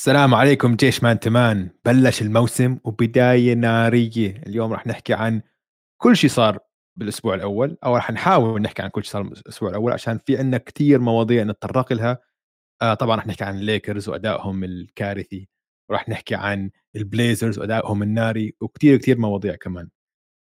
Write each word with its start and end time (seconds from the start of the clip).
السلام 0.00 0.34
عليكم 0.34 0.76
جيش 0.76 1.02
مان 1.02 1.20
تو 1.20 1.45
مان 1.45 1.70
بلش 1.84 2.22
الموسم 2.22 2.78
وبداية 2.84 3.54
نارية. 3.54 4.42
اليوم 4.46 4.72
راح 4.72 4.86
نحكي 4.86 5.14
عن 5.14 5.42
كل 6.02 6.16
شيء 6.16 6.30
صار 6.30 6.58
بالأسبوع 6.96 7.34
الأول 7.34 7.76
أو 7.84 7.96
راح 7.96 8.10
نحاول 8.10 8.62
نحكي 8.62 8.82
عن 8.82 8.88
كل 8.88 9.04
شيء 9.04 9.12
صار 9.12 9.22
بالأسبوع 9.22 9.70
الأول 9.70 9.92
عشان 9.92 10.18
في 10.18 10.38
عندنا 10.38 10.58
كثير 10.58 10.98
مواضيع 11.00 11.44
نتطرق 11.44 11.92
لها. 11.92 12.18
آه 12.82 12.94
طبعا 12.94 13.16
راح 13.16 13.26
نحكي 13.26 13.44
عن 13.44 13.58
الليكرز 13.58 14.08
وأدائهم 14.08 14.64
الكارثي 14.64 15.48
وراح 15.90 16.08
نحكي 16.08 16.34
عن 16.34 16.70
البليزرز 16.96 17.58
وأدائهم 17.58 18.02
الناري 18.02 18.54
وكثير 18.60 18.96
كثير 18.96 19.18
مواضيع 19.18 19.54
كمان. 19.54 19.88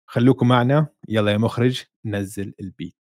خلوكم 0.09 0.47
معنا 0.47 0.87
يلا 1.09 1.31
يا 1.31 1.37
مخرج 1.37 1.83
نزل 2.05 2.53
ال 2.61 2.67
beat. 2.67 2.98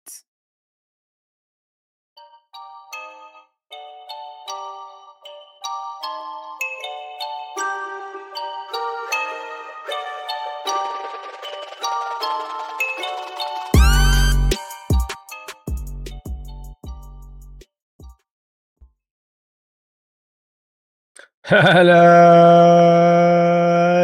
هلا 21.53 21.91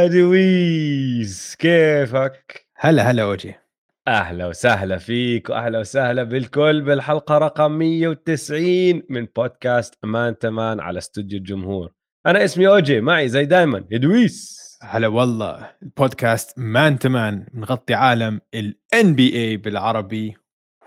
ادويس 0.07 1.55
كيفك؟ 1.55 2.67
هلا 2.75 3.11
هلا 3.11 3.25
وجه 3.25 3.61
أهلا 4.07 4.47
وسهلا 4.47 4.97
فيك 4.97 5.49
وأهلا 5.49 5.79
وسهلا 5.79 6.23
بالكل 6.23 6.81
بالحلقة 6.81 7.37
رقم 7.37 7.71
190 7.71 9.03
من 9.09 9.27
بودكاست 9.35 9.95
مان 10.03 10.37
تو 10.37 10.58
مان 10.58 10.79
على 10.79 10.97
استوديو 10.97 11.39
الجمهور. 11.39 11.93
أنا 12.25 12.43
اسمي 12.43 12.67
أوجي 12.67 13.01
معي 13.01 13.29
زي 13.29 13.45
دايما 13.45 13.83
ادويس 13.91 14.57
هلا 14.81 15.07
والله 15.07 15.71
البودكاست 15.83 16.59
مان 16.59 16.99
تو 16.99 17.22
مان 17.22 17.45
بنغطي 17.53 17.93
عالم 17.93 18.41
ال 18.53 19.15
NBA 19.15 19.57
بالعربي. 19.57 20.35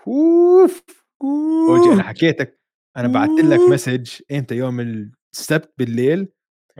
أوف 0.08 0.82
أوجي 1.68 1.94
أنا 1.94 2.02
حكيتك 2.02 2.60
أنا 2.96 3.08
بعثت 3.08 3.44
لك 3.44 3.60
مسج 3.70 4.10
أنت 4.30 4.52
يوم 4.52 4.80
السبت 5.34 5.74
بالليل 5.78 6.28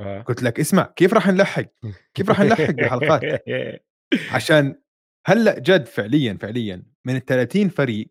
آه. 0.01 0.23
قلت 0.23 0.43
لك 0.43 0.61
اسمع 0.61 0.93
كيف 0.97 1.15
راح 1.15 1.29
نلحق؟ 1.29 1.67
كيف 2.15 2.29
راح 2.29 2.41
نلحق 2.41 2.71
بالحلقات 2.71 3.43
عشان 4.35 4.81
هلأ 5.27 5.59
جد 5.59 5.87
فعليا 5.87 6.39
فعليا 6.41 6.83
من 7.07 7.17
ال 7.17 7.25
30 7.25 7.69
فريق 7.69 8.09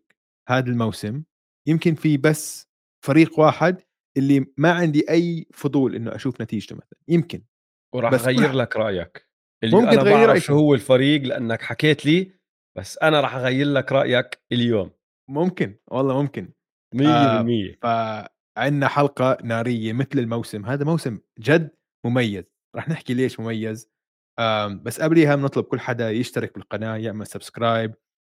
هذا 0.48 0.70
الموسم 0.70 1.22
يمكن 1.68 1.94
في 1.94 2.16
بس 2.16 2.68
فريق 3.04 3.40
واحد 3.40 3.82
اللي 4.16 4.46
ما 4.56 4.72
عندي 4.72 5.10
أي 5.10 5.46
فضول 5.54 5.94
إنه 5.94 6.14
أشوف 6.14 6.40
نتيجته 6.42 6.76
مثلا 6.76 6.98
يمكن. 7.08 7.42
وراح 7.94 8.12
أغير 8.12 8.52
لك 8.52 8.76
رأيك. 8.76 9.28
اللي 9.64 9.76
ممكن 9.76 9.88
أنا 9.88 10.00
تغير 10.00 10.26
بعرف. 10.26 10.42
شو 10.42 10.54
هو 10.54 10.74
الفريق 10.74 11.22
لأنك 11.22 11.62
حكيت 11.62 12.06
لي 12.06 12.32
بس 12.76 12.98
أنا 12.98 13.20
راح 13.20 13.34
أغير 13.34 13.66
لك 13.66 13.92
رأيك 13.92 14.42
اليوم. 14.52 14.88
100% 14.88 14.92
ممكن 15.28 15.78
والله 15.90 16.22
ممكن. 16.22 16.52
آه. 17.06 18.28
فعندنا 18.56 18.88
حلقة 18.88 19.38
نارية 19.44 19.92
مثل 19.92 20.18
الموسم. 20.18 20.66
هذا 20.66 20.84
موسم 20.84 21.18
جد 21.40 21.70
مميز. 22.04 22.44
رح 22.76 22.88
نحكي 22.88 23.14
ليش 23.14 23.40
مميز. 23.40 23.90
بس 24.82 25.00
قبليها 25.00 25.36
بنطلب 25.36 25.64
كل 25.64 25.80
حدا 25.80 26.10
يشترك 26.10 26.54
بالقناة 26.54 26.96
يعمل 26.96 27.26
subscribe 27.26 27.94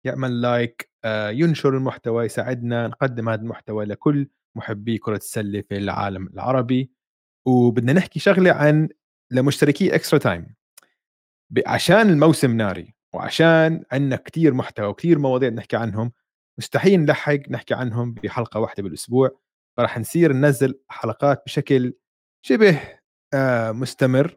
يعمل 0.04 0.40
like 0.40 0.90
ينشر 1.06 1.76
المحتوى 1.76 2.24
يساعدنا 2.24 2.88
نقدم 2.88 3.28
هذا 3.28 3.40
المحتوى 3.40 3.84
لكل 3.84 4.28
محبي 4.56 4.98
كرة 4.98 5.16
السلة 5.16 5.60
في 5.60 5.76
العالم 5.76 6.26
العربي. 6.26 6.90
وبدنا 7.46 7.92
نحكي 7.92 8.20
شغلة 8.20 8.52
عن 8.52 8.88
لمشتركي 9.30 9.94
Extra 9.94 10.18
Time 10.18 10.54
عشان 11.66 12.10
الموسم 12.10 12.56
ناري 12.56 12.94
وعشان 13.14 13.84
عندنا 13.92 14.16
كتير 14.16 14.54
محتوى 14.54 14.86
وكتير 14.86 15.18
مواضيع 15.18 15.48
نحكي 15.48 15.76
عنهم 15.76 16.12
مستحيل 16.58 17.00
نلحق 17.00 17.38
نحكي 17.50 17.74
عنهم 17.74 18.14
بحلقة 18.14 18.60
واحدة 18.60 18.82
بالأسبوع. 18.82 19.40
فراح 19.76 19.98
نصير 19.98 20.32
ننزل 20.32 20.80
حلقات 20.88 21.42
بشكل 21.46 21.94
شبه 22.46 22.80
مستمر 23.72 24.36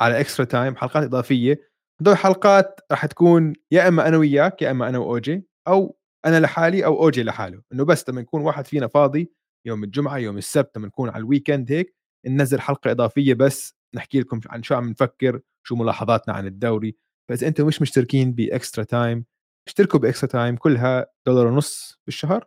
على 0.00 0.20
Extra 0.20 0.44
Time 0.44 0.76
حلقات 0.76 1.02
إضافية. 1.04 1.72
هدول 2.00 2.16
حلقات 2.16 2.80
راح 2.90 3.06
تكون 3.06 3.52
يا 3.70 3.88
إما 3.88 4.08
أنا 4.08 4.16
وياك 4.16 4.62
يا 4.62 4.70
إما 4.70 4.88
أنا 4.88 4.98
وأوجي 4.98 5.46
أو 5.68 5.98
أنا 6.26 6.40
لحالي 6.40 6.84
أو 6.84 7.02
أوجي 7.02 7.22
لحاله. 7.22 7.62
إنه 7.72 7.84
بس 7.84 8.08
لما 8.08 8.20
يكون 8.20 8.42
واحد 8.42 8.66
فينا 8.66 8.86
فاضي 8.86 9.32
يوم 9.66 9.84
الجمعة 9.84 10.18
يوم 10.18 10.38
السبت 10.38 10.78
لما 10.78 10.86
نكون 10.86 11.08
على 11.08 11.18
ال 11.18 11.25
weekend 11.25 11.72
هيك 11.72 11.96
ننزل 12.26 12.60
حلقة 12.60 12.90
إضافية 12.90 13.34
بس 13.34 13.74
نحكي 13.94 14.20
لكم 14.20 14.40
عن 14.48 14.62
شو 14.62 14.74
عم 14.74 14.88
نفكر 14.88 15.40
شو 15.66 15.76
ملاحظاتنا 15.76 16.34
عن 16.34 16.46
الدوري. 16.46 16.96
فاذا 17.28 17.48
أنتم 17.48 17.66
مش 17.66 17.82
مشتركين 17.82 18.32
ب 18.32 18.41
Extra 18.41 18.84
Time 18.84 19.24
اشتركوا 19.68 20.00
ب 20.00 20.05
Extra 20.05 20.28
Time 20.28 20.56
كلها 20.56 21.06
دولار 21.26 21.46
ونص 21.46 22.00
بالشهر؟ 22.06 22.44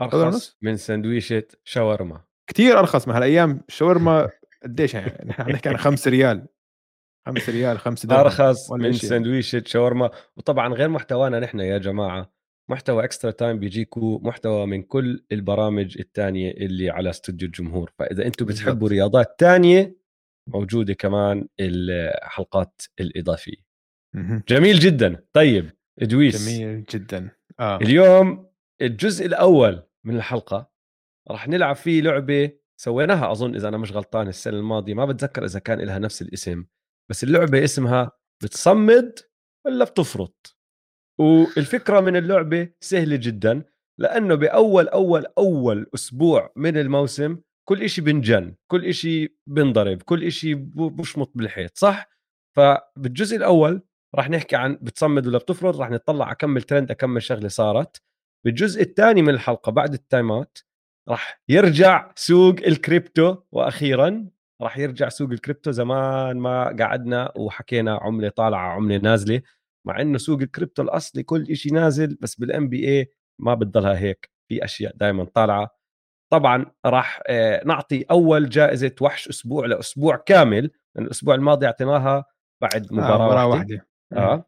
دولار 0.00 0.26
ونص؟ 0.26 0.34
ارخص 0.34 0.56
من 0.62 0.76
سندويشة 0.76 1.44
شاورما. 1.64 2.24
كتير 2.50 2.78
أرخص 2.78 3.08
من 3.08 3.14
هالأيام 3.14 3.64
الشاورما 3.68 4.30
قديش 4.64 4.94
يعني؟ 4.94 5.24
نحن 5.28 5.50
نحكي 5.50 5.68
عن 5.68 5.76
5 5.76 6.10
ريال. 6.10 6.46
5 7.26 7.52
ريال 7.52 7.78
5 7.78 8.08
درهم 8.08 8.20
ارخص 8.20 8.72
من 8.72 8.92
شيء. 8.92 9.10
سندويشه 9.10 9.62
شاورما. 9.66 10.10
وطبعا 10.36 10.74
غير 10.74 10.88
محتوانا 10.88 11.40
نحن 11.40 11.60
يا 11.60 11.78
جماعة. 11.78 12.34
محتوى 12.70 13.04
Extra 13.04 13.30
Time 13.30 13.58
بيجيكوا 13.58 14.18
محتوى 14.22 14.66
من 14.66 14.82
كل 14.82 15.24
البرامج 15.32 15.98
الثانية 15.98 16.50
اللي 16.50 16.90
على 16.90 17.10
استوديو 17.10 17.46
الجمهور. 17.46 17.92
فإذا 17.98 18.26
أنتم. 18.26 18.46
بتحبوا 18.46 18.88
رياضات 18.88 19.38
تانية 19.38 19.96
موجودة 20.48 20.94
كمان 20.94 21.48
الحلقات 21.60 22.82
الإضافية. 23.00 23.64
جميل 24.48 24.78
جدا. 24.78 25.24
طيب 25.32 25.70
إدويس. 26.02 26.48
جميل 26.48 26.84
جدا. 26.84 27.30
آه. 27.60 27.76
اليوم 27.76 28.50
الجزء 28.82 29.26
الأول 29.26 29.82
من 30.04 30.16
الحلقة 30.16 30.70
راح 31.30 31.48
نلعب 31.48 31.76
فيه 31.76 32.02
لعبة 32.02 32.50
سويناها 32.80 33.32
أظن 33.32 33.54
إذا 33.54 33.68
أنا 33.68 33.78
مش 33.78 33.92
غلطان 33.92 34.28
السنة 34.28 34.58
الماضية 34.58 34.94
ما 34.94 35.04
بتذكر 35.06 35.44
إذا 35.44 35.58
كان 35.58 35.80
لها 35.80 35.98
نفس 35.98 36.22
الاسم 36.22 36.64
بس 37.10 37.24
اللعبة 37.24 37.64
اسمها 37.64 38.10
بتصمد 38.42 39.18
ولا 39.66 39.84
بتفرط؟ 39.84 40.56
والفكرة 41.20 42.00
من 42.00 42.16
اللعبة 42.16 42.68
سهلة 42.80 43.16
جدا 43.16 43.64
لأنه 43.98 44.34
بأول 44.34 44.88
أول 44.88 45.26
أول 45.38 45.86
أسبوع 45.94 46.52
من 46.56 46.76
الموسم 46.76 47.38
كل 47.68 47.82
إشي 47.82 48.00
بنجن 48.00 48.54
كل 48.70 48.84
إشي 48.84 49.38
بنضرب 49.46 50.02
كل 50.02 50.24
إشي 50.24 50.54
بشبط 50.74 51.32
بالحيط 51.34 51.76
صح؟ 51.78 52.08
فبالجزء 52.56 53.36
الأول 53.36 53.82
راح 54.14 54.30
نحكي 54.30 54.56
عن 54.56 54.78
بتصمد 54.82 55.26
ولا 55.26 55.38
بتفرط 55.38 55.80
راح 55.80 55.90
نطلع 55.90 56.32
أكمل 56.32 56.62
ترند 56.62 56.90
أكمل 56.90 57.22
شغلة 57.22 57.48
صارت. 57.48 58.02
بالجزء 58.44 58.82
الثاني 58.82 59.22
من 59.22 59.28
الحلقة 59.28 59.72
بعد 59.72 59.94
ال 59.94 60.02
time 60.02 60.34
out 60.34 60.58
راح 61.08 61.40
يرجع 61.48 62.10
سوق 62.16 62.54
الكريبتو 62.66 63.36
وأخيرا 63.52 64.26
راح 64.62 64.78
يرجع 64.78 65.08
سوق 65.08 65.30
الكريبتو. 65.30 65.70
زمان 65.70 66.36
ما 66.36 66.76
قعدنا 66.80 67.32
وحكينا 67.36 67.98
عملة 68.02 68.28
طالعة 68.28 68.68
عملة 68.68 68.96
نازلة 68.96 69.42
مع 69.86 70.00
إنه 70.00 70.18
سوق 70.18 70.40
الكريبتو 70.40 70.82
الأصلي 70.82 71.22
كل 71.22 71.56
شيء 71.56 71.72
نازل 71.72 72.18
بس 72.20 72.34
بال 72.34 72.68
NBA 72.68 73.10
ما 73.38 73.54
بتضلها 73.54 73.98
هيك. 73.98 74.30
في 74.48 74.64
أشياء 74.64 74.96
دائما 74.96 75.24
طالعة. 75.24 75.70
طبعا 76.32 76.66
راح 76.86 77.22
آه، 77.28 77.62
نعطي 77.64 78.02
أول 78.10 78.48
جائزة 78.48 78.94
وحش 79.00 79.28
أسبوع 79.28 79.66
لأسبوع 79.66 80.16
كامل. 80.16 80.70
الأسبوع 80.98 81.34
الماضي 81.34 81.66
أعطيناها 81.66 82.24
بعد 82.62 82.92
مباراه, 82.92 83.12
آه 83.12 83.26
مباراة 83.26 83.46
واحدة. 83.46 83.86
واحدة. 84.12 84.32
آه. 84.32 84.44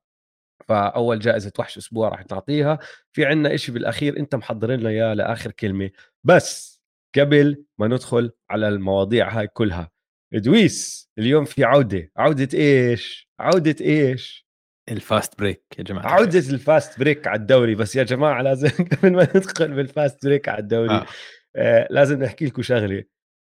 فأول 0.69 1.19
جائزة 1.19 1.53
وحش 1.59 1.79
أسبوع 1.79 2.09
راح 2.09 2.25
نعطيها 2.31 2.79
في 3.13 3.25
عنا 3.25 3.55
إشي 3.55 3.73
بالأخير 3.73 4.19
أنت 4.19 4.35
محضرين 4.35 4.81
لنا 4.81 4.91
إياه 4.91 5.15
لآخر 5.15 5.51
كلمة. 5.51 5.91
بس 6.25 6.83
قبل 7.19 7.65
ما 7.79 7.89
ندخل 7.89 8.33
على 8.51 8.69
المواضيع 8.69 9.29
هاي 9.39 9.47
كلها 9.47 9.91
ادويس 10.35 11.11
اليوم 11.19 11.45
في 11.45 11.65
عودة. 11.65 12.11
عودة 12.17 12.59
إيش؟ 12.59 13.29
عودة 13.41 13.77
إيش؟ 13.81 14.47
ال 14.89 14.99
fast 14.99 15.39
break 15.39 15.63
يا 15.79 15.85
جماعة 15.85 16.07
عودة 16.07 16.39
ال 16.39 16.51
fast 16.51 17.01
break 17.01 17.27
على 17.27 17.41
الدوري. 17.41 17.75
بس 17.75 17.97
يا 17.97 18.03
جماعة 18.03 18.43
لازم 18.43 18.85
قبل 18.93 19.13
ما 19.13 19.23
ندخل 19.23 19.75
بال 19.75 19.92
fast 19.92 20.27
break 20.27 20.49
على 20.49 20.59
الدوري 20.59 20.95
آه. 20.95 21.07
آه 21.57 21.89
لازم 21.91 22.23
نحكي 22.23 22.47
لكم 22.47 22.63
شغلة. 22.63 23.05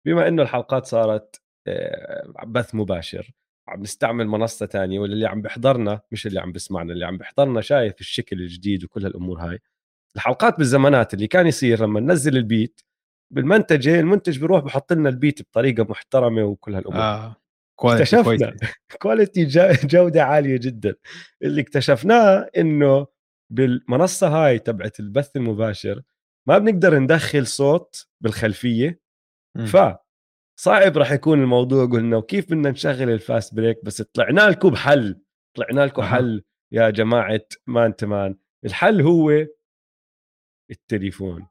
بما 0.06 0.28
إنه 0.28 0.42
الحلقات 0.42 0.86
صارت 0.86 1.42
آه 1.68 2.44
بث 2.46 2.75
مباشر 2.75 3.31
عم 3.68 3.81
نستعمل 3.81 4.28
منصة 4.28 4.66
تانية 4.66 5.00
ولا 5.00 5.14
اللي 5.14 5.28
عم 5.28 5.42
بيحضرنا 5.42 6.02
مش 6.12 6.28
اللي 6.28 6.40
عم 6.40 6.52
بيسمعنا 6.52 6.94
اللي 6.94 7.06
عم 7.06 7.18
بيحضرنا 7.18 7.62
شايف 7.62 8.00
الشكل 8.02 8.42
الجديد 8.42 8.84
وكل 8.84 9.06
هالأمور 9.06 9.40
هاي 9.40 9.60
الحلقات 10.16 10.58
بالزمانات 10.58 11.14
اللي 11.14 11.28
كان 11.28 11.48
يصير 11.48 11.81
لما 11.84 12.00
ننزل 12.00 12.38
ال 12.38 12.46
beat 12.46 12.81
بالمنتجة 13.34 14.00
المنتج 14.00 14.40
بيروح 14.40 14.64
بحط 14.64 14.94
لنا 14.94 15.10
ال 15.09 15.16
beat 15.16 15.42
بطريقة 15.42 15.84
محترمة 15.84 16.44
وكل 16.44 16.75
هالأمور 16.75 17.02
آه 17.02 17.36
quality 17.80 18.19
اكتشفنا. 18.19 18.56
quality 19.01 19.45
جودة 19.94 20.24
عالية 20.24 20.58
جدا 20.58 20.96
اللي 21.44 21.62
اكتشفناه 21.62 22.50
إنه 22.58 23.08
بالمنصة 23.50 24.28
هاي 24.28 24.60
تبعت 24.60 25.00
البث 25.00 25.36
المباشر 25.36 26.02
ما 26.48 26.58
بنقدر 26.58 27.00
ندخل 27.00 27.48
صوت 27.48 28.08
بالخلفية. 28.22 29.00
ف 29.68 29.78
صعب 30.59 30.98
راح 30.98 31.12
يكون 31.12 31.42
الموضوع 31.42 31.86
قلنا 31.86 32.18
وكيف 32.18 32.45
بدنا 32.45 32.69
نشغل 32.69 33.09
ال 33.09 33.18
fast 33.18 33.54
break؟ 33.54 33.86
بس 33.86 34.01
طلعنا 34.01 34.42
لكم 34.42 34.69
بحل 34.69 35.21
طلعنا 35.57 35.86
لكم. 35.86 36.01
حل 36.01 36.44
يا 36.71 36.89
جماعة 36.89 37.42
man 37.68 37.95
to 37.95 38.12
man 38.12 38.36
الحل 38.65 39.01
هو 39.01 39.45
التليفون. 40.71 41.48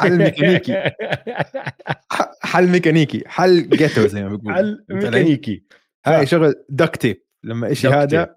حل 0.00 0.18
ميكانيكي. 0.18 0.72
حل 2.52 2.66
ميكانيكي 2.68 3.22
حل 3.28 3.68
ghetto 3.68 4.06
زي 4.06 4.22
ما 4.22 4.28
بيقولوا. 4.28 4.56
حل؟ 4.56 4.84
ميكانيكي. 4.90 5.64
هاي 6.06 6.26
شغل 6.26 6.54
duct 6.68 6.96
tape 6.96 7.22
لما 7.44 7.74
شيء 7.74 7.90
duct 7.90 7.94
هذا 7.94 8.36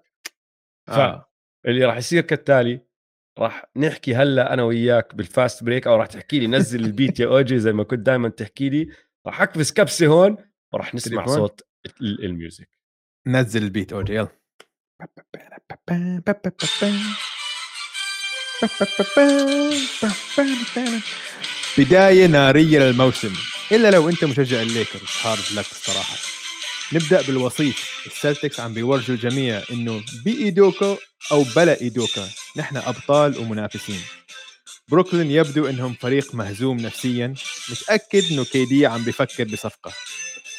ف- 0.86 0.90
آه. 0.90 1.30
اللي 1.66 1.84
راح 1.84 1.96
يصير 1.96 2.22
كالتالي 2.22 2.80
راح 3.38 3.64
نحكي 3.76 4.14
هلأ 4.14 4.52
أنا 4.52 4.62
وياك 4.62 5.14
بال 5.14 5.31
fast 5.31 5.64
break 5.64 5.86
أو 5.86 5.96
راح 5.96 6.06
تحكي 6.06 6.38
لي 6.38 6.46
نزل 6.46 6.84
ال 6.84 6.91
beat 6.91 7.20
يا 7.20 7.26
أوجي 7.26 7.58
زي 7.58 7.72
ما 7.72 7.84
كنت 7.84 8.00
دائما 8.00 8.28
تحكي 8.28 8.68
لي. 8.68 8.88
راح 9.26 9.42
اكبس 9.42 9.72
كبسه 9.72 10.06
هون 10.06 10.36
وراح 10.72 10.94
نسمع 10.94 11.24
تليفون؟ 11.24 11.36
صوت 11.36 11.60
ال- 12.00 12.24
ال 12.24 12.30
music. 12.30 12.68
نزل 13.26 13.62
ال 13.62 13.68
beat 13.68 13.92
أوجي 13.92 14.14
يلا. 14.14 14.28
بداية 21.78 22.26
نارية 22.26 22.78
للموسم. 22.78 23.32
إلا 23.72 23.90
لو 23.90 24.08
أنت 24.08 24.24
مشجع 24.24 24.62
الليكرز 24.62 25.02
hard 25.22 25.52
luck 25.52 25.70
الصراحة. 25.70 26.16
نبدأ 26.92 27.22
بالوصيف 27.22 28.02
السلتيكس 28.06 28.60
عم 28.60 28.74
بيورجوا 28.74 29.14
الجميع 29.14 29.62
إنه 29.72 30.02
بأودوكا 30.24 30.96
أو 31.32 31.42
بلا 31.56 31.80
أودوكا 31.80 32.28
نحن 32.56 32.76
أبطال 32.76 33.38
ومنافسين. 33.38 34.00
بروكلين 34.88 35.30
يبدو 35.30 35.66
إنهم 35.66 35.94
فريق 35.94 36.34
مهزوم 36.34 36.76
نفسيا. 36.76 37.34
متأكد 37.70 38.32
إنه 38.32 38.44
كيدي 38.44 38.86
عم 38.86 39.04
بيفكر 39.04 39.44
بصفقة. 39.44 39.92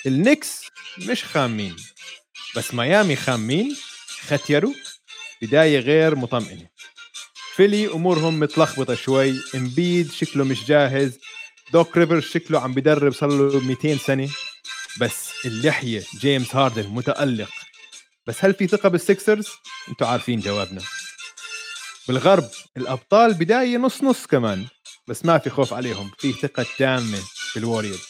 النكس 0.06 0.62
مش 0.98 1.24
خامين. 1.24 1.76
بس 2.56 2.74
ميامي 2.74 3.16
خامين 3.16 3.76
ختيروا 4.28 4.74
بداية 5.42 5.80
غير 5.80 6.16
مطمئنة. 6.16 6.68
فيلي 7.56 7.88
أمورهم 7.88 8.40
متلخبطة 8.40 8.96
شوي. 8.96 9.34
إمبيد 9.56 10.12
شكله 10.12 10.44
مش 10.44 10.66
جاهز. 10.66 11.20
دوك 11.74 11.98
ريفرز 11.98 12.22
شكله 12.22 12.60
عم 12.60 12.74
بدرب 12.74 13.14
صار 13.14 13.30
له 13.30 13.60
200 13.60 13.98
سنة. 13.98 14.30
بس 15.00 15.32
اللحية 15.46 16.04
جيمس 16.20 16.56
هاردن 16.56 16.88
متألق. 16.88 17.50
بس 18.26 18.46
هل 18.46 18.54
في 18.54 18.68
ثقة 18.68 18.90
بالسيكسرز؟ 18.90 19.48
أنتوا 19.90 20.08
عارفين 20.08 20.40
جوابنا. 20.40 20.82
بالغرب 22.08 22.50
الأبطال 22.78 23.34
بداية 23.34 23.78
نص 23.78 24.04
نص 24.04 24.26
كمان 24.26 24.66
بس 25.08 25.26
ما 25.26 25.38
في 25.38 25.50
خوف 25.50 25.74
عليهم 25.74 26.12
في 26.18 26.34
ثقة 26.34 26.66
تامة 26.78 27.20
بالووريورز. 27.56 28.08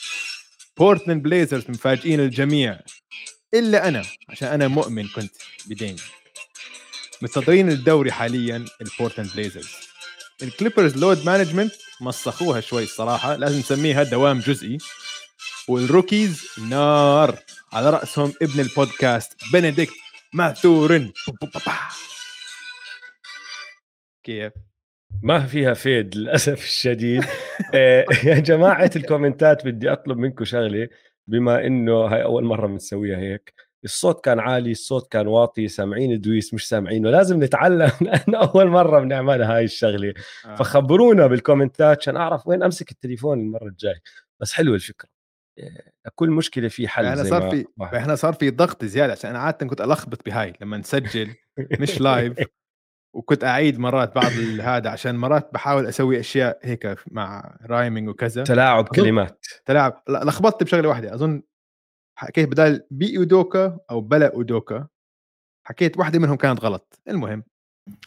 بورتلاند 0.77 1.23
بليزرز 1.23 1.63
مفاجئين 1.69 2.19
الجميع 2.19 2.79
إلا 3.53 3.88
أنا 3.88 4.05
عشان 4.29 4.47
أنا 4.47 4.67
مؤمن 4.67 5.07
كنت 5.07 5.31
بدين. 5.65 5.95
متصدرين 7.21 7.69
الدوري 7.69 8.11
حاليا 8.11 8.65
البورتلاند 8.81 9.31
بليزرز. 9.35 9.69
الكليبرز 10.43 10.97
load 10.97 11.25
management 11.25 11.74
مسخوها 12.01 12.61
شوي 12.61 12.83
الصراحة 12.83 13.35
لازم 13.35 13.59
نسميها 13.59 14.03
دوام 14.03 14.39
جزئي. 14.39 14.77
وال 15.68 15.84
rookies 15.84 16.41
نار 16.57 17.38
على 17.73 17.89
رأسهم 17.89 18.33
ابن 18.41 18.59
البودكاست 18.59 19.33
بنديكت 19.53 19.93
ماثورن. 20.33 21.11
كيف؟ 24.27 24.53
ما 25.24 25.39
فيها 25.39 25.74
fade 25.74 26.15
للأسف 26.15 26.63
الشديد. 26.63 27.24
آه، 27.75 28.06
يا 28.24 28.39
جماعة 28.39 28.91
ال 28.95 29.03
comment 29.03 29.58
ات 29.58 29.65
بدي 29.65 29.91
أطلب 29.91 30.18
منكم 30.18 30.45
شغلة 30.45 30.88
بما 31.27 31.65
إنه 31.68 31.94
هاي 31.94 32.24
أول 32.24 32.44
مرة 32.44 32.68
بنسويها 32.68 33.18
هيك. 33.18 33.53
الصوت 33.83 34.25
كان 34.25 34.39
عالي 34.39 34.71
الصوت 34.71 35.12
كان 35.12 35.27
واطي 35.27 35.68
سامعين 35.68 36.21
دويس 36.21 36.53
مش 36.53 36.68
سامعينه 36.68 37.09
لازم 37.09 37.44
نتعلم 37.44 37.91
لأن 38.01 38.35
أول 38.35 38.68
مرة 38.68 39.00
بنعملها 39.00 39.57
هاي 39.57 39.63
الشغلة. 39.63 40.13
آه. 40.45 40.56
فخبرونا 40.56 41.27
بال 41.27 41.41
comment 41.41 41.90
ات 41.90 41.97
عشان 42.00 42.18
أعرف 42.18 42.47
وين 42.47 42.63
أمسك 42.63 42.91
التليفون 42.91 43.39
المرة 43.39 43.68
الجاي. 43.68 44.00
بس 44.39 44.53
حلوة 44.53 44.75
الفكرة. 44.75 45.09
آه، 45.59 46.12
كل 46.15 46.29
مشكلة 46.29 46.68
في 46.68 46.88
حل 46.88 47.06
إحنا 47.06 47.24
صار 47.24 47.50
في. 47.50 47.65
إحنا 47.81 48.15
صار 48.15 48.33
في 48.33 48.50
ضغط 48.50 48.85
زيادة 48.85 49.12
عشان 49.12 49.29
أنا 49.29 49.39
عاده 49.39 49.68
كنت 49.68 49.81
ألخبط 49.81 50.25
بهاي. 50.25 50.53
لما 50.62 50.77
نسجل 50.77 51.35
مش 51.79 52.01
live 52.01 52.38
وكنت 53.17 53.43
أعيد 53.43 53.79
مرات 53.79 54.15
بعض 54.15 54.31
هذا 54.61 54.89
عشان 54.89 55.15
مرات 55.15 55.49
بحاول 55.53 55.85
أسوي 55.85 56.19
أشياء 56.19 56.59
هيك 56.63 56.95
مع 57.11 57.57
rhyming 57.65 58.09
وكذا. 58.09 58.43
تلاعب 58.43 58.87
كلمات. 58.87 59.45
تلاعب. 59.65 60.03
لا، 60.07 60.23
لخبطت 60.23 60.63
بشغلة 60.63 60.89
واحدة. 60.89 61.13
أظن 61.13 61.41
حكيت 62.15 62.49
بدال 62.49 62.81
باودوكا 62.91 63.77
أو 63.91 64.01
بلا 64.01 64.33
اودوكا 64.33 64.87
حكيت 65.67 65.97
واحدة 65.97 66.19
منهم 66.19 66.35
كانت 66.35 66.59
غلط. 66.63 66.99
المهم. 67.09 67.43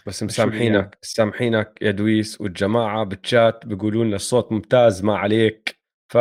بس. 0.06 0.22
مسامحينك 0.22 0.98
مسامحينك 1.02 1.78
يا 1.82 1.90
دويس 1.90 2.40
والجماعة 2.40 3.04
بالشات 3.04 3.66
بيقولوا 3.66 4.04
لنا 4.04 4.16
الصوت 4.16 4.52
ممتاز 4.52 5.04
ما 5.04 5.16
عليك. 5.18 5.80
ف 6.12 6.16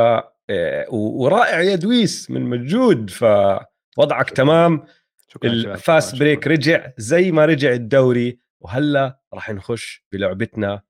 آه، 0.52 0.86
ورائع 0.94 1.62
يا 1.62 1.76
دويس 1.76 2.32
من 2.32 2.42
مجهود 2.42 3.10
فوضعك 3.10 4.30
تمام. 4.30 4.84
شكرا. 5.28 5.50
ال 5.50 5.61
fast 5.61 6.08
شكراً. 6.16 6.20
break 6.20 6.48
رجع 6.48 6.92
زي 6.98 7.32
ما 7.32 7.46
رجع 7.46 7.74
الدوري. 7.74 8.40
وهلا 8.64 9.20
راح 9.34 9.50
نخش 9.50 10.06
بلعبتنا 10.12 10.82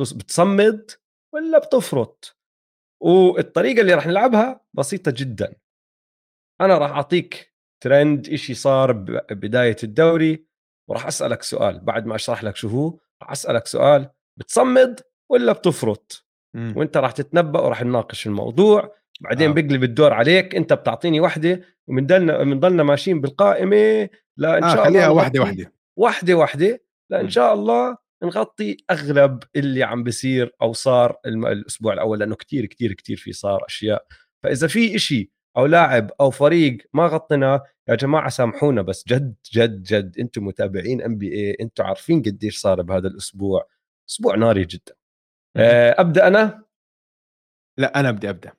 تص- 0.00 0.14
بتصمد 0.16 0.90
ولا 1.34 1.58
بتفرط. 1.58 2.38
والطريقة 3.02 3.80
اللي 3.80 3.94
راح 3.94 4.06
نلعبها 4.06 4.60
بسيطة 4.74 5.12
جدا. 5.16 5.54
أنا 6.60 6.78
راح 6.78 6.90
أعطيك 6.90 7.54
ترند 7.84 8.28
إشي 8.28 8.54
صار 8.54 8.92
ببدايه 8.92 9.76
الدوري 9.82 10.46
وراح 10.88 11.06
أسألك 11.06 11.42
سؤال. 11.42 11.80
بعد 11.80 12.06
ما 12.06 12.14
أشرح 12.14 12.44
لك 12.44 12.56
شو 12.56 12.68
هو 12.68 12.98
راح 13.22 13.30
أسألك 13.30 13.66
سؤال. 13.66 14.10
بتصمد 14.36 15.00
ولا 15.30 15.52
بتفرط؟ 15.52 16.26
مم. 16.54 16.74
وأنت 16.76 16.96
راح 16.96 17.10
تتنبأ 17.12 17.60
وراح 17.60 17.82
نناقش 17.82 18.26
الموضوع. 18.26 18.94
بعدين 19.20 19.46
آه. 19.48 19.50
آه. 19.52 19.54
بقلب 19.54 19.84
الدور 19.84 20.12
عليك. 20.12 20.54
أنت 20.54 20.72
بتعطيني 20.72 21.20
وحدة 21.20 21.60
ومنضلنا 21.88 22.38
بنضلنا 22.42 22.82
ماشيين 22.82 23.20
بالقائمة. 23.20 24.08
لا 24.36 24.58
إن 24.58 24.64
آه 24.64 24.74
شاء 24.74 24.84
خليها 24.84 25.02
الله 25.06 25.12
واحدة 25.16 25.40
نغطي- 25.40 25.44
واحدة. 25.44 25.72
واحدة 25.96 26.34
واحدة. 26.34 26.80
لإن. 27.10 27.30
شاء 27.30 27.54
الله 27.54 27.96
نغطي 28.22 28.76
أغلب 28.90 29.42
اللي 29.56 29.82
عم 29.82 30.02
بيصير 30.02 30.52
أو 30.62 30.72
صار 30.72 31.16
الأسبوع 31.26 31.92
الأول 31.92 32.18
لأنه 32.18 32.34
كتير 32.36 32.66
كتير 32.66 32.92
كتير 32.92 33.16
في 33.16 33.32
صار 33.32 33.64
أشياء. 33.66 34.06
فإذا 34.42 34.66
في 34.66 34.96
إشي 34.96 35.30
أو 35.56 35.66
لاعب 35.66 36.10
أو 36.20 36.30
فريق 36.30 36.78
ما 36.92 37.06
غطيناه 37.06 37.62
يا 37.88 37.94
جماعة 37.94 38.28
سامحونا 38.28 38.82
بس 38.82 39.04
جد 39.08 39.34
جد 39.52 39.82
جد 39.82 40.18
أنتم 40.18 40.44
متابعين 40.44 41.02
ام 41.02 41.18
بي 41.18 41.32
اي 41.32 41.56
أنتم 41.60 41.84
عارفين 41.84 42.22
قديش 42.22 42.58
صار 42.58 42.82
بهذا 42.82 43.08
الأسبوع. 43.08 43.68
أسبوع 44.10 44.36
ناري 44.36 44.64
جدا. 44.64 44.94
آه، 45.56 45.94
أبدأ 46.00 46.26
أنا؟ 46.26 46.64
لا 47.78 48.00
أنا 48.00 48.10
بدي 48.10 48.30
أبدأ. 48.30 48.52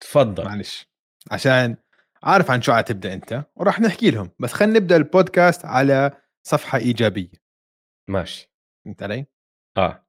تفضل. 0.00 0.44
معلش. 0.44 0.88
عشان 1.30 1.76
عارف 2.22 2.50
عن 2.50 2.62
شو 2.62 2.72
عتبدا 2.72 3.12
أنت 3.14 3.44
وراح 3.56 3.80
نحكي 3.80 4.10
لهم. 4.10 4.30
بس 4.38 4.52
خلينا 4.52 4.78
نبدأ 4.78 4.96
البودكاست 4.96 5.64
على 5.64 6.10
صفحة 6.42 6.78
إيجابية. 6.78 7.45
ماشي. 8.08 8.52
فهمت 8.84 9.02
علي؟ 9.02 9.26
آه. 9.76 10.06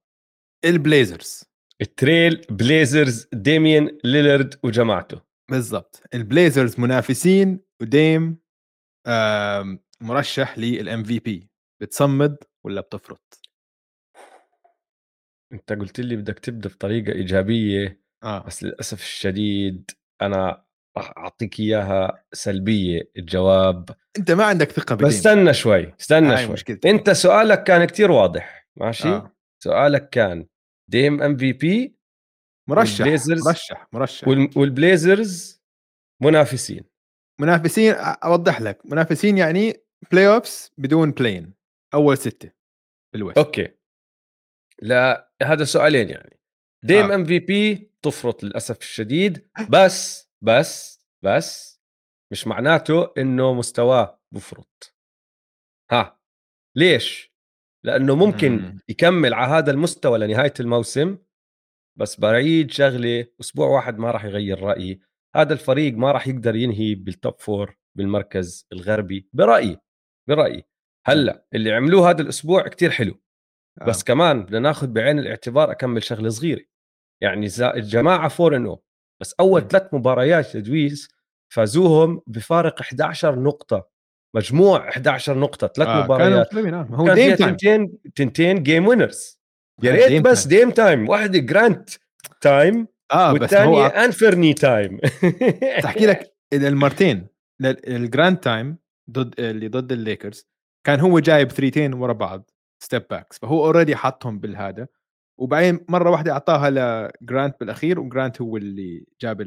البليزرز. 0.64 1.44
التريل 1.80 2.46
بليزرز 2.50 3.26
ديميان 3.32 3.98
ليلرد 4.04 4.60
وجماعته. 4.64 5.20
بالضبط. 5.50 6.02
البليزرز 6.14 6.80
منافسين 6.80 7.60
وديم 7.82 8.38
مرشح 10.00 10.58
لل 10.58 11.04
MVP 11.04 11.50
بتصمد 11.82 12.36
ولا 12.64 12.80
بتفرط؟ 12.80 13.40
انت 15.52 15.72
قلت 15.72 16.00
لي 16.00 16.16
بدك 16.16 16.38
تبدأ 16.38 16.68
بطريقة 16.68 17.12
إيجابية 17.12 18.02
آه. 18.22 18.46
بس 18.46 18.62
للأسف 18.64 19.00
الشديد 19.00 19.90
أنا 20.22 20.64
راح 20.98 21.12
أعطيك 21.16 21.60
إياها 21.60 22.24
سلبية 22.32 23.10
الجواب. 23.16 23.90
أنت 24.18 24.30
ما 24.30 24.44
عندك 24.44 24.72
ثقة 24.72 24.94
بس 24.94 25.14
استنى 25.14 25.54
شوي 25.54 25.94
استنى 26.00 26.36
شوي. 26.36 26.52
مشكلتي. 26.52 26.90
أنت 26.90 27.10
سؤالك 27.10 27.62
كان 27.62 27.84
كتير 27.84 28.10
واضح 28.10 28.68
ماشي؟ 28.76 29.08
آه. 29.08 29.36
سؤالك 29.64 30.10
كان 30.10 30.46
Dame 30.90 31.22
MVP 31.22 31.98
مرشح 32.68 33.06
مرشح 33.28 33.88
مرشح. 33.92 34.28
والبليزرز 34.28 35.62
منافسين. 36.22 36.84
منافسين 37.40 37.94
أوضح 37.98 38.60
لك. 38.60 38.86
منافسين 38.86 39.38
يعني 39.38 39.74
playoffs 40.12 40.72
بدون 40.78 41.10
play-in 41.10 41.54
أول 41.94 42.18
ستة 42.18 42.50
بال 43.14 43.22
West 43.22 43.38
okay. 43.38 43.68
لا 44.82 45.32
هذا 45.42 45.64
سؤالين 45.64 46.08
يعني. 46.08 46.40
Dame 46.84 47.10
آه. 47.10 47.14
MVP 47.14 47.92
تفرط 48.02 48.44
للأسف 48.44 48.78
الشديد 48.78 49.48
بس 49.68 50.27
بس 50.44 51.04
بس 51.24 51.80
مش 52.32 52.46
معناته 52.46 53.12
إنه 53.18 53.54
مستواه 53.54 54.20
بفرط 54.34 54.94
ها 55.90 56.20
ليش؟ 56.76 57.34
لأنه 57.84 58.14
ممكن 58.14 58.52
مم. 58.52 58.78
يكمل 58.88 59.34
على 59.34 59.52
هذا 59.52 59.70
المستوى 59.70 60.18
لنهاية 60.18 60.52
الموسم 60.60 61.18
بس 61.98 62.20
بعيد 62.20 62.70
شغلة 62.70 63.26
أسبوع 63.40 63.68
واحد 63.68 63.98
ما 63.98 64.10
راح 64.10 64.24
يغير 64.24 64.60
رأيي. 64.60 65.00
هذا 65.36 65.52
الفريق 65.52 65.94
ما 65.94 66.12
راح 66.12 66.28
يقدر 66.28 66.56
ينهي 66.56 66.94
بالتوب 66.94 67.40
فور 67.40 67.76
بالمركز 67.96 68.66
الغربي 68.72 69.28
برأيي 69.32 69.78
برأيي. 70.28 70.64
هلأ 71.06 71.46
اللي 71.54 71.72
عملوه 71.72 72.10
هذا 72.10 72.22
الأسبوع 72.22 72.68
كتير 72.68 72.90
حلو 72.90 73.20
بس 73.86 74.00
آه. 74.00 74.04
كمان 74.04 74.42
بدنا 74.42 74.58
ناخذ 74.58 74.86
بعين 74.86 75.18
الاعتبار 75.18 75.70
أكمل 75.70 76.02
شغلة 76.02 76.28
صغيرة. 76.28 76.64
يعني 77.22 77.46
الجماعة 77.60 78.32
4 78.40 78.56
ان 78.56 78.76
بس 79.20 79.34
أول 79.40 79.68
ثلاث 79.68 79.94
مباريات 79.94 80.46
تدويس 80.46 81.08
فازوهم 81.52 82.20
بفارق 82.26 82.80
11 82.80 83.40
نقطة 83.40 83.88
مجموع 84.36 84.88
11 84.88 85.38
نقطة 85.38 85.66
ثلاث 85.66 85.88
آه 85.88 86.04
مباريات. 86.04 86.48
كانوا 86.48 86.80
آه. 86.80 86.86
هو 86.90 87.14
Dame 87.14 87.34
تنتين 87.34 87.98
تنتين 88.14 88.62
game 88.62 88.86
winners 88.88 89.38
يا 89.82 89.92
ريت 89.92 90.22
بس 90.22 90.46
Dame 90.46 90.70
time 90.70 91.08
واحدة 91.08 91.38
جرانت 91.38 91.90
time 92.40 92.88
آه 93.12 93.32
والثانيه 93.32 93.86
هو... 93.86 93.86
انفرني 93.86 94.54
time 94.54 94.98
تحكي 95.82 96.06
لك 96.06 96.34
المرتين 96.52 97.26
ال 97.64 97.76
Grant 97.76 98.36
time 98.36 98.78
ضد 99.10 99.40
اللي 99.40 99.68
ضد 99.68 99.92
الليكرز 99.92 100.48
كان 100.86 101.00
هو 101.00 101.18
جايب 101.18 101.52
ثريتين 101.52 101.94
ورا 101.94 102.12
بعض 102.12 102.50
step 102.82 103.02
backs 103.10 103.38
فهو 103.38 103.64
already 103.64 103.96
حطهم 103.96 104.38
بالهذا. 104.40 104.88
وبعدين 105.38 105.80
مرة 105.88 106.10
واحدة 106.10 106.32
أعطاها 106.32 106.70
لجرانت 106.70 107.60
بالأخير 107.60 108.00
وجرانت 108.00 108.40
هو 108.40 108.56
اللي 108.56 109.04
جاب 109.20 109.40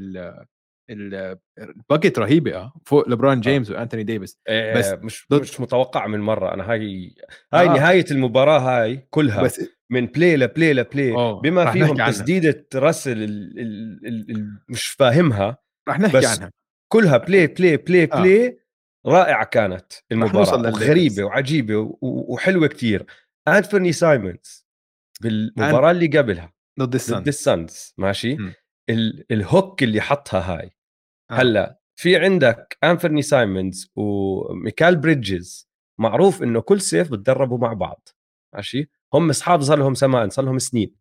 ال 1.59 1.68
bucket 1.68 2.19
رهيبة 2.19 2.55
آه 2.55 2.73
فوق 2.85 3.09
لبران 3.09 3.37
آه. 3.37 3.41
جيمس 3.41 3.71
آه. 3.71 3.73
وأنتوني 3.73 4.03
ديفيس 4.03 4.39
إيه 4.49 4.77
بس 4.77 4.93
مش 5.01 5.27
ضد... 5.31 5.41
مش 5.41 5.59
متوقع 5.59 6.07
من 6.07 6.19
مرة 6.19 6.53
أنا 6.53 6.71
هاي 6.71 7.15
هاي 7.53 7.69
آه. 7.69 7.73
نهاية 7.73 8.05
المباراة 8.11 8.59
هاي 8.59 9.07
كلها 9.09 9.43
بس 9.43 9.69
من 9.89 10.05
play 10.05 10.37
ل 10.37 10.44
play 10.44 10.73
ل 10.73 10.81
play 10.81 11.11
أوه. 11.11 11.41
بما 11.41 11.71
فيهم 11.71 12.07
تسديدة 12.07 12.67
راسل 12.75 13.11
ال... 13.11 13.59
ال... 13.59 14.07
ال... 14.07 14.31
ال... 14.31 14.61
مش 14.69 14.87
فاهمها 14.87 15.57
رح 15.89 15.99
نحكي 15.99 16.17
بس 16.17 16.25
عنها 16.25 16.51
كلها 16.91 17.17
play 17.17 17.47
play 17.47 17.77
play 17.77 18.05
play 18.05 18.47
آه. 18.47 19.09
رائعة 19.09 19.45
كانت 19.45 19.93
المباراة 20.11 20.69
غريبه 20.69 21.23
وعجيبة 21.23 21.77
و... 21.77 21.97
وحلوة 22.01 22.67
كتير 22.67 23.05
انتوني 23.47 23.91
سايمونز 23.91 24.60
بالمباراه 25.21 25.91
اللي 25.91 26.07
قبلها 26.07 26.53
ضد 26.79 26.95
السانز 26.95 27.21
ضد 27.21 27.27
السانز 27.27 27.93
ماشي؟ 27.97 28.35
م. 28.35 28.53
ال 29.31 29.42
hook 29.42 29.83
اللي 29.83 30.01
حطها 30.01 30.39
هاي. 30.39 30.71
آه. 31.31 31.33
هلأ 31.33 31.79
في 31.95 32.17
عندك 32.17 32.77
أنفرني 32.83 33.21
سايمونز 33.21 33.91
وميكال 33.95 34.95
بريدجز 34.95 35.69
معروف 35.99 36.43
إنه 36.43 36.61
كل 36.61 36.81
صيف 36.81 37.11
بتدربوا 37.11 37.57
مع 37.57 37.73
بعض 37.73 38.09
ماشي؟ 38.55 38.89
هم 39.13 39.29
أصحاب 39.29 39.61
صار 39.61 39.77
لهم 39.77 39.93
زمان 39.93 40.29
صار 40.29 40.45
لهم 40.45 40.59
سنين. 40.59 40.95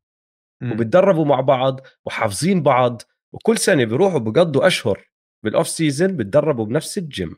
م. 0.62 0.72
وبتدربوا 0.72 1.24
مع 1.24 1.40
بعض 1.40 1.80
وحافظين 2.04 2.62
بعض 2.62 3.02
وكل 3.32 3.58
سنة 3.58 3.84
بيروحوا 3.84 4.18
بقضوا 4.18 4.66
أشهر 4.66 5.10
بال 5.44 5.54
off 5.54 5.68
season 5.68 6.16
بتدربوا 6.16 6.66
بنفس 6.66 6.98
الجيم. 6.98 7.36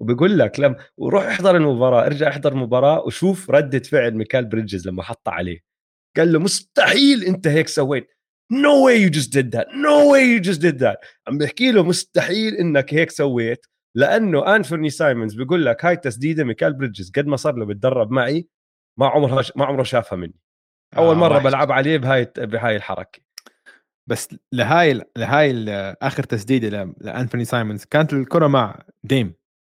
وبيقول 0.00 0.38
لك 0.38 0.60
لم 0.60 0.76
وروح 0.96 1.24
احضر 1.24 1.56
المباراة 1.56 2.06
ارجع 2.06 2.28
احضر 2.28 2.52
المباراه 2.52 3.00
وشوف 3.00 3.50
ردة 3.50 3.78
فعل 3.78 4.14
ميكال 4.14 4.44
بريدجز 4.44 4.88
لما 4.88 5.02
حط 5.02 5.28
عليه. 5.28 5.67
قال 6.16 6.32
له 6.32 6.38
مستحيل 6.38 7.24
أنت 7.24 7.46
هيك 7.46 7.68
سويت. 7.68 8.08
no 8.52 8.84
way 8.84 9.02
you 9.02 9.10
just 9.10 9.32
did 9.32 9.54
that 9.56 9.66
no 9.74 10.12
way 10.12 10.22
you 10.22 10.40
just 10.40 10.60
did 10.60 10.76
that 10.76 10.98
عم 11.28 11.38
بحكي 11.38 11.72
له 11.72 11.82
مستحيل 11.82 12.54
إنك 12.54 12.94
هيك 12.94 13.10
سويت 13.10 13.66
لأنه 13.94 14.56
انفرني 14.56 14.90
سايمونز 14.90 15.34
بيقول 15.34 15.64
لك 15.66 15.84
هاي 15.84 15.96
تسديدة 15.96 16.44
ميكال 16.44 16.74
بريدجز 16.74 17.10
قد 17.10 17.26
ما 17.26 17.36
صار 17.36 17.56
له 17.56 17.66
بتدرب 17.66 18.10
معي 18.10 18.48
ما 18.98 19.08
عمرها 19.08 19.44
ما 19.56 19.64
عمره 19.64 19.82
شافها 19.82 20.16
مني. 20.16 20.40
أول 20.96 21.14
آه 21.14 21.18
مره 21.18 21.38
بلعب 21.38 21.72
عليه 21.72 21.98
بهاي 21.98 22.32
بهاي 22.36 22.76
الحركة. 22.76 23.20
بس 24.06 24.36
لهاي 24.52 25.02
لهاي 25.16 25.64
آخر 26.02 26.22
تسديدة 26.22 26.94
لانفرني 27.00 27.44
سايمونز 27.44 27.84
كانت 27.84 28.12
الكرة 28.12 28.46
مع 28.46 28.84
Dame 29.04 29.34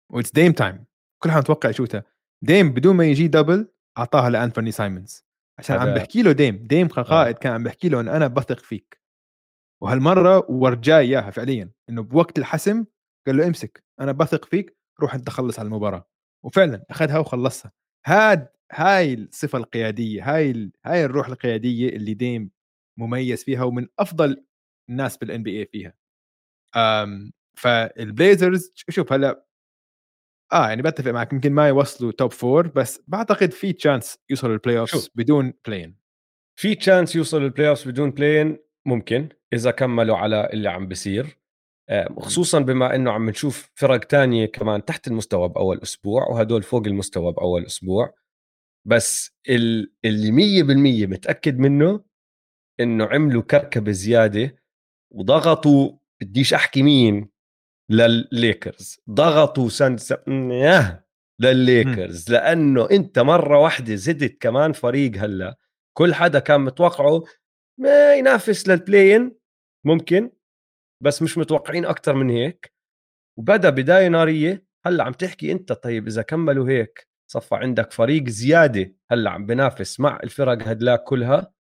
و 0.10 0.14
it's 0.14 0.32
Dame 0.32 0.51
time. 0.51 0.86
كل 1.24 1.32
حدا 1.32 1.40
متوقع 1.40 1.70
يشوتها. 1.70 2.04
Dame 2.44 2.74
بدون 2.74 2.96
ما 2.96 3.06
يجي 3.06 3.28
double 3.27 3.68
أعطاها 3.98 4.30
لانفرني 4.30 4.72
سايمونز. 4.72 5.26
عشان 5.63 5.75
عم 5.75 5.94
بحكي 5.94 6.22
له 6.22 6.32
Dame 6.32 6.56
Dame 6.56 6.88
كقائد 6.88 7.36
آه. 7.36 7.39
كان 7.39 7.53
عم 7.53 7.63
بحكي 7.63 7.89
له 7.89 8.00
انه 8.00 8.15
أنا 8.15 8.27
بثق 8.27 8.60
فيك. 8.60 9.01
وهالمرة 9.82 10.51
ورجاه 10.51 11.00
إياها 11.00 11.32
فعليا 11.32 11.72
إنه 11.89 12.03
بوقت 12.03 12.38
الحسم 12.39 12.86
قال 13.27 13.38
له 13.38 13.48
امسك 13.48 13.84
أنا 14.00 14.12
بثق 14.12 14.46
فيك 14.46 14.77
روح 15.01 15.15
أنت 15.15 15.30
خلص 15.30 15.60
على 15.60 15.65
المباراه 15.65 16.08
وفعلا 16.46 16.86
أخذها 16.89 17.20
وخلصها. 17.20 17.72
هاد 18.06 18.48
هاي 18.72 19.13
الصفة 19.13 19.58
القيادية 19.58 20.36
هاي 20.36 20.51
ال... 20.51 20.72
هاي 20.86 21.06
الروح 21.06 21.27
القيادية 21.27 21.89
اللي 21.89 22.13
Dame 22.13 22.51
مميز 23.00 23.44
فيها 23.44 23.63
ومن 23.63 23.88
أفضل 24.00 24.46
الناس 24.89 25.18
بال 25.18 25.44
NBA 25.44 25.65
فيها 25.65 25.94
فالبليزرز 27.58 28.74
شوف 28.75 29.13
هلأ 29.13 29.46
آه 30.53 30.67
يعني 30.67 30.81
بتفق 30.81 31.12
معك 31.12 31.34
يمكن 31.34 31.53
ما 31.53 31.67
يوصلوا 31.67 32.12
top 32.12 32.32
four 32.32 32.68
بس 32.67 33.03
بعتقد 33.08 33.51
في 33.51 33.74
chance 33.74 34.18
يوصلوا 34.29 34.53
ال 34.53 34.80
playoff 34.80 35.10
بدون 35.15 35.53
play-in 35.68 36.01
في 36.60 36.75
chance 36.75 37.15
يوصلوا 37.15 37.43
ال 37.44 37.70
playoff 37.70 37.88
بدون 37.88 38.12
play-in 38.12 38.58
ممكن 38.86 39.29
إذا 39.53 39.72
كملوا 39.72 40.17
على 40.17 40.50
اللي 40.53 40.70
عم 40.70 40.88
بيصير. 40.88 41.38
آه، 41.89 42.15
خصوصا 42.20 42.60
بما 42.60 42.96
إنه 42.96 43.12
عم 43.12 43.29
نشوف 43.29 43.72
فرق 43.75 44.00
تانية 44.00 44.46
كمان 44.46 44.86
تحت 44.86 45.08
المستوى 45.08 45.50
بأول 45.50 45.79
أسبوع 45.84 46.27
وهدول 46.27 46.63
فوق 46.63 46.88
المستوى 46.88 47.34
بأول 47.34 47.65
أسبوع. 47.65 48.13
بس 48.86 49.38
اللي 49.50 50.31
مية 50.31 50.63
بالمية 50.63 51.05
متأكد 51.08 51.60
منه 51.60 52.03
إنه 52.79 53.05
عملوا 53.05 53.41
كركبة 53.41 53.91
زيادة 53.91 54.63
وضغطوا 55.12 55.98
بديش 56.22 56.53
أحكي 56.53 56.84
مين 56.84 57.29
للليكرز. 57.90 59.00
ضغطوا 59.10 59.70
سانس 59.70 60.14
للليكرز. 61.40 62.32
لأنه 62.32 62.90
أنت 62.92 63.20
مرة 63.20 63.58
واحدة 63.60 63.96
زدت 63.96 64.42
كمان 64.42 64.74
فريق 64.74 65.18
هلأ. 65.18 65.58
كل 65.98 66.14
حدا 66.14 66.40
كان 66.40 66.62
متوقعه 66.62 67.24
ما 67.80 68.14
ينافس 68.14 68.68
لل 68.68 68.83
play-in 68.83 69.36
ممكن 69.86 70.32
بس 71.04 71.22
مش 71.22 71.38
متوقعين 71.38 71.86
أكثر 71.86 72.14
من 72.14 72.30
هيك. 72.30 72.74
وبدأ 73.38 73.70
بداية 73.70 74.08
نارية. 74.08 74.66
هلأ 74.86 75.04
عم 75.04 75.14
تحكي 75.14 75.52
أنت 75.52 75.74
طيب 75.74 76.08
إذا 76.08 76.22
كملوا 76.22 76.70
هيك 76.70 77.08
صفى 77.32 77.56
عندك 77.56 77.92
فريق 77.92 78.30
زيادة 78.30 78.96
هلأ 79.12 79.30
عم 79.30 79.46
بنافس 79.46 80.00
مع 80.00 80.20
الفرق 80.24 80.68
هدلاك 80.68 81.04
كلها. 81.04 81.54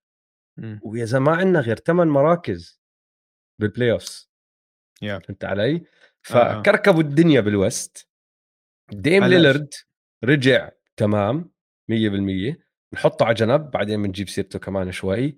ويا 0.81 1.05
زلمه 1.05 1.31
ما 1.31 1.37
عندنا 1.37 1.59
غير 1.59 1.75
ثمان 1.75 2.07
مراكز 2.07 2.81
بال 3.59 3.91
playoffs 3.91 4.31
yeah. 5.05 5.25
فهمت 5.25 5.43
علي؟ 5.45 5.85
آه،. 6.31 6.61
فكركبوا 6.61 7.01
الدنيا 7.01 7.41
بال 7.41 7.60
West. 7.60 8.07
Dame 8.91 9.23
Lillard 9.23 9.73
رجع 10.23 10.69
تمام 10.97 11.51
100% 11.91 12.55
نحطه 12.93 13.25
على 13.25 13.33
جنب 13.33 13.71
بعدين 13.71 14.03
بنجيب 14.03 14.29
سيرته 14.29 14.59
كمان 14.59 14.91
شوي. 14.91 15.37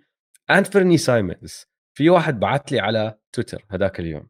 انفرني 0.51 0.97
سايمونز 0.97 1.65
في 1.97 2.09
واحد 2.09 2.39
بعث 2.39 2.71
لي 2.71 2.79
على 2.79 3.17
تويتر 3.31 3.65
هذاك 3.71 3.99
اليوم. 3.99 4.27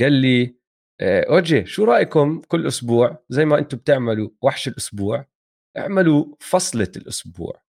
قال 0.00 0.12
لي 0.12 0.56
آه، 1.00 1.24
أوجي 1.30 1.66
شو 1.66 1.84
رأيكم 1.84 2.40
كل 2.48 2.66
أسبوع؟ 2.66 3.24
زي 3.28 3.44
ما 3.44 3.58
أنتم 3.58 3.78
بتعملوا 3.78 4.30
وحش 4.42 4.68
الأسبوع 4.68 5.26
اعملوا 5.76 6.26
فصلة 6.40 6.92
الأسبوع. 6.96 7.62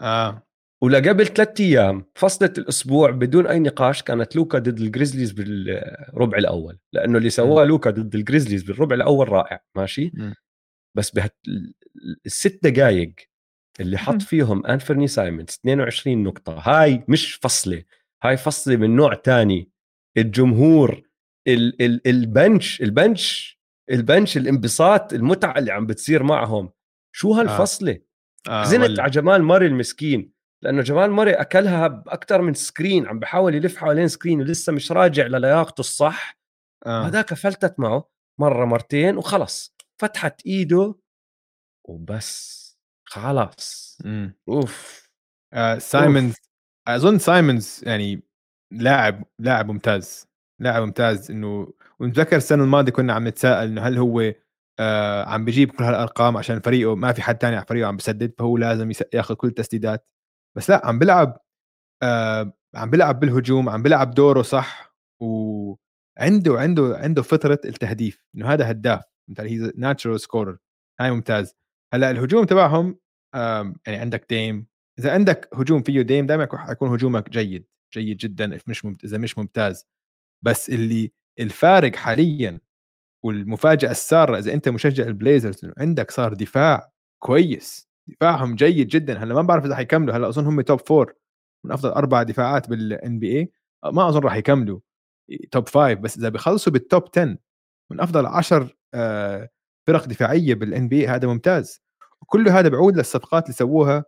آه. 0.00 0.42
ولقبل 0.84 1.26
ثلاثة 1.26 1.64
أيام 1.64 2.04
فصلت 2.14 2.58
الأسبوع 2.58 3.10
بدون 3.10 3.46
أي 3.46 3.58
نقاش 3.58 4.02
كانت 4.02 4.36
لوكا 4.36 4.58
ضد 4.58 4.80
الجريزليز 4.80 5.32
بالربع 5.32 6.38
الأول 6.38 6.78
لأنه 6.92 7.18
اللي 7.18 7.30
سواه 7.30 7.64
لوكا 7.64 7.90
ضد 7.90 8.14
الجريزليز 8.14 8.62
بالربع 8.62 8.96
الأول 8.96 9.28
رائع 9.28 9.60
ماشي؟ 9.76 10.10
م. 10.14 10.34
بس 10.96 11.10
بهت 11.10 11.36
الست 12.26 12.60
دقائق 12.62 13.14
اللي 13.80 13.98
حط 13.98 14.22
فيهم 14.22 14.66
أنفرني 14.66 15.06
سايمونز 15.06 15.48
22 15.60 16.22
نقطة 16.22 16.58
هاي 16.58 17.04
مش 17.08 17.34
فصلة 17.34 17.82
هاي 18.22 18.36
فصلة 18.36 18.76
من 18.76 18.96
نوع 18.96 19.14
تاني 19.14 19.70
الجمهور 20.16 21.02
ال 21.48 21.82
ال 21.82 22.08
ال 22.08 22.20
bench 22.20 22.82
ال 22.82 22.95
bench 22.95 23.58
ال 23.90 23.98
bench 23.98 24.36
الانبساط 24.36 25.12
المتعة 25.12 25.58
اللي 25.58 25.72
عم 25.72 25.86
بتصير 25.86 26.22
معهم 26.22 26.70
شو 27.16 27.32
هالفصلة؟ 27.32 27.92
آه. 27.92 28.62
آه 28.62 28.64
زنت 28.64 29.00
على 29.00 29.10
جمال 29.10 29.42
ماري 29.42 29.66
المسكين. 29.66 30.33
لأنه 30.64 30.82
جمال 30.82 31.10
مري 31.10 31.32
أكلها 31.32 31.88
باكثر 31.88 32.42
من 32.42 32.54
screen 32.54 33.06
عم 33.06 33.18
بحاول 33.18 33.54
يلف 33.54 33.76
حوالين 33.76 34.08
screen 34.08 34.40
ولسه 34.40 34.72
مش 34.72 34.92
راجع 34.92 35.26
للياقته 35.26 35.80
الصح. 35.80 36.38
آه. 36.86 37.06
هذاك 37.06 37.34
فلتت 37.34 37.80
معه 37.80 38.10
مرة 38.40 38.64
مرتين 38.64 39.16
وخلص. 39.16 39.74
فتحت 40.00 40.46
إيده 40.46 40.94
وبس. 41.84 42.64
خلاص. 43.04 43.98
مم. 44.04 44.36
أوف. 44.48 45.08
آه 45.52 45.78
سايمونز. 45.78 46.34
أظن 46.88 47.18
سايمونز 47.18 47.80
يعني 47.86 48.22
لاعب 48.72 49.24
لاعب 49.38 49.70
ممتاز. 49.70 50.26
لاعب 50.60 50.82
ممتاز 50.82 51.30
إنه 51.30 51.72
ونتذكر 52.00 52.36
السنة 52.36 52.64
الماضية 52.64 52.92
كنا 52.92 53.12
عم 53.12 53.28
نتساءل 53.28 53.66
إنه 53.66 53.82
هل 53.82 53.98
هو 53.98 54.32
آه 54.78 55.24
عم 55.24 55.44
بجيب 55.44 55.70
كل 55.70 55.84
هالأرقام 55.84 56.36
عشان 56.36 56.60
فريقه 56.60 56.94
ما 56.94 57.12
في 57.12 57.22
حد 57.22 57.38
تاني 57.38 57.56
على 57.56 57.66
فريقه 57.66 57.88
عم 57.88 57.96
بسدد 57.96 58.34
فهو 58.38 58.56
لازم 58.56 58.92
ياخذ 59.14 59.34
كل 59.34 59.48
التسديدات. 59.48 60.13
بس 60.56 60.70
لأ 60.70 60.86
عم 60.86 60.98
بلعب 60.98 61.38
آه 62.02 62.52
عم 62.74 62.90
بلعب 62.90 63.20
بالهجوم 63.20 63.68
عم 63.68 63.82
بلعب 63.82 64.10
دوره 64.10 64.42
صح 64.42 64.94
و 65.22 65.74
عنده 66.18 66.60
عنده 66.98 67.22
فطرة 67.22 67.60
التهديف 67.64 68.24
إنه 68.36 68.48
هذا 68.48 68.70
هداف 68.70 69.04
مثلا 69.30 69.46
هي 69.46 69.72
natural 69.76 70.20
scorer 70.20 70.58
هاي 71.00 71.10
ممتاز. 71.10 71.54
هلأ 71.94 72.10
الهجوم 72.10 72.44
تبعهم 72.46 72.98
يعني 73.86 73.98
عندك 73.98 74.26
Dame 74.30 74.66
إذا 74.98 75.12
عندك 75.14 75.48
هجوم 75.54 75.82
فيه 75.82 76.02
Dame 76.02 76.26
دائما 76.26 76.48
حيكون 76.58 76.90
هجومك 76.90 77.30
جيد 77.30 77.66
جيد 77.94 78.16
جدا 78.16 78.58
مش 78.68 78.84
ممتاز 78.84 79.10
إذا 79.14 79.18
مش 79.22 79.38
ممتاز. 79.38 79.86
بس 80.44 80.70
اللي 80.70 81.12
الفارق 81.40 81.96
حاليا 81.96 82.60
والمفاجأة 83.24 83.90
السارة 83.90 84.38
إذا 84.38 84.54
أنت 84.54 84.68
مشجع 84.70 85.04
البليزرز 85.04 85.66
عندك 85.78 86.10
صار 86.10 86.34
دفاع 86.34 86.92
كويس. 87.24 87.88
دفاعهم 88.06 88.54
جيد 88.54 88.88
جدا. 88.88 89.18
هلأ 89.18 89.34
ما 89.34 89.42
بعرف 89.42 89.64
إذا 89.64 89.76
حيكملوا. 89.76 90.16
هلأ 90.16 90.28
أظن 90.28 90.46
هم 90.46 90.60
top 90.60 90.80
four 90.80 91.14
من 91.64 91.72
أفضل 91.72 91.90
أربع 91.90 92.22
دفاعات 92.22 92.70
بال 92.70 93.18
NBA 93.18 93.52
ما 93.84 94.08
أظن 94.08 94.20
راح 94.20 94.36
يكملوا. 94.36 94.80
top 95.50 95.68
five 95.68 95.98
بس 95.98 96.18
إذا 96.18 96.28
بيخلصوا 96.28 96.72
بال 96.72 96.85
top 96.85 97.04
10 97.16 97.38
من 97.90 98.00
أفضل 98.00 98.26
10 98.26 98.70
آه، 98.94 99.48
فرق 99.86 100.06
دفاعية 100.06 100.54
بال 100.54 100.88
NB 100.88 101.08
هذا 101.08 101.28
ممتاز. 101.28 101.80
وكل 102.22 102.48
هذا 102.48 102.68
بعود 102.68 102.96
للصفقات 102.96 103.44
اللي 103.44 103.54
سووها 103.54 104.04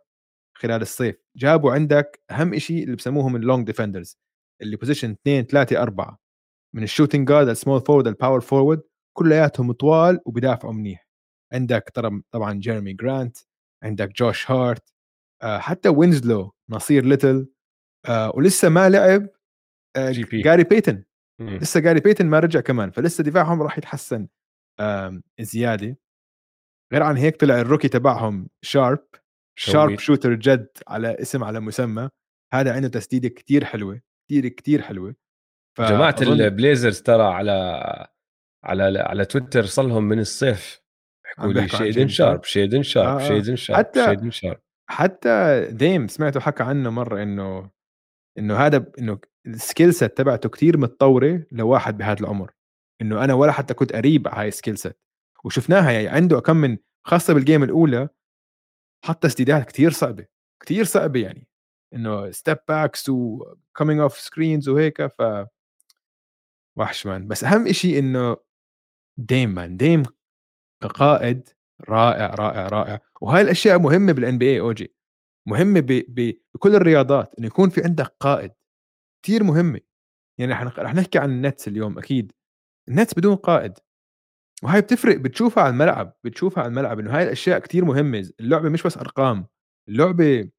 خلال 0.57 0.83
الصيف. 0.83 1.17
جابوا 1.37 1.73
عندك 1.73 2.21
أهم 2.31 2.59
شيء 2.59 2.85
اللي 2.85 2.97
بسموهم 2.97 3.37
ال 3.37 3.43
long 3.43 3.67
defenders 3.67 4.19
اللي 4.63 4.77
position 4.77 5.11
2 5.11 5.47
3 5.47 5.83
4 5.83 6.19
من 6.75 6.83
ال 6.83 6.88
shooting 6.88 7.29
guard 7.29 7.49
ال 7.49 7.54
small 7.54 7.81
forward 7.81 8.07
ال 8.07 8.12
power 8.12 8.41
forward 8.41 8.83
كلياتهم 9.17 9.73
طوال 9.73 10.21
وبيدافعوا 10.27 10.73
منيح. 10.73 11.09
عندك 11.53 11.93
طبعا 12.33 12.55
جيرمي 12.55 12.93
جرانت 12.93 13.37
عندك 13.87 14.13
جوش 14.13 14.51
هارت 14.51 14.93
آه، 15.43 15.59
حتى 15.59 15.89
وينزلو 15.89 16.55
نصير 16.71 17.05
ليتل 17.05 17.49
آه، 18.09 18.33
ولسه 18.35 18.69
ما 18.69 18.89
لعب 18.89 19.29
جي 19.99 20.25
بي. 20.25 20.43
جاري 20.43 20.65
بيتن. 20.65 21.05
لسه 21.41 21.81
جاري 21.81 22.01
بيتن 22.01 22.27
ما 22.27 22.39
رجع 22.39 22.61
كمان 22.61 22.91
فلسه 22.91 23.25
دفاعهم 23.25 23.63
راح 23.63 23.79
يتحسن 23.79 24.29
زيادة. 25.41 25.97
غير 26.93 27.03
عن 27.03 27.17
هيك 27.17 27.41
طلع 27.41 27.61
ال 27.61 27.65
rookie 27.65 27.89
تبعهم 27.89 28.49
شارب 28.63 29.07
sharpshooter 29.59 30.35
جد 30.35 30.69
على 30.89 31.21
اسم 31.21 31.45
على 31.45 31.61
مسمى. 31.61 32.11
هذا 32.55 32.75
عنده 32.75 32.89
تسديدة 32.89 33.29
كتير 33.29 33.65
حلوة 33.65 34.01
كتير 34.25 34.49
كتير 34.49 34.83
حلوة. 34.83 35.15
جماعة 35.79 36.17
البليزرز 36.23 37.03
ترى 37.03 37.23
على 37.23 37.53
على 38.65 38.99
على 38.99 39.25
تويتر 39.25 39.65
صار 39.65 39.87
لهم 39.87 40.05
من 40.05 40.19
الصيف. 40.19 40.86
يحكوا 41.39 41.53
لي 41.53 41.69
شيدن 41.69 42.09
شارب 42.09 42.45
شيدن 42.45 42.83
شارب 42.83 43.21
شيدن 43.21 43.57
شارب 43.57 43.79
حتى 43.79 44.05
شيدن 44.05 44.31
شارب. 44.31 44.61
حتى 44.91 45.67
ديم 45.71 46.09
سمعته 46.09 46.41
حكى 46.41 46.63
عنه 46.63 46.91
مرة 46.91 47.23
إنه 47.23 47.71
إنه 48.39 48.57
هذا 48.57 48.87
إنه 48.99 49.19
ال 49.47 49.55
skill 49.55 49.95
set 49.95 50.19
تبعته 50.19 50.49
كثير 50.49 50.79
متطورة 50.79 51.47
لواحد 51.53 51.99
بهذا 51.99 52.21
العمر. 52.21 52.53
إنه 53.03 53.25
أنا 53.25 53.35
ولا 53.35 53.53
حتى 53.53 53.75
كنت 53.75 53.93
قريب 53.93 54.29
على 54.29 54.41
هاي 54.41 54.49
ال 54.49 54.54
skill 54.54 54.79
set 54.79 54.99
وشفناها 55.45 55.91
يعني 55.91 56.09
عنده 56.09 56.41
كم 56.41 56.57
من 56.57 56.79
خاصة 57.05 57.35
بال 57.35 57.44
game 57.44 57.63
الأولى 57.63 58.09
حط 59.05 59.23
تسديدات 59.23 59.71
كثير 59.71 59.91
صعبة 59.91 60.27
كثير 60.63 60.85
صعبة 60.85 61.21
يعني. 61.21 61.49
إنه 61.95 62.31
step 62.31 62.59
backs 62.69 63.09
و 63.09 63.22
coming 63.22 64.01
off 64.01 64.19
screens 64.19 64.69
وهيك 64.69 65.07
ف 65.07 65.23
وحش 66.77 67.07
man 67.07 67.29
بس 67.29 67.45
أهم 67.45 67.73
شيء 67.73 67.99
إنه 67.99 68.37
ديم 69.19 69.51
man 69.55 69.77
ديم 69.77 70.03
كقائد 70.89 71.49
رائع 71.89 72.35
رائع 72.35 72.69
رائع. 72.69 73.01
وهاي 73.21 73.43
الأشياء 73.43 73.79
مهمة 73.79 74.13
بال 74.13 74.39
NBA 74.39 74.61
أوجي. 74.61 74.95
مهمة 75.49 75.81
ب... 75.81 75.87
ب... 75.87 76.33
بكل 76.55 76.75
الرياضات 76.75 77.35
انه 77.39 77.47
يكون 77.47 77.71
في 77.71 77.85
عندك 77.85 78.17
قائد. 78.21 78.53
كثير 79.25 79.45
مهمة. 79.45 79.81
يعني 80.39 80.53
رح 80.53 80.95
نحكي 80.95 81.19
عن 81.19 81.31
النتس 81.31 81.69
اليوم 81.69 81.99
أكيد. 81.99 82.33
النتس 82.89 83.15
بدون 83.15 83.37
قائد. 83.37 83.73
وهاي 84.63 84.81
بتفرق 84.81 85.17
بتشوفها 85.17 85.65
على 85.65 85.73
الملعب 85.73 86.17
بتشوفها 86.25 86.63
على 86.63 86.71
الملعب 86.71 86.99
إنه 86.99 87.17
هاي 87.17 87.23
الأشياء 87.23 87.59
كتير 87.59 87.85
مهمة. 87.85 88.31
اللعبة 88.41 88.69
مش 88.69 88.83
بس 88.83 88.99
أرقام. 88.99 89.47
اللعبة 89.89 90.51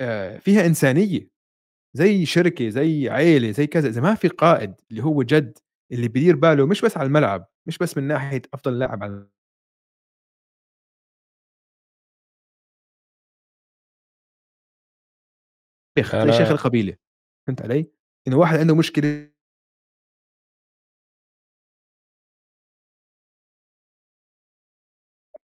آه، 0.00 0.38
فيها 0.38 0.66
إنسانية. 0.66 1.28
زي 1.96 2.26
شركة 2.26 2.68
زي 2.68 3.08
عيلة 3.10 3.50
زي 3.50 3.66
كذا. 3.66 3.88
إذا 3.88 4.00
ما 4.00 4.14
في 4.14 4.28
قائد 4.28 4.74
اللي 4.90 5.04
هو 5.04 5.22
جد 5.22 5.58
اللي 5.92 6.08
بيدير 6.08 6.36
باله 6.36 6.66
مش 6.66 6.80
بس 6.80 6.96
على 6.96 7.06
الملعب 7.06 7.48
مش 7.66 7.78
بس 7.78 7.98
من 7.98 8.04
ناحية 8.04 8.42
أفضل 8.54 8.78
لاعب 8.78 9.02
على 9.02 9.28
شيخ 15.98 16.16
زي 16.16 16.32
شيخ 16.32 16.50
القبيلة 16.50 16.96
فهمت 17.46 17.62
علي؟ 17.62 17.90
إنه 18.28 18.38
واحد 18.38 18.58
عنده 18.58 18.74
مشكلة 18.76 19.30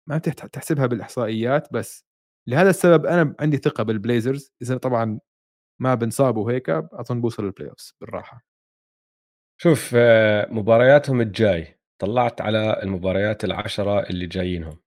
ما 0.07 0.19
تحسبها 0.19 0.87
بالإحصائيات 0.87 1.73
بس 1.73 2.05
لهذا 2.49 2.71
السبب 2.71 3.07
أنا 3.07 3.35
عندي 3.41 3.57
ثقة 3.57 3.85
بالبليزرز 3.85 4.53
إذا 4.63 4.77
طبعا 4.77 5.21
ما 5.81 5.95
بنصابوا 5.95 6.53
هيك 6.53 6.71
أظن 6.71 7.21
بوصل 7.21 7.45
ال 7.45 7.71
playoff 7.71 7.93
بالراحة 8.01 8.45
شوف 9.61 9.95
آه، 9.97 10.49
مبارياتهم 10.51 11.21
الجاي 11.21 11.81
طلعت 11.99 12.41
على 12.41 12.83
المباريات 12.83 13.45
العشرة 13.45 14.01
اللي 14.11 14.27
جايينهم 14.27 14.81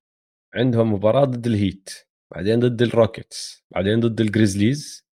عندهم 0.56 0.94
مباراة 0.94 1.26
ضد 1.26 1.48
الهيت 1.48 1.90
بعدين 2.32 2.60
ضد 2.60 2.82
الروكيتس 2.82 3.66
بعدين 3.72 4.00
ضد 4.00 4.22
الجريزليز 4.22 5.07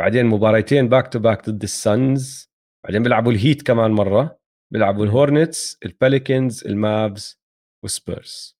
بعدين 0.00 0.26
مباريتين 0.26 0.88
back 0.88 1.08
to 1.08 1.18
back 1.18 1.50
ضد 1.50 1.62
السانز 1.62 2.50
بعدين 2.84 3.02
بيلعبوا 3.02 3.32
الهيت 3.32 3.62
كمان 3.62 3.90
مرة 3.90 4.38
بيلعبوا 4.72 5.04
الهورنتس 5.04 5.78
الباليكنز 5.84 6.66
المافز 6.66 7.40
والسبيرز. 7.82 8.58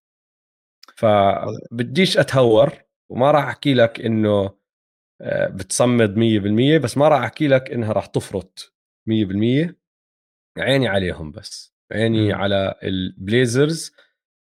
فبديش 0.97 2.19
أتهور 2.19 2.73
وما 3.11 3.31
راح 3.31 3.45
أحكي 3.45 3.75
لك 3.75 4.01
إنه 4.01 4.57
آه، 5.21 5.49
بتصمد 5.49 6.17
100% 6.17 6.79
بس 6.85 6.99
ما 6.99 7.09
راح 7.09 7.23
أحكي 7.23 7.49
لك 7.49 7.71
إنها 7.71 7.93
راح 7.93 8.07
تفرط 8.07 8.75
100% 9.07 9.75
عيني 10.59 10.89
عليهم 10.89 11.31
بس. 11.31 11.75
عيني 11.93 12.33
م. 12.33 12.35
على 12.35 12.75
البليزرز. 12.83 13.93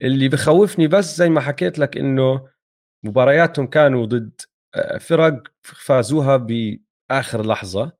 اللي 0.02 0.28
بخوفني 0.28 0.88
بس 0.88 1.16
زي 1.16 1.28
ما 1.28 1.40
حكيت 1.40 1.78
لك 1.78 1.96
إنه 1.96 2.48
مبارياتهم 3.04 3.66
كانوا 3.66 4.06
ضد 4.06 4.40
فرق 5.00 5.42
فازوها 5.62 6.36
بآخر 6.36 7.46
لحظة 7.46 7.92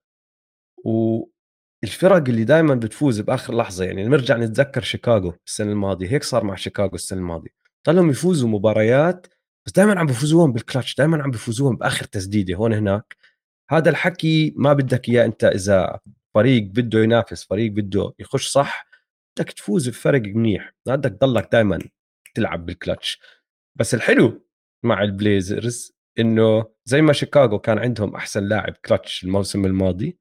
والفرق 0.85 2.29
اللي 2.29 2.45
دائما 2.45 2.75
بتفوز 2.75 3.21
بآخر 3.21 3.57
لحظة 3.57 3.85
يعني 3.85 4.05
نرجع 4.09 4.37
نتذكر 4.37 4.83
شيكاغو 4.83 5.35
السنة 5.47 5.73
الماضية 5.73 6.11
هيك 6.13 6.25
صار 6.25 6.45
مع 6.45 6.55
شيكاغو 6.55 6.95
السنة 6.95 7.19
الماضية. 7.19 7.51
ضلهم 7.87 8.11
يفوزوا 8.11 8.49
مباريات 8.49 9.27
بس 9.67 9.73
دائما 9.73 9.99
عم 9.99 10.07
بفوزوهم 10.07 10.53
بالكلتش 10.53 10.95
دائما 10.95 11.23
عم 11.23 11.31
بفوزوهم 11.31 11.77
بآخر 11.77 12.05
تسديدة 12.05 12.55
هون 12.55 12.73
هناك. 12.73 13.17
هذا 13.71 13.91
الحكي 13.91 14.55
ما 14.57 14.73
بدك 14.73 15.09
إياه 15.09 15.25
أنت 15.25 15.45
إذا 15.45 16.01
فريق 16.35 16.63
بده 16.63 16.99
ينافس 16.99 17.45
فريق 17.45 17.73
بده 17.73 18.15
يخش 18.19 18.49
صح 18.49 18.87
بدك 19.39 19.53
تفوز 19.53 19.89
بفرق 19.89 20.23
منيح. 20.23 20.75
ما 20.87 20.97
بدك 20.97 21.11
تضلك 21.11 21.49
دائما 21.53 21.79
تلعب 22.35 22.67
بالكلتش 22.67 23.21
بس 23.77 23.95
الحلو 23.95 24.47
مع 24.85 25.03
البليزرز 25.03 25.94
إنه 26.19 26.75
زي 26.85 27.03
ما 27.03 27.13
شيكاغو 27.13 27.59
كان 27.59 27.79
عندهم 27.79 28.15
أحسن 28.15 28.45
لاعب 28.45 28.73
كلتش 28.85 29.25
الموسم 29.25 29.65
الماضي 29.65 30.19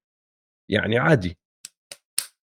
يعني 0.70 0.98
عادي. 0.98 1.38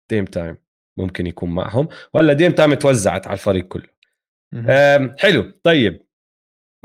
Dame 0.10 0.26
time 0.26 0.58
ممكن 0.98 1.28
يكون 1.28 1.50
معهم 1.50 1.88
ولا 2.14 2.34
Dame 2.34 2.52
time 2.52 2.74
توزعت 2.74 3.28
على 3.28 3.34
الفريق 3.34 3.68
كله. 3.68 3.90
حلو. 5.20 5.52
طيب 5.64 6.06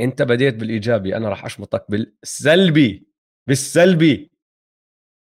أنت 0.01 0.23
بديت 0.23 0.55
بالإيجابي 0.55 1.17
أنا 1.17 1.29
راح 1.29 1.45
اشمطك 1.45 1.87
بالسلبي 1.91 3.07
بالسلبي. 3.49 4.31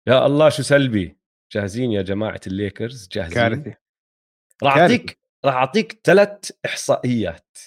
يا 0.08 0.26
الله 0.26 0.50
شو 0.50 0.64
سلبي؟ 0.64 1.18
جاهزين 1.52 1.92
يا 1.92 2.02
جماعة 2.02 2.42
الليكرز؟ 2.48 3.08
جاهزين؟ 3.08 3.34
كارثه 3.34 3.76
راح 4.64 4.78
اعطيك 4.78 5.20
راح 5.46 5.56
أعطيك 5.56 6.02
ثلاث 6.04 6.52
إحصائيات. 6.66 7.58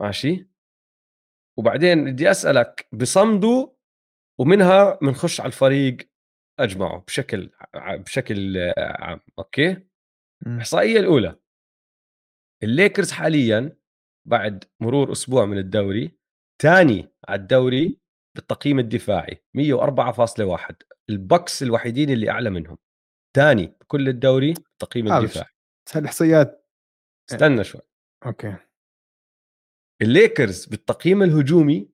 ماشي؟ 0.00 0.47
وبعدين 1.58 2.04
بدي 2.04 2.30
أسألك 2.30 2.88
بصمدوا 2.92 3.68
ومنها 4.40 4.98
بنخش 5.02 5.40
على 5.40 5.46
الفريق 5.46 5.96
أجمعه 6.58 6.98
بشكل 6.98 7.50
بشكل 7.74 8.72
عام 8.78 9.20
okay؟ 9.38 9.86
الاحصائيه 10.46 11.00
الأولى 11.00 11.36
الليكرز 12.62 13.12
حاليا 13.12 13.76
بعد 14.28 14.64
مرور 14.80 15.12
أسبوع 15.12 15.46
من 15.46 15.58
الدوري 15.58 16.18
ثاني 16.62 17.08
على 17.28 17.40
الدوري 17.40 17.98
بالتقييم 18.36 18.78
الدفاعي 18.78 19.44
104.1 19.54 20.74
البكس 21.10 21.62
الوحيدين 21.62 22.10
اللي 22.10 22.30
أعلى 22.30 22.50
منهم. 22.50 22.78
ثاني 23.36 23.66
بكل 23.66 24.08
الدوري 24.08 24.50
التقييم 24.50 25.12
الدفاعي. 25.12 25.50
بس 25.86 25.96
هالاحصائيات 25.96 26.68
استنى 27.30 27.64
شوي. 27.64 27.80
okay. 28.26 28.56
الليكرز 30.02 30.66
بالتقييم 30.66 31.22
الهجومي 31.22 31.88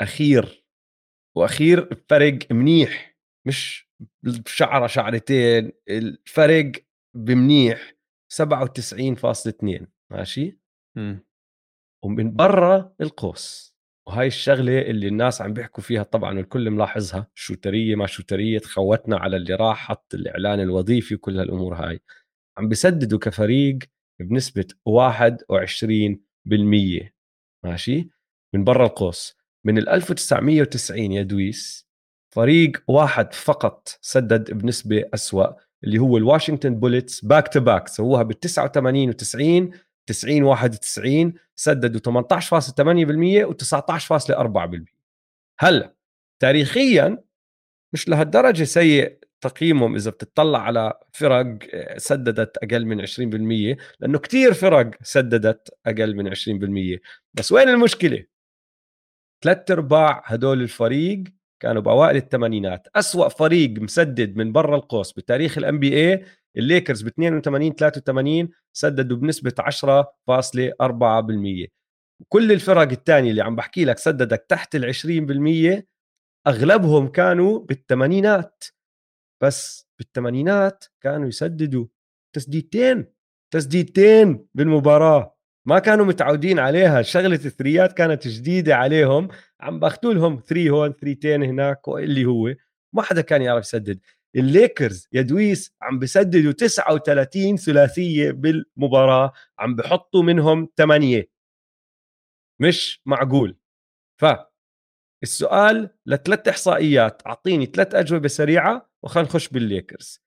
أخير 0.00 0.64
وأخير 1.36 1.84
بفرق 1.84 2.38
منيح 2.52 3.16
مش 3.46 3.88
بشعره 4.22 4.86
شعرتين 4.86 5.72
الفرق 5.88 6.72
بمنيح 7.16 7.94
97.2 8.32 9.86
ماشي؟ 10.12 10.58
إمم. 10.96 11.26
ومن 12.04 12.36
برا 12.36 12.94
القوس 13.00 13.76
وهاي 14.08 14.26
الشغلة 14.26 14.78
اللي 14.80 15.08
الناس 15.08 15.42
عم 15.42 15.52
بيحكوا 15.52 15.82
فيها 15.82 16.02
طبعا 16.02 16.40
الكل 16.40 16.70
ملاحظها 16.70 17.30
شوترية 17.34 17.94
ما 17.94 18.06
شوترية 18.06 18.58
تخوتنا 18.58 19.16
على 19.18 19.36
اللي 19.36 19.54
راح 19.54 19.88
حط 19.88 20.14
الإعلان 20.14 20.60
الوظيفي 20.60 21.14
وكل 21.14 21.38
هالأمور 21.38 21.74
هاي. 21.74 22.00
عم 22.58 22.68
بسددوا 22.68 23.18
كفريق 23.18 23.78
بنسبة 24.20 24.66
21% 24.88 27.15
ماشي؟ 27.66 28.08
من 28.54 28.64
برا 28.64 28.86
القوس. 28.86 29.36
من 29.64 29.78
ال 29.78 29.88
1990 29.88 31.12
يا 31.12 31.22
دويس 31.22 31.86
فريق 32.34 32.82
واحد 32.88 33.34
فقط 33.34 33.98
سدد 34.00 34.50
بنسبة 34.50 35.04
أسوأ 35.14 35.46
اللي 35.84 35.98
هو 35.98 36.16
الواشنطن 36.16 36.74
بوليتس 36.74 37.24
back 37.24 37.48
to 37.48 37.60
back 37.60 37.88
سووها 37.88 38.22
بال 38.22 38.40
89 38.40 39.12
و90 39.12 39.76
90 40.06 40.42
91 40.42 41.34
سددوا 41.56 42.22
18.8% 42.22 43.48
و19.4% 43.50 44.84
هلا 45.58 45.94
تاريخيا 46.42 47.24
مش 47.92 48.08
لهالدرجة 48.08 48.64
سيء 48.64 49.18
تقييمهم 49.48 49.94
إذا 49.94 50.10
بتطلع 50.10 50.58
على 50.58 50.92
فرق 51.12 51.58
آه، 51.74 51.98
سددت 51.98 52.56
أقل 52.56 52.86
من 52.86 53.00
20% 53.00 53.76
لأنه 54.00 54.18
كتير 54.18 54.54
فرق 54.54 54.90
سددت 55.02 55.68
أقل 55.86 56.16
من 56.16 56.28
20% 56.28 57.00
بس 57.34 57.52
وين 57.52 57.68
المشكلة؟ 57.68 58.24
ثلاث 59.44 59.70
أرباع 59.70 60.22
هدول 60.26 60.62
الفريق 60.62 61.24
كانوا 61.60 61.82
بأوائل 61.82 62.16
الثمانينات. 62.16 62.88
أسوأ 62.96 63.28
فريق 63.28 63.70
مسدد 63.70 64.36
من 64.36 64.52
برا 64.52 64.76
القوس 64.76 65.12
بتاريخ 65.12 65.58
الان 65.58 65.78
بي 65.78 65.96
اي 65.96 66.24
الليكرز 66.56 67.02
ب 67.02 67.06
82 67.06 67.72
83 67.72 68.48
سددوا 68.72 69.16
بنسبة 69.16 69.52
10.4% 69.60 71.66
كل 72.28 72.52
الفرق 72.52 72.90
الثانية 72.90 73.30
اللي 73.30 73.42
عم 73.42 73.56
بحكي 73.56 73.84
لك 73.84 73.98
سددك 73.98 74.46
تحت 74.48 74.76
ال 74.76 74.84
20% 74.84 75.86
أغلبهم 76.46 77.08
كانوا 77.08 77.58
بالثمانينات. 77.58 78.64
بس 79.42 79.86
بالثمانينات 79.98 80.84
كانوا 81.00 81.28
يسددوا 81.28 81.86
تسديدتين 82.34 83.06
تسديدتين 83.50 84.46
بالمباراة. 84.54 85.36
ما 85.66 85.78
كانوا 85.78 86.04
متعودين 86.04 86.58
عليها. 86.58 87.02
شغلة 87.02 87.34
الثريات 87.44 87.92
كانت 87.92 88.28
جديدة 88.28 88.76
عليهم. 88.76 89.28
عم 89.60 89.80
باخذوا 89.80 90.14
لهم 90.14 90.40
3 90.46 90.70
هون 90.70 90.92
3 90.92 91.36
هناك 91.36 91.88
واللي 91.88 92.24
هو 92.24 92.54
ما 92.92 93.02
حدا 93.02 93.20
كان 93.20 93.42
يعرف 93.42 93.64
يسدد. 93.64 94.00
الليكرز 94.36 95.08
يا 95.12 95.22
دويس 95.22 95.72
عم 95.82 95.98
بسددوا 95.98 96.52
39 96.52 97.56
ثلاثية 97.56 98.30
بالمباراة. 98.30 99.32
عم 99.58 99.76
بحطوا 99.76 100.22
منهم 100.22 100.68
8 100.76 101.28
مش 102.60 103.02
معقول. 103.06 103.56
ف 104.20 104.24
السؤال 105.22 105.90
لثلاث 106.06 106.48
إحصائيات 106.48 107.26
أعطيني 107.26 107.66
ثلاث 107.66 107.94
أجوبة 107.94 108.28
سريعة 108.28 108.90
وخلينا 109.02 109.28
نخش 109.28 109.48
بالليكرز. 109.48 110.22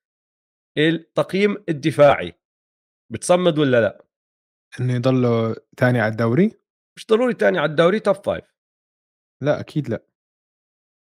التقييم 0.78 1.64
الدفاعي 1.68 2.34
بتصمد 3.12 3.58
ولا 3.58 3.80
لا؟ 3.80 4.06
إنه 4.80 4.94
يضلوا 4.94 5.54
ثاني 5.78 6.00
على 6.00 6.10
الدوري؟ 6.12 6.52
مش 6.96 7.06
ضروري 7.06 7.32
ثاني 7.34 7.58
على 7.58 7.70
الدوري 7.70 8.00
top 8.00 8.14
five 8.24 8.54
لا 9.42 9.60
أكيد 9.60 9.88
لا. 9.88 10.06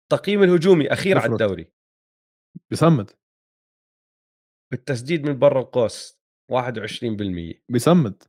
التقييم 0.02 0.42
الهجومي 0.42 0.92
أخير 0.92 1.18
على 1.18 1.32
الدوري. 1.32 1.72
بصمد 2.72 3.10
بالتسديد 4.72 5.26
من 5.26 5.38
برا 5.38 5.60
القوس 5.60 6.20
21% 6.52 7.62
بصمد 7.68 8.22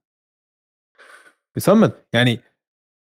بصمد 1.56 2.06
يعني 2.14 2.40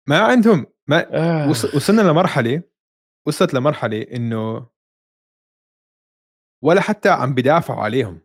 ما 0.09 0.21
عندهم. 0.21 0.66
ما 0.88 1.14
آه. 1.14 1.49
وصلنا 1.49 2.03
لمرحلة 2.03 2.62
وصلت 3.27 3.55
لمرحلة 3.55 4.03
إنه 4.03 4.66
ولا 6.64 6.81
حتى 6.81 7.09
عم 7.09 7.35
بدافعوا 7.35 7.81
عليهم. 7.81 8.21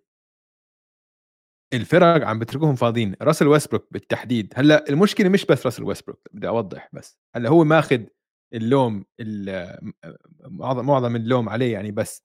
الفرق 1.73 2.27
عم 2.27 2.39
بتركوهم 2.39 2.75
فاضيين. 2.75 3.15
راسل 3.21 3.47
ويسبروك 3.47 3.87
بالتحديد. 3.91 4.53
هلأ 4.55 4.89
المشكلة 4.89 5.29
مش 5.29 5.45
بس 5.45 5.65
راسل 5.65 5.83
ويسبروك 5.83 6.27
بدي 6.31 6.47
أوضح 6.47 6.89
بس. 6.93 7.19
هلأ 7.35 7.49
هو 7.49 7.63
ماخذ 7.63 8.03
اللوم 8.53 9.05
معظم 10.45 11.15
اللوم 11.15 11.49
عليه 11.49 11.73
يعني 11.73 11.91
بس. 11.91 12.23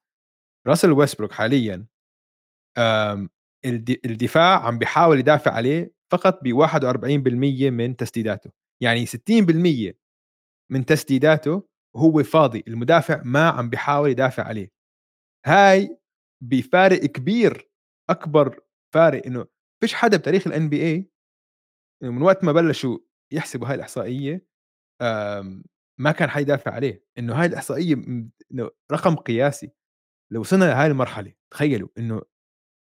راسل 0.67 0.93
ويسبروك 0.93 1.33
حاليا 1.33 1.87
الدفاع 4.05 4.67
عم 4.67 4.79
بيحاول 4.79 5.19
يدافع 5.19 5.53
عليه 5.53 5.93
فقط 6.13 6.41
ب 6.43 6.53
41% 6.53 7.71
من 7.71 7.97
تسديداته. 7.97 8.51
يعني 8.83 9.07
60% 9.07 9.95
من 10.71 10.85
تسديداته 10.85 11.69
هو 11.97 12.23
فاضي 12.23 12.65
المدافع 12.69 13.23
ما 13.25 13.49
عم 13.49 13.71
بيحاول 13.71 14.11
يدافع 14.11 14.43
عليه. 14.43 14.73
هاي 15.47 15.99
بفارق 16.43 17.01
كبير 17.01 17.71
أكبر 18.11 18.61
فارق 18.95 19.27
إنه 19.27 19.47
فيش 19.81 19.95
حدا 19.95 20.17
بتاريخ 20.17 20.47
الان 20.47 20.69
بي 20.69 20.83
اي 20.83 21.11
من 22.03 22.23
وقت 22.23 22.45
ما 22.45 22.53
بلشوا 22.53 22.99
يحسبوا 23.33 23.69
هاي 23.69 23.75
الإحصائية 23.75 24.47
ما 26.01 26.13
كان 26.19 26.31
حيدافع 26.31 26.71
عليه. 26.71 27.05
إنه 27.19 27.35
هاي 27.35 27.47
الإحصائية 27.47 27.97
رقم 28.93 29.17
قياسي. 29.17 29.71
لو 30.33 30.41
وصلنا 30.41 30.65
لهي 30.65 30.87
المرحلة 30.87 31.33
تخيلوا 31.53 31.89
إنه 31.99 32.23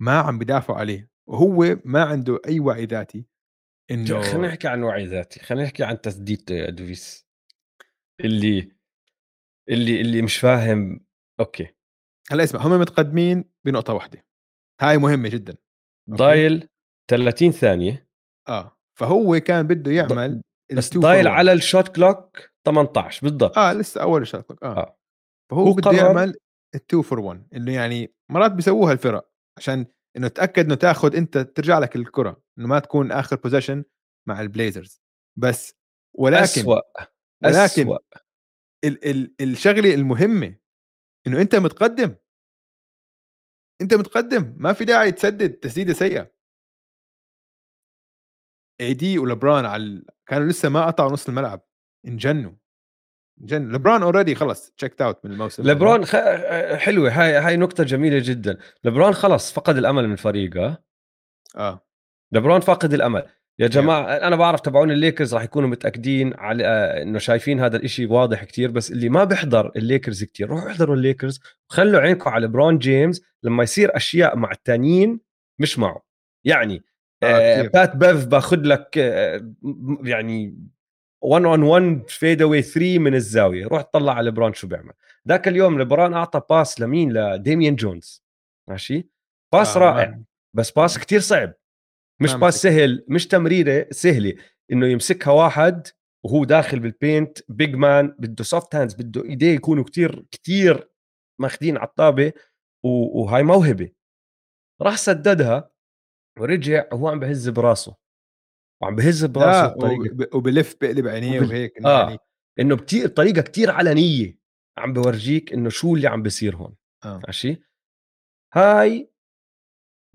ما 0.02 0.20
عم 0.20 0.40
بدافعوا 0.40 0.80
عليه 0.80 1.10
وهو 1.30 1.78
ما 1.86 2.04
عنده 2.04 2.40
أي 2.48 2.60
وعي 2.60 2.86
ذاتي. 2.86 3.26
إنه 3.92 4.22
خلينا 4.22 4.48
نحكي 4.48 4.68
عن 4.68 4.84
وعي 4.84 5.06
ذاتي 5.06 5.40
خلينا 5.40 5.64
نحكي 5.66 5.84
عن 5.84 6.02
تسديد 6.02 6.52
ادويس 6.52 7.28
اللي 8.22 8.72
اللي 9.70 10.02
اللي 10.02 10.22
مش 10.22 10.38
فاهم 10.38 11.06
أوكي. 11.40 11.68
هلأ 12.32 12.44
اسمع 12.44 12.62
هم 12.62 12.80
متقدمين 12.80 13.46
بنقطة 13.66 13.94
واحدة. 13.94 14.26
هاي 14.82 14.98
مهمة 14.98 15.30
جدا 15.30 15.58
ضايل 16.10 16.68
30 17.12 17.52
ثانية. 17.52 18.08
آه 18.50 18.78
فهو 19.00 19.40
كان 19.40 19.68
بده 19.68 19.92
يعمل 19.92 20.42
بس 20.74 20.98
ضايل 20.98 21.28
على 21.28 21.54
ال 21.54 21.62
shot 21.62 21.96
clock 21.96 22.52
18 22.66 23.28
بالضبط. 23.28 23.58
آه 23.58 23.74
لسه 23.74 24.02
أول 24.02 24.28
shot 24.28 24.46
clock 24.46 24.64
آه, 24.64 24.78
آه. 24.78 24.98
فهو 25.52 25.74
بده 25.74 25.92
يعمل 25.92 26.36
ال 26.76 26.82
two 26.82 27.02
for 27.02 27.20
1 27.20 27.48
إنه 27.56 27.74
يعني 27.74 28.14
مرات 28.32 28.52
بيسووها 28.52 28.94
الفرق 28.94 29.32
عشان 29.58 29.86
إنه 30.18 30.28
تأكد 30.28 30.66
إنه 30.66 30.76
تأخذ 30.76 31.16
أنت 31.16 31.38
ترجع 31.38 31.80
لك 31.80 31.96
الكرة 31.96 32.44
إنه 32.58 32.68
ما 32.68 32.80
تكون 32.80 33.12
آخر 33.12 33.36
possession 33.36 33.84
مع 34.28 34.42
البليزرز 34.42 35.02
بس 35.40 35.76
ولكن 36.14 36.44
أسوأ. 36.44 36.82
ولكن 37.44 37.56
أسوأ. 37.82 37.98
ال 38.84 39.10
ال 39.10 39.36
الشغلة 39.42 39.94
المهمة 39.94 40.56
إنه 41.28 41.42
أنت 41.42 41.56
متقدم 41.56 42.16
أنت 43.82 43.94
متقدم 43.94 44.56
ما 44.58 44.74
في 44.74 44.86
داعي 44.86 45.12
تسدد 45.12 45.54
تسديدة 45.54 45.94
سيئة 45.94 46.32
اي 48.82 48.94
دي 48.94 49.20
ولبران 49.20 49.66
على 49.66 50.04
كانوا 50.28 50.48
لسه 50.48 50.70
ما 50.70 50.86
قطعوا 50.86 51.12
نص 51.12 51.28
الملعب 51.28 51.62
انجنوا 52.08 52.52
جن 53.46 53.72
لبران 53.72 54.04
already 54.04 54.36
خلص 54.36 54.72
checked 54.78 55.02
out 55.02 55.26
من 55.26 55.32
الموسم. 55.32 55.64
لبران 55.64 56.06
خ... 56.06 56.16
حلوة 56.76 57.10
هاي 57.10 57.34
هاي 57.34 57.58
نقطه 57.58 57.84
جميلة 57.84 58.20
جدا. 58.20 58.58
لبران 58.84 59.14
خلص 59.14 59.54
فقد 59.54 59.78
الأمل 59.78 60.08
من 60.08 60.16
فريقه. 60.16 60.78
آه. 61.58 61.86
لبران 62.32 62.62
فاقد 62.62 62.94
الأمل. 62.94 63.24
يا 63.60 63.68
جماعة 63.68 64.06
yeah. 64.06 64.24
أنا 64.24 64.36
بعرف 64.36 64.62
تبعون 64.62 64.92
الليكرز 64.92 65.34
راح 65.34 65.44
يكونوا 65.44 65.70
متأكدين 65.70 66.34
على 66.34 66.64
إنه 67.02 67.20
شايفين 67.20 67.60
هذا 67.60 67.78
الإشي 67.78 68.06
واضح 68.06 68.44
كتير 68.44 68.72
بس 68.72 68.92
اللي 68.92 69.10
ما 69.10 69.24
بيحضر 69.24 69.72
الليكرز 69.76 70.24
كتير 70.24 70.50
روحوا 70.50 70.70
احضروا 70.70 70.96
الليكرز 70.96 71.40
وخلوا 71.70 72.02
عينكم 72.02 72.30
على 72.30 72.48
لبرون 72.48 72.78
جيمس 72.78 73.22
لما 73.44 73.64
يصير 73.64 73.96
أشياء 73.96 74.38
مع 74.38 74.52
التانيين 74.52 75.20
مش 75.60 75.80
معه. 75.80 76.06
يعني 76.46 76.84
آه, 77.24 77.26
آه 77.26 77.68
بات 77.68 77.96
بيف 77.96 78.26
باخذ 78.26 78.62
لك 78.62 78.98
آه 78.98 79.54
يعني 80.04 80.58
1 81.22 81.46
on 81.46 81.64
1 81.64 82.10
fade 82.10 82.42
away 82.42 82.62
3 82.62 83.00
من 83.00 83.16
الزاوية. 83.16 83.68
روح 83.68 83.82
طلع 83.82 84.14
على 84.14 84.30
لبران 84.30 84.54
شو 84.54 84.68
بيعمل. 84.68 84.94
ذاك 85.28 85.48
اليوم 85.48 85.82
لبران 85.82 86.14
أعطى 86.14 86.42
pass 86.50 86.82
لمين؟ 86.82 87.14
لديميان 87.14 87.76
جونز. 87.76 88.24
ماشي؟ 88.70 89.10
pass 89.54 89.78
آه 89.78 89.80
رائع. 89.80 90.20
بس 90.56 90.72
pass 90.72 90.98
كتير 90.98 91.20
صعب. 91.20 91.54
مش 92.22 92.34
pass 92.34 92.62
سهل 92.62 93.06
مش 93.08 93.28
تمريرة 93.28 93.88
سهلة. 93.92 94.34
إنه 94.72 94.88
يمسكها 94.88 95.32
واحد 95.32 95.88
وهو 96.26 96.44
داخل 96.44 96.80
بال 96.80 96.97
paint 96.97 97.40
big 97.50 97.76
man 97.76 98.16
بده 98.20 98.44
soft 98.44 98.76
hands 98.76 98.94
بده 98.94 99.24
إيديه 99.24 99.56
يكونوا 99.56 99.84
كتير 99.84 100.26
كتير 100.32 100.90
ماخذين 101.42 101.78
على 101.78 101.88
الطابة 101.88 102.34
وهاي 102.84 103.44
موهبة. 103.44 103.92
راح 104.82 104.98
سددها 104.98 105.72
ورجع 106.40 106.86
وهو 106.92 107.08
عم 107.08 107.20
بهز 107.20 107.50
براسه. 107.50 107.96
وعم 108.82 108.96
بهز 108.96 109.26
براسه 109.26 109.68
بطريقه 109.68 110.38
وبلف 110.38 110.76
بقلب 110.82 111.08
عينيه 111.08 111.40
وبل... 111.40 111.48
وهيك 111.50 111.86
آه. 111.86 112.02
يعني 112.04 112.18
إنه 112.60 112.76
بتي... 112.76 113.08
طريقة 113.08 113.42
كتير 113.42 113.72
علنية 113.72 114.40
عم 114.78 114.94
بورجيك 114.94 115.54
إنه 115.54 115.70
شو 115.70 115.96
اللي 115.96 116.08
عم 116.08 116.24
بيصير 116.24 116.56
هون 116.56 116.76
آه. 117.06 117.22
ماشي 117.28 117.64
هاي 118.54 119.12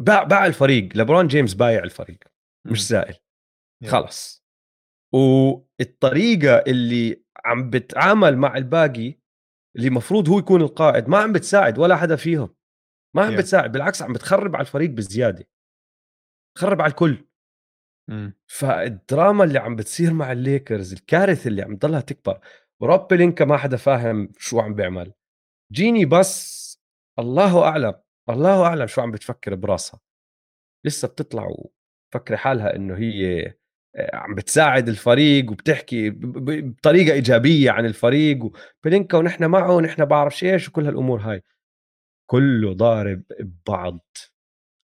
باع 0.01 0.23
باع 0.23 0.47
الفريق 0.47 0.89
لبرون 0.97 1.27
جيمس 1.27 1.55
بايع 1.55 1.85
الفريق 1.85 2.19
مش 2.67 2.91
يلا. 2.91 3.15
خلص 3.87 4.47
والطريقة 5.15 6.57
اللي 6.57 7.23
عم 7.45 7.71
بتعامل 7.71 8.37
مع 8.37 8.57
الباقي 8.57 9.15
اللي 9.77 9.89
المفروض 9.89 10.29
هو 10.29 10.39
يكون 10.39 10.63
القائد 10.63 11.09
ما 11.09 11.19
عم 11.19 11.33
بتساعد 11.33 11.79
ولا 11.79 11.97
حدا 11.97 12.17
فيهم 12.17 12.55
ما 13.17 13.23
عم 13.23 13.35
Yeah. 13.35 13.39
بتساعد 13.39 13.73
بالعكس 13.73 14.03
عم 14.03 14.13
بتخرب 14.13 14.57
على 14.57 14.67
الفريق 14.67 14.91
بزيادة 14.91 15.49
تخرب 16.57 16.83
على 16.83 16.91
الكل 16.91 17.25
فالدراما 18.47 19.45
اللي 19.45 19.59
عم 19.59 19.77
بتصير 19.77 20.13
مع 20.13 20.33
الليكرز 20.33 20.93
الكارثة 20.93 21.49
اللي 21.49 21.63
عم 21.63 21.77
تضلها 21.77 22.01
تكبر. 22.01 22.41
وروب 22.81 23.09
بلينكا 23.09 23.45
ما 23.45 23.57
حدا 23.57 23.77
فاهم 23.77 24.33
شو 24.39 24.61
عم 24.61 24.75
بيعمل. 24.75 25.13
جيني 25.73 26.05
بس 26.05 26.67
الله 27.19 27.65
أعلم 27.65 27.95
الله 28.31 28.63
أعلم 28.67 28.87
شو 28.87 29.01
عم 29.01 29.11
بتفكر 29.11 29.55
براسها. 29.55 30.01
لسه 30.85 31.09
بتطلع 31.09 31.47
وفكر 31.47 32.37
حالها 32.37 32.77
إنه 32.77 32.99
هي 32.99 33.47
آه، 33.97 34.17
عم 34.17 34.35
بتساعد 34.35 34.89
الفريق 34.89 35.51
وبتحكي 35.51 36.11
بطريقة 36.11 37.13
إيجابية 37.15 37.71
عن 37.71 37.87
الفريق 37.87 38.39
وبلينكا 38.85 39.19
ونحن 39.19 39.45
معه 39.45 39.73
ونحن 39.77 40.05
بعرفش 40.05 40.45
إيش 40.45 40.69
وكل 40.69 40.87
هالأمور 40.87 41.21
هاي. 41.21 41.43
كله 42.31 42.75
ضارب 42.75 43.23
ببعض. 43.41 44.01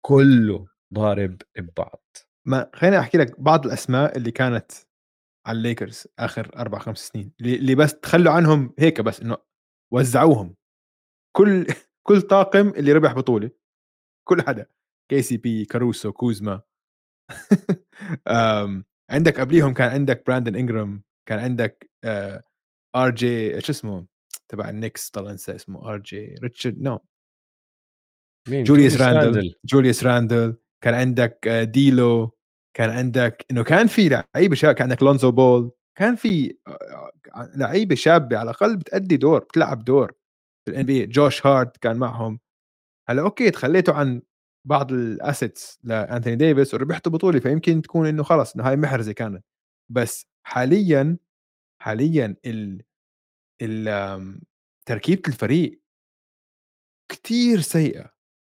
كله 0.04 0.66
ضارب 0.94 1.42
ببعض. 1.58 2.04
ما 2.46 2.70
خليني 2.74 2.98
أحكي 2.98 3.18
لك 3.18 3.40
بعض 3.40 3.66
الأسماء 3.66 4.16
اللي 4.16 4.30
كانت 4.30 4.72
على 5.46 5.56
الليكرز 5.56 6.06
آخر 6.18 6.50
أربع 6.56 6.78
خمس 6.78 6.98
سنين 6.98 7.32
اللي 7.40 7.74
بس 7.74 8.00
تخلوا 8.00 8.32
عنهم 8.32 8.74
هيك 8.78 9.00
بس 9.00 9.20
إنه 9.20 9.36
وزعوهم. 9.92 10.56
كل 11.36 11.66
كل 12.06 12.22
طاقم 12.22 12.68
اللي 12.68 12.92
ربح 12.92 13.12
بطولة 13.12 13.50
كل 14.28 14.42
حدا 14.42 14.66
كي 15.10 15.22
سي 15.22 15.36
بي 15.36 15.64
كاروسو 15.64 16.12
كوزما 16.12 16.62
عندك 19.10 19.40
قبليهم 19.40 19.74
كان 19.74 19.88
عندك 19.90 20.26
براندن 20.26 20.56
انجرام 20.56 21.02
كان 21.28 21.38
عندك 21.38 21.90
ار 22.96 23.10
جي 23.10 23.60
شو 23.60 23.72
اسمه؟ 23.72 24.06
تبع 24.48 24.68
النكس 24.68 25.10
طلع 25.10 25.30
انسى 25.30 25.54
اسمه 25.54 25.88
ار 25.88 25.98
جي 25.98 26.34
ريتشارد 26.42 26.82
no 26.82 27.00
جوليوس 28.48 29.00
راندل 29.00 29.54
جوليوس 29.64 30.04
راندل 30.04 30.56
كان 30.80 30.94
عندك 30.94 31.48
آه، 31.48 31.64
ديلو 31.64 32.30
كان 32.76 32.90
عندك 32.90 33.46
إنه 33.50 33.64
كان 33.64 33.86
في 33.86 34.08
لعيبة 34.08 34.54
شابة 34.54 34.74
كان 34.74 34.90
عندك 34.90 35.02
لونزو 35.02 35.30
بول 35.30 35.70
كان 35.98 36.16
في 36.16 36.56
آه، 36.68 36.70
آه، 37.36 37.50
لعيبة 37.56 37.94
شابة 37.94 38.38
على 38.38 38.50
الأقل 38.50 38.76
بتأدي 38.76 39.16
دور 39.16 39.38
بتلعب 39.40 39.84
دور 39.84 40.12
في 40.64 40.70
الان 40.70 40.86
بي 40.86 41.06
جوش 41.06 41.46
هارت 41.46 41.76
كان 41.76 41.96
معهم. 41.96 42.40
هلأ 43.08 43.22
okay 43.22 43.50
تخليتوا 43.50 43.94
عن 43.94 44.22
بعض 44.66 44.92
ال 44.92 45.05
assets 45.05 45.78
لانثوني 45.84 46.36
ديفيس 46.36 46.74
وربحتوا 46.74 47.12
بطولة 47.12 47.40
فيمكن 47.40 47.82
تكون 47.82 48.06
إنه 48.06 48.22
خلص 48.22 48.54
إنه 48.54 48.68
هاي 48.68 48.76
محرزة 48.76 49.12
كانت. 49.12 49.44
بس 49.90 50.26
حاليا 50.46 51.18
حاليا 51.82 52.36
ال 52.46 52.82
ال 53.62 54.40
تركيبة 54.86 55.22
الفريق 55.28 55.82
كتير 57.12 57.60
سيئة. 57.60 58.10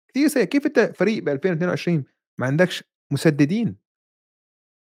كثير 0.10 0.28
سيء 0.28 0.44
كيف 0.44 0.66
أنت 0.66 0.80
فريق 0.80 1.24
ب 1.24 1.30
2022 1.30 2.06
ما 2.40 2.46
عندكش 2.46 2.84
مسددين. 3.12 3.76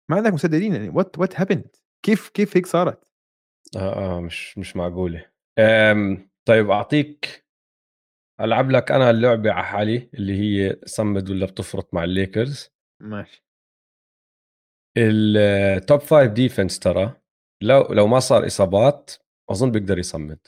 ما 0.09 0.17
عندك 0.17 0.33
مسددين 0.33 0.73
يعني 0.73 0.89
what 0.89 1.19
what 1.19 1.39
happened 1.39 1.75
كيف 2.05 2.29
كيف 2.29 2.57
هيك 2.57 2.65
صارت؟ 2.65 3.11
آه 3.77 4.17
آه 4.17 4.21
مش 4.21 4.57
مش 4.57 4.75
معقولة. 4.75 5.25
أم 5.59 6.29
طيب 6.45 6.69
أعطيك 6.69 7.45
ألعب 8.41 8.71
لك 8.71 8.91
أنا 8.91 9.09
اللعبة 9.09 9.51
على 9.51 9.65
حالي 9.65 10.09
اللي 10.13 10.39
هي 10.39 10.79
صمد 10.85 11.29
ولا 11.29 11.45
بتفرط 11.45 11.93
مع 11.93 12.03
الليكرز. 12.03 12.69
ماشي. 12.99 13.45
ال 14.97 15.23
top 15.23 15.99
five 15.99 16.31
defense 16.31 16.79
ترى 16.79 17.13
لو 17.61 17.81
لو 17.81 18.07
ما 18.07 18.19
صار 18.19 18.45
إصابات 18.45 19.11
أظن 19.49 19.71
بيقدر 19.71 19.97
يصمد. 19.99 20.39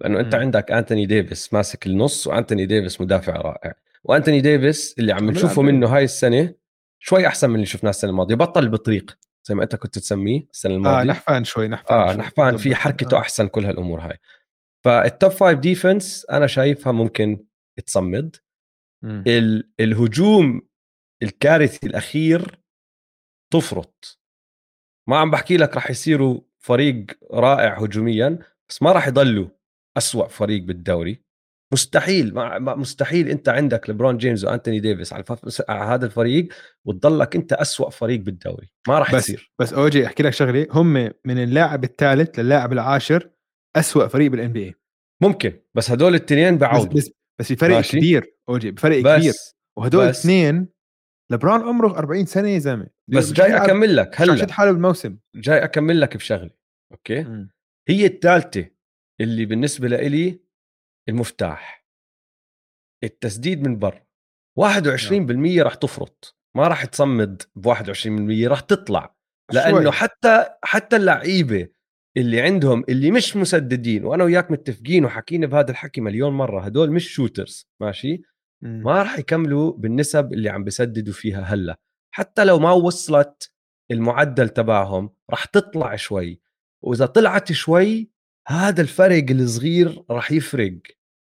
لأنه 0.00 0.20
أنت. 0.20 0.34
عندك 0.34 0.70
انتوني 0.72 1.06
ديفيس 1.06 1.54
ماسك 1.54 1.86
النص 1.86 2.26
وانتوني 2.26 2.66
ديفيس 2.66 3.00
مدافع 3.00 3.32
رائع. 3.32 3.74
وأنتوني 4.04 4.40
ديفيس 4.40 4.94
اللي 4.98 5.12
عم 5.12 5.30
نشوفه 5.30 5.62
منه 5.62 5.86
هاي 5.96 6.04
السنة 6.04 6.54
شوي 7.00 7.26
أحسن 7.26 7.48
من 7.50 7.54
اللي 7.54 7.66
شفناه 7.66 7.90
السنة 7.90 8.10
الماضية 8.10 8.34
بطل 8.34 8.62
البطريق 8.62 9.18
زي 9.44 9.54
ما 9.54 9.62
أنت 9.62 9.76
كنت 9.76 9.98
تسميه 9.98 10.46
السنة 10.50 10.72
آه 10.72 10.76
الماضية 10.76 11.02
نحفان 11.10 11.44
شوي 11.44 11.68
نحفان 11.68 11.98
آه 11.98 12.06
شوي. 12.12 12.16
نحفان 12.16 12.56
في. 12.56 12.74
حركته 12.74 13.16
آه. 13.16 13.20
أحسن 13.20 13.48
كل 13.48 13.64
هالأمور 13.64 14.00
هاي 14.00 14.18
فال 14.84 15.02
top 15.02 15.30
five 15.30 15.58
defense 15.58 16.26
أنا 16.30 16.46
شايفها 16.46 16.92
ممكن 16.92 17.44
تصمد. 17.86 18.36
ال- 19.04 19.70
الهجوم 19.80 20.62
الكارثي 21.22 21.86
الأخير 21.86 22.60
تفرط 23.52 24.20
ما 25.08 25.18
عم 25.18 25.30
بحكي 25.30 25.56
لك 25.56 25.74
راح 25.74 25.90
يصيروا 25.90 26.40
فريق 26.58 27.06
رائع 27.32 27.78
هجوميا 27.82 28.38
بس 28.68 28.82
ما 28.82 28.92
راح 28.92 29.08
يضلوا 29.08 29.48
أسوأ 29.96 30.28
فريق 30.28 30.62
بالدوري 30.62 31.22
مستحيل 31.72 32.32
مستحيل 32.60 33.28
انت 33.28 33.48
عندك 33.48 33.90
لبرون 33.90 34.16
جيمس 34.16 34.44
وأنتوني 34.44 34.80
ديفيس 34.80 35.12
على, 35.12 35.24
الف... 35.30 35.62
على 35.68 35.94
هذا 35.94 36.06
الفريق 36.06 36.48
وتضلك 36.84 37.36
انت 37.36 37.52
أسوأ 37.52 37.90
فريق 37.90 38.20
بالدوري. 38.20 38.70
ما 38.88 38.98
راح 38.98 39.14
بس 39.14 39.22
تصير 39.24 39.52
بس 39.58 39.72
اوجي 39.72 40.06
أحكي 40.06 40.22
لك 40.22 40.32
شغلة 40.32 40.66
هم 40.70 40.92
من 41.24 41.42
اللاعب 41.42 41.84
الثالث 41.84 42.38
للاعب 42.38 42.72
العاشر 42.72 43.30
أسوأ 43.76 44.06
فريق 44.06 44.30
بالان 44.30 44.52
بي 44.52 44.74
ممكن 45.22 45.60
بس 45.74 45.90
هدول 45.90 46.14
الاثنين 46.14 46.54
بس 46.54 46.60
بعودوا. 46.60 46.94
بس 46.94 47.10
بس 47.40 47.52
بفرق 47.52 47.76
ماشي. 47.76 47.96
كبير 47.98 48.34
اوجي 48.48 48.70
بفرق 48.70 49.00
كبير 49.00 49.28
بس 49.30 49.56
وهدول 49.78 50.08
بس- 50.08 50.16
الاثنين 50.26 50.68
لبران 51.30 51.60
عمره 51.60 51.98
40 51.98 52.26
سنة 52.26 52.48
يا 52.48 52.58
زلمة. 52.58 52.86
بس 53.08 53.32
جاي 53.32 53.56
أكمل 53.56 53.96
لك 53.96 54.20
هلأ. 54.20 54.52
حاله 54.52 54.72
بالموسم؟ 54.72 55.16
جاي 55.34 55.64
أكمل 55.64 56.00
لك 56.00 56.16
بشغلة 56.16 56.50
okay؟ 56.92 57.22
مم. 57.24 57.50
هي 57.88 58.06
الثالثه 58.06 58.66
اللي 59.20 59.44
بالنسبة 59.44 59.88
لإلي 59.88 60.40
المفتاح. 61.08 61.86
التسديد 63.04 63.68
من 63.68 63.78
برا 63.78 64.06
21% 64.60 65.62
راح 65.62 65.74
تفرط. 65.74 66.36
ما 66.56 66.68
راح 66.68 66.84
تصمد 66.84 67.42
ب 67.56 67.66
21% 67.66 68.48
راح 68.48 68.60
تطلع. 68.60 69.14
لأنه 69.52 69.82
شوي. 69.82 69.92
حتى 69.92 70.46
حتى 70.64 70.96
اللعيبة 70.96 71.68
اللي 72.16 72.40
عندهم 72.40 72.84
اللي 72.88 73.10
مش 73.10 73.36
مسددين 73.36 74.04
وأنا 74.04 74.24
وياك 74.24 74.50
متفقين 74.50 75.04
وحكينا 75.04 75.46
بهذا 75.46 75.70
الحكي 75.70 76.00
مليون 76.00 76.32
مرة 76.32 76.60
هدول 76.60 76.92
مش 76.92 77.08
shooters 77.10 77.68
ماشي. 77.80 78.22
ما 78.62 79.02
راح 79.02 79.18
يكملوا 79.18 79.72
بالنسب 79.72 80.32
اللي 80.32 80.48
عم 80.48 80.64
بسددوا 80.64 81.14
فيها 81.14 81.40
هلأ. 81.40 81.78
حتى 82.10 82.44
لو 82.44 82.58
ما 82.58 82.72
وصلت 82.72 83.52
المعدل 83.90 84.48
تبعهم 84.48 85.10
راح 85.30 85.44
تطلع 85.44 85.96
شوي. 85.96 86.40
وإذا 86.82 87.06
طلعت 87.06 87.52
شوي 87.52 88.10
هذا 88.46 88.82
الفرق 88.82 89.30
الصغير 89.30 90.04
راح 90.10 90.32
يفرق. 90.32 90.78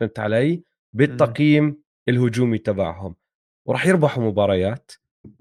فهمت 0.01 0.19
علي؟ 0.19 0.63
بالتقييم 0.93 1.83
الهجومي 2.09 2.59
تبعهم. 2.59 3.17
وراح 3.67 3.87
يربحوا 3.87 4.25
مباريات. 4.25 4.93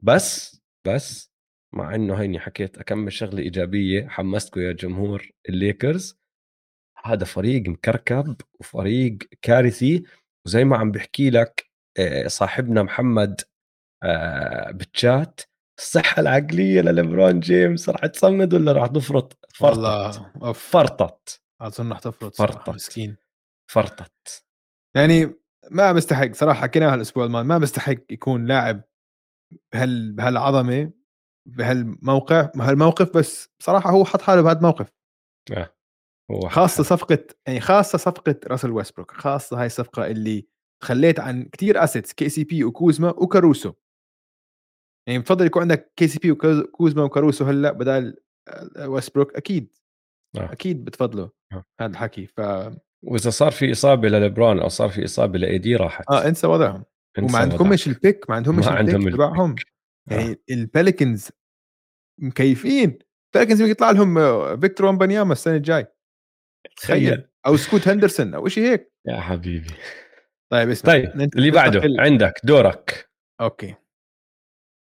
بس 0.04 0.62
بس 0.88 1.32
مع 1.74 1.96
إنه 1.96 2.16
هيني 2.16 2.40
حكيت 2.40 2.78
أكمل 2.78 3.14
شغلة 3.14 3.40
إيجابية 3.40 4.08
حمستكم 4.08 4.62
يا 4.62 4.72
جمهور 4.72 5.32
الليكرز. 5.50 6.20
هذا 7.06 7.26
فريق 7.26 7.70
مكركب 7.70 8.36
وفريق 8.60 9.18
كارثي. 9.42 10.04
وزي 10.46 10.64
ما 10.64 10.78
عم 10.78 10.92
بحكي 10.92 11.30
لك 11.30 11.70
آه، 12.00 12.28
صاحبنا 12.28 12.84
محمد 12.84 13.42
آه، 14.04 14.72
بالشات 14.72 15.42
الصحة 15.80 16.20
العقلية 16.20 16.82
للبرون 16.82 17.40
جيمس. 17.40 17.90
راح 17.90 18.06
تصمد 18.06 18.54
ولا 18.54 18.72
راح 18.72 18.88
تفرط؟ 18.88 19.46
فرطت. 19.56 19.78
والله 19.78 20.54
فرطت. 20.54 21.42
أظن 21.62 21.92
رح 21.92 22.00
تفرط 22.00 22.36
فرطت. 22.36 22.70
مسكين. 22.70 23.18
فرطت. 23.72 24.49
يعني 24.96 25.34
ما 25.72 25.92
بيستحق 25.92 26.32
صراحة 26.34 26.62
حكيناها 26.62 26.96
الأسبوع 26.96 27.26
الماضي 27.26 27.48
ما 27.48 27.58
بيستحق 27.58 27.98
يكون 28.10 28.46
لاعب 28.46 28.82
بهال 29.74 30.12
بهالعظمة 30.12 30.92
بهالموقع 31.46 32.42
بهالموقف 32.56 33.18
بس 33.18 33.50
بصراحه 33.60 33.92
هو 33.92 34.06
حط 34.06 34.22
حاله 34.22 34.42
بهذا 34.42 34.58
الموقف 34.58 34.92
آه. 35.52 35.76
هو 36.32 36.50
خاصة 36.50 36.84
صفقة 36.84 37.28
يعني 37.48 37.60
خاصة 37.60 37.98
صفقة 37.98 38.36
راسل 38.48 38.72
ويستبروك 38.72 39.12
خاصة 39.12 39.60
هاي 39.60 39.66
الصفقة 39.66 40.08
اللي 40.08 40.48
تخليت 40.82 41.20
عن 41.20 41.44
كتير 41.44 41.84
assets 41.84 42.14
كي 42.14 42.30
سي 42.30 42.44
بي 42.44 42.64
وكوزما 42.64 43.10
وكاروسو 43.10 43.74
يعني 45.08 45.20
بفضل 45.20 45.46
يكون 45.46 45.62
عندك 45.62 45.94
كي 45.96 46.08
سي 46.08 46.20
بي 46.20 46.32
وكوزما 46.32 47.04
وكاروسو 47.04 47.46
هلأ 47.46 47.72
بدل 47.72 48.18
آه، 48.48 48.90
ويستبروك 48.90 49.36
أكيد 49.36 49.76
آه. 50.38 50.52
أكيد 50.52 50.86
بتفضله 50.86 51.32
آه. 51.54 51.66
هذا 51.82 51.92
الحكي 51.92 52.28
ف 52.28 52.42
وإذا 53.04 53.30
صار 53.30 53.52
في 53.52 53.72
إصابة 53.72 54.08
للبرون 54.10 54.60
أو 54.60 54.68
صار 54.68 54.90
في 54.90 55.06
إصابة 55.06 55.40
لإي 55.40 55.58
دي 55.58 55.76
راحت. 55.76 56.12
انسى 56.12 56.48
وضعهم. 56.48 56.86
وما 57.18 57.38
عندهمش. 57.40 57.88
ال 57.88 57.96
pick 57.96 58.30
ما 58.30 58.36
عندهمش 58.36 58.66
ما 58.66 58.72
عندهم 58.72 58.96
ال 59.02 59.04
pick 59.04 59.14
تبعهم. 59.14 59.50
ال 59.50 59.53
pick. 59.53 59.66
يعني 60.12 60.42
البليكنز 60.50 61.30
مكيفين. 62.22 63.00
البليكنز 63.36 63.62
يطلع 63.62 63.92
لهم 63.92 64.18
آه، 64.18 64.56
فيكتور 64.56 64.88
ويمبانياما 64.88 65.34
السنة 65.34 65.56
الجاي. 65.56 65.88
تخيل. 66.78 67.30
أو 67.46 67.58
سكوت 67.58 67.88
هندرسون 67.88 68.34
أو 68.34 68.48
شيء 68.48 68.64
هيك. 68.64 68.94
يا 69.08 69.20
حبيبي. 69.20 69.74
طيب 70.52 70.70
اسمع 70.70 70.94
طيب 70.94 71.10
اللي 71.36 71.52
بعده. 71.52 71.80
ننتقل- 71.80 72.00
عندك 72.00 72.34
دورك. 72.44 73.10
okay. 73.42 73.76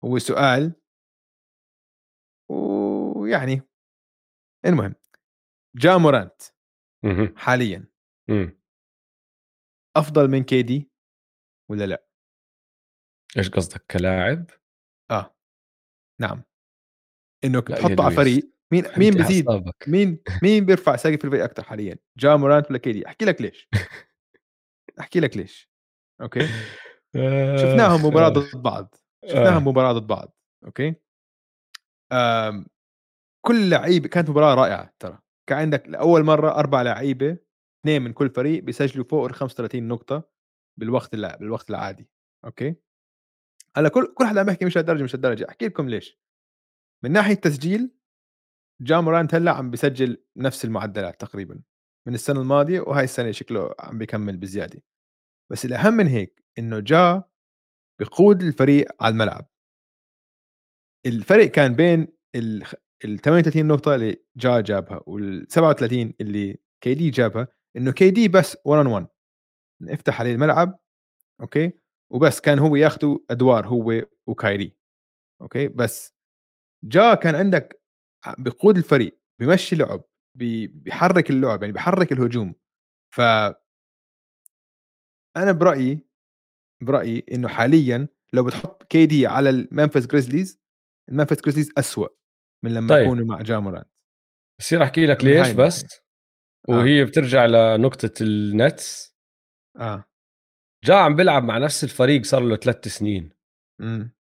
هو 0.06 0.20
سؤال. 0.20 0.74
ويعني 2.50 3.62
المهم. 4.66 4.96
جا 5.76 5.98
مورانت 5.98 6.42
حاليا. 7.36 7.91
إمم. 8.32 8.60
أفضل 9.98 10.28
من 10.28 10.44
كيدي 10.44 10.92
ولا 11.72 11.86
لأ؟ 11.86 12.06
إيش 13.38 13.50
قصدك 13.50 13.86
كلاعب؟ 13.92 14.46
آه 15.12 15.36
نعم 16.22 16.44
إنك 17.44 17.72
لأ 17.72 17.78
يا 17.78 17.82
تحطه 17.82 18.04
على 18.04 18.16
لويس، 18.16 18.16
فريق 18.16 18.52
مين 18.72 18.84
فهمت 18.84 18.98
مين 18.98 19.14
بزيد 19.14 19.48
أعصابك. 19.48 19.90
مين 19.90 20.20
مين 20.44 20.66
بيرفع 20.66 20.96
سقف 20.96 21.26
الفريق 21.26 21.44
أكثر 21.44 21.64
حاليا؟ 21.64 21.98
جا 22.18 22.36
مورانت 22.36 22.70
ولا 22.70 22.78
كيدي؟ 22.80 23.08
أحكي 23.08 23.26
لك 23.26 23.42
ليش 23.42 23.70
أحكي 25.00 25.20
لك 25.20 25.38
ليش 25.38 25.72
okay 26.22 26.40
شفناهم 27.58 28.00
آخ، 28.00 28.06
مباراة 28.06 28.28
آخ. 28.28 28.34
ضد 28.34 28.62
بعض 28.62 28.96
شفناهم 29.26 29.68
آه. 29.68 29.70
مباراة 29.72 29.94
ضد 29.94 30.08
بعض 30.08 30.38
okay 30.66 30.96
آم 32.12 32.66
كل 33.46 33.70
لعيبه 33.70 34.08
كانت 34.10 34.30
مباراة 34.30 34.56
رائعة 34.56 34.94
ترى 35.00 35.20
كان 35.50 35.58
عندك 35.58 35.88
لأول 35.88 36.24
مرة 36.24 36.52
أربع 36.52 36.82
لعيبة 36.82 37.38
اثنين 37.82 38.02
من 38.02 38.14
كل 38.14 38.30
فريق 38.30 38.64
بيسجلوا 38.64 39.06
فوق 39.06 39.26
ال 39.26 39.34
35 39.34 39.88
نقطة 39.88 40.30
بالوقت 40.80 41.14
الع... 41.14 41.36
بالوقت 41.36 41.70
العادي 41.70 42.10
okay؟ 42.46 42.76
هلأ 43.78 43.90
كل 43.90 44.14
كل 44.14 44.26
حدا 44.26 44.40
عم 44.40 44.50
يحكي 44.50 44.66
مش 44.66 44.78
هالدرجة 44.78 45.04
مش 45.04 45.16
هالدرجة 45.16 45.50
أحكي 45.50 45.66
لكم 45.68 45.90
ليش. 45.90 46.20
من 47.04 47.12
ناحية 47.12 47.34
تسجيل 47.34 47.92
جا 48.82 49.00
مورانت 49.00 49.36
هلأ 49.36 49.52
عم 49.52 49.72
بيسجل 49.72 50.24
نفس 50.38 50.66
المعدلات 50.66 51.22
تقريبا 51.22 51.62
من 52.08 52.14
السنة 52.14 52.42
الماضية 52.42 52.82
وهاي 52.82 53.04
السنة 53.04 53.32
شكله 53.32 53.76
عم 53.80 53.98
بيكمل 53.98 54.38
بزيادة. 54.38 54.84
بس 55.52 55.66
الأهم 55.66 55.94
من 55.94 56.08
هيك 56.08 56.44
إنه 56.60 56.80
جا 56.80 57.24
بقود 58.02 58.42
الفريق 58.44 59.04
على 59.04 59.12
الملعب. 59.12 59.50
الفرق 61.06 61.46
كان 61.46 61.74
بين 61.76 62.08
ال 62.36 62.64
ال 63.06 63.20
38 63.20 63.66
نقطة 63.68 63.96
اللي 63.96 64.24
جا 64.38 64.62
جابها 64.62 65.02
وال 65.08 65.52
37 65.52 66.14
اللي 66.22 66.58
KD 66.84 67.10
جابها 67.10 67.48
إنه 67.78 67.92
KD 67.92 68.28
بس 68.28 68.58
1 68.66 68.86
on 68.86 68.88
1 68.88 69.08
افتح 69.90 70.20
عليه 70.22 70.34
الملعب 70.34 70.80
okay؟ 71.42 71.72
وبس 72.12 72.42
كان 72.42 72.60
هو 72.60 72.76
ياخذوا 72.76 73.20
أدوار 73.30 73.68
هو 73.68 74.02
وكايري 74.28 74.76
okay؟ 75.42 75.68
بس 75.68 76.14
جا 76.84 77.14
كان 77.14 77.36
عندك 77.36 77.82
بقود 78.38 78.78
الفريق 78.78 79.20
بمشي 79.42 79.76
لعب 79.76 80.04
بي- 80.38 80.68
بيحرك 80.68 81.30
اللعب 81.30 81.62
يعني 81.62 81.74
بيحرك 81.74 82.12
الهجوم. 82.12 82.56
ف 83.16 83.22
أنا 85.38 85.52
برأيي 85.52 86.06
برأيي 86.84 87.26
إنه 87.32 87.48
حاليا 87.48 88.08
لو 88.34 88.44
بتحط 88.46 88.84
KD 88.84 89.28
على 89.28 89.50
الممفيس 89.50 90.06
جريزليز 90.08 90.60
الممفيس 91.10 91.42
جريزليز 91.42 91.72
اسوء 91.78 92.16
من 92.64 92.74
لما 92.74 92.90
طيب. 92.90 93.06
يكونوا 93.06 93.26
مع 93.26 93.42
جا 93.42 93.50
مورانت 93.50 93.88
بصير 94.60 94.84
أحكي 94.84 95.06
لك 95.06 95.24
ليش. 95.24 95.52
بس؟ 95.52 96.01
وهي 96.72 97.06
بترجع 97.06 97.46
لنقطة 97.46 98.12
النتس. 98.22 99.16
آه. 99.80 100.06
جا 100.86 100.96
عم 100.96 101.16
بيلعب 101.16 101.44
مع 101.44 101.58
نفس 101.58 101.84
الفريق 101.84 102.26
صار 102.26 102.42
له 102.42 102.56
ثلاث 102.56 102.88
سنين. 102.88 103.30
امم 103.82 104.14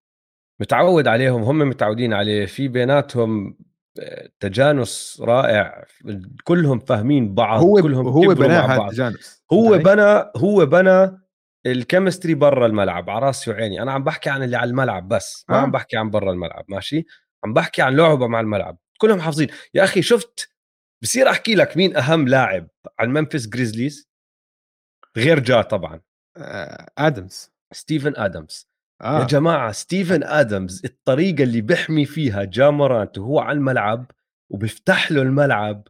متعود 0.61 1.07
عليهم 1.07 1.41
هم 1.43 1.59
متعودين 1.59 2.13
عليه. 2.13 2.45
في 2.45 2.67
بيناتهم 2.67 3.57
آه، 3.99 4.29
تجانس 4.39 5.21
رائع. 5.25 5.85
كلهم 6.43 6.79
فاهمين 6.79 7.33
بعض 7.33 7.61
هو 7.61 7.81
كلهم 7.81 8.07
هو 8.07 8.35
بنى 8.35 8.47
مع 8.47 8.65
هذا 8.65 8.77
بعض. 8.77 8.89
التجانس. 8.89 9.43
هو؟ 9.53 9.77
بنى 9.77 10.31
هو 10.37 10.65
بنى 10.65 11.21
ال 11.65 11.72
chemistry 11.72 12.33
برا 12.33 12.65
الملعب 12.65 13.09
على 13.09 13.25
راسي 13.25 13.51
وعيني. 13.51 13.81
أنا 13.81 13.91
عم 13.91 14.03
بحكي 14.03 14.29
عن 14.29 14.43
اللي 14.43 14.57
على 14.57 14.69
الملعب 14.69 15.07
بس 15.07 15.45
ما 15.49 15.55
آه. 15.55 15.59
عم 15.59 15.71
بحكي 15.71 15.97
عن 15.97 16.09
برا 16.09 16.31
الملعب 16.31 16.65
ماشي؟ 16.67 17.05
عم 17.43 17.53
بحكي 17.53 17.81
عن 17.81 17.95
لعبه 17.95 18.27
مع 18.27 18.39
الملعب. 18.39 18.77
كلهم 18.97 19.21
حافظين. 19.21 19.47
يا 19.73 19.83
أخي 19.83 20.01
شفت 20.01 20.50
بصير 21.03 21.29
أحكي 21.29 21.55
لك 21.55 21.77
مين 21.77 21.97
أهم 21.97 22.27
لاعب 22.27 22.67
على 22.99 23.07
الممفيس 23.07 23.47
جريزليز؟ 23.49 24.09
غير 25.17 25.39
جا 25.39 25.61
طبعا. 25.61 26.01
آه 26.37 26.87
آدمز. 26.97 27.51
ستيفن 27.73 28.13
آدمز. 28.17 28.69
آه. 29.01 29.19
يا 29.19 29.25
جماعة 29.25 29.71
ستيفن 29.71 30.23
آدمز 30.23 30.81
الطريقة 30.85 31.43
اللي 31.43 31.61
بيحمي 31.61 32.05
فيها 32.05 32.43
جا 32.43 32.56
مورانت 32.56 33.17
وهو 33.17 33.39
على 33.39 33.57
الملعب 33.57 34.11
وبيفتح 34.49 35.11
له 35.11 35.21
الملعب 35.21 35.87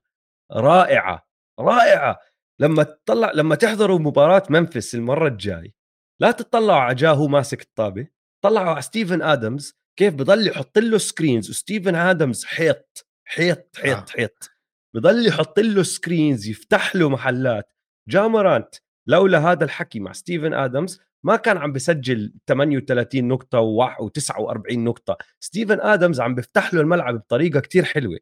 رائعة 0.51 1.27
رائعة. 1.59 2.19
لما 2.59 2.83
تطلع 2.83 3.31
لما 3.31 3.55
تحضروا 3.55 3.99
مباراة 3.99 4.43
ممفيس 4.49 4.95
المرة 4.95 5.27
الجاي 5.27 5.73
لا 6.21 6.31
تطلعوا 6.31 6.79
على 6.81 6.95
جا 6.95 7.09
هو 7.09 7.27
ماسك 7.27 7.61
الطابة 7.61 8.07
طلعوا 8.43 8.69
على 8.69 8.81
ستيفن 8.81 9.21
آدمز 9.21 9.73
كيف 9.99 10.13
بضل 10.13 10.47
يحط 10.47 10.77
له 10.77 10.97
screens 10.97 11.49
وستيفن 11.49 11.95
آدمز 11.95 12.45
حيط 12.45 13.07
حيط 13.25 13.77
حيط 13.77 13.97
آه. 14.09 14.13
حيط. 14.13 14.49
بضل 14.95 15.27
يحط 15.27 15.59
له 15.59 15.83
screens 15.83 16.47
يفتح 16.47 16.95
له 16.95 17.09
محلات. 17.09 17.73
جا 18.09 18.20
مورانت 18.20 18.75
لولا 19.07 19.39
هذا 19.39 19.63
الحكي 19.63 19.99
مع 19.99 20.11
ستيفن 20.11 20.53
آدمز 20.53 21.01
ما 21.23 21.35
كان 21.35 21.57
عم 21.57 21.71
بسجل 21.71 22.33
38 22.47 23.27
نقطة 23.27 23.59
و49 23.59 24.71
نقطة. 24.71 25.17
ستيفن 25.39 25.81
آدمز 25.81 26.21
عم 26.21 26.35
بيفتح 26.35 26.73
له 26.73 26.81
الملعب 26.81 27.15
بطريقة 27.15 27.59
كتير 27.59 27.83
حلوة. 27.83 28.19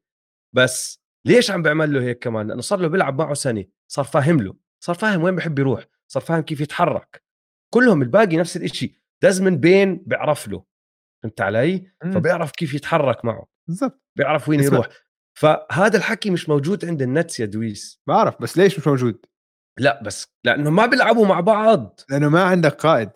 بس 0.56 1.02
ليش 1.26 1.52
عم 1.52 1.62
بيعمل 1.62 1.94
له 1.94 2.02
هيك 2.02 2.20
كمان؟ 2.20 2.48
لأنه 2.48 2.62
صار 2.62 2.80
له 2.80 2.88
بيلعب 2.88 3.22
معه 3.22 3.34
سنة. 3.34 3.66
صار 3.88 4.06
فاهم 4.06 4.42
له. 4.42 4.56
صار 4.84 4.96
فاهم 4.96 5.24
وين 5.24 5.36
بحب 5.36 5.60
يروح. 5.60 5.86
صار 6.08 6.24
فاهم 6.24 6.42
كيف 6.42 6.62
يتحرك. 6.62 7.24
كلهم 7.74 8.02
الباقي 8.02 8.38
نفس 8.38 8.58
الإشي. 8.58 8.96
دازمن 9.24 9.58
بين 9.58 10.04
بيعرف 10.06 10.48
له. 10.48 10.64
فهمت 11.24 11.42
علي؟ 11.42 11.92
مم. 12.04 12.12
فبيعرف 12.12 12.52
كيف 12.52 12.74
يتحرك 12.74 13.26
معه. 13.26 13.48
بالضبط. 13.68 14.02
بيعرف 14.16 14.50
وين. 14.50 14.64
يروح. 14.64 14.90
فهذا 15.40 15.98
الحكي 15.98 16.30
مش 16.30 16.50
موجود 16.50 16.86
عند 16.86 17.02
النتس 17.02 17.40
يا 17.40 17.46
دويس. 17.46 18.02
بعرف 18.08 18.42
بس 18.42 18.58
ليش 18.58 18.80
مش 18.80 18.88
موجود؟ 18.88 19.26
لا 19.80 20.04
بس 20.04 20.28
لأنه 20.46 20.70
ما 20.70 20.86
بيلعبوا 20.86 21.26
مع 21.26 21.40
بعض. 21.40 22.00
لأنه 22.10 22.30
ما 22.30 22.44
عندك 22.44 22.74
قائد. 22.74 23.10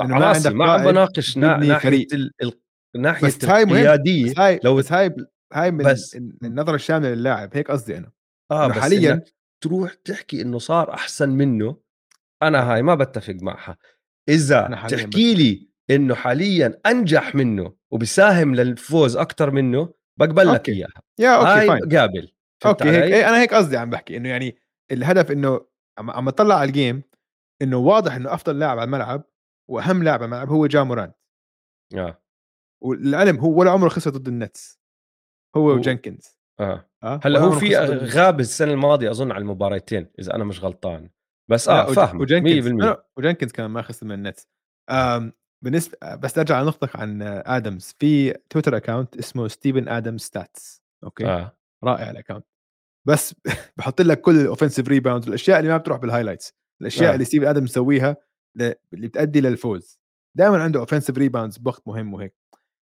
لأنه 0.00 0.14
على 0.14 0.24
ما 0.24 0.30
عندك 0.30 0.52
ما 0.52 0.72
عم 0.72 0.84
بناقش 0.84 1.36
ناحية. 1.36 2.06
ال... 2.12 2.32
ال... 2.42 2.52
ناحية 2.96 3.26
بس 3.26 3.44
هاي 3.44 3.62
القيادية. 3.62 4.30
بس 4.30 4.38
هاي 4.38 4.60
لو 4.64 4.76
بس 4.76 4.92
هاي 4.92 5.14
هاي 5.52 5.70
من 5.70 5.84
بس- 5.84 6.16
ال- 6.16 6.36
النظرة 6.44 6.74
الشاملة 6.74 7.08
للاعب 7.10 7.50
هيك 7.56 7.70
قصدي 7.70 7.96
أنا. 7.98 8.10
آه 8.50 8.66
بس 8.66 8.76
حالياً- 8.76 9.20
تروح 9.64 9.94
تحكي 9.94 10.42
إنه 10.42 10.58
صار 10.58 10.94
أحسن 10.94 11.28
منه 11.28 11.76
أنا 12.42 12.72
هاي 12.72 12.82
ما 12.82 12.94
بتفق 12.94 13.36
معها. 13.42 13.76
إذا 14.28 14.86
تحكي 14.90 15.34
لي 15.34 15.68
إنه 15.90 16.14
حاليا 16.14 16.80
أنجح 16.86 17.34
منه 17.34 17.74
وبيساهم 17.90 18.54
للفوز 18.54 19.16
أكثر 19.16 19.50
منه 19.50 19.99
بقبل 20.20 20.46
لك 20.48 20.54
okay. 20.54 20.72
إياها. 20.72 21.02
يا 21.18 21.36
okay 21.36 21.66
fine 21.68 21.98
قابل. 21.98 22.32
okay 22.66 22.90
هيك؟ 22.90 23.12
إيه 23.14 23.28
أنا 23.28 23.40
هيك 23.40 23.54
قصدي 23.54 23.76
عم 23.76 23.90
بحكي 23.90 24.16
إنه 24.16 24.28
يعني 24.28 24.56
الهدف 24.92 25.30
إنه 25.30 25.66
عم 25.98 26.28
أطلع 26.28 26.54
على 26.54 26.68
ال 26.68 26.75
game 26.75 27.02
إنه 27.62 27.76
واضح 27.76 28.14
إنه 28.14 28.34
أفضل 28.34 28.58
لاعب 28.58 28.78
على 28.78 28.86
الملعب 28.86 29.22
وأهم 29.70 30.02
لاعب 30.02 30.18
على 30.18 30.24
الملعب 30.24 30.48
هو 30.48 30.66
جا 30.66 30.82
مورانت 30.82 31.12
آه. 31.94 32.22
والعلم 32.82 33.36
هو 33.36 33.58
ولا 33.60 33.70
عمره 33.70 33.88
خسر 33.88 34.10
ضد 34.10 34.28
النتس. 34.28 34.80
هو 35.56 35.68
و- 35.68 35.74
وجنكنز. 35.74 36.38
آه. 36.60 36.90
آه 37.02 37.20
هلأ 37.24 37.40
هو 37.40 37.50
في. 37.50 37.76
غاب 37.96 38.40
السنة 38.40 38.72
الماضية 38.72 39.10
أظن 39.10 39.32
على 39.32 39.42
المباراتين 39.42 40.06
إذا 40.18 40.34
أنا 40.34 40.44
مش 40.44 40.64
غلطان. 40.64 41.10
بس 41.50 41.68
آه 41.68 41.92
فاهم 41.92 42.16
100% 42.16 42.22
وجنكنز. 43.16 43.52
كمان 43.52 43.70
ما 43.70 43.82
خسر 43.82 44.06
من 44.06 44.12
النتس. 44.12 44.48
بالنسبة 45.64 46.14
بس 46.14 46.38
أرجع 46.38 46.56
على 46.56 46.66
نقطتك 46.66 46.96
عن 46.96 47.22
آدمز. 47.22 47.94
في 47.98 48.32
تويتر 48.50 48.76
account 48.76 49.16
اسمه 49.16 49.48
ستيفن 49.48 49.88
آدمز 49.88 50.18
stats. 50.18 50.82
okay؟ 51.04 51.26
آه. 51.26 51.56
رائع 51.84 52.10
ال 52.10 52.14
account 52.14 52.46
بس 53.06 53.34
بحط 53.76 54.00
لك 54.00 54.20
كل 54.20 54.40
ال 54.40 54.45
offensive 54.45 54.88
rebounds 54.88 55.28
الأشياء 55.28 55.58
اللي 55.58 55.70
ما 55.70 55.76
بتروح 55.76 55.98
بال 55.98 56.07
highlights 56.07 56.54
الأشياء 56.80 57.10
آه. 57.10 57.14
اللي 57.14 57.24
ستيفن 57.24 57.46
آدمز 57.46 57.62
مسويها 57.64 58.16
اللي 58.56 58.76
بتأدي 59.08 59.40
للفوز. 59.40 60.00
دائما 60.36 60.62
عنده 60.62 60.80
offensive 60.80 61.18
rebounds 61.18 61.58
بوقت 61.58 61.88
مهم 61.88 62.14
وهيك. 62.14 62.34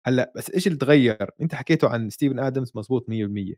هلأ 0.06 0.34
بس 0.36 0.52
إيش 0.52 0.68
اللي 0.68 0.78
تغير؟ 0.78 1.30
أنت 1.42 1.56
حكيته 1.56 1.90
عن 1.90 2.10
ستيفن 2.10 2.40
آدمز 2.40 2.72
مزبوط 2.76 3.10
100% 3.10 3.56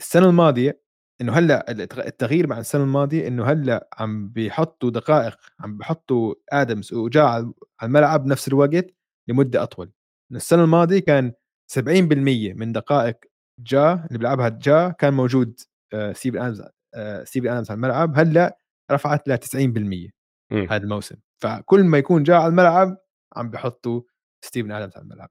السنة 0.00 0.28
الماضية 0.28 0.85
إنه 1.20 1.32
هلأ 1.32 1.66
التغ- 1.70 2.06
التغيير 2.06 2.46
مع 2.46 2.58
السنة 2.58 2.82
الماضية 2.82 3.28
إنه 3.28 3.44
هلأ 3.44 3.88
عم 3.98 4.28
بيحطوا 4.28 4.90
دقائق 4.90 5.38
عم 5.60 5.78
بيحطوا 5.78 6.34
آدمز 6.52 6.92
وجا 6.94 7.22
على 7.22 7.52
الملعب 7.82 8.24
بنفس 8.24 8.48
الوقت 8.48 8.86
لمدة 9.28 9.62
أطول. 9.62 9.92
السنة 10.32 10.64
الماضية 10.64 10.98
كان 11.00 11.32
70% 11.72 12.54
من 12.54 12.72
دقائق 12.72 13.16
جا 13.60 13.92
اللي 14.06 14.18
بيلعبها 14.18 14.48
جا 14.48 14.88
كان 14.88 15.14
موجود 15.14 15.60
آه، 15.94 16.12
ستيفن 16.12 16.38
آدمز 16.38 16.62
آه، 16.94 17.24
ستيفن 17.24 17.48
آدمز 17.48 17.70
على 17.70 17.76
الملعب 17.76 18.18
هلأ 18.18 18.58
رفعت 18.92 19.28
ل 19.28 19.38
90% 19.38 20.10
مم. 20.52 20.66
هذا 20.70 20.76
الموسم. 20.84 21.16
فكل 21.42 21.84
ما 21.84 21.98
يكون 21.98 22.22
جا 22.22 22.36
على 22.36 22.46
الملعب 22.46 22.96
عم 23.36 23.50
بحطوا 23.50 24.02
ستيفن 24.44 24.72
آدمز 24.72 24.96
على 24.96 25.02
الملعب. 25.04 25.28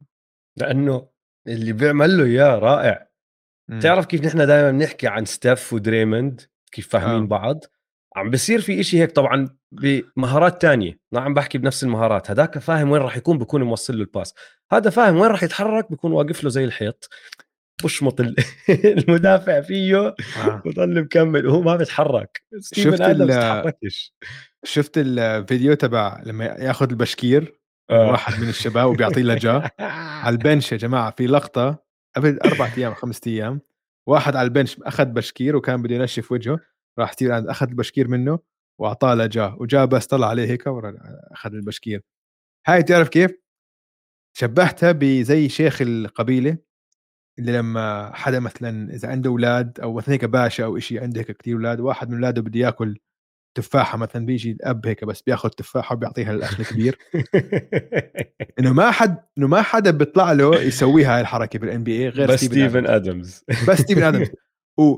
لأنه 0.59 1.07
اللي 1.47 1.73
بيعمل 1.73 2.17
له 2.17 2.23
إياه 2.25 2.55
رائع. 2.59 3.07
مم. 3.69 3.79
تعرف 3.79 4.05
كيف 4.05 4.25
نحن 4.25 4.47
دائما 4.47 4.71
بنحكي 4.71 5.07
عن 5.07 5.25
ستيف 5.25 5.73
ودريموند؟ 5.73 6.41
كيف 6.71 6.89
فاهمين 6.89 7.23
آه. 7.23 7.27
بعض؟ 7.27 7.65
عم 8.15 8.29
بصير 8.29 8.61
في 8.61 8.79
إشي 8.79 8.99
هيك 9.01 9.11
طبعا 9.11 9.49
بمهارات 9.71 10.61
تانية. 10.61 10.99
ما 11.11 11.19
عم 11.19 11.33
بحكي 11.33 11.57
بنفس 11.57 11.83
المهارات. 11.83 12.31
هذاك 12.31 12.57
فاهم 12.57 12.91
وين 12.91 13.01
راح 13.01 13.17
يكون 13.17 13.37
بكون 13.37 13.63
موصل 13.63 13.97
له 13.97 14.01
ال 14.01 14.06
pass. 14.06 14.33
هذا 14.71 14.89
فاهم 14.89 15.15
وين 15.17 15.31
راح 15.31 15.43
يتحرك 15.43 15.91
بكون 15.91 16.11
واقف 16.11 16.43
له 16.43 16.49
زي 16.49 16.63
الحيط. 16.63 17.09
بشمط 17.83 18.21
المدافع 18.69 19.61
فيه 19.61 19.97
آه. 19.97 20.61
وضل 20.65 21.01
مكمل. 21.01 21.47
وهو 21.47 21.61
ما 21.61 21.75
بيتحرك. 21.75 22.43
شفت 22.73 23.01
ال 23.01 23.73
شفت 24.63 24.97
الفيديو 24.97 25.73
تبع 25.73 26.21
لما 26.25 26.45
ياخذ 26.45 26.89
البشكير 26.89 27.59
آه. 27.89 28.11
واحد 28.11 28.41
من 28.41 28.49
الشباب 28.49 28.89
وبيعطيه 28.89 29.21
لجا. 29.21 29.69
على 30.23 30.33
البنش 30.33 30.71
يا 30.71 30.77
جماعة 30.77 31.13
في 31.17 31.27
لقطة 31.27 31.84
قبل 32.15 32.39
أربع 32.39 32.71
أيام 32.77 32.93
خمسة 32.93 33.21
أيام 33.27 33.61
واحد 34.07 34.35
على 34.35 34.45
البنش 34.45 34.77
أخذ 34.81 35.05
بشكير 35.05 35.55
وكان 35.55 35.81
بده 35.81 35.95
ينشف 35.95 36.31
وجهه 36.31 36.59
راح 36.99 37.11
ستيف 37.11 37.31
أخذ 37.31 37.67
البشكير 37.67 38.07
منه 38.07 38.39
وأعطاه 38.79 39.15
لجاه 39.15 39.57
وجاء 39.59 39.85
بس 39.85 40.05
طلع 40.07 40.27
عليه 40.27 40.47
هيك 40.49 40.63
أخذ 41.31 41.53
البشكير 41.53 42.01
هاي 42.67 42.83
تعرف 42.83 43.09
كيف؟ 43.09 43.31
شبهتها 44.37 44.91
بزي 44.91 45.49
شيخ 45.49 45.81
القبيلة 45.81 46.57
اللي 47.39 47.57
لما 47.57 48.11
حدا 48.15 48.39
مثلا 48.39 48.93
إذا 48.93 49.09
عنده 49.09 49.29
أولاد 49.29 49.79
أو 49.79 49.93
مثلا 49.93 50.13
هيك 50.13 50.25
باشا 50.25 50.65
أو 50.65 50.79
شيء 50.79 51.01
عنده 51.01 51.19
هيك 51.21 51.31
كثير 51.31 51.55
أولاد 51.55 51.79
واحد 51.79 52.09
من 52.09 52.15
أولاده 52.15 52.41
بده 52.41 52.59
ياكل 52.59 52.99
تفاحة 53.55 53.97
مثلا 53.97 54.25
بيجي 54.25 54.51
الأب 54.51 54.87
هيك 54.87 55.05
بس 55.05 55.21
بياخذ 55.21 55.49
تفاحة 55.49 55.95
وبيعطيها 55.95 56.33
للأخ 56.33 56.59
الكبير. 56.59 56.97
إنه 58.59 58.73
ما 58.73 58.91
حد 58.91 59.17
إنه 59.37 59.47
ما 59.47 59.61
حدا 59.61 59.91
بيطلع 59.91 60.31
له 60.31 60.61
يسوي 60.61 61.05
هاي 61.05 61.21
الحركة 61.21 61.59
بال 61.59 61.83
NBA 61.83 62.09
غير 62.09 62.27
بس 62.27 62.45
ستيفن 62.45 62.87
أدمز. 62.87 63.43
بس 63.69 63.81
ستيفن 63.81 64.03
أدمز. 64.03 64.27
و 64.79 64.97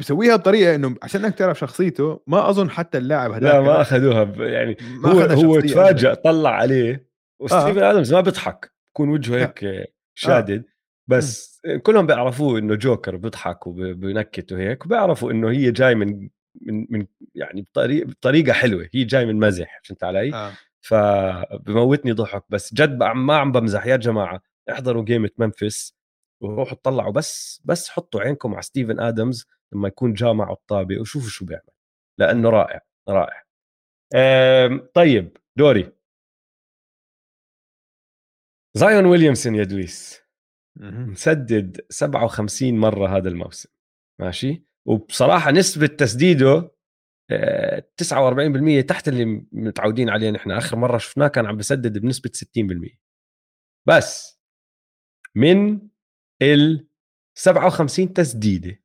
بسويها 0.00 0.36
بطريقة 0.36 0.74
إنه 0.74 0.96
عشان 1.02 1.24
إنك 1.24 1.34
تعرف 1.34 1.58
شخصيته 1.58 2.20
ما 2.26 2.50
أظن 2.50 2.70
حتى 2.70 2.98
اللاعب 2.98 3.32
هذا 3.32 3.46
لا 3.46 3.60
ما 3.60 3.80
أخذوها 3.80 4.22
يعني 4.46 4.76
ما 5.02 5.08
هو 5.08 5.20
هو 5.20 5.60
تفاجئ 5.60 6.14
طلع 6.14 6.50
عليه 6.50 7.08
وستيفن 7.40 7.78
آه. 7.78 7.90
أدمز 7.90 8.14
ما 8.14 8.20
بيضحك. 8.20 8.72
بكون 8.94 9.08
وجهه 9.08 9.40
هيك 9.40 9.64
آه. 9.64 9.86
شادد. 10.14 10.64
بس 11.08 11.60
م. 11.66 11.78
كلهم 11.78 12.06
بيعرفوه 12.06 12.58
إنه 12.58 12.74
جوكر 12.74 13.16
بيضحك 13.16 13.66
وبينكت 13.66 14.52
وهيك 14.52 14.84
وبيعرفوا 14.84 15.30
إنه 15.30 15.50
هي 15.50 15.70
جاي 15.70 15.94
من 15.94 16.28
من 16.60 16.86
من 16.90 17.06
يعني 17.34 17.66
بطريقة 17.74 18.52
حلوة 18.52 18.88
هي 18.94 19.04
جاي 19.04 19.26
من 19.26 19.36
مزح 19.38 19.80
فهمت 19.84 20.04
علي؟ 20.04 20.34
آه. 20.34 20.52
فبموتني 20.80 22.12
ضحك 22.12 22.44
بس 22.48 22.74
جد 22.74 22.98
ما 23.02 23.36
عم 23.36 23.52
بمزح. 23.52 23.86
يا 23.86 23.96
جماعة 23.96 24.42
احضروا 24.70 25.04
game 25.04 25.30
ة 25.38 25.47
ممفيس 25.47 25.94
وروحوا 26.42 26.76
تطلعوا 26.76 27.12
بس 27.12 27.62
بس 27.64 27.88
حطوا 27.88 28.20
عينكم 28.20 28.52
على 28.52 28.62
ستيفن 28.62 29.00
ادمز 29.00 29.46
لما 29.72 29.88
يكون 29.88 30.12
جا 30.12 30.32
معه 30.32 30.52
الطابة 30.52 31.00
وشوفوا 31.00 31.28
شو 31.28 31.44
بيعمل 31.44 31.62
لأنه 32.18 32.50
رائع 32.50 32.80
رائع. 33.08 33.44
طيب 34.94 35.36
دوري. 35.56 35.92
زايون 38.74 39.06
ويليامسون 39.06 39.54
يا 39.54 39.64
دويسي. 39.64 40.22
مسدد 40.76 41.86
57 41.90 42.74
مرة 42.78 43.16
هذا 43.16 43.28
الموسم 43.28 43.68
ماشي؟ 44.20 44.67
وبصراحة 44.88 45.50
نسبة 45.50 45.86
تسديده 45.86 46.70
49% 47.30 48.78
آه، 48.78 48.80
تحت 48.80 49.08
اللي 49.08 49.46
متعودين 49.52 50.10
عليه 50.10 50.30
نحن. 50.30 50.50
آخر 50.50 50.76
مرة 50.76 50.98
شفناه 50.98 51.28
كان 51.28 51.46
عم 51.46 51.56
بسدد 51.56 51.98
بنسبة 51.98 52.30
60% 52.34 52.98
بس 53.88 54.40
من 55.34 55.88
ال 56.42 56.88
57 57.38 58.12
تسديدة 58.12 58.82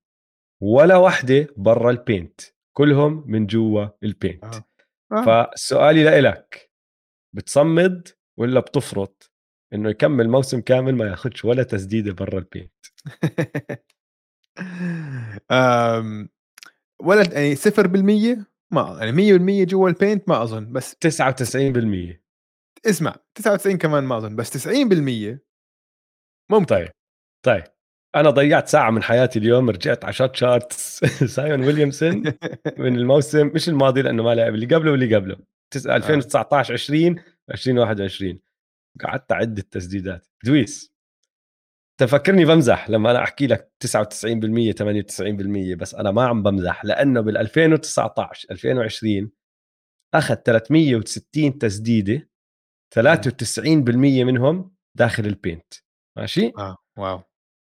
ولا 0.62 0.97
وحدة 0.97 1.47
برا 1.58 1.91
ال 1.91 1.99
paint. 1.99 2.41
كلهم 2.78 3.24
من 3.28 3.45
جوا 3.45 3.88
ال 4.03 4.09
paint. 4.09 4.43
آه. 4.43 4.66
آه. 5.12 5.51
فسؤالي 5.56 6.04
لإلك 6.04 6.72
بتصمد 7.36 8.08
ولا 8.39 8.60
بتفرط 8.60 9.32
إنه 9.74 9.89
يكمل 9.89 10.30
موسم 10.30 10.62
كامل 10.62 10.95
ما 10.95 11.06
ياخذش 11.06 11.45
ولا 11.45 11.64
تسديدة 11.64 12.14
برا 12.14 12.39
ال 12.39 12.44
paint؟ 12.44 12.74
آمم، 15.51 16.30
ولا 17.01 17.34
يعني 17.34 17.56
0% 17.56 18.45
ما 18.72 18.97
يعني 19.01 19.12
100% 19.66 19.68
جوا 19.70 19.89
ال 19.89 19.96
paint 19.96 20.30
ما 20.30 20.43
أظن 20.43 20.72
بس 20.72 20.95
99% 20.95 22.24
اسمع 22.86 23.16
99 23.36 23.78
كمان 23.78 24.04
ما 24.04 24.18
أظن 24.18 24.36
بس 24.36 24.68
90% 24.68 25.39
ممكن 26.51 26.66
طيب 26.66 26.89
طيب 27.45 27.64
أنا 28.16 28.30
ضيعت 28.30 28.68
ساعة 28.68 28.91
من 28.91 29.04
حياتي 29.04 29.39
اليوم 29.39 29.70
رجعت 29.70 30.04
على 30.04 30.14
shot 30.14 30.36
charts 30.36 31.05
زايون 31.36 31.64
ويليامسون 31.64 32.24
من 32.78 32.95
الموسم 32.95 33.47
مش 33.47 33.70
الماضي 33.70 34.01
لأنه 34.01 34.24
ما 34.24 34.36
لعب 34.36 34.54
اللي 34.56 34.66
قبله 34.76 34.91
واللي 34.91 35.16
قبله. 35.16 35.38
2019 35.76 36.74
20 36.74 37.16
2021 37.51 38.39
قعدت 39.04 39.32
أعد 39.32 39.58
التسديدات. 39.58 40.28
دويس. 40.45 40.93
تفكرني 42.00 42.46
بمزح 42.46 42.89
لما 42.89 43.12
أنا 43.12 43.24
أحكي 43.24 43.48
لك 43.48 43.74
99% 43.86 43.88
98% 44.74 45.78
بس 45.78 45.96
أنا 45.96 46.12
ما 46.12 46.26
عم 46.26 46.44
بمزح 46.44 46.86
لأنه 46.86 47.22
بال 47.22 47.38
2019 47.38 48.48
2020 48.52 49.32
أخذ 50.14 50.36
360 50.36 51.58
تسديدة 51.58 52.30
93% 53.00 53.00
منهم 54.26 54.76
داخل 54.98 55.26
البينت. 55.26 55.74
ماشي؟ 56.18 56.52
آه 56.58 56.78
واو. 56.98 57.22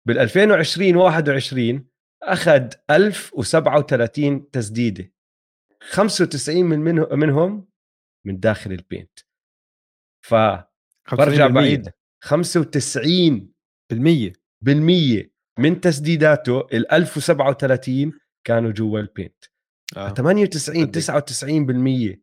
بال 0.08 0.20
2020 0.20 0.96
21 0.96 1.90
أخذ 2.24 2.70
1037 2.90 4.52
تسديدة. 4.52 5.14
95 5.82 6.66
من 6.66 6.80
منهم 7.20 7.68
من 8.26 8.40
داخل 8.40 8.72
ال 8.72 8.79
paint. 8.79 9.20
ف 10.26 10.36
برجع 11.12 11.48
بعيد 11.48 11.90
95 12.24 13.54
بالمية. 13.90 14.34
بالمية. 14.62 15.32
من 15.60 15.82
تسديداته 15.82 16.60
ال 16.60 16.92
1037 16.92 18.20
كانوا 18.48 18.72
جوا 18.72 19.00
ال 19.00 19.07
paint 19.07 19.44
آه. 19.98 20.10
98 20.14 20.92
99 20.92 21.66
بالمية. 21.66 22.22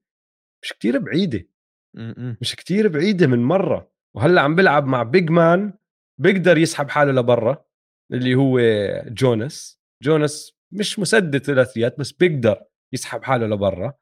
مش 0.62 0.72
كتير 0.72 0.98
بعيدة. 0.98 1.48
م-م. 1.96 2.36
مش 2.40 2.56
كتير 2.56 2.88
بعيدة 2.88 3.26
من 3.26 3.42
مرة. 3.42 3.92
وهلأ 4.16 4.40
عم 4.40 4.54
بلعب 4.54 4.86
مع 4.86 5.02
big 5.02 5.30
man 5.30 5.72
بيقدر 6.20 6.58
يسحب 6.58 6.88
حاله 6.88 7.12
لبرا 7.12 7.64
اللي 8.12 8.34
هو 8.34 8.60
جوناس. 9.06 9.80
جوناس 10.02 10.56
مش 10.72 10.98
مسدد 10.98 11.38
ثلاثيات 11.38 11.98
بس 11.98 12.12
بيقدر 12.12 12.64
يسحب 12.94 13.22
حاله 13.22 13.46
لبرا. 13.46 13.94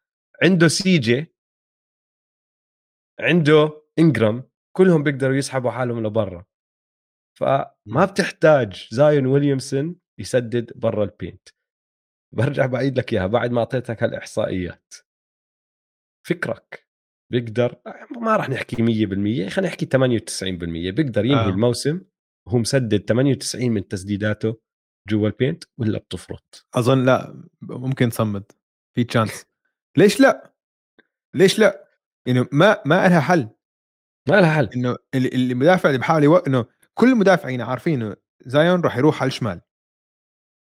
عنده 0.42 0.68
سي 0.68 1.01
جي 1.01 1.34
عنده 3.20 3.82
إنجرام. 3.98 4.50
كلهم 4.76 5.02
بيقدروا 5.02 5.36
يسحبوا 5.36 5.70
حالهم 5.70 6.06
لبرا. 6.06 6.44
فما 7.38 8.04
بتحتاج 8.04 8.88
زايون 8.90 9.26
ويليامسون 9.26 9.96
يسدد 10.20 10.72
برا 10.78 11.04
ال 11.04 11.10
paint. 11.10 11.48
برجع 12.34 12.66
بعيد 12.66 12.98
لك 12.98 13.12
إياها 13.12 13.26
بعد 13.26 13.50
ما 13.50 13.58
أعطيتك 13.60 14.02
هالإحصائيات. 14.02 14.94
فكرك 16.26 16.88
بيقدر 17.32 17.80
ما 18.20 18.36
راح 18.36 18.48
نحكي 18.48 18.76
100% 18.76 18.80
خلينا 19.50 19.68
نحكي 19.70 19.86
98% 19.86 20.90
بيقدر 20.90 21.24
ينهي 21.24 21.44
آه. 21.44 21.48
الموسم 21.48 22.00
وهو 22.48 22.58
مسدد 22.58 23.04
98 23.08 23.70
من 23.70 23.88
تسديداته 23.88 24.60
جوا 25.08 25.28
ال 25.28 25.34
paint 25.34 25.64
ولا 25.78 25.98
بتفرط؟ 25.98 26.66
أظن 26.74 27.04
لا 27.04 27.44
ممكن 27.62 28.08
تصمد. 28.08 28.52
في 28.96 29.04
chance 29.04 29.46
ليش 29.98 30.20
لا؟ 30.20 30.54
ليش 31.34 31.58
لا؟ 31.58 31.88
يعني 32.26 32.46
ما 32.52 32.82
ما 32.86 33.08
لها 33.08 33.20
حل. 33.20 33.48
ما 34.28 34.40
لها 34.40 34.54
حل. 34.54 34.68
إنه 34.76 34.96
المدافع 35.14 35.88
اللي 35.88 35.98
بحاول 35.98 36.24
يوقف 36.24 36.46
إنه 36.46 36.66
كل 36.98 37.08
المدافعين 37.08 37.60
عارفين 37.60 38.14
زايون 38.40 38.80
راح 38.80 38.96
يروح 38.96 39.22
على 39.22 39.28
الشمال. 39.28 39.60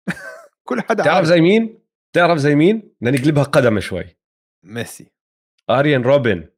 كل 0.67 0.82
حدا 0.82 1.03
تعرف 1.03 1.25
زي 1.25 1.41
مين؟ 1.41 1.84
تعرف 2.15 2.38
زي 2.38 2.55
مين؟ 2.55 2.95
بدنا 3.01 3.17
نقلبها 3.17 3.43
قدم 3.43 3.79
شوي. 3.79 4.17
ميسي. 4.65 5.11
آريان 5.69 6.01
روبن. 6.01 6.49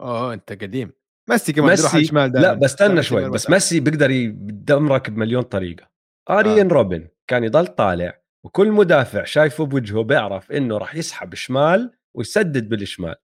آه 0.00 0.34
أنت 0.34 0.52
قديم. 0.52 0.92
ميسي 1.30 1.52
كمان 1.52 1.78
يروح 1.78 1.94
على 1.94 2.02
الشمال 2.02 2.32
لا 2.32 2.54
بس 2.54 2.64
استنى 2.64 3.02
شوي 3.02 3.30
بس 3.30 3.50
ميسي 3.50 3.80
بيقدر 3.80 4.10
يدمرك 4.10 5.10
بمليون 5.10 5.42
طريقة. 5.42 5.90
آريان 6.30 6.66
آه. 6.66 6.74
روبن 6.74 7.08
كان 7.26 7.44
يضل 7.44 7.66
طالع 7.66 8.20
وكل 8.44 8.72
مدافع 8.72 9.24
شايفه 9.24 9.66
بوجهه 9.66 10.02
بيعرف 10.02 10.52
إنه 10.52 10.78
راح 10.78 10.94
يسحب 10.94 11.34
شمال 11.34 11.98
ويسدد 12.14 12.68
بالشمال. 12.68 13.14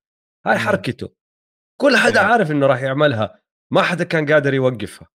هاي 0.46 0.58
حركته. 0.58 1.08
كل 1.80 1.96
حدا 1.96 2.20
عارف 2.20 2.50
إنه 2.50 2.66
راح 2.66 2.82
يعملها. 2.82 3.40
ما 3.70 3.82
حدا 3.82 4.04
كان 4.04 4.32
قادر 4.32 4.54
يوقفها. 4.54 5.08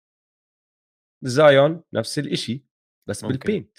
زايون 1.21 1.83
نفس 1.93 2.19
الإشي 2.19 2.65
بس 3.09 3.23
ممكن. 3.23 3.37
بال 3.37 3.47
paint. 3.47 3.77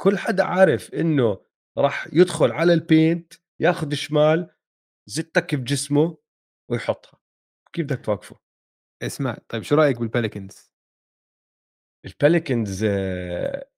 كل 0.00 0.18
حدا 0.18 0.44
عارف 0.44 0.94
إنه 0.94 1.44
راح 1.78 2.08
يدخل 2.12 2.52
على 2.52 2.72
ال 2.72 2.82
paint 2.82 3.32
ياخذ 3.60 3.94
شمال 3.94 4.50
زتك 5.06 5.54
بجسمه 5.54 6.18
ويحطها. 6.70 7.20
كيف 7.72 7.86
بدك 7.86 8.04
توقفه؟ 8.04 8.36
اسمع 9.02 9.38
طيب 9.48 9.62
شو 9.62 9.74
رأيك 9.74 9.98
بالبيليكنز 9.98 10.72
البيليكنز 12.06 12.84
آه، 12.84 13.68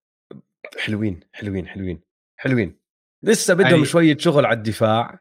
حلوين 0.78 1.20
حلوين 1.32 1.68
حلوين 1.68 2.00
حلوين. 2.40 2.78
لسه 3.22 3.54
بدهم 3.54 3.70
يعني 3.70 3.84
شوية 3.84 4.16
شغل 4.18 4.46
على 4.46 4.56
الدفاع. 4.58 5.20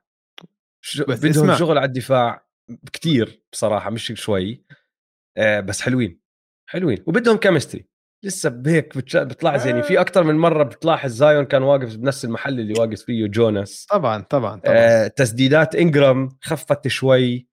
ش... 0.82 1.02
بس 1.02 1.20
بدهم 1.20 1.44
اسمع. 1.44 1.56
شغل 1.56 1.78
على 1.78 1.88
الدفاع 1.88 2.48
كتير 2.94 3.44
بصراحة 3.52 3.90
مش 3.90 4.14
شوي 4.16 4.66
آه 5.38 5.60
بس 5.60 5.82
حلوين. 5.82 6.23
حلوين. 6.74 7.04
وبدهم 7.08 7.38
chemistry 7.38 7.88
لسه 8.24 8.50
بهيك 8.50 9.14
زي 9.58 9.70
يعني 9.70 9.84
في 9.84 10.02
أكثر 10.02 10.24
من 10.24 10.36
مرة 10.36 10.64
بتلاحظ 10.64 11.12
زايون 11.12 11.46
كان 11.46 11.64
واقف 11.64 11.96
بنفس 11.96 12.26
المحل 12.26 12.60
اللي 12.60 12.74
واقف 12.80 13.02
فيه 13.02 13.28
جوناس 13.28 13.86
طبعا 13.86 14.22
طبعا 14.22 14.60
طبعا. 14.60 14.76
آه 14.76 15.08
تسديدات 15.08 15.76
انجرام 15.76 16.38
خفت 16.42 16.88
شوي. 16.88 17.48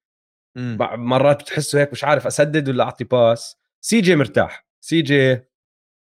مم. 0.56 0.78
مرات 0.80 1.42
بتحسه 1.42 1.80
هيك 1.80 1.92
مش 1.92 2.04
عارف 2.04 2.26
أسدد 2.26 2.68
ولا 2.68 2.84
أعطي 2.84 3.04
pass 3.04 3.56
سي 3.84 4.00
جي 4.00 4.16
مرتاح. 4.16 4.66
سي 4.84 5.02
جي 5.02 5.40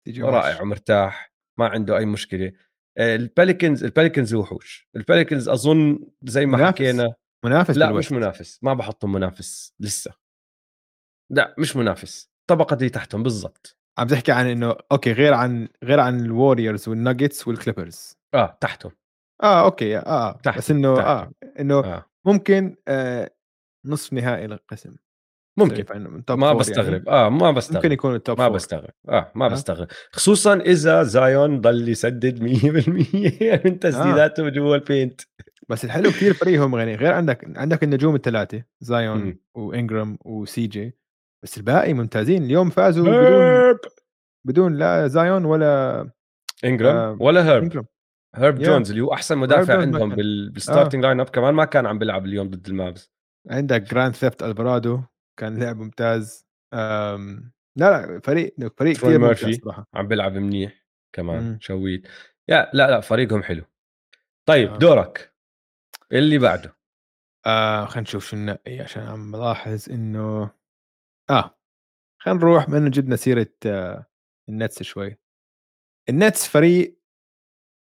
تيجي 0.06 0.22
رائع 0.22 0.50
وحش. 0.50 0.62
ومرتاح. 0.62 1.34
ما 1.60 1.68
عنده 1.68 1.98
أي 1.98 2.06
مشكلة. 2.06 2.52
آه، 2.98 3.16
البيليكنز 3.16 3.84
البيليكنز 3.84 4.34
وحوش. 4.34 4.90
البيليكنز 4.96 5.50
أظن 5.50 6.00
زي 6.24 6.46
ما 6.46 6.58
منافس. 6.58 6.76
حكينا. 6.76 7.14
منافس 7.46 7.78
لا 7.78 7.86
بالوقت. 7.86 8.06
مش 8.06 8.12
منافس. 8.12 8.60
ما 8.64 8.74
بحطهم 8.74 9.12
منافس. 9.12 9.74
لسه. 9.80 10.14
لا 11.32 11.56
مش 11.58 11.76
منافس. 11.76 12.37
الطبقه 12.52 12.74
اللي 12.74 12.90
تحتهم 12.90 13.24
بالضبط. 13.24 13.78
عم 13.98 14.08
تحكي 14.08 14.32
عن 14.32 14.48
إنه 14.48 14.76
okay 14.92 15.12
غير 15.12 15.34
عن 15.34 15.68
غير 15.84 16.00
عن 16.00 16.20
الوريورز 16.20 16.90
والناجتس 16.90 17.48
والكليبرز 17.48 18.18
آه 18.34 18.58
تحتهم. 18.62 18.92
آه 19.44 19.64
okay 19.66 19.98
آه 19.98 20.32
تحت- 20.44 20.58
بس 20.58 20.72
إنه 20.72 21.00
آه. 21.00 21.32
إنه 21.60 21.80
آه. 21.80 22.06
ممكن 22.26 22.76
آه 22.88 23.32
نصف 23.86 24.14
نهائي 24.14 24.46
القسم 24.46 24.96
ممكن. 25.60 25.86
ما 26.30 26.52
فور 26.52 26.60
بستغرب. 26.60 27.08
يعني. 27.08 27.10
آه 27.26 27.30
ما 27.30 27.52
بستغرب. 27.52 27.76
ممكن 27.78 27.92
يكون 27.92 28.16
التوب 28.16 28.40
ما 28.40 28.48
فور. 28.48 28.56
بستغرب. 28.56 28.90
آه 29.10 29.32
ما 29.36 29.46
آه. 29.46 29.50
بستغرب. 29.50 29.88
خصوصا 30.12 30.54
إذا 30.60 31.04
زايون 31.04 31.62
ضل 31.62 31.90
يسدد 31.90 32.40
100% 32.44 33.64
من 33.66 33.80
تسديداته 33.80 34.50
جوا 34.50 34.76
البينت 34.76 35.22
بس 35.70 35.86
الحلو 35.86 36.10
كثير 36.10 36.34
فريقهم 36.34 36.78
يعني 36.78 36.96
غير 36.96 37.14
عندك 37.14 37.58
عندك 37.58 37.84
النجوم 37.84 38.16
الثلاثه 38.16 38.64
زايون. 38.82 39.38
وإنجرام 39.56 40.18
وسي 40.26 40.68
جي 40.68 40.98
بس 41.44 41.58
الباقي 41.58 41.94
ممتازين. 41.94 42.44
اليوم 42.44 42.70
فازوا 42.70 43.06
بدون 43.06 43.80
بدون 44.48 44.76
لا 44.76 45.08
زايون 45.08 45.46
ولا 45.46 46.10
إنجرام 46.66 46.96
آه، 46.96 47.18
ولا 47.22 47.46
هيرب. 47.46 47.64
إنجرام. 47.64 47.86
هيرب 48.36 48.60
Yeah. 48.60 48.62
جونز 48.66 48.90
اللي 48.90 49.02
هو 49.02 49.14
أحسن 49.14 49.38
مدافع 49.38 49.82
عندهم 49.82 50.16
بال 50.16 51.04
starting 51.04 51.20
lineup 51.20 51.30
كمان 51.30 51.54
ما 51.54 51.66
كان 51.66 51.86
عم 51.86 52.00
بيلعب 52.00 52.26
اليوم 52.26 52.50
ضد 52.50 52.68
المافس 52.68 53.12
عندك 53.50 53.82
grand 53.82 54.16
theft 54.16 54.44
ألفارادو 54.44 55.02
كان 55.40 55.64
لعب 55.64 55.78
ممتاز. 55.78 56.48
أم... 56.74 57.52
لا 57.78 58.08
لا 58.08 58.20
فريق 58.20 58.56
فريق 58.78 58.98
كثير. 58.98 59.20
ممتاز 59.20 59.60
صراحة. 59.64 59.88
عم 59.94 60.08
بيلعب 60.08 60.34
منيح 60.34 60.86
كمان 61.16 61.44
مم. 61.44 61.58
شويت. 61.62 62.08
يا 62.50 62.70
لا 62.74 62.90
لا 62.92 63.00
فريقهم 63.00 63.44
حلو. 63.44 63.64
طيب 64.48 64.74
آه. 64.74 64.78
دورك. 64.78 65.34
اللي 66.12 66.38
بعده؟ 66.38 66.76
آه 67.46 67.86
خلينا 67.86 68.02
نشوف 68.02 68.26
شو 68.26 68.38
ننقي 68.38 68.80
عشان 68.80 69.04
عم 69.04 69.32
بلاحظ 69.32 69.90
إنه 69.92 70.50
آه. 71.30 71.58
خلينا 72.22 72.40
نروح 72.40 72.70
إنه 72.70 72.90
جبنا 72.90 73.16
سيرة 73.16 73.50
آه 73.66 74.06
النتس 74.50 74.84
شوي. 74.84 75.18
النتس 76.10 76.48
فريق 76.48 77.00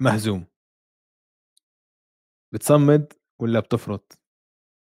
مهزوم. 0.01 0.47
بتصمد 2.55 3.13
ولا 3.41 3.61
بتفرط؟ 3.61 4.19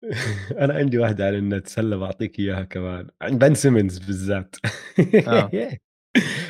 أنا 0.63 0.75
عندي 0.75 0.99
واحدة 0.99 1.27
على 1.27 1.39
النتس 1.39 1.79
هلا 1.79 1.97
بعطيك 1.97 2.39
إياها 2.39 2.65
كمان. 2.65 3.11
عند 3.23 3.45
بن 3.45 3.55
سيمنز 3.55 3.99
بالذات. 3.99 4.57
آه. 5.29 5.51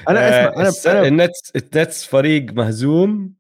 أنا 0.09 0.21
اسمع 0.29 0.61
أنا 0.61 0.69
الس- 0.69 0.87
أنا 0.87 1.09
النتس 1.09 1.53
النتس 1.57 2.05
فريق 2.07 2.53
مهزوم. 2.53 3.37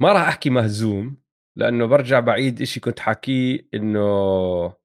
ما 0.00 0.12
راح 0.12 0.28
أحكي 0.28 0.50
مهزوم 0.50 1.22
لأنه 1.56 1.86
برجع 1.86 2.20
بعيد 2.20 2.60
إشي 2.62 2.80
كنت 2.80 3.00
حاكيه 3.00 3.68
إنه 3.74 4.00
آه، 4.00 4.78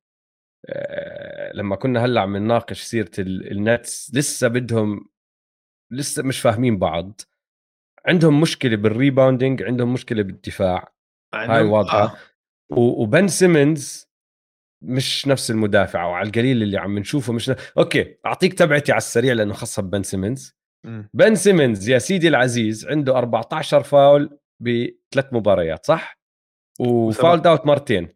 لما 1.53 1.75
كنا 1.75 2.05
هلأ 2.05 2.21
عم 2.21 2.37
نناقش 2.37 2.81
سيرة 2.81 3.11
ال- 3.19 3.51
النتس 3.51 4.11
لسه 4.15 4.47
بدهم 4.47 5.09
لسه 5.91 6.23
مش 6.23 6.39
فاهمين 6.39 6.77
بعض 6.79 7.21
عندهم 8.05 8.41
مشكلة 8.41 8.75
بال 8.75 8.90
rebounding 8.90 9.63
عندهم 9.63 9.93
مشكلة 9.93 10.23
بالدفاع 10.23 10.93
هاي 11.33 11.63
واضحة 11.63 12.03
آه. 12.03 12.15
وبن 12.77 13.27
سيمنز 13.27 14.11
مش 14.83 15.27
نفس 15.27 15.51
المدافع 15.51 16.05
وعلى 16.05 16.27
القليل 16.27 16.63
اللي 16.63 16.77
عم 16.77 16.99
نشوفه 16.99 17.33
مش 17.33 17.49
ن... 17.49 17.55
okay 17.77 18.17
أعطيك 18.25 18.53
تبعتي 18.53 18.91
على 18.91 18.97
السريع 18.97 19.33
لأنه 19.33 19.53
خاصه 19.53 19.81
ببن 19.81 20.03
سيمنز. 20.03 20.55
بن 21.13 21.35
سيمنز 21.35 21.89
يا 21.89 21.99
سيدي 21.99 22.27
العزيز 22.27 22.87
عنده 22.87 23.17
14 23.17 23.83
فاول 23.83 24.39
بثلاث 24.59 25.33
مباريات 25.33 25.85
صح؟ 25.85 26.19
وفاول 26.79 27.41
داوت 27.41 27.65
مرتين 27.65 28.07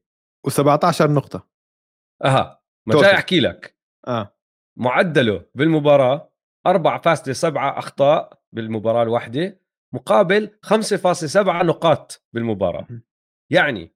و17 0.50 1.02
نقطة 1.02 1.48
أها 2.26 2.62
ما. 2.86 3.02
جاي 3.02 3.14
أحكي 3.14 3.40
لك. 3.40 3.78
آه. 4.08 4.36
معدله 4.78 5.46
بالمباراة 5.56 6.32
4.7 6.68 7.78
أخطاء 7.78 8.42
بالمباراة 8.52 9.04
الواحدة 9.04 9.60
مقابل 9.94 10.58
5.7 10.66 11.38
نقاط 11.64 12.26
بالمباراة. 12.34 12.88
مهم. 12.90 13.04
يعني 13.52 13.96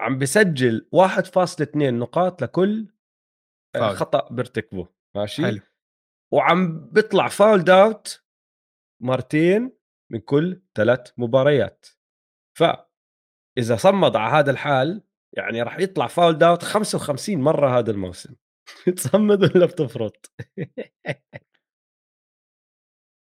عم 0.00 0.18
بسجل 0.18 0.88
1.2 0.92 1.76
نقاط 1.76 2.42
لكل 2.42 2.88
آه، 3.74 3.78
فاول. 3.78 3.96
خطأ 3.96 4.28
بيرتكبه 4.34 4.88
ماشي؟ 5.16 5.42
حلو. 5.42 5.60
وعم 6.32 6.88
بيطلع 6.90 7.28
فاول 7.28 7.64
داوت 7.64 8.24
مرتين 9.02 9.78
من 10.12 10.20
كل 10.20 10.62
ثلاث 10.74 11.12
مباريات. 11.16 11.86
فإذا 12.58 13.76
صمد 13.76 14.16
على 14.16 14.32
هذا 14.34 14.50
الحال 14.50 15.02
يعني 15.36 15.62
راح 15.62 15.78
يطلع 15.78 16.06
فاول 16.06 16.38
داوت 16.38 16.62
55 16.62 17.36
مرة 17.36 17.78
هذا 17.78 17.90
الموسم. 17.90 18.34
تصمد 18.96 19.42
ولا 19.42 19.66
بتفرط؟ 19.66 20.32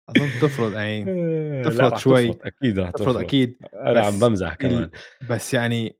أظن 0.08 0.28
تفرض 0.42 0.72
يعني 0.72 1.04
راح 1.62 1.98
شوي. 1.98 2.28
تفرط 2.28 2.46
أكيد 2.46 2.78
راح 2.78 2.90
تفرض 2.90 3.08
تفرط. 3.14 3.24
أكيد 3.24 3.56
أنا 3.74 4.06
عم 4.06 4.18
بمزح 4.18 4.54
كمان. 4.54 4.90
بس 5.30 5.54
يعني 5.54 5.98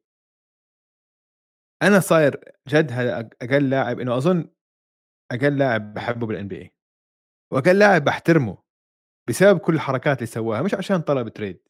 أنا 1.82 2.00
صاير 2.00 2.40
جد 2.68 2.92
هذا 2.92 3.30
أقل 3.42 3.70
لاعب 3.70 4.00
إنه 4.00 4.16
أظن 4.16 4.50
أقل 5.32 5.58
لاعب 5.58 5.94
بحبه 5.94 6.26
بالان 6.26 6.48
بي 6.48 6.62
اي 6.62 6.74
وأقل 7.52 7.78
لاعب 7.78 8.04
بحترمه 8.04 8.62
بسبب 9.28 9.58
كل 9.58 9.74
الحركات 9.74 10.18
اللي 10.18 10.26
سواها 10.26 10.62
مش 10.62 10.74
عشان 10.74 11.00
طلب 11.00 11.28
trade. 11.28 11.60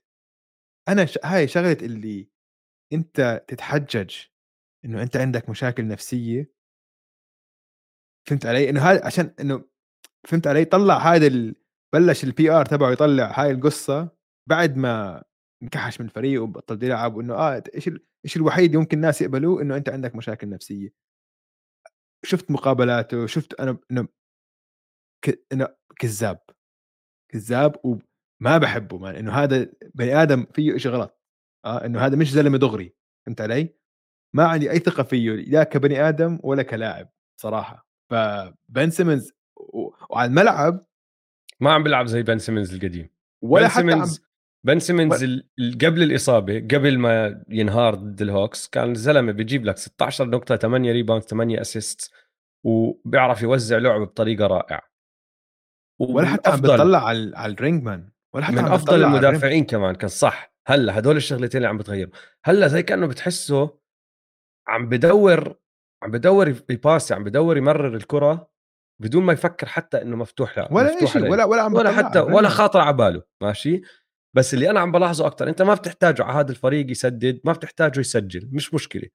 أنا 0.88 1.06
ش... 1.06 1.18
هاي 1.24 1.48
شغلة 1.48 1.78
اللي 1.82 2.28
أنت 2.92 3.44
تتحجج 3.48 4.16
إنه 4.84 5.02
أنت 5.02 5.16
عندك 5.16 5.48
مشاكل 5.48 5.88
نفسية؟ 5.88 6.54
فهمت 8.28 8.46
علي؟ 8.46 8.70
إنه 8.70 8.80
هذا 8.82 9.06
عشان 9.06 9.34
إنه 9.40 9.64
فهمت 10.28 10.46
علي؟ 10.46 10.64
طلع 10.64 10.98
هذا 10.98 11.26
ال... 11.26 11.54
بلش 11.94 12.24
ال 12.24 12.50
PR 12.50 12.66
تبعه 12.66 12.90
يطلع 12.92 13.40
هاي 13.40 13.50
القصة 13.50 14.08
بعد 14.48 14.76
ما 14.76 15.24
انكحش 15.62 16.00
من 16.00 16.06
الفريق 16.06 16.42
وبطل 16.42 16.82
يلعب 16.84 17.14
وإنه 17.16 17.34
آه 17.34 17.62
إيش 17.74 17.88
ال- 17.88 18.06
إيش 18.24 18.36
الوحيد 18.36 18.64
اللي 18.64 18.78
ممكن 18.78 18.96
الناس 18.96 19.22
يقبلوه؟ 19.22 19.62
إنه 19.62 19.76
أنت 19.76 19.88
عندك 19.88 20.16
مشاكل 20.16 20.48
نفسية. 20.50 20.92
شفت 22.24 22.50
مقابلاته 22.50 23.26
شفت 23.26 23.54
أنا 23.60 23.78
إنه 23.90 24.08
ك... 25.24 25.44
إنه 25.52 25.68
كذاب. 25.98 26.40
كذاب 27.32 27.76
وما 27.84 28.58
بحبه 28.58 28.98
man 28.98 29.14
إنه 29.14 29.32
هذا 29.32 29.72
بني 29.94 30.22
آدم 30.22 30.46
فيه 30.46 30.76
شيء 30.76 30.92
غلط. 30.92 31.23
آه 31.64 31.86
إنه 31.86 32.00
هذا 32.00 32.16
مش 32.16 32.30
زلمة 32.32 32.58
دغري 32.58 32.94
فهمت 33.26 33.40
علي؟ 33.40 33.74
ما 34.34 34.44
عندي 34.44 34.70
أي 34.70 34.78
ثقة 34.78 35.02
فيه 35.02 35.30
لا 35.30 35.64
كبني 35.64 36.08
آدم 36.08 36.38
ولا 36.42 36.62
كلاعب 36.62 37.08
صراحة 37.40 37.88
فبن 38.10 38.90
سيمنز 38.90 39.32
و... 39.56 39.90
وعلى 40.10 40.28
الملعب 40.28 40.80
ما 41.60 41.72
عم 41.72 41.82
بيلعب 41.82 42.06
زي 42.06 42.22
بن 42.22 42.38
سيمنز 42.38 42.74
القديم 42.74 43.08
ولا 43.42 43.62
بن 43.64 43.70
حتى 43.70 43.80
عم 43.82 43.90
سيمنز 43.90 44.24
بن 44.64 44.78
سيمنز 44.78 45.22
ال- 45.24 45.48
قبل 45.84 46.02
الإصابة 46.02 46.58
قبل 46.60 46.98
ما 46.98 47.44
ينهار 47.48 47.94
ضد 47.94 48.22
الهوكس 48.22 48.68
كان 48.68 48.90
الزلمة 48.92 49.32
بيجيب 49.32 49.64
لك 49.64 49.76
16 49.78 50.24
نقطة 50.28 50.56
8 50.56 50.92
rebound 50.92 51.22
8 51.22 51.60
assist 51.60 52.12
وبيعرف 52.64 53.42
يوزع 53.42 53.78
لعبه 53.78 54.04
بطريقة 54.04 54.46
رائعة 54.46 54.82
ولا 56.00 56.26
حتى 56.26 56.50
عم 56.50 56.60
بتطلع 56.60 57.06
على 57.06 57.32
على 57.36 57.52
ال 57.52 57.60
rim 57.60 57.82
man 57.82 58.08
ولا 58.34 58.44
حتى 58.44 58.56
من 58.56 58.64
أفضل. 58.64 59.04
المدافعين 59.04 59.64
كمان 59.64 59.94
كان 59.94 60.08
صح 60.08 60.53
هلا 60.66 60.98
هدول 60.98 61.16
الشغلتين 61.16 61.58
اللي 61.58 61.68
عم 61.68 61.78
بتغيروا 61.78 62.12
هلا 62.44 62.68
زي 62.68 62.82
كأنه 62.82 63.06
بتحسه 63.06 63.78
عم 64.68 64.88
بدور 64.88 65.54
عم 66.02 66.10
بدور 66.10 66.48
يباسي 66.70 67.14
عم 67.14 67.24
بدور 67.24 67.56
يمرر 67.56 67.96
الكرة 67.96 68.50
بدون 69.02 69.24
ما 69.24 69.32
يفكر 69.32 69.66
حتى 69.66 70.02
إنه 70.02 70.16
مفتوح 70.16 70.58
لا 70.58 70.68
ولا 70.72 70.94
مفتوح 70.94 71.12
شيء. 71.12 71.30
ولا 71.30 71.44
ولا 71.44 71.62
عم 71.62 71.74
ولا 71.74 71.92
حتى 71.92 72.18
ال 72.18 72.22
rim. 72.22 72.34
ولا 72.34 72.48
خاطر 72.48 72.80
على 72.80 72.96
باله 72.96 73.22
ماشي؟ 73.42 73.82
بس 74.36 74.54
اللي 74.54 74.70
أنا 74.70 74.80
عم 74.80 74.92
بلاحظه 74.92 75.26
أكثر 75.26 75.48
أنت 75.48 75.62
ما 75.62 75.74
بتحتاجه 75.74 76.24
على 76.24 76.38
هذا 76.38 76.50
الفريق 76.50 76.90
يسدد 76.90 77.40
ما 77.44 77.52
بتحتاجه 77.52 78.00
يسجل 78.00 78.48
مش 78.52 78.74
مشكلة. 78.74 79.08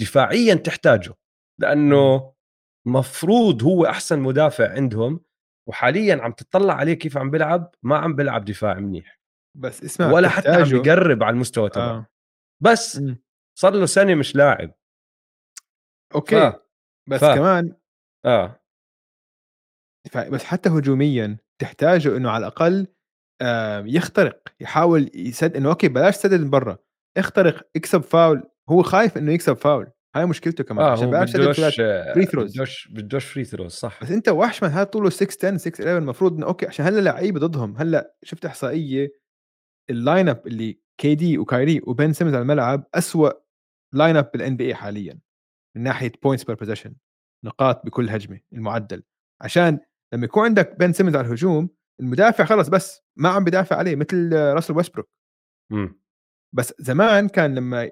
دفاعيا 0.00 0.54
تحتاجه 0.54 1.14
لأنه 1.60 2.32
مفروض 2.86 3.62
هو 3.62 3.86
أحسن 3.86 4.20
مدافع 4.20 4.72
عندهم 4.72 5.20
وحاليا 5.68 6.22
عم 6.22 6.32
تطلع 6.32 6.74
عليه 6.74 6.94
كيف 6.94 7.16
عم 7.16 7.30
بيلعب 7.30 7.74
ما 7.82 7.98
عم 7.98 8.16
بيلعب 8.16 8.44
دفاع 8.44 8.74
منيح. 8.74 9.19
بس 9.54 9.84
اسمع 9.84 10.12
ولا 10.12 10.28
حتى 10.28 10.48
عم 10.48 10.62
بيقرب 10.68 11.22
على 11.22 11.34
المستوى 11.34 11.68
تبعه. 11.70 11.90
آه. 11.90 12.06
بس. 12.60 13.02
صار 13.58 13.74
له 13.74 13.86
سنه 13.86 14.14
مش 14.14 14.36
لاعب. 14.36 14.74
okay، 16.14 16.50
ف 16.50 16.54
بس 17.10 17.20
ف. 17.20 17.24
كمان 17.24 17.74
آه. 18.26 18.60
ف 20.10 20.18
بس 20.18 20.44
حتى 20.44 20.68
هجوميًا 20.68 21.36
تحتاجه 21.60 22.16
إنه 22.16 22.30
على 22.30 22.40
الأقل 22.46 22.86
آآ 23.42 23.84
يخترق، 23.86 24.42
يحاول 24.60 25.10
يسد 25.14 25.56
إنه 25.56 25.68
okay 25.70 25.88
بلاش 25.88 26.16
تسدد 26.18 26.40
من 26.40 26.50
برّا، 26.50 26.78
اخترق، 27.16 27.68
اكسب 27.76 28.02
فاول، 28.02 28.42
هو 28.70 28.82
خايف 28.82 29.18
إنه 29.18 29.32
يكسب 29.32 29.56
فاول، 29.56 29.88
هاي 30.16 30.26
مشكلته 30.26 30.64
كمان 30.64 30.86
آه 30.86 30.92
عشان 30.92 31.04
هو 31.04 31.10
بيعرف 31.10 31.28
يسدد 31.28 31.42
بدوش. 31.42 31.80
بدوش 32.54 32.88
بدوش 32.88 33.24
free 33.24 33.44
throws 33.44 33.72
صح. 33.72 34.02
بس 34.04 34.10
أنت 34.10 34.28
وحش 34.28 34.62
man 34.62 34.72
هذا 34.72 34.84
طوله 34.84 35.10
6'10 35.10 35.56
6'11 35.58 35.98
المفروض 35.98 36.34
إنه 36.36 36.46
okay 36.46 36.66
عشان 36.66 36.84
هلأ 36.86 37.00
لعيبة 37.00 37.40
ضدهم، 37.40 37.76
هلأ 37.78 38.14
شُفت 38.24 38.44
إحصائية 38.46 39.12
ال 39.90 39.98
line 39.98 40.28
up 40.28 40.46
اللي 40.46 40.80
KD 41.02 41.38
وكايري 41.38 41.80
وبن 41.84 42.12
سيمنز 42.12 42.34
على 42.34 42.42
الملعب 42.42 42.86
أسوأ 42.94 43.30
line 43.94 44.16
up 44.16 44.30
بالNBA 44.36 44.72
حاليًا 44.72 45.20
من 45.76 45.82
ناحية 45.82 46.12
points 46.12 46.40
per 46.40 46.56
possession 46.64 46.92
نقاط 47.44 47.86
بكل 47.86 48.10
هجمة 48.10 48.40
المعدل، 48.52 49.02
عشان 49.42 49.78
لمّا 50.14 50.24
يكون 50.24 50.44
عندك 50.44 50.76
بن 50.78 50.92
سيمنز 50.92 51.16
على 51.16 51.26
الهجوم 51.26 51.70
المدافع 52.00 52.44
خلص 52.44 52.68
بس 52.68 53.02
ما 53.16 53.28
عم 53.28 53.44
بيدافع 53.44 53.76
عليه 53.76 53.96
مثل 53.96 54.32
راسل 54.32 54.76
ويستبروك 54.76 55.08
مم. 55.72 56.00
بس 56.54 56.74
زمان 56.78 57.28
كان 57.28 57.54
لمّا 57.54 57.90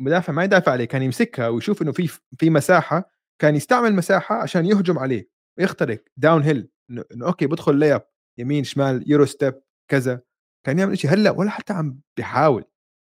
المدافع 0.00 0.32
ما 0.32 0.44
يدافع 0.44 0.72
عليه 0.72 0.84
كان 0.84 1.02
يمسكها 1.02 1.48
ويشوف 1.48 1.82
إنه 1.82 1.92
في 1.92 2.08
في 2.38 2.50
مساحة، 2.50 3.10
كان 3.42 3.56
يستعمل 3.56 3.94
مساحة 3.94 4.34
عشان 4.34 4.66
يهجم 4.66 4.98
عليه 4.98 5.30
ويخترق 5.58 6.04
هلأ 6.26 6.66
إنه 6.90 7.04
إنه 7.12 7.26
okay 7.26 7.46
بيدخل 7.46 7.98
layup 7.98 8.02
يمين، 8.38 8.64
شمال، 8.64 9.04
euro 9.04 9.28
step 9.30 9.54
كذا، 9.90 10.20
كان 10.66 10.78
يعمل 10.78 10.92
إشي. 10.92 11.08
هلأ 11.08 11.30
ولا 11.30 11.50
حتى 11.50 11.72
عم 11.72 12.00
بيحاول، 12.16 12.64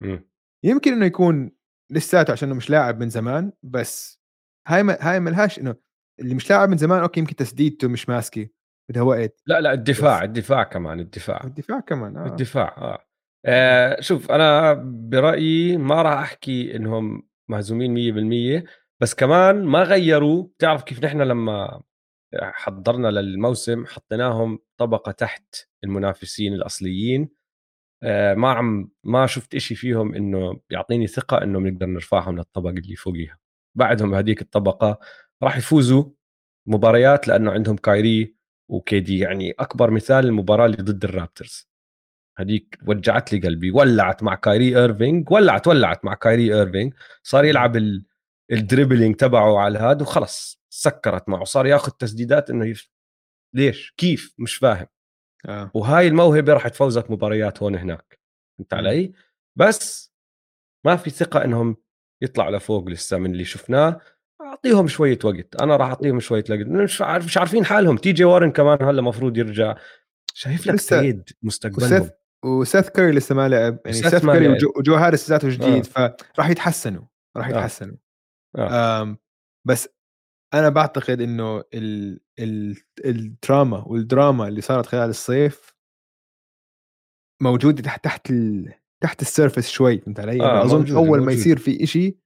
مم. 0.02 0.28
يمكن 0.64 0.92
إنه 0.92 1.06
يكون 1.06 1.50
لساته 1.90 2.32
عشانه 2.32 2.54
مش 2.54 2.70
لاعب 2.70 3.00
من 3.00 3.08
زمان، 3.08 3.52
بس 3.62 4.20
هاي 4.68 4.82
ما 4.82 4.96
هاي 5.00 5.20
ما 5.20 5.30
لهاش 5.30 5.58
إنه 5.58 5.74
اللي 6.20 6.34
مش 6.34 6.50
لاعب 6.50 6.68
من 6.68 6.76
زمان 6.76 7.00
okay 7.02 7.20
يمكن 7.20 7.36
تسديدته 7.36 7.88
مش 7.88 8.08
ماسكة، 8.08 8.48
بدها 8.90 9.02
وقت، 9.02 9.42
لا 9.46 9.60
لا 9.60 9.72
الدفاع 9.72 10.18
بس 10.18 10.24
الدفاع 10.24 10.62
كمان 10.62 11.00
الدفاع. 11.00 11.40
والدفاع 11.44 11.80
كمان 11.80 12.16
آه، 12.16 12.26
الدفاع 12.26 12.74
آه. 12.78 13.06
آه، 13.46 14.00
شوف 14.00 14.30
أنا 14.30 14.74
برأيي 14.84 15.76
ما 15.76 16.02
راح 16.02 16.18
أحكي 16.18 16.76
إنهم 16.76 17.28
مهزومين 17.50 17.94
100% 17.94 18.64
بس 19.00 19.14
كمان 19.14 19.64
ما 19.64 19.82
غيروا 19.82 20.42
بتعرف 20.42 20.82
كيف 20.82 21.04
نحن 21.04 21.22
لما 21.22 21.82
حضرنا 22.40 23.08
للموسم 23.08 23.86
حطيناهم 23.86 24.58
طبقة 24.76 25.12
تحت 25.12 25.56
المنافسين 25.84 26.54
الأصليين. 26.54 27.28
آه، 28.02 28.34
ما 28.34 28.52
عم 28.52 28.90
ما 29.04 29.26
شفت 29.26 29.54
إشي 29.54 29.74
فيهم 29.74 30.14
إنه 30.14 30.60
يعطيني 30.70 31.06
ثقة 31.06 31.42
إنه 31.42 31.60
بنقدر 31.60 31.86
نرفعهم 31.86 32.36
للطبقه 32.36 32.70
اللي 32.70 32.96
فوقيها. 32.96 33.38
بعدهم 33.74 34.10
بهذيك 34.10 34.42
الطبقة 34.42 34.98
راح 35.42 35.56
يفوزوا 35.56 36.04
مباريات 36.66 37.28
لأنه 37.28 37.52
عندهم 37.52 37.76
كايري 37.76 38.36
وكيدي. 38.68 39.18
يعني 39.18 39.50
أكبر 39.58 39.90
مثال 39.90 40.26
المباراة 40.26 40.66
اللي 40.66 40.76
ضد 40.76 41.04
الرابترز. 41.04 41.72
هذيك 42.38 42.78
وجعت 42.86 43.32
لي 43.32 43.40
قلبي 43.40 43.70
ولعت 43.70 44.22
مع 44.22 44.34
كايري 44.34 44.78
ايرفينج 44.78 45.30
ولعت 45.30 45.68
ولعت 45.68 46.04
مع 46.04 46.14
كايري 46.14 46.54
ايرفينج 46.54 46.94
صار 47.22 47.44
يلعب 47.44 47.76
ال... 47.76 48.04
ال 48.52 48.59
dribbling 48.59 49.16
تبعه 49.16 49.58
على 49.58 49.78
هذا 49.78 50.02
وخلص 50.02 50.62
سكرت 50.70 51.28
معه. 51.28 51.44
صار 51.44 51.66
ياخذ 51.66 51.90
تسديدات 51.90 52.50
إنه 52.50 52.66
يف... 52.66 52.90
ليش؟ 53.54 53.94
كيف؟ 53.96 54.34
مش 54.38 54.54
فاهم. 54.54 54.86
آه، 55.48 55.70
وهاي 55.74 56.08
الموهبة 56.08 56.52
راح 56.52 56.68
تفوزك 56.68 57.10
مباريات 57.10 57.62
هون 57.62 57.74
هناك. 57.74 58.20
فهمت. 58.58 58.74
علي؟ 58.74 59.12
بس 59.56 60.12
ما 60.86 60.96
في 60.96 61.10
ثقة 61.10 61.44
إنهم 61.44 61.76
يطلعوا 62.22 62.56
لفوق 62.56 62.88
لسه 62.88 63.18
من 63.18 63.32
اللي 63.32 63.44
شفناه. 63.44 64.00
أعطيهم 64.40 64.88
شوية 64.88 65.18
وقت. 65.24 65.56
أنا 65.62 65.76
راح 65.76 65.88
أعطيهم 65.88 66.20
شوية 66.20 66.44
وقت. 66.50 66.60
مش 66.60 67.02
عارف 67.02 67.24
مش 67.24 67.38
عارفين 67.38 67.64
حالهم. 67.64 67.96
تي 67.96 68.12
جي 68.12 68.24
وارن 68.24 68.50
كمان 68.50 68.82
هلا 68.82 68.98
المفروض 68.98 69.36
يرجع. 69.36 69.76
شايف 70.34 70.66
لك 70.66 70.88
تريد 70.88 71.30
مستقبلهم. 71.42 72.10
وسيث 72.44 72.88
كاري 72.88 73.12
لسه 73.12 73.34
ما 73.34 73.48
لعب. 73.48 73.78
يعني 73.84 73.96
سيث 73.96 74.26
كاري. 74.26 74.48
وجو, 74.48 74.72
وجو 74.76 74.94
هاريس 74.94 75.30
ذاته 75.30 75.48
جديد. 75.48 75.86
آه. 75.96 76.16
فراح 76.34 76.50
يتحسنوا. 76.50 77.02
راح 77.36 77.46
آه. 77.46 77.50
يتحسنوا. 77.50 77.96
آه. 78.58 79.16
بس 79.66 79.88
أنا 80.54 80.68
بعتقد 80.68 81.20
إنه 81.20 81.64
ال 81.74 82.20
ال 82.38 82.76
ال 83.04 83.15
trauma 83.15 83.78
والدراما 83.78 84.48
اللي 84.48 84.60
صارت 84.60 84.86
خلال 84.86 85.10
الصيف 85.10 85.74
موجودة 87.42 87.82
تحت 87.82 88.04
تحت 88.04 88.30
ال 88.30 88.74
تحت 89.02 89.22
ال 89.22 89.28
surface 89.28 89.70
شوي 89.70 89.98
فهمت 89.98 90.20
علي؟ 90.20 90.40
آه، 90.42 90.44
آه 90.44 90.62
أظن 90.64 90.86
موجودة- 90.86 90.96
أول 90.96 91.06
ما 91.06 91.16
موجودة. 91.16 91.32
يصير 91.32 91.58
في 91.58 91.84
إشي 91.84 92.18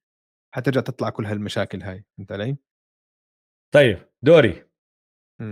حترجع 0.55 0.81
تطلع 0.81 1.11
كل 1.11 1.27
هالمشاكل 1.27 1.83
هاي 1.83 2.05
فهمت 2.19 2.33
علي؟ 2.33 2.57
طيب 3.75 3.99
دوري. 4.23 4.67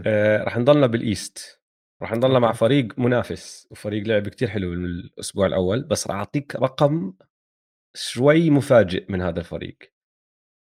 آه 0.06 0.44
رح 0.44 0.56
نضلنا 0.58 0.86
بال 0.86 1.11
East 1.11 1.60
رح 2.02 2.12
نضلنا 2.12 2.38
مع. 2.38 2.52
فريق 2.52 2.98
منافس 2.98 3.68
وفريق 3.70 4.06
لعب 4.06 4.28
كتير 4.28 4.48
حلو 4.48 4.72
الأسبوع 4.72 5.46
الأول 5.46 5.82
بس 5.82 6.06
رح 6.06 6.14
أعطيك 6.16 6.56
رقم 6.56 7.14
شوي 7.96 8.50
مفاجئ 8.50 9.12
من 9.12 9.20
هذا 9.22 9.40
الفريق 9.40 9.78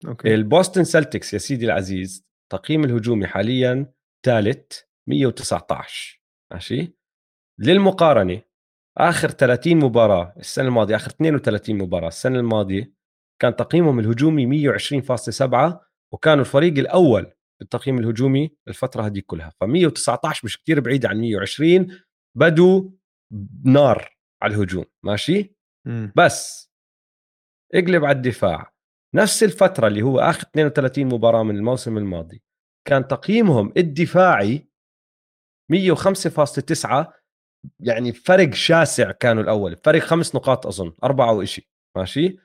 okay. 0.06 0.34
البوستن 0.34 0.84
سلتكس 0.84 1.34
يا 1.34 1.38
سيدي 1.38 1.64
العزيز 1.66 2.24
تقييم 2.52 2.84
الهجومي 2.84 3.26
حاليا 3.26 3.92
ثالث 4.26 4.80
119 5.08 6.22
ماشي؟ 6.52 6.96
للمقارنة 7.58 8.42
آخر 8.98 9.30
30 9.30 9.76
مباراة 9.76 10.34
السنة 10.36 10.68
الماضية 10.68 10.96
آخر 10.96 11.10
32 11.10 11.78
مباراة 11.78 12.08
السنة 12.08 12.38
الماضية 12.38 12.92
كان 13.42 13.56
تقييمهم 13.56 13.98
الهجومي 14.00 14.46
120.7 14.46 15.78
وكانوا 16.12 16.44
الفريق 16.44 16.78
الأول 16.78 17.32
بالتقييم 17.60 17.98
الهجومي 17.98 18.56
الفترة 18.68 19.02
هذه 19.02 19.22
كلها. 19.26 19.52
ف 19.60 19.64
119 19.64 20.40
مش 20.44 20.58
كتير 20.58 20.80
بعيد 20.80 21.06
عن 21.06 21.20
120 21.20 21.98
بدوا 22.36 22.90
نار 23.64 24.16
على 24.42 24.54
الهجوم. 24.54 24.84
ماشي؟ 25.04 25.56
مم. 25.86 26.12
بس 26.16 26.70
اقلب 27.74 28.04
على 28.04 28.16
الدفاع. 28.16 28.73
نفس 29.14 29.42
الفترة 29.42 29.86
اللي 29.86 30.02
هو 30.02 30.18
آخر 30.20 30.42
32 30.42 31.06
مباراة 31.06 31.42
من 31.42 31.56
الموسم 31.56 31.98
الماضي 31.98 32.42
كان 32.88 33.08
تقييمهم 33.08 33.72
الدفاعي 33.76 34.68
105.9 35.72 37.06
يعني 37.80 38.12
فرق 38.12 38.54
شاسع 38.54 39.10
كانوا 39.10 39.42
الأول 39.42 39.76
فرق 39.76 40.02
خمس 40.02 40.34
نقاط 40.34 40.66
أظن 40.66 40.92
أربعة 41.04 41.32
وإشي 41.32 41.70
ماشي؟ 41.96 42.38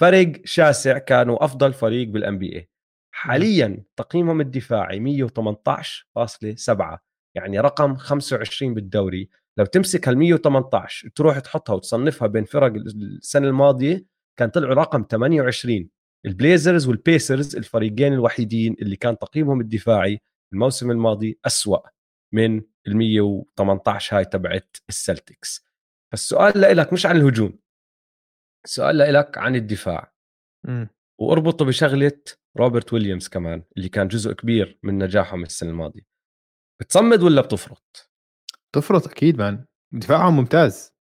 فرق 0.00 0.32
شاسع 0.44 0.98
كانوا 0.98 1.44
أفضل 1.44 1.72
فريق 1.72 2.08
بال 2.08 2.38
NBA 2.38 2.68
حاليا 3.14 3.84
تقييمهم 3.96 4.40
الدفاعي 4.40 5.26
118.7 5.28 6.98
يعني 7.36 7.60
رقم 7.60 7.96
25 7.96 8.74
بالدوري. 8.74 9.28
لو 9.56 9.64
تمسك 9.64 10.08
هال 10.08 10.18
118 10.18 11.08
تروح 11.08 11.38
تحطها 11.38 11.74
وتصنفها 11.74 12.28
بين 12.28 12.44
فرق 12.44 12.72
السنة 12.74 13.48
الماضية 13.48 14.06
كان 14.38 14.50
طلعوا 14.50 14.74
رقم 14.74 15.06
28 15.10 15.88
البليزرز 16.26 16.86
والبيسرز 16.86 17.56
الفريقين 17.56 18.12
الوحيدين 18.12 18.76
اللي 18.82 18.96
كان 18.96 19.18
تقييمهم 19.18 19.60
الدفاعي 19.60 20.20
الموسم 20.52 20.90
الماضي 20.90 21.38
أسوأ 21.46 21.78
من 22.32 22.62
ال 22.86 22.96
118 22.96 24.16
هاي 24.16 24.24
تبعت 24.24 24.76
السلتكس. 24.88 25.64
فالسؤال 26.12 26.76
لك 26.76 26.92
مش 26.92 27.06
عن 27.06 27.16
الهجوم 27.16 27.58
السؤال 28.64 28.98
لك 28.98 29.38
عن 29.38 29.56
الدفاع. 29.56 30.12
مم. 30.64 30.88
وأربطه 31.20 31.64
بشغلة 31.64 32.20
روبرت 32.56 32.92
ويليامز 32.92 33.28
كمان 33.28 33.62
اللي 33.76 33.88
كان 33.88 34.08
جزء 34.08 34.32
كبير 34.32 34.78
من 34.82 34.98
نجاحهم 34.98 35.42
السنة 35.42 35.70
الماضية. 35.70 36.02
بتصمد 36.80 37.22
ولا 37.22 37.40
بتفرط؟ 37.40 38.10
تفرط 38.72 39.08
أكيد 39.08 39.38
مان. 39.38 39.64
دفاعهم 39.92 40.36
ممتاز. 40.36 40.94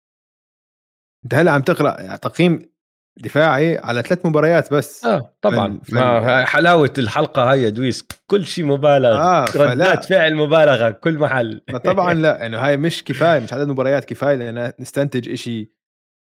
أنت 1.24 1.34
هلأ 1.34 1.50
عم 1.50 1.62
تقرأ 1.62 2.16
تقييم 2.16 2.71
دفاعي 3.16 3.78
على 3.78 4.02
ثلاث 4.02 4.26
مباريات 4.26 4.74
بس. 4.74 5.04
آه 5.04 5.34
طبعا. 5.40 5.80
فال- 5.84 5.94
ما 5.94 6.44
حلاوة 6.44 6.92
الحلقة 6.98 7.50
هاي 7.52 7.70
دويس. 7.70 8.04
كل 8.26 8.46
شيء 8.46 8.64
مبالغ 8.64 9.16
آه،. 9.16 9.44
ردات 9.56 10.04
فعل 10.04 10.34
مبالغة 10.34 10.90
كل 10.90 11.18
محل. 11.18 11.60
طبعا 11.84 12.14
لا. 12.14 12.32
إنه 12.46 12.58
هاي 12.58 12.76
مش 12.76 13.04
كفاية 13.04 13.40
مش 13.40 13.52
عدد 13.52 13.68
مباريات 13.68 14.04
كفاية 14.04 14.34
لأن 14.36 14.72
نستنتج 14.80 15.28
إشي 15.28 15.72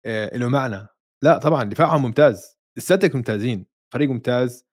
آه، 0.06 0.38
له 0.38 0.48
معنى. 0.48 0.88
لا 1.24 1.38
طبعا 1.38 1.64
دفاعهم 1.64 2.02
ممتاز. 2.02 2.58
السلتك 2.78 3.16
ممتازين. 3.16 3.66
فريق 3.94 4.10
ممتاز. 4.10 4.66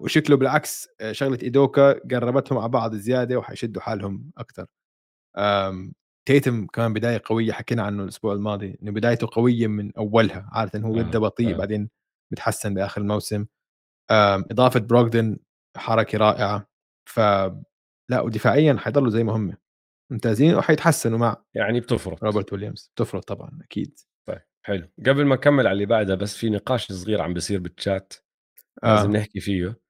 وشكله 0.00 0.36
بالعكس 0.36 0.88
آه، 1.00 1.12
شغلة 1.12 1.38
إيدوكا 1.42 1.92
قربتهم 2.10 2.58
على 2.58 2.68
بعض 2.68 2.94
زيادة 2.94 3.36
وحيشدوا 3.36 3.82
حالهم 3.82 4.30
أكثر 4.38 4.66
تيتم 6.24 6.66
كمان 6.66 6.92
بداية 6.92 7.22
قوية 7.24 7.52
حكينا 7.52 7.82
عنه 7.82 8.02
الأسبوع 8.02 8.32
الماضي 8.32 8.78
إنه 8.82 8.92
بدايته 8.92 9.28
قوية 9.32 9.66
من 9.66 9.96
أولها 9.96 10.48
عادة 10.52 10.80
هو 10.80 10.92
بدا 10.92 11.18
بطيء. 11.18 11.56
بعدين 11.56 11.90
بتحسن 12.32 12.74
بآخر 12.74 13.00
الموسم 13.00 13.46
إضافة 14.10 14.80
بروغدن 14.80 15.38
حركة 15.76 16.18
رائعة. 16.18 16.68
ف 17.08 17.20
لا 18.10 18.20
ودفاعيا 18.20 18.76
حيضلوا 18.78 19.10
زي 19.10 19.24
ما 19.24 19.32
هم. 19.36 19.56
ممتازين 20.12 20.54
وحيتحسنوا 20.54 21.18
مع 21.18 21.36
يعني 21.54 21.80
بتفرط. 21.80 22.24
روبرت 22.24 22.52
ويليامز. 22.52 22.92
تفرض 22.96 23.22
طبعا 23.22 23.58
أكيد. 23.62 23.98
طيب 24.28 24.40
حلو. 24.62 24.88
قبل 25.06 25.24
ما 25.24 25.34
نكمل 25.34 25.66
على 25.66 25.72
اللي 25.72 25.86
بعدها 25.86 26.14
بس 26.14 26.36
في 26.36 26.50
نقاش 26.50 26.92
صغير 26.92 27.22
عم 27.22 27.34
بيصير 27.34 27.60
بالشات 27.60 28.14
آه. 28.84 28.94
لازم 28.96 29.16
نحكي 29.16 29.40
فيه. 29.40 29.80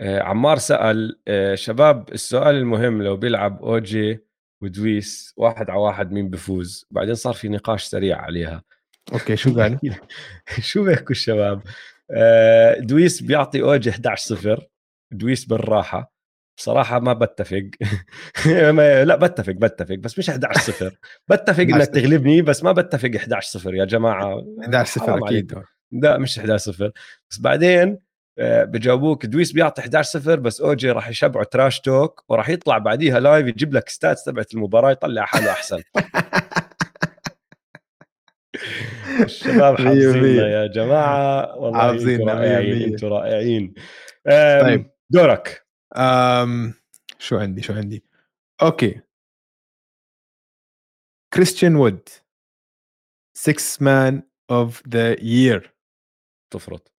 آه 0.00 0.20
عمار 0.20 0.58
سأل 0.58 1.20
آه 1.28 1.54
شباب 1.54 2.12
السؤال 2.12 2.54
المهم 2.54 3.02
لو 3.02 3.16
بيلعب 3.16 3.62
اوجي 3.62 4.27
ودويس 4.60 5.34
واحد 5.36 5.70
على 5.70 5.78
واحد 5.80 6.12
مين 6.12 6.30
بفوز. 6.30 6.86
بعدين 6.90 7.14
صار 7.14 7.34
في 7.34 7.48
نقاش 7.48 7.84
سريع 7.84 8.16
عليها. 8.18 8.62
okay 9.12 9.36
شو 9.36 9.60
قال 9.60 9.78
شو 10.60 10.84
بيحكوا 10.84 11.10
الشباب؟ 11.10 11.62
آه 12.10 12.78
دويس 12.78 13.22
بيعطي 13.22 13.62
اوجي 13.62 13.90
11 13.90 14.36
صفر. 14.36 14.66
دويس 15.10 15.44
بالراحة. 15.44 16.12
بصراحة 16.56 16.98
ما 17.00 17.12
بتفق. 17.12 17.70
لا 19.04 19.16
بتفق 19.16 19.52
بتفق 19.52 19.94
بس 19.94 20.18
مش 20.18 20.30
11 20.30 20.60
صفر. 20.60 20.98
بتفق 21.28 21.60
إنك 21.60 21.86
تغلبني 21.88 22.42
بس 22.42 22.64
ما 22.64 22.72
بتفق 22.72 23.10
11 23.16 23.48
صفر 23.50 23.74
يا 23.74 23.84
جماعة. 23.84 24.44
11 24.60 25.00
صفر 25.00 25.26
أكيد. 25.26 25.62
لا 25.92 26.18
مش 26.18 26.38
11 26.38 26.72
صفر. 26.72 26.92
بس 27.30 27.40
بعدين 27.40 27.98
بجاوبوك. 28.40 29.26
دويس 29.26 29.52
بيعطي 29.52 29.80
11 29.80 30.20
صفر 30.20 30.40
بس 30.40 30.60
أوجي 30.60 30.90
راح 30.90 31.08
يشبعه 31.08 31.44
trash 31.44 31.80
talk 31.80 32.24
وراح 32.28 32.48
يطلع 32.48 32.78
بعديها 32.78 33.20
live 33.20 33.46
يجيب 33.46 33.74
لك 33.74 33.88
stats 33.88 34.24
تبعت 34.24 34.54
المباراة 34.54 34.90
يطلع 34.90 35.24
حاله 35.24 35.52
أحسن. 35.52 35.82
الشباب 39.24 39.76
حافظيننا 39.76 40.48
يا 40.48 40.66
جماعة. 40.66 41.56
والله 41.56 41.78
حافظيننا 41.78 42.34
رائعين 42.34 42.82
أنتم 42.82 43.06
رائعين. 43.06 43.74
طيب. 44.62 44.90
دورك. 45.10 45.66
أم 45.96 46.74
شو 47.18 47.38
عندي 47.38 47.62
شو 47.62 47.72
عندي؟ 47.72 48.04
okay. 48.62 49.00
كريستيان 51.34 51.76
وود 51.76 52.08
6 53.34 53.84
man 53.84 54.22
of 54.50 54.88
the 54.88 55.20
year 55.22 55.74
تفرط. 56.52 56.92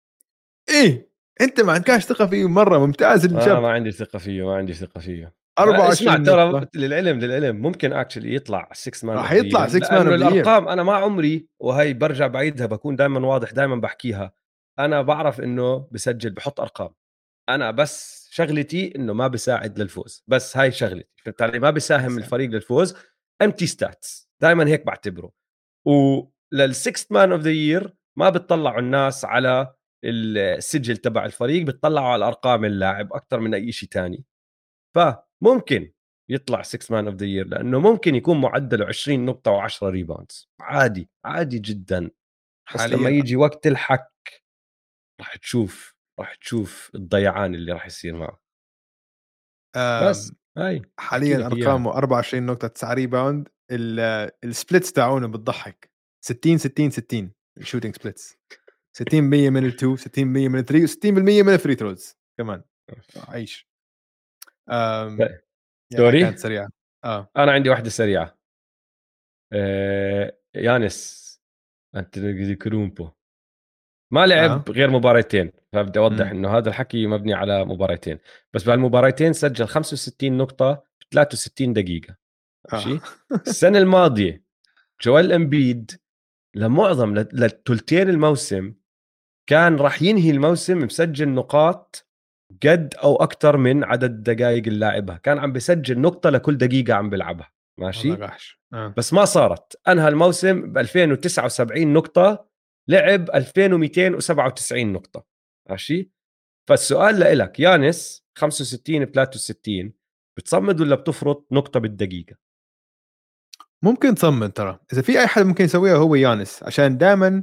إيه! 0.69 1.08
انت 1.41 1.61
ما 1.61 1.73
عندكش 1.73 2.05
ثقة 2.05 2.27
فيه 2.27 2.49
مرة 2.49 2.79
ممتاز 2.79 3.25
الشاب 3.25 3.57
آه 3.57 3.61
ما 3.61 3.71
عندي 3.71 3.91
ثقة 3.91 4.19
فيه 4.19 4.47
ما 4.47 4.57
عندي 4.57 4.75
ثقة 4.75 5.01
فيه. 5.01 5.35
24 5.59 5.93
اسمع 5.93 6.17
ترى 6.17 6.67
للعلم 6.75 7.19
للعلم 7.19 7.57
ممكن 7.57 7.93
actually 7.93 8.35
يطلع 8.35 8.69
6 8.73 9.07
man 9.07 9.17
راح 9.17 9.33
يطلع 9.33 9.69
6 9.69 9.93
man 9.93 10.15
الأرقام 10.15 10.69
أنا 10.69 10.83
ما 10.83 10.95
عمري 10.95 11.49
وهي 11.61 11.95
برجع 11.95 12.27
بعيدها 12.27 12.67
بكون 12.67 12.97
دائما 12.97 13.27
واضح 13.27 13.53
دائما 13.53 13.77
بحكيها. 13.77 14.33
أنا 14.79 15.03
بعرف 15.03 15.41
إنه 15.41 15.89
بسجل 15.91 16.31
بحط 16.31 16.61
أرقام. 16.61 16.91
أنا 17.49 17.71
بس 17.71 18.29
شغلتي 18.31 18.93
إنه 18.97 19.13
ما 19.13 19.27
بيساعد 19.29 19.79
للفوز. 19.79 20.25
بس 20.27 20.57
هاي 20.57 20.73
شغلتي. 20.73 21.09
فهمت 21.25 21.57
ما 21.57 21.71
بيساهم 21.71 22.19
الفريق 22.19 22.51
للفوز. 22.51 22.97
empty 23.43 23.67
stats 23.67 24.31
دائما 24.43 24.69
هيك 24.69 24.87
بعتبره. 24.87 25.33
ولل 25.87 26.34
sixth 26.34 27.13
man 27.13 27.33
of 27.33 27.41
the 27.41 27.51
year 27.51 27.95
ما 28.19 28.31
بتطلعوا 28.31 28.81
الناس 28.81 29.25
على 29.25 29.75
السجل 30.05 30.97
تبع 30.97 31.25
الفريق 31.25 31.67
بتطلعوا 31.67 32.09
على 32.09 32.27
أرقام 32.27 32.65
اللاعب 32.65 33.13
أكثر 33.13 33.41
من 33.41 33.55
أي 33.55 33.73
شيء 33.73 33.89
ثاني 33.89 34.25
فممكن 34.97 35.93
يطلع 36.31 36.63
6 36.63 36.93
man 36.95 37.07
of 37.07 37.15
the 37.15 37.27
year 37.27 37.47
لأنه 37.47 37.81
ممكن 37.81 38.15
يكون 38.15 38.41
معدله 38.41 38.87
20 38.87 39.25
نقطة 39.25 39.69
و10 39.69 39.83
rebounds 39.83 40.49
عادي 40.61 41.11
عادي 41.25 41.59
جدا. 41.59 42.11
بس 42.75 42.81
لما 42.81 43.11
يجي 43.11 43.37
وقت 43.37 43.67
الحك 43.67 44.43
راح 45.21 45.37
تشوف 45.37 45.95
راح 46.21 46.35
تشوف 46.35 46.91
الضيعان 46.95 47.55
اللي 47.55 47.73
راح 47.73 47.87
يصير 47.87 48.17
معه. 48.17 48.41
بس 50.09 50.33
هاي 50.59 50.83
حاليا 50.99 51.47
ارقامه 51.47 51.91
24 51.91 52.47
نقطة 52.47 52.69
9 52.69 52.95
rebound 52.95 53.49
ال 54.45 54.52
splits 54.52 54.93
تاعونه 54.93 55.29
بتضحك. 55.29 55.91
60 56.25 56.59
60 56.59 56.91
60 56.91 57.33
ال 57.59 57.63
shooting 57.63 57.97
splits 57.97 58.39
60% 58.95 59.15
من 59.23 59.65
ال 59.65 59.73
two 59.73 59.97
60% 59.97 60.19
من 60.19 60.59
ال 60.59 60.64
three 60.64 60.87
و60% 60.87 61.07
من 61.07 61.55
ال 61.55 61.59
free 61.59 61.75
throws 61.75 62.17
كمان. 62.39 62.63
عيش. 63.29 63.69
دوري 65.93 66.21
كانت 66.21 66.39
سريعة. 66.39 66.69
آه. 67.05 67.31
أنا 67.37 67.53
عندي 67.53 67.71
واحدة 67.71 67.91
سريعة. 67.91 68.39
آه 69.53 70.39
يانس 70.55 71.29
أنت 71.97 72.19
كرومبو 72.63 73.11
ما 74.13 74.27
لعب 74.27 74.69
آه. 74.69 74.73
غير 74.73 74.91
مباراتين 74.91 75.53
فبدي 75.73 75.99
أوضح 75.99 76.31
إنه 76.31 76.59
هذا 76.59 76.69
الحكي 76.69 77.07
مبني 77.07 77.35
على 77.35 77.65
مباراتين 77.65 78.19
بس 78.53 78.65
بهالمباراتين 78.65 79.33
سجل 79.33 79.67
65 79.67 80.37
نقطة 80.37 80.75
في 80.99 81.07
63 81.13 81.73
دقيقة. 81.73 82.17
ماشي؟ 82.73 82.93
آه. 82.93 83.01
السنة 83.47 83.79
الماضية 83.79 84.45
جوال 85.03 85.33
إمبيد 85.33 86.01
لمعظم 86.57 87.15
لثلثين 87.15 88.09
الموسم 88.09 88.75
كان 89.49 89.77
راح 89.77 90.03
ينهي 90.03 90.31
الموسم 90.31 90.79
مسجل 90.79 91.29
نقاط 91.29 92.07
قد 92.63 92.95
أو 93.03 93.17
أكثر 93.17 93.57
من 93.57 93.85
عدد 93.85 94.11
الدقائق 94.11 94.67
اللي 94.67 95.19
كان 95.23 95.39
عم 95.39 95.53
بسجل 95.53 96.01
نقطة 96.01 96.31
لكل 96.31 96.59
دقيقة 96.59 96.95
عم 96.95 97.11
بيلعبها. 97.11 97.53
ماشي؟ 97.81 98.13
آه. 98.73 98.95
بس 98.97 99.13
ما 99.13 99.25
صارت. 99.25 99.81
أنهى 99.89 100.09
الموسم 100.09 100.73
ب 100.73 100.79
2079 100.79 101.93
نقطة 101.93 102.49
لعب 102.89 103.31
2297 103.31 104.93
نقطة. 104.93 105.25
ماشي؟ 105.71 106.11
فالسؤال 106.69 107.19
لإلك 107.19 107.61
يانس 107.61 108.25
65 108.39 109.05
ب 109.05 109.15
63 109.15 109.93
بتصمد 110.39 110.81
ولا 110.81 110.95
بتفرط 110.95 111.47
نقطة 111.53 111.81
بالدقيقة؟ 111.81 112.37
ممكن 113.85 114.15
تصمد 114.15 114.53
ترى. 114.53 114.79
إذا 114.93 115.03
في 115.03 115.21
أي 115.21 115.27
حد 115.27 115.43
ممكن 115.43 115.65
يسويها 115.65 115.97
هو 115.97 116.15
يانس 116.15 116.63
عشان 116.63 116.99
دائما 116.99 117.43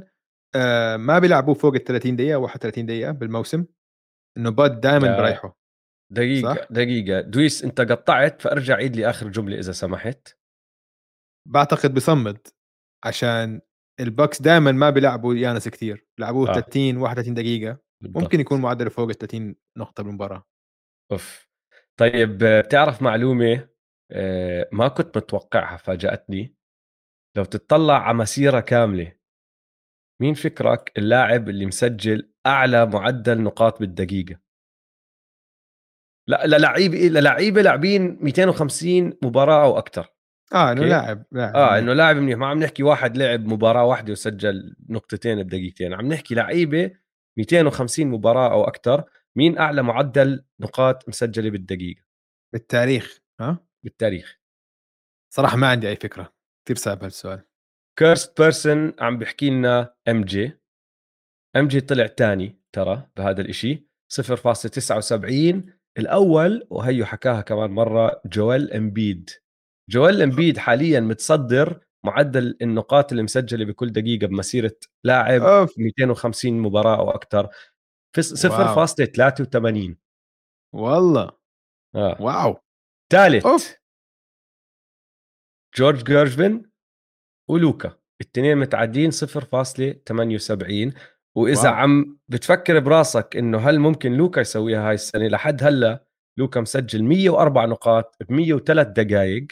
آه 0.54 0.96
ما 0.96 1.18
بيلعبوا 1.18 1.54
فوق 1.54 1.74
ال 1.74 1.84
30 1.84 2.16
دقيقة 2.16 2.38
31 2.38 2.86
دقيقة 2.86 3.10
بالموسم 3.10 3.64
إنه 4.36 4.50
باد 4.50 4.80
دائما 4.80 5.16
بريحه 5.20 5.58
دقيقة 6.12 6.54
صح؟ 6.54 6.66
دقيقة. 6.70 7.20
دويس 7.20 7.64
أنت 7.64 7.80
قطعت 7.80 8.42
فأرجع 8.42 8.74
عيد 8.74 8.96
لي 8.96 9.10
آخر 9.10 9.28
جملة 9.28 9.58
إذا 9.58 9.72
سمحت. 9.72 10.28
بعتقد 11.48 11.94
بصمد 11.94 12.38
عشان 13.04 13.60
الباكس 14.00 14.42
دائما 14.42 14.72
ما 14.72 14.90
بيلعبوا 14.90 15.34
يانس 15.34 15.68
كثير 15.68 16.06
بيلعبوه 16.18 16.50
آه. 16.50 16.52
30 16.52 16.96
31 16.96 17.34
دقيقة. 17.34 17.78
بالضبط. 18.02 18.22
ممكن 18.22 18.40
يكون 18.40 18.60
معدله 18.60 18.90
فوق 18.90 19.08
ال 19.08 19.14
30 19.18 19.54
نقطة 19.78 20.02
بالمباراة. 20.02 20.44
أوف. 21.12 21.48
طيب 22.00 22.38
بتعرف 22.38 23.02
معلومة 23.02 23.52
آه، 23.54 23.68
ما 24.72 24.88
كنت 24.88 25.16
متوقعها 25.16 25.76
فاجأتني. 25.76 26.54
لو 27.36 27.44
تطلع 27.44 28.02
على 28.02 28.16
مسيرة 28.16 28.60
كاملة 28.60 29.12
مين 30.22 30.34
فكرك 30.34 30.92
اللاعب 30.98 31.48
اللي 31.48 31.66
مسجل 31.66 32.32
أعلى 32.46 32.86
معدل 32.86 33.42
نقاط 33.42 33.80
بالدقيقة؟ 33.80 34.40
لا 36.28 36.46
للعيبه 36.46 36.98
للعيبه 36.98 37.62
لاعبين 37.62 38.18
250 38.20 39.12
مباراة 39.22 39.64
أو 39.64 39.78
أكثر 39.78 40.08
آه 40.54 40.72
إنه 40.72 40.84
لاعب 40.84 41.24
لاعب 41.32 41.56
آه 41.56 41.78
إنه 41.78 41.92
لاعب 41.92 42.16
منيح. 42.16 42.38
ما 42.38 42.46
عم 42.46 42.58
نحكي 42.58 42.82
واحد 42.82 43.16
لعب 43.16 43.46
مباراة 43.46 43.84
واحدة 43.84 44.12
وسجل 44.12 44.76
نقطتين 44.88 45.42
بدقيقتين. 45.42 45.94
عم 45.94 46.06
نحكي 46.06 46.34
لعيبة 46.34 46.90
250 47.38 48.06
مباراة 48.06 48.52
أو 48.52 48.64
أكثر 48.64 49.04
مين 49.36 49.58
أعلى 49.58 49.82
معدل 49.82 50.44
نقاط 50.60 51.08
مسجلة 51.08 51.50
بالدقيقة؟ 51.50 52.02
بالتاريخ 52.52 53.18
ها؟ 53.40 53.65
بالتاريخ. 53.86 54.38
صراحة 55.34 55.56
ما 55.56 55.68
عندي 55.70 55.88
أي 55.88 55.96
فكرة 55.96 56.34
كثير 56.64 56.76
صعب 56.76 57.04
هالسؤال. 57.04 57.44
كيرست 57.98 58.40
بيرسون 58.42 58.92
عم 59.00 59.18
بيحكي 59.18 59.50
لنا 59.50 59.94
ام 60.08 60.24
جي 60.24 60.52
ام 61.56 61.68
جي 61.68 61.80
طلع 61.80 62.06
ثاني 62.06 62.60
ترى 62.72 63.08
بهذا 63.16 63.40
الإشي 63.40 63.86
0.79 64.08 65.76
الأول 65.98 66.66
وهيو 66.70 67.04
حكاها 67.04 67.40
كمان 67.40 67.70
مرة 67.70 68.20
جويل 68.26 68.72
إمبيد. 68.72 69.30
جويل 69.90 70.22
إمبيد 70.22 70.58
حاليا 70.58 71.00
متصدر 71.00 71.80
معدل 72.06 72.56
النقاط 72.62 73.10
اللي 73.12 73.22
مسجله 73.22 73.64
بكل 73.64 73.92
دقيقة 73.92 74.26
بمسيرة 74.26 74.76
لاعب 75.04 75.42
of. 75.42 75.78
250 75.78 76.58
مباراة 76.60 76.98
أو 76.98 77.10
أكثر 77.10 77.48
في 78.16 78.22
0.83 78.22 79.96
والله. 80.74 81.30
آه. 81.94 82.16
wow. 82.22 82.65
ثالث 83.12 83.46
جورج 85.76 86.04
جيرفن 86.04 86.62
ولوكا 87.50 87.98
الاثنين 88.20 88.58
متعدين 88.58 89.10
0.78 89.10 90.94
وإذا 91.36 91.62
wow. 91.62 91.74
عم 91.74 92.18
بتفكر 92.28 92.78
براسك 92.78 93.36
إنه 93.36 93.58
هل 93.58 93.78
ممكن 93.80 94.12
لوكا 94.12 94.40
يسويها 94.40 94.88
هاي 94.88 94.94
السنة 94.94 95.26
لحد 95.26 95.62
هلأ 95.64 96.06
لوكا 96.38 96.60
مسجل 96.60 97.04
104 97.04 97.66
نقاط 97.66 98.16
ب 98.28 98.32
103 98.32 98.88
دقائق 99.02 99.46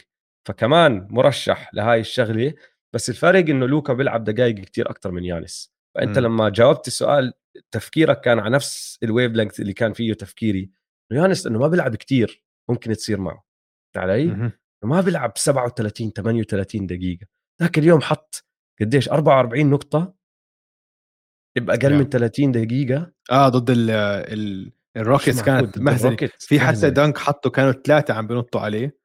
فكمان 0.47 1.07
مرشح 1.11 1.73
لهاي 1.73 1.99
الشغلة. 1.99 2.53
بس 2.95 3.09
الفرق 3.09 3.49
إنه 3.49 3.65
لوكا 3.65 3.93
بيلعب 3.93 4.23
دقائق 4.23 4.55
كتير 4.55 4.89
أكثر 4.89 5.11
من 5.11 5.23
يانس. 5.25 5.73
فأنت 5.95 6.19
م. 6.19 6.21
لما 6.21 6.49
جاوبت 6.49 6.87
السؤال 6.87 7.33
تفكيرك 7.71 8.21
كان 8.21 8.39
على 8.39 8.49
نفس 8.55 8.99
ال 9.03 9.31
wavelength 9.31 9.59
اللي 9.59 9.73
كان 9.73 9.93
فيه 9.93 10.13
تفكيري. 10.13 10.71
يانس 11.11 11.47
إنه 11.47 11.59
ما 11.59 11.67
بيلعب 11.67 11.95
كتير 11.95 12.43
ممكن 12.69 12.93
تصير 12.93 13.19
معه. 13.19 13.44
علي؟ 13.97 14.51
ما 14.83 15.01
بيلعب 15.01 15.37
37 15.37 16.11
38 16.11 16.87
دقيقة 16.87 17.27
ذاك 17.61 17.77
اليوم 17.77 18.01
حط 18.01 18.45
قديش 18.81 19.09
44 19.09 19.69
نقطة 19.69 20.13
باقل. 21.57 21.93
من 21.93 22.09
30 22.09 22.51
دقيقة 22.51 23.11
آه 23.31 23.49
ضد 23.49 23.69
ال 23.69 23.91
ال 23.91 24.71
الروكيتس 24.97 25.41
كانت 25.41 25.77
مهزلة 25.77 26.29
في 26.39 26.59
حتى 26.59 26.89
دانك 26.89 27.17
حطوا 27.17 27.51
كانوا 27.51 27.71
ثلاثة 27.71 28.13
عم 28.13 28.27
بنطوا 28.27 28.61
عليه 28.61 28.97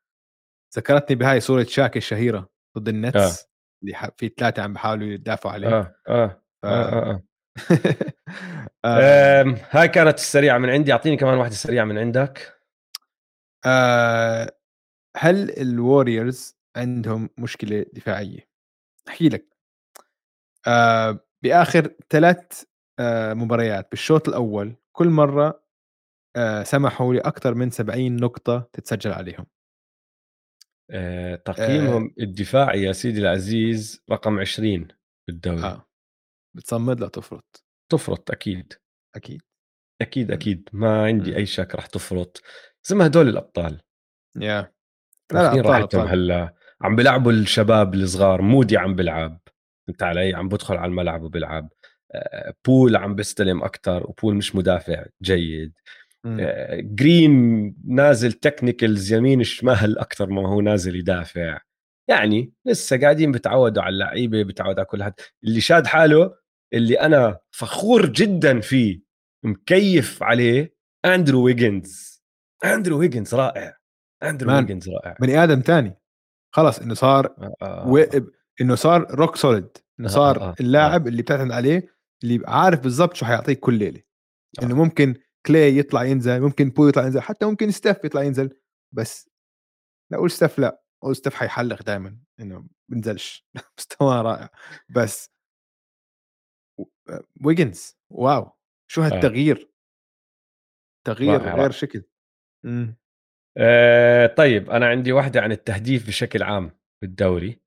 ذكرتني 0.76 1.16
بهاي 1.16 1.41
صورة 1.41 1.64
شاك 1.64 1.97
الشهيرة 1.97 2.51
ضد 2.78 2.88
النتس 2.88 3.16
آه. 3.16 3.47
اللي 3.82 4.12
في 4.16 4.28
ثلاثة 4.28 4.62
عم 4.62 4.72
بيحاولوا 4.72 5.07
يدافعوا 5.07 5.55
عليه 5.55 5.68
آه 5.68 5.95
آه. 6.09 6.43
آه, 6.64 6.68
آه, 6.68 7.11
آه. 7.11 7.22
آه. 8.84 9.55
هاي 9.70 9.88
كانت 9.88 10.18
السريعة 10.18 10.59
من 10.59 10.70
عندي 10.70 10.93
أعطيني 10.93 11.16
كمان 11.16 11.38
واحدة 11.38 11.55
سريعة 11.55 11.84
من 11.84 11.99
عندك 11.99 12.61
آه 13.66 14.59
هل 15.16 15.50
الوريورز 15.61 16.56
عندهم 16.76 17.30
مشكلة 17.38 17.86
دفاعية؟ 17.92 18.48
أحكي 19.08 19.28
لك. 19.28 19.56
آه 20.66 21.20
بآخر 21.42 21.94
ثلاث 22.11 22.64
آه 22.98 23.34
مباريات 23.34 23.90
بالشوط 23.90 24.28
الأول 24.28 24.76
كل 24.92 25.08
مرة 25.08 25.64
آه 26.36 26.62
سمحوا 26.62 27.14
لاكثر 27.14 27.54
من 27.54 27.70
70 27.70 28.16
نقطة 28.16 28.68
تتسجل 28.72 29.12
عليهم. 29.12 29.46
آه 30.90 31.34
تقييمهم 31.34 32.04
آه 32.04 32.22
الدفاعي 32.22 32.82
يا 32.82 32.92
سيدي 32.92 33.20
العزيز 33.20 34.02
رقم 34.11 34.38
20 34.38 34.88
بالدوري. 35.28 35.62
آه. 35.62 35.86
بتصمد 36.56 37.00
لا 37.00 37.08
تفرط. 37.08 37.64
تفرط 37.92 38.30
أكيد. 38.30 38.72
أكيد. 39.16 39.42
أكيد 40.00 40.30
أكيد. 40.30 40.68
ما 40.72 41.04
عندي 41.04 41.36
أي 41.36 41.46
شك 41.46 41.74
رح 41.74 41.86
تفرط. 41.86 42.42
زي 42.84 42.96
ما 42.96 43.06
هدول 43.06 43.28
الأبطال. 43.28 43.80
يا 44.36 44.62
yeah. 44.62 44.80
لا 45.33 45.61
راحتهم 45.61 46.07
هلأ. 46.07 46.55
عم 46.81 46.97
بيلعبوا 46.97 47.33
الشباب 47.33 47.95
الصغار 47.95 48.43
مودي 48.43 48.76
عم 48.76 48.95
بيلعب. 48.95 49.41
انت 49.89 50.03
علي 50.03 50.35
عم 50.35 50.49
بدخل 50.49 50.76
على 50.76 50.91
الملعب 50.91 51.22
وبيلعب. 51.22 51.68
آه، 52.14 52.55
بول 52.66 52.97
عم 52.97 53.14
بيستلم 53.14 53.62
أكثر 53.62 54.07
وبول 54.07 54.35
مش 54.35 54.57
مدافع 54.57 55.05
جيد. 55.22 55.72
آه، 56.26 56.81
جرين 56.81 57.76
نازل 57.87 58.33
technicals 58.32 59.12
يمين 59.12 59.43
شمال 59.43 59.99
أكثر 59.99 60.31
ما 60.31 60.49
هو 60.49 60.61
نازل 60.61 60.97
يدافع. 60.97 61.61
يعني 62.11 62.53
لسه 62.66 63.01
قاعدين 63.01 63.33
بتعودوا 63.33 63.83
على 63.83 63.93
اللعيبة 63.93 64.43
بتعودوا 64.43 64.81
على 64.81 64.87
كل 64.87 65.05
حد. 65.05 65.14
اللي 65.45 65.61
شاد 65.61 65.87
حاله 65.87 66.35
اللي 66.74 67.01
أنا 67.01 67.39
فخور 67.51 68.07
جدا 68.07 68.61
فيه 68.61 69.01
مكيف 69.45 70.22
عليه 70.22 70.74
اندرو 71.05 71.45
ويجنز 71.45 72.22
اندرو 72.64 72.99
ويجنز 72.99 73.35
رائع. 73.35 73.80
أندرو 74.22 74.56
ويجنز 74.56 74.88
رائع 74.88 75.16
بني 75.20 75.44
آدم 75.44 75.60
تاني 75.60 75.96
خلص 76.54 76.78
إنه 76.78 76.94
صار 76.94 77.26
آه. 77.26 77.54
آه، 77.62 77.88
و... 77.88 78.04
إنه 78.60 78.74
صار 78.74 79.14
rock 79.14 79.36
solid 79.36 79.78
إنه 80.00 80.08
صار 80.08 80.40
آه. 80.40 80.48
آه. 80.48 80.54
اللاعب 80.60 81.08
اللي 81.08 81.22
بتعتمد 81.22 81.52
عليه 81.52 81.88
اللي 82.24 82.40
عارف 82.46 82.80
بالضبط 82.80 83.14
شو 83.14 83.26
حيعطيك 83.26 83.60
كل 83.60 83.74
ليلة 83.74 84.02
آه. 84.62 84.64
إنه 84.64 84.74
ممكن 84.74 85.14
كلاي 85.46 85.78
يطلع 85.78 86.04
ينزل 86.04 86.40
ممكن 86.40 86.70
بو 86.70 86.88
يطلع 86.88 87.04
ينزل 87.04 87.20
حتى 87.20 87.46
ممكن 87.46 87.70
ستيف 87.70 88.04
يطلع 88.04 88.22
ينزل 88.22 88.60
بس 88.92 89.30
لا 90.10 90.18
أقول 90.18 90.30
ستيف 90.30 90.58
لا 90.58 90.82
أقول 91.02 91.16
ستيف 91.16 91.34
حيحلق 91.34 91.82
دائما 91.82 92.18
إنه 92.40 92.66
بنزلش 92.88 93.46
مستواه 93.78 94.22
رائع 94.22 94.50
بس 94.90 95.30
ويجنز 97.44 97.96
wow 98.11 98.53
شو 98.90 99.02
هالتغيير 99.02 99.56
آه. 99.56 99.70
تغيير. 101.04 101.56
غير 101.56 101.70
شكل 101.70 102.02
إمم 102.64 102.96
آه 103.57 104.26
طيب 104.26 104.70
أنا 104.70 104.86
عندي 104.86 105.12
واحدة 105.12 105.40
عن 105.40 105.53
التهديف 105.53 106.07
بشكل 106.07 106.42
عام 106.42 106.70
بالدوري 107.03 107.61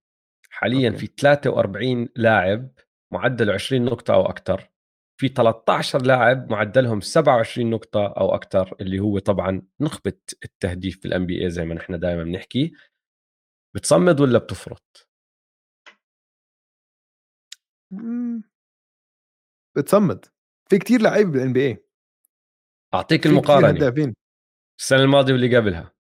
حاليا 0.50 0.90
okay. 0.90 1.00
في 1.00 1.14
43 1.22 2.10
لاعب 2.16 2.70
معدله 3.14 3.54
20 3.54 3.86
نقطة 3.86 4.14
أو 4.14 4.26
أكثر 4.26 4.70
في 5.20 5.28
13 5.28 6.02
لاعب 6.02 6.52
معدلهم 6.52 7.02
27 7.02 7.70
نقطة 7.70 8.08
أو 8.08 8.36
أكثر 8.36 8.76
اللي 8.82 9.00
هو 9.00 9.20
طبعا 9.20 9.62
نخبة 9.80 10.14
التهديف 10.46 11.00
في 11.00 11.06
الأن 11.08 11.26
بي 11.26 11.44
اي 11.44 11.50
زي 11.50 11.66
ما 11.66 11.76
نحن 11.76 12.00
دائما 12.00 12.24
بنحكي. 12.24 12.74
بتصمد 13.76 14.22
ولا 14.22 14.40
بتفرط؟ 14.40 15.10
بتصمد. 19.78 20.26
في 20.70 20.78
كتير 20.78 21.02
لعيبه 21.02 21.32
بالان 21.32 21.54
بي 21.54 21.68
اي 21.68 21.86
أعطيك 22.94 23.26
المقارنة. 23.26 23.90
السنة 24.80 25.00
الماضية 25.00 25.34
واللي 25.34 25.58
قبلها. 25.58 25.94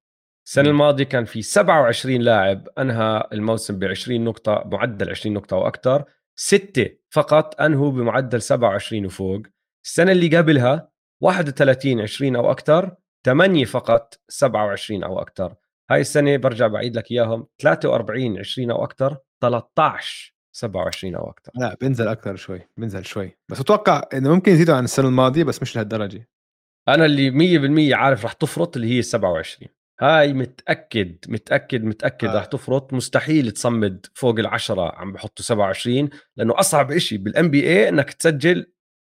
السنة 0.47 0.69
الماضية 0.69 1.03
كان 1.03 1.25
في 1.25 1.41
27 1.41 2.21
لاعب 2.21 2.67
أنهى 2.77 3.27
الموسم 3.33 3.79
ب 3.79 3.83
20 3.83 4.23
نقطة 4.23 4.63
معدل 4.65 5.09
20 5.09 5.35
نقطة 5.35 5.57
وأكثر 5.57 6.05
ستة 6.35 6.89
فقط 7.09 7.61
أنهوا 7.61 7.91
بمعدل 7.91 8.41
27 8.41 9.05
وفوق. 9.05 9.41
السنة 9.85 10.11
اللي 10.11 10.37
قبلها 10.37 10.89
31 11.21 12.01
20 12.01 12.35
أو 12.35 12.51
أكثر 12.51 12.95
8 13.25 13.65
فقط 13.65 14.13
27 14.27 15.03
أو 15.03 15.19
أكثر 15.21 15.55
هاي 15.91 16.01
السنة 16.01 16.37
برجع 16.37 16.67
بعيد 16.67 16.97
لك 16.97 17.11
إياهم. 17.11 17.47
43 17.61 18.39
20 18.39 18.71
أو 18.71 18.83
أكثر 18.83 19.17
13 19.41 20.33
27 20.55 21.15
أو 21.15 21.29
أكثر 21.29 21.51
لا 21.55 21.75
بينزل 21.81 22.07
أكثر 22.07 22.35
شوي 22.35 22.61
بينزل 22.77 23.05
شوي. 23.05 23.37
بس 23.49 23.59
أتوقع 23.59 24.03
إنه 24.13 24.33
ممكن 24.33 24.51
يزيدوا 24.51 24.75
عن 24.75 24.83
السنة 24.83 25.07
الماضية 25.07 25.43
بس 25.43 25.61
مش 25.61 25.75
لهالدرجة. 25.75 26.29
أنا 26.87 27.05
اللي 27.05 27.31
100% 27.91 27.93
عارف 27.95 28.25
رح 28.25 28.33
تفرط 28.33 28.75
اللي 28.75 28.97
هي 28.97 29.01
27 29.01 29.69
هاي 30.01 30.33
متأكد 30.33 31.17
متأكد 31.27 31.83
متأكد 31.83 32.27
آه. 32.27 32.37
رح 32.37 32.45
تفرط. 32.45 32.93
مستحيل 32.93 33.51
تصمد 33.51 34.05
فوق 34.13 34.39
العشرة 34.39 34.95
عم 34.95 35.13
بحطوا 35.13 35.45
27 35.45 36.09
لأنه 36.37 36.59
أصعب 36.59 36.97
شيء 36.97 37.17
بالان 37.17 37.49
بي 37.51 37.63
اي 37.69 37.89
إنك 37.89 38.13
تسجل 38.13 38.65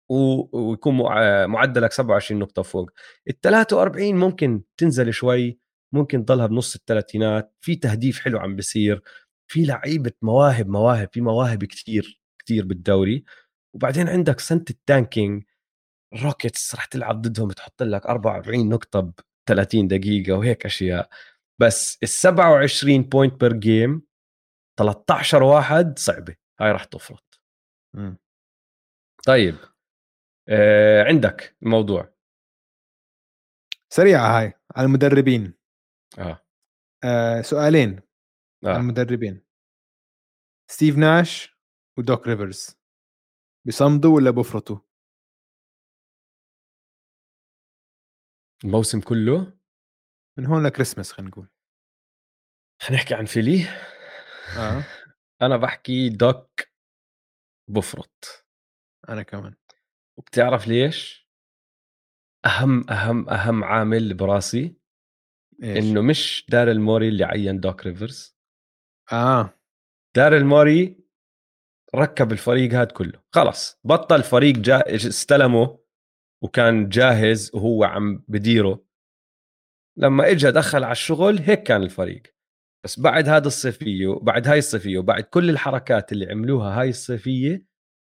ويكون 0.10 0.96
معدلك 1.46 1.92
27 1.92 2.40
نقطة 2.42 2.62
فوق. 2.62 2.90
ال 3.30 3.42
43 3.42 4.16
ممكن 4.16 4.62
تنزل 4.78 5.14
شوي 5.14 5.60
ممكن 5.94 6.26
تضلها 6.26 6.48
بنص 6.48 6.76
الثلاثينات. 6.76 7.54
في 7.62 7.76
تهديف 7.76 8.20
حلو 8.20 8.40
عم 8.40 8.56
بيصير. 8.56 9.02
في 9.48 9.66
لعيبة 9.66 10.12
مواهب 10.22 10.70
مواهب 10.70 11.10
في 11.14 11.22
مواهب 11.22 11.64
كثير 11.64 12.22
كثير 12.46 12.66
بالدوري. 12.66 13.24
وبعدين 13.74 14.10
عندك 14.10 14.40
سنة 14.40 14.66
ال 14.70 14.78
tanking. 14.78 15.44
روكيتس 16.14 16.76
رح 16.76 16.86
تلعب 16.86 17.22
ضدهم 17.22 17.52
تحط 17.52 17.84
لك 17.84 18.06
44 18.06 18.70
نقطة 18.70 19.00
ب 19.00 19.14
30 19.50 19.88
دقيقة 19.88 20.34
وهيك 20.38 20.66
أشياء. 20.66 21.10
بس 21.60 21.98
ال 22.04 22.10
27 22.10 23.02
point 23.04 23.34
per 23.42 23.54
game 23.54 24.02
13 24.80 25.44
واحد 25.44 26.00
صعبة 26.00 26.36
هاي 26.60 26.72
رح 26.72 26.84
تفرط. 26.84 27.42
طيب 29.26 29.56
آه 30.50 31.04
عندك 31.04 31.58
الموضوع. 31.64 32.14
سريعة 33.90 34.40
هاي 34.40 34.54
على 34.76 34.86
المدربين. 34.86 35.54
آه, 36.20 36.42
آه 37.04 37.42
سؤالين 37.42 38.00
آه. 38.66 38.68
على 38.70 38.78
المدربين. 38.78 39.42
ستيف 40.72 40.98
ناش 40.98 41.58
ودوك 41.98 42.28
ريفرز 42.28 42.78
بيصمدوا 43.66 44.16
ولا 44.16 44.32
بفرطوا؟ 44.32 44.87
الموسم 48.64 49.02
كله؟ 49.02 49.54
من 50.38 50.46
هون 50.46 50.66
لكريسماس 50.66 51.12
خلينا 51.12 51.32
نقول. 51.32 51.48
حنحكي 52.82 53.14
عن 53.14 53.26
فيلي؟ 53.26 53.66
آه. 54.58 54.84
أنا 55.42 55.58
بحكي 55.58 56.10
دوك 56.10 56.62
بفرط. 57.70 58.46
أنا 59.10 59.24
كمان. 59.24 59.56
وبتعرف 60.18 60.68
ليش؟ 60.68 61.28
أهم 62.46 62.90
أهم 62.90 63.30
أهم 63.30 63.64
عامل 63.64 64.14
براسي 64.14 64.76
إيش؟ 65.64 65.84
إنه 65.86 66.02
مش 66.02 66.46
دار 66.50 66.72
الموري 66.72 67.08
اللي 67.08 67.24
عين 67.24 67.60
دوك 67.60 67.86
ريفرز. 67.86 68.38
آه. 69.12 69.60
دار 70.16 70.38
الموري 70.38 71.00
ركب 71.96 72.32
الفريق 72.32 72.74
هذا 72.74 72.86
كله. 72.86 73.24
خلص 73.32 73.80
بطل 73.84 74.24
فريق 74.24 74.56
جا... 74.56 74.96
استلمه 74.96 75.87
وكان 76.44 76.90
جاهز 76.90 77.52
وهو 77.54 77.84
عم 77.84 78.24
بديره. 78.28 78.84
لما 79.98 80.32
اجى 80.32 80.52
دخل 80.52 80.84
على 80.84 80.92
الشغل 80.92 81.40
هيك 81.40 81.64
كان 81.64 81.84
الفريق. 81.84 82.24
بس 82.86 83.00
بعد 83.00 83.30
هذا 83.30 83.48
الصيفية 83.48 84.20
بعد 84.22 84.48
هاي 84.48 84.58
الصيفية 84.58 84.98
وبعد 84.98 85.24
كل 85.24 85.50
الحركات 85.50 86.12
اللي 86.12 86.32
عملوها 86.32 86.82
هاي 86.82 86.90
الصيفية 86.90 87.66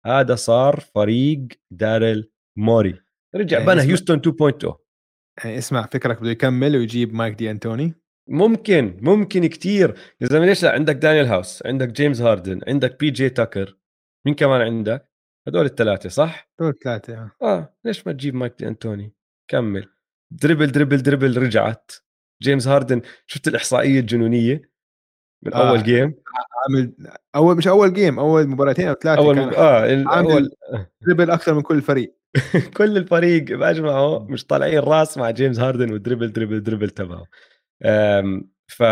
هذا 0.07 0.35
صار 0.35 0.81
فريق 0.81 1.49
دارل 1.71 2.31
موري. 2.59 3.01
رجع 3.35 3.59
يعني 3.59 3.71
بنى 3.71 3.83
هيوستن 3.83 4.21
2.0 4.21 4.75
يعني 5.45 5.59
اسمع 5.59 5.87
فكرك 5.87 6.21
بده 6.21 6.31
يكمل 6.31 6.77
ويجيب 6.77 7.15
مايك 7.15 7.35
دي 7.35 7.51
أنتوني؟ 7.51 7.95
ممكن 8.29 8.99
ممكن 9.01 9.47
كتير. 9.47 9.95
يا 10.21 10.27
زلمة 10.27 10.47
ليش 10.47 10.63
لا؟ 10.63 10.73
عندك 10.73 10.95
دانيال 10.95 11.27
هاوس 11.27 11.67
عندك 11.67 11.89
جيمس 11.89 12.21
هاردن 12.21 12.61
عندك 12.69 13.01
بي 13.01 13.11
جي 13.11 13.29
تاكر. 13.29 13.79
مين 14.27 14.35
كمان 14.35 14.61
عندك؟ 14.61 15.09
هدول 15.47 15.65
الثلاثه 15.65 16.09
صح؟ 16.09 16.51
هدول 16.61 16.71
الثلاثه 16.71 17.31
آه. 17.43 17.75
ليش 17.85 18.07
ما 18.07 18.13
تجيب 18.13 18.35
مايك 18.35 18.55
دي 18.59 18.69
انتوني 18.69 19.13
كمل. 19.51 19.89
dribble 20.31 20.73
dribble 20.73 21.03
dribble 21.03 21.43
رجعت. 21.43 21.93
جيمس 22.43 22.69
هاردن 22.69 23.03
شفت 23.27 23.49
الإحصائية 23.49 24.01
الجنونية؟ 24.01 24.71
من 25.43 25.55
آه. 25.55 25.71
أول 25.71 25.83
game 25.83 26.15
عامل 26.65 26.95
أول 27.35 27.57
مش 27.57 27.69
أول 27.69 27.93
game 27.93 28.19
أول 28.19 28.47
مباراتين 28.47 28.89
أو 28.89 28.95
ثلاثة 28.95 29.21
أول 29.21 29.35
كان 29.35 29.49
م... 29.49 29.55
آه 29.55 30.05
عامل 30.17 30.51
dribble 31.07 31.31
أكثر 31.31 31.55
من 31.55 31.63
كل 31.63 31.77
الفريق. 31.77 32.19
كل 32.77 32.97
الفريق 32.97 33.43
بجمعه 33.43 34.19
مش 34.19 34.47
طالعين 34.47 34.79
راس 34.79 35.19
مع 35.19 35.31
جيمس 35.31 35.59
هاردن 35.59 35.93
وال 35.93 36.02
dribble 36.02 36.33
dribble 36.33 36.63
dribble 36.63 36.91
تبعه. 36.91 37.27
ف 38.69 38.83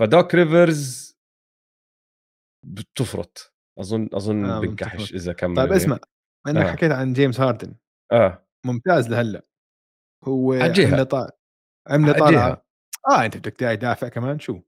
فدوك 0.00 0.34
ريفرز 0.34 1.16
بتفرط. 2.66 3.54
أظن 3.78 4.08
أظن 4.14 4.44
آه، 4.44 4.60
بنكحش. 4.60 5.14
إذا 5.14 5.32
كمل 5.32 5.56
طيب 5.56 5.72
هيك. 5.72 5.82
اسمع 5.82 5.98
إنك 6.48 6.64
آه. 6.66 6.70
حكيت 6.72 6.92
عن 6.92 7.12
جيمس 7.12 7.40
هاردن 7.40 7.74
آه 8.12 8.46
ممتاز 8.66 9.08
لهلأ 9.08 9.44
هو 10.24 10.52
عالجهة. 10.52 10.86
عملة 10.92 11.02
طالع 11.02 11.30
عملة. 11.88 12.12
طالعة 12.12 12.64
آه 13.10 13.24
أنت 13.24 13.36
بدك 13.36 13.62
يدافع 13.62 14.08
كمان 14.08 14.38
شو 14.38 14.60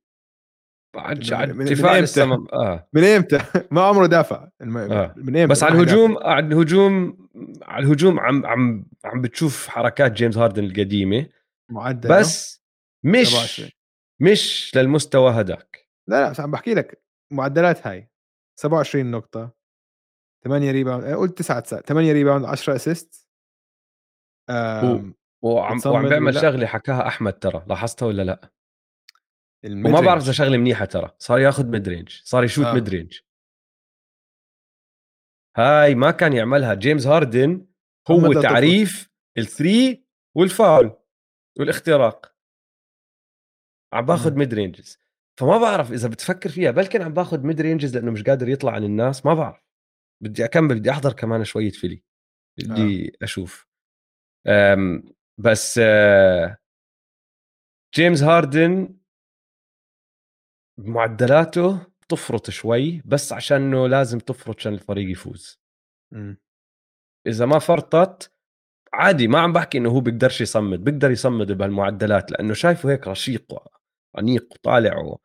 من- 0.96 1.68
إمتى؟ 1.68 2.00
لسه 2.00 2.24
ما- 2.24 2.46
آه 2.52 2.88
من 2.94 3.04
إمتى 3.04 3.38
ما 3.70 3.82
عمره 3.82 4.06
دافع 4.06 4.48
الم... 4.60 4.76
آه. 4.76 5.14
من 5.16 5.36
إمتى 5.36 5.46
بس 5.46 5.62
على 5.62 5.74
الهجوم 5.74 6.18
على 6.22 6.46
الهجوم 6.46 7.28
على 7.62 7.86
الهجوم 7.86 8.20
عم 8.20 8.46
عم 8.46 8.84
عم 9.04 9.20
بتشوف 9.20 9.68
حركات 9.68 10.12
جيمس 10.12 10.36
هاردن 10.36 10.64
القديمة 10.64 11.26
معدل 11.70 12.08
بس 12.10 12.62
مش 13.04 13.26
27. 13.28 13.70
مش 14.20 14.72
للمستوى 14.76 15.30
هداك 15.40 15.88
لا 16.08 16.20
لا 16.24 16.30
بس 16.30 16.40
عم 16.40 16.50
بحكي 16.50 16.74
لك 16.74 17.02
معدلات 17.32 17.86
هاي 17.86 18.10
27 18.62 19.10
نقطة 19.10 19.54
8 20.44 20.70
rebound 20.70 21.04
قول 21.04 21.28
9 21.28 21.60
8 21.62 22.12
rebound 22.12 22.44
10 22.44 22.74
assist 22.74 23.28
وعم 25.42 25.80
وعم 25.86 26.08
بيعمل؟ 26.08 26.34
شغلة 26.34 26.66
حكاها 26.66 27.06
أحمد 27.06 27.32
ترى 27.32 27.64
لاحظتها 27.68 28.06
ولا 28.06 28.22
لأ 28.22 28.50
وما 29.64 30.00
بعرف. 30.00 30.22
إذا 30.22 30.32
شغلة 30.32 30.56
منيحة 30.56 30.84
ترى 30.84 31.14
صار 31.18 31.38
ياخذ 31.38 31.66
mid 31.66 31.88
range 31.88 32.20
صار 32.24 32.44
يشوت 32.44 32.66
آه. 32.66 32.74
mid 32.74 32.88
range 32.88 33.20
هاي 35.56 35.94
ما 35.94 36.10
كان 36.10 36.32
يعملها 36.32 36.74
جيمس 36.74 37.06
هاردن 37.06 37.66
هو 38.10 38.42
تعريف 38.42 39.10
ال 39.38 39.49
three 39.49 40.04
وال 40.36 40.56
foul 40.56 40.96
والإختراق 41.58 42.34
عم 43.92 44.06
باخذ. 44.06 44.34
mid 44.34 44.54
ranges 44.54 45.01
فما 45.40 45.58
بعرف 45.58 45.92
إذا 45.92 46.08
بتفكر 46.08 46.48
فيها 46.50 46.70
بلكن 46.70 47.02
عم 47.02 47.14
باخذ 47.14 47.40
mid 47.46 47.60
ranges 47.60 47.96
لأنه 47.96 48.10
مش 48.10 48.22
قادر 48.22 48.48
يطلع 48.48 48.72
عن 48.72 48.84
الناس 48.84 49.26
ما 49.26 49.34
بعرف. 49.34 49.62
بدي 50.22 50.44
أكمل 50.44 50.78
بدي 50.78 50.90
أحضر 50.90 51.12
كمان 51.12 51.44
شوية 51.44 51.70
فيلي. 51.70 52.02
بدي 52.58 53.08
آه. 53.08 53.24
أشوف. 53.24 53.66
أم 54.46 55.14
بس 55.38 55.80
آه، 55.82 56.58
جيمس 57.94 58.22
هاردن 58.22 58.98
معدلاته 60.78 61.86
تفرط 62.08 62.50
شوي 62.50 63.02
بس 63.04 63.32
عشانه 63.32 63.88
لازم 63.88 64.18
تفرط 64.18 64.56
عشان 64.58 64.74
الفريق 64.74 65.10
يفوز. 65.10 65.60
مم. 66.12 66.38
إذا 67.26 67.46
ما 67.46 67.58
فرطت 67.58 68.32
عادي 68.92 69.28
ما 69.28 69.40
عم 69.40 69.52
بحكي 69.52 69.78
إنه 69.78 69.90
هو 69.90 70.00
بيقدرش 70.00 70.40
يصمد 70.40 70.84
بيقدر 70.84 71.10
يصمد 71.10 71.52
بهالمعدلات 71.52 72.30
لأنه 72.32 72.54
شايفه 72.54 72.90
هيك 72.90 73.08
رشيق. 73.08 73.52
وانيق 74.14 74.46
وطالع 74.52 74.98
و... 74.98 75.20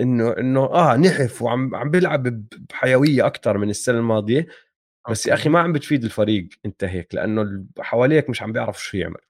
إنه 0.00 0.32
إنه 0.38 0.60
آه 0.64 0.96
نحف 0.96 1.42
وعم 1.42 1.74
عم 1.74 1.90
بيلعب 1.90 2.22
بحيوية 2.70 3.26
أكثر 3.26 3.58
من 3.58 3.70
السنة 3.70 3.98
الماضية 3.98 4.46
بس 5.10 5.26
يا. 5.26 5.34
أخي 5.34 5.48
ما 5.48 5.60
عم 5.60 5.72
بتفيد 5.72 6.04
الفريق 6.04 6.48
أنت 6.66 6.84
هيك 6.84 7.14
لأنه 7.14 7.42
اللي 7.42 7.66
حواليك 7.78 8.30
مش 8.30 8.42
عم 8.42 8.52
بيعرف 8.52 8.82
شو 8.84 8.96
يعمل 8.96 9.20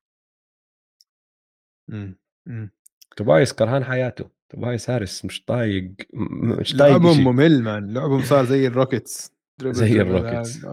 مم. 1.88 2.18
مم. 2.46 2.70
توبايس 3.16 3.52
كرهان 3.52 3.84
حياته 3.84 4.30
توبايس 4.48 4.90
هارس 4.90 5.24
مش 5.24 5.44
طايق 5.44 5.92
مش 6.12 6.76
طايق 6.76 6.92
لعبهم 6.92 7.24
ممل 7.24 7.62
مان 7.62 7.94
لعبهم 7.94 8.22
صار 8.22 8.44
زي 8.44 8.66
الروكيتس 8.66 9.32
زي 9.62 10.00
الروكيتس. 10.00 10.64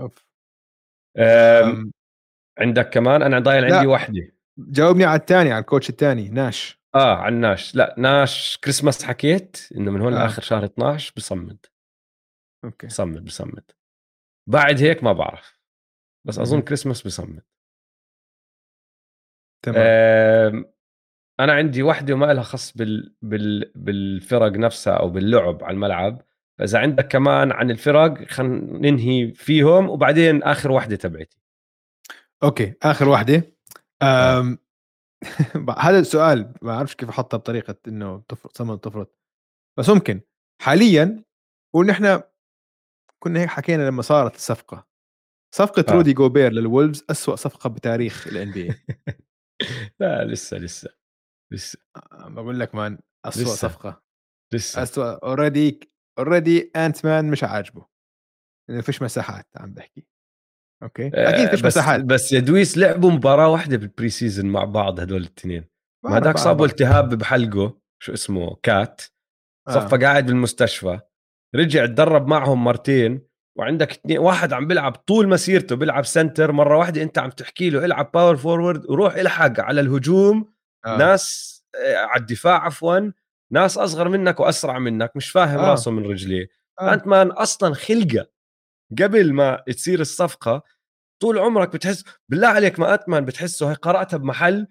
آه، 1.17 1.83
عندك 2.59 2.89
كمان 2.89 3.21
أنا 3.21 3.39
ضايل. 3.39 3.73
عندي 3.73 3.87
وحدة 3.87 4.33
جاوبني 4.57 5.05
على 5.05 5.19
الثاني 5.19 5.51
على 5.51 5.61
ال 5.61 5.66
coach 5.66 5.89
الثاني 5.89 6.29
ناش 6.29 6.82
آه 6.95 7.15
عن 7.15 7.33
ناش 7.41 7.75
لا 7.75 7.95
ناش 7.97 8.57
كريسماس 8.57 9.03
حكيت 9.03 9.69
إنه 9.77 9.91
من 9.91 10.01
هون 10.01 10.13
آه. 10.13 10.19
لآخر 10.19 10.41
شهر 10.41 10.65
12 10.65 11.13
بصمد. 11.17 11.65
أوكي. 12.63 12.87
بصمد 12.87 13.25
بصمد. 13.25 13.71
بعد 14.47 14.81
هيك 14.81 15.03
ما 15.03 15.13
بعرف. 15.13 15.59
بس 16.25 16.39
أظن. 16.39 16.61
كريسماس 16.61 17.01
بصمد. 17.01 17.43
تمام. 19.65 19.77
أم، 19.79 20.73
أنا 21.39 21.53
عندي 21.53 21.83
وحدة 21.83 22.13
وما 22.13 22.33
لها 22.33 22.43
خص 22.43 22.77
بال... 22.77 23.15
بال... 23.21 23.71
بالفرق 23.75 24.51
نفسها 24.51 24.93
أو 24.93 25.09
باللعب 25.09 25.63
على 25.63 25.73
الملعب. 25.73 26.21
فإذا 26.57 26.79
عندك 26.79 27.07
كمان 27.07 27.51
عن 27.51 27.71
الفرق 27.71 28.23
خلينا 28.29 28.89
ننهي 28.89 29.31
فيهم 29.33 29.89
وبعدين 29.89 30.43
آخر 30.43 30.71
وحدة 30.71 30.95
تبعتي. 30.95 31.37
أوكي 32.43 32.73
آخر 32.83 33.09
واحدة 33.09 33.51
آه. 34.01 34.57
هذا 35.79 35.99
السؤال 35.99 36.39
ما 36.61 36.73
بعرفش 36.75 36.95
كيف 36.95 37.09
احطها 37.09 37.37
بطريقة 37.37 37.75
إنه 37.87 38.23
تفرط 38.29 38.79
تفرط 38.85 39.19
بس 39.79 39.89
ممكن. 39.89 40.21
حاليا 40.61 41.23
ونحن 41.75 42.21
كنا 43.23 43.39
هيك 43.41 43.49
حكينا 43.49 43.87
لما 43.89 44.01
صارت 44.01 44.35
الصفقة. 44.35 44.87
صفقة 45.55 45.85
آه. 45.89 45.93
رودي 45.95 46.13
جوبير 46.13 46.51
للولفز 46.51 47.05
أسوأ 47.09 47.35
صفقة 47.35 47.69
بتاريخ 47.69 48.27
ال 48.27 48.51
NBA 48.51 48.67
لا 49.99 50.25
لسه 50.25 50.57
لسه 50.57 50.89
لسه. 51.53 51.79
بقول 52.25 52.59
لك 52.59 52.75
مان 52.75 52.99
أسوأ 53.25 53.43
لسه. 53.43 53.55
صفقة. 53.67 54.03
لسه. 54.53 54.83
أسوأ 54.83 55.25
already 55.25 55.79
already 56.19 56.71
انت 56.75 57.05
مان 57.05 57.31
مش 57.31 57.43
عاجبه. 57.43 57.85
إنه 58.69 58.81
فيش 58.81 59.01
مساحات 59.01 59.47
عم 59.57 59.73
بحكي. 59.73 60.07
أوكي 60.83 61.07
أكيد 61.13 61.49
فيش 61.49 61.59
آه، 61.59 61.67
بس 61.67 61.77
مساحات 61.77 62.01
بس 62.01 62.31
يا 62.31 62.39
دويس 62.39 62.77
لعبوا 62.77 63.11
مباراة 63.11 63.49
واحدة 63.49 63.77
بال 63.77 63.90
pre 63.90 64.09
season 64.09 64.45
مع 64.45 64.63
بعض 64.63 64.99
هدول 64.99 65.21
الاثنين 65.21 65.65
ما 66.03 66.35
صابوا 66.35 66.59
بعرف. 66.59 66.71
التهاب 66.71 67.17
بحلقه 67.17 67.77
شو 67.99 68.13
اسمه 68.13 68.55
كات 68.63 69.01
صفى 69.69 69.95
آه. 69.95 69.99
قاعد 69.99 70.25
بالمستشفى 70.25 70.99
رجع 71.55 71.85
تدرب 71.85 72.27
معهم 72.27 72.63
مرتين 72.63 73.21
وعندك 73.57 73.91
اثنين 73.91 74.17
واحد 74.17 74.53
عم 74.53 74.67
بيلعب 74.67 74.95
طول 74.95 75.29
مسيرته 75.29 75.75
بيلعب 75.75 76.05
center 76.05 76.51
مرة 76.51 76.77
واحدة 76.77 77.01
انت 77.01 77.17
عم 77.17 77.29
تحكي 77.29 77.69
له 77.69 77.85
العب 77.85 78.11
power 78.13 78.35
forward 78.35 78.89
وروح 78.89 79.15
الحق 79.15 79.59
على 79.59 79.81
الهجوم 79.81 80.53
آه. 80.85 80.97
ناس 80.97 81.53
آه، 81.75 81.95
على 81.95 82.21
الدفاع 82.21 82.65
عفوا 82.65 83.11
ناس 83.51 83.77
أصغر 83.77 84.09
منك 84.09 84.39
وأسرع 84.39 84.79
منك 84.79 85.11
مش 85.15 85.29
فاهم 85.29 85.59
آه. 85.59 85.69
راسه 85.69 85.91
من 85.91 86.05
رجليه 86.05 86.47
آه. 86.81 86.93
أنت 86.93 87.07
مان 87.07 87.27
أصلا 87.27 87.73
خلقة 87.73 88.27
قبل 89.01 89.33
ما 89.33 89.63
تصير 89.67 89.99
الصفقة 89.99 90.63
طول 91.23 91.39
عمرك 91.39 91.73
بتحس 91.73 92.03
بالله 92.29 92.47
عليك 92.47 92.79
ما 92.79 92.93
اتمان 92.93 93.25
بتحسه 93.25 93.71
هي 93.71 93.73
قرأتها 93.73 94.17
بمحل 94.17 94.67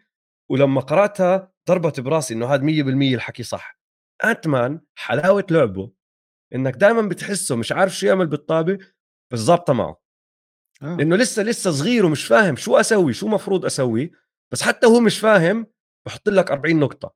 ولما 0.50 0.80
قرأتها 0.80 1.52
ضربت 1.68 2.00
براسي 2.00 2.34
إنه 2.34 2.46
هذا 2.46 2.62
100% 2.62 3.14
الحكي 3.14 3.42
صح 3.42 3.78
اتمان 4.20 4.80
حلاوة 4.94 5.46
لعبه 5.50 5.92
إنك 6.54 6.74
دائما 6.74 7.02
بتحسه 7.02 7.56
مش 7.56 7.72
عارف 7.72 7.96
شو 7.96 8.06
يعمل 8.06 8.26
بالطابة 8.26 8.78
بس 9.32 9.38
ظابطه 9.38 9.72
معه 9.72 10.02
آه. 10.82 10.96
لأنه 10.96 11.16
لسه 11.16 11.42
لسه 11.42 11.70
صغير 11.70 12.06
ومش 12.06 12.26
فاهم 12.26 12.56
شو 12.56 12.76
أسوي 12.76 13.12
شو 13.12 13.28
مفروض 13.28 13.64
أسوي 13.64 14.12
بس 14.52 14.62
حتى 14.62 14.86
هو 14.86 15.00
مش 15.00 15.18
فاهم 15.18 15.66
بحط 16.06 16.28
لك 16.28 16.50
40 16.50 16.80
نقطة 16.80 17.14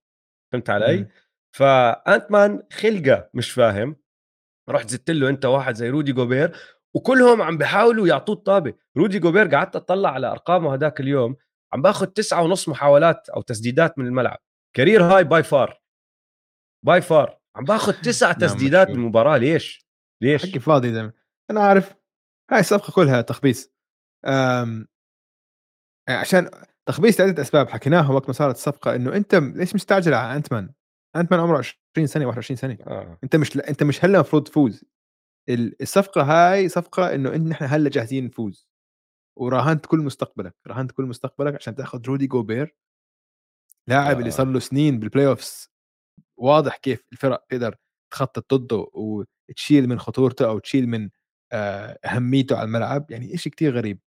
فهمت 0.52 0.70
علي 0.70 0.96
مم. 0.96 1.08
فانت 1.56 2.26
مان 2.30 2.62
خلقه 2.72 3.30
مش 3.34 3.50
فاهم 3.50 3.96
رحت 4.68 4.90
زدت 4.90 5.10
له 5.10 5.28
أنت 5.28 5.44
واحد 5.44 5.74
زي 5.74 5.90
رودي 5.90 6.12
جوبير 6.12 6.56
وكلهم 6.96 7.42
عم 7.42 7.58
بيحاولوا 7.58 8.08
يعطوه 8.08 8.36
الطابة. 8.36 8.74
رودي 8.96 9.18
جوبير 9.18 9.54
قعدت 9.54 9.76
أطلع 9.76 10.10
على 10.10 10.26
أرقامه 10.26 10.74
هذاك 10.74 11.00
اليوم 11.00 11.36
عم 11.72 11.82
باخذ 11.82 12.06
تسعة 12.06 12.42
ونص 12.42 12.68
محاولات 12.68 13.28
أو 13.28 13.42
تسديدات 13.42 13.98
من 13.98 14.06
الملعب. 14.06 14.38
career 14.76 15.02
high 15.02 15.24
by 15.24 15.42
far 15.42 15.80
by 16.86 17.00
far 17.00 17.38
عم 17.56 17.64
باخذ 17.64 17.92
تسع 18.06 18.26
نعم، 18.26 18.38
تسديدات. 18.38 18.88
بالمباراه 18.88 19.36
ليش؟ 19.36 19.86
ليش؟ 20.22 20.46
حكي 20.46 20.58
فاضي 20.58 20.92
زلمه 20.92 21.12
أنا 21.50 21.60
عارف 21.60 21.94
هاي 22.50 22.60
الصفقة 22.60 22.92
كلها 22.92 23.20
تخبيص. 23.20 23.72
أم... 24.26 24.86
عشان 26.08 26.50
تخبيص 26.88 27.20
لعدة 27.20 27.42
أسباب 27.42 27.68
حكيناها 27.68 28.12
وقت 28.12 28.26
ما 28.26 28.32
صارت 28.32 28.54
الصفقة 28.54 28.94
إنه 28.94 29.16
أنت 29.16 29.34
ليش 29.34 29.74
مستعجل 29.74 30.14
على 30.14 30.36
انت 30.36 30.52
مان 30.52 30.70
انت 31.16 31.30
مان 31.30 31.40
عمره 31.40 31.58
20 31.58 32.06
سنة 32.06 32.26
21 32.26 32.56
سنة. 32.56 32.78
آه. 32.86 33.18
أنت 33.24 33.36
مش 33.36 33.56
أنت 33.56 33.82
مش 33.82 34.04
هلأ 34.04 34.14
المفروض 34.14 34.44
تفوز. 34.44 34.84
الصفقة 35.48 36.22
هاي 36.22 36.68
صفقة 36.68 37.14
إنه 37.14 37.34
إن 37.34 37.48
نحن 37.48 37.64
هلأ 37.64 37.90
جاهزين 37.90 38.24
نفوز. 38.24 38.68
وراهنت 39.38 39.86
كل 39.86 39.98
مستقبلك 39.98 40.54
راهنت 40.66 40.92
كل 40.92 41.04
مستقبلك 41.04 41.54
عشان 41.54 41.74
تاخذ 41.74 42.06
رودي 42.06 42.26
جوبير 42.26 42.76
لاعب 43.88 44.16
آه. 44.16 44.18
اللي 44.18 44.30
صار 44.30 44.46
له 44.46 44.58
سنين 44.58 45.00
بال 45.00 45.26
playoffs 45.26 45.70
واضح 46.36 46.76
كيف 46.76 47.04
الفرق 47.12 47.46
تقدر 47.48 47.76
تخطط 48.12 48.54
ضده 48.54 48.86
وتشيل 48.92 49.88
من 49.88 49.98
خطورته 49.98 50.46
أو 50.48 50.58
تشيل 50.58 50.88
من 50.88 51.10
آه، 51.52 51.98
أهميته 52.04 52.56
على 52.56 52.66
الملعب. 52.66 53.10
يعني 53.10 53.36
شيء 53.36 53.52
كتير 53.52 53.76
غريب. 53.76 54.00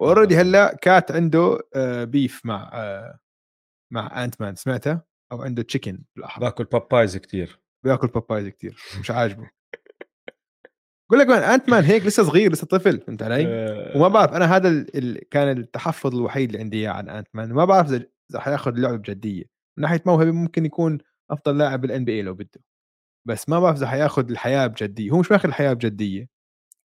و 0.00 0.05
already 0.05 0.38
آه. 0.38 0.42
هلأ 0.42 0.76
كات 0.82 1.12
عنده 1.12 1.58
beef 2.04 2.46
مع 2.46 2.70
آه، 2.72 3.18
مع 3.92 4.24
انت 4.24 4.40
مان 4.40 4.54
سمعتها 4.54 5.04
أو 5.32 5.42
عنده 5.42 5.62
chicken 5.62 6.04
بالأحرى. 6.16 6.44
باكل 6.44 6.64
Popeyes 6.64 7.16
كتير. 7.16 7.60
بياكل 7.84 8.06
Popeyes 8.06 8.48
كثير 8.48 8.82
مش 9.00 9.10
عاجبه. 9.10 9.50
بقول 11.10 11.20
لك 11.20 11.28
انت 11.30 11.68
مان 11.70 11.84
هيك 11.84 12.06
لسه 12.06 12.22
صغير 12.22 12.52
لسه 12.52 12.66
طفل 12.66 13.00
فهمت 13.00 13.22
علي؟ 13.22 13.46
آه، 13.46 13.96
وما 13.96 14.08
بعرف 14.08 14.32
أنا 14.32 14.56
هذا 14.56 14.68
ال... 14.68 14.96
ال... 14.96 15.28
كان 15.28 15.58
التحفظ 15.58 16.14
الوحيد 16.14 16.48
اللي 16.48 16.62
عندي 16.62 16.76
إياه 16.76 16.90
عن 16.90 17.08
انت 17.08 17.28
مان 17.34 17.52
ما 17.52 17.64
بعرف 17.64 17.92
إذا 17.92 18.06
رح 18.34 18.48
يأخذ 18.48 18.74
اللعبة 18.74 18.96
بجدية. 18.96 19.44
من 19.78 19.82
ناحية 19.82 20.02
موهبة 20.06 20.30
ممكن 20.30 20.64
يكون 20.66 20.98
أفضل 21.30 21.58
لاعب 21.58 21.80
بالان 21.80 22.04
بي 22.04 22.12
اي 22.12 22.22
لو 22.22 22.34
بده. 22.34 22.64
بس 23.28 23.48
ما 23.48 23.60
بعرف 23.60 23.76
إذا 23.76 23.86
حيأخذ 23.86 24.30
الحياة 24.30 24.66
بجدية. 24.66 25.10
هو 25.10 25.18
مش 25.18 25.30
ماخذ 25.32 25.48
الحياة 25.48 25.72
بجدية. 25.72 26.28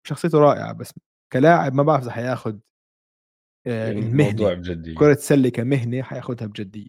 شخصيته 0.06 0.38
رائعة 0.38 0.72
بس 0.72 0.94
كلاعب 1.32 1.74
ما 1.74 1.82
بعرف 1.82 2.02
إذا 2.02 2.10
حيأخذ 2.12 2.58
آه، 3.66 3.90
الموضوع 3.92 4.52
المهنة. 4.52 4.54
بجدي 4.54 4.94
كرة 4.94 5.14
سله 5.14 5.48
كمهنة 5.48 6.02
حيأخذها 6.02 6.46
بجدية. 6.46 6.88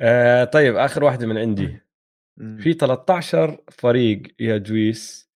آه 0.00 0.44
طيب 0.44 0.76
آخر 0.76 1.04
واحدة 1.04 1.26
من 1.26 1.38
عندي. 1.38 1.80
في 2.58 2.72
13 2.72 3.64
فريق 3.70 4.22
يا 4.40 4.56
دويس 4.56 5.31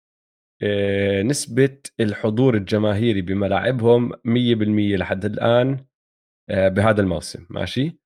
آه 0.63 1.23
نسبة 1.23 1.79
الحضور 2.01 2.55
الجماهيري 2.57 3.23
بملاعبهم 3.23 4.13
100% 4.13 4.17
لحد 4.99 5.25
الآن 5.25 5.87
آه 6.51 6.69
بهذا 6.69 7.01
الموسم 7.01 7.47
ماشي؟ 7.51 7.99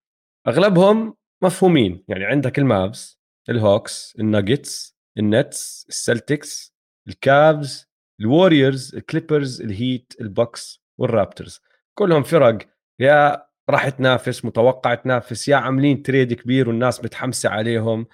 أغلبهم 0.49 1.17
مفهومين 1.43 2.05
يعني 2.09 2.25
عندك 2.25 2.59
المابس 2.59 3.21
الهوكس 3.49 4.17
الناجتس 4.21 4.97
النتس 5.19 5.87
السلتكس 5.89 6.75
الكابز 7.09 7.91
الوريورز 8.21 8.95
الكليبرز 8.95 9.63
الهيت 9.63 10.13
البوكس 10.21 10.83
والرابترز. 10.99 11.61
كلهم 11.99 12.23
فرق 12.23 12.59
يا 13.01 13.47
راح 13.71 13.89
تنافس 13.89 14.45
متوقع 14.45 14.95
تنافس 14.95 15.49
يا 15.49 15.57
عاملين 15.57 16.03
trade 16.03 16.33
كبير 16.33 16.69
والناس 16.69 17.05
متحمسة 17.05 17.49
عليهم 17.49 18.07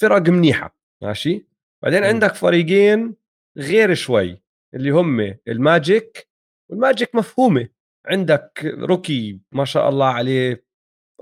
فرق 0.00 0.28
منيحة 0.28 0.76
ماشي؟ 1.02 1.46
بعدين. 1.82 2.04
عندك 2.04 2.34
فريقين 2.34 3.14
غير 3.56 3.94
شوي 3.94 4.42
اللي 4.74 4.90
هم 4.90 5.34
ال 5.48 5.61
Magic 5.61 6.28
وال 6.70 6.83
Magic 6.83 7.14
مفهومة. 7.14 7.68
عندك 8.06 8.74
rookie 8.78 9.40
ما 9.52 9.64
شاء 9.64 9.88
الله 9.88 10.06
عليه 10.06 10.64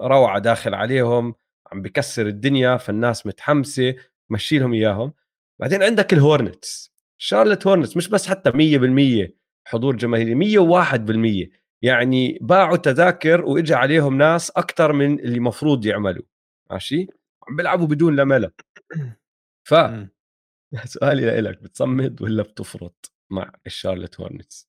روعة 0.00 0.38
داخل 0.38 0.74
عليهم 0.74 1.34
عم 1.72 1.82
بكسر 1.82 2.26
الدنيا 2.26 2.76
فالناس 2.76 3.26
متحمسة 3.26 3.94
مشي 4.30 4.58
لهم 4.58 4.72
إياهم. 4.74 5.12
بعدين 5.60 5.82
عندك 5.82 6.12
ال 6.12 6.22
Hornets 6.22 6.92
Charlotte 7.18 7.66
Hornets 7.66 7.96
مش 7.96 8.08
بس 8.08 8.28
حتى 8.28 8.50
100% 8.50 9.32
حضور 9.66 9.96
جماهيري 9.96 10.34
101% 10.34 11.50
يعني 11.82 12.38
باعوا 12.42 12.76
تذاكر 12.76 13.44
واجى 13.44 13.74
عليهم 13.74 14.18
ناس 14.18 14.50
أكثر 14.50 14.92
من 14.92 15.20
اللي 15.20 15.40
مفروض 15.40 15.86
يعملوا. 15.86 16.24
ماشي؟ 16.70 17.06
عم 17.48 17.56
بيلعبوا 17.56 17.86
بدون 17.86 18.16
لاميلو 18.16 18.52
ف. 19.68 19.74
سؤالي 20.84 21.40
لك 21.40 21.62
بتصمد 21.62 22.22
ولا 22.22 22.42
بتفرط 22.42 23.12
مع 23.30 23.52
ال 23.66 23.72
Charlotte 23.72 24.20
Hornets 24.20 24.68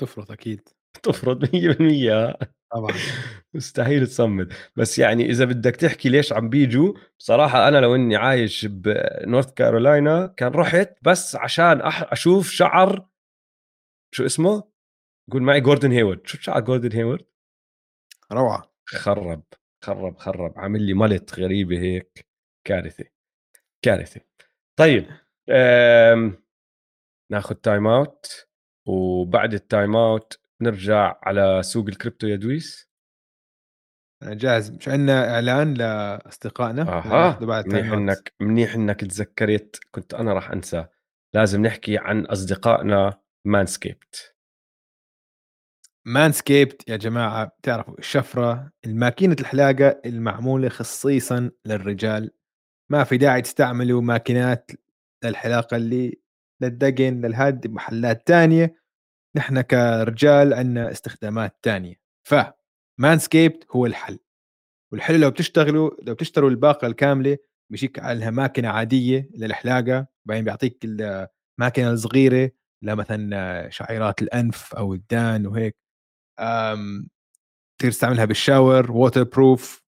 تفرط 0.00 0.30
أكيد. 0.30 0.68
تفرط 1.02 1.38
100% 1.54 2.36
طبعا. 2.72 2.92
مستحيل 3.54 4.06
تصمد 4.06 4.52
بس 4.76 4.98
يعني 4.98 5.30
إذا 5.30 5.44
بدك 5.44 5.76
تحكي 5.76 6.08
ليش 6.08 6.32
عم 6.32 6.48
بيجوا 6.48 6.94
بصراحة 7.18 7.68
أنا 7.68 7.78
لو 7.78 7.94
إني 7.94 8.16
عايش 8.16 8.66
بنورث 8.66 9.52
كارولاينا 9.52 10.26
كان 10.36 10.52
رحت 10.52 10.90
بس 11.02 11.36
عشان 11.36 11.80
أح 11.80 12.12
أشوف 12.12 12.50
شعر 12.50 13.06
شو 14.14 14.26
اسمه؟ 14.26 14.62
قول 15.32 15.42
معي 15.42 15.60
جوردن 15.60 15.92
هيورد 15.92 16.26
شو 16.26 16.38
شعر 16.38 16.60
جوردن 16.60 16.92
هيورد 16.96 17.24
روعة. 18.32 18.72
خرب 18.86 19.42
خرب 19.84 20.18
خرب. 20.18 20.58
عامل 20.58 20.82
لي 20.82 20.94
mullet 20.94 21.40
غريبة 21.40 21.78
هيك. 21.78 22.26
كارثة 22.66 23.04
كارثة. 23.82 24.20
طيب. 24.76 25.06
ناخذ 27.32 27.54
time 27.54 27.86
out 27.86 28.46
وبعد 28.86 29.54
ال 29.54 29.62
time 29.62 29.96
out 29.96 30.40
نرجع 30.60 31.18
على 31.22 31.62
سوق 31.62 31.86
الكريبتو 31.88 32.26
يا 32.26 32.36
دويس. 32.36 32.90
أنا 34.22 34.34
جاهز. 34.34 34.70
مش 34.70 34.88
عندنا 34.88 35.34
إعلان 35.34 35.74
لأصدقائنا؟ 35.74 36.82
أها. 36.82 37.38
بعد 37.38 37.68
منيح. 37.68 37.92
انك 37.92 38.32
منيح 38.40 38.74
إنك 38.74 39.00
تذكرت. 39.00 39.80
كنت 39.90 40.14
أنا 40.14 40.32
راح 40.32 40.50
أنسى. 40.50 40.86
لازم 41.34 41.62
نحكي 41.62 41.98
عن 41.98 42.26
أصدقائنا 42.26 43.20
Manscaped 43.46 44.34
Manscaped 46.06 46.88
يا 46.88 46.96
جماعة 46.96 47.44
بتعرفوا 47.44 47.98
الشفرة 47.98 48.70
الماكينة 48.86 49.36
الحلاقة 49.40 50.00
المعمولة 50.06 50.68
خصيصا 50.68 51.50
للرجال. 51.66 52.30
ما 52.90 53.04
في 53.04 53.16
داعي 53.16 53.42
تستعملوا 53.42 54.02
ماكينات 54.02 54.70
للحلاقه 55.24 55.76
اللي 55.76 56.20
للدقن 56.62 57.20
للهد 57.20 57.66
محلات 57.66 58.26
تانية 58.26 58.76
نحن 59.36 59.60
كرجال 59.60 60.54
عندنا 60.54 60.90
استخدامات 60.90 61.56
تانية. 61.62 61.94
ف 62.28 62.34
Manscaped 63.00 63.66
هو 63.70 63.86
الحل. 63.86 64.18
والحلو 64.92 65.18
لو 65.18 65.30
بتشتغلوا 65.30 65.90
لو 66.02 66.14
بتشتروا 66.14 66.50
الباقة 66.50 66.86
الكاملة 66.86 67.38
بيجيك 67.70 67.98
عليها 67.98 68.30
ماكينه 68.30 68.68
عادية 68.68 69.30
للحلاقة 69.34 70.06
بعدين 70.26 70.44
بيعطيك 70.44 70.78
الماكينه 70.84 71.90
الصغيرة 71.92 72.50
لمثلا 72.82 73.70
شعيرات 73.70 74.22
الأنف 74.22 74.74
أو 74.74 74.94
الدان 74.94 75.46
وهيك. 75.46 75.76
تقدر 77.78 77.92
تستعملها 77.92 78.24
بال 78.24 78.92
shower 78.92 79.22
waterproof 79.22 79.84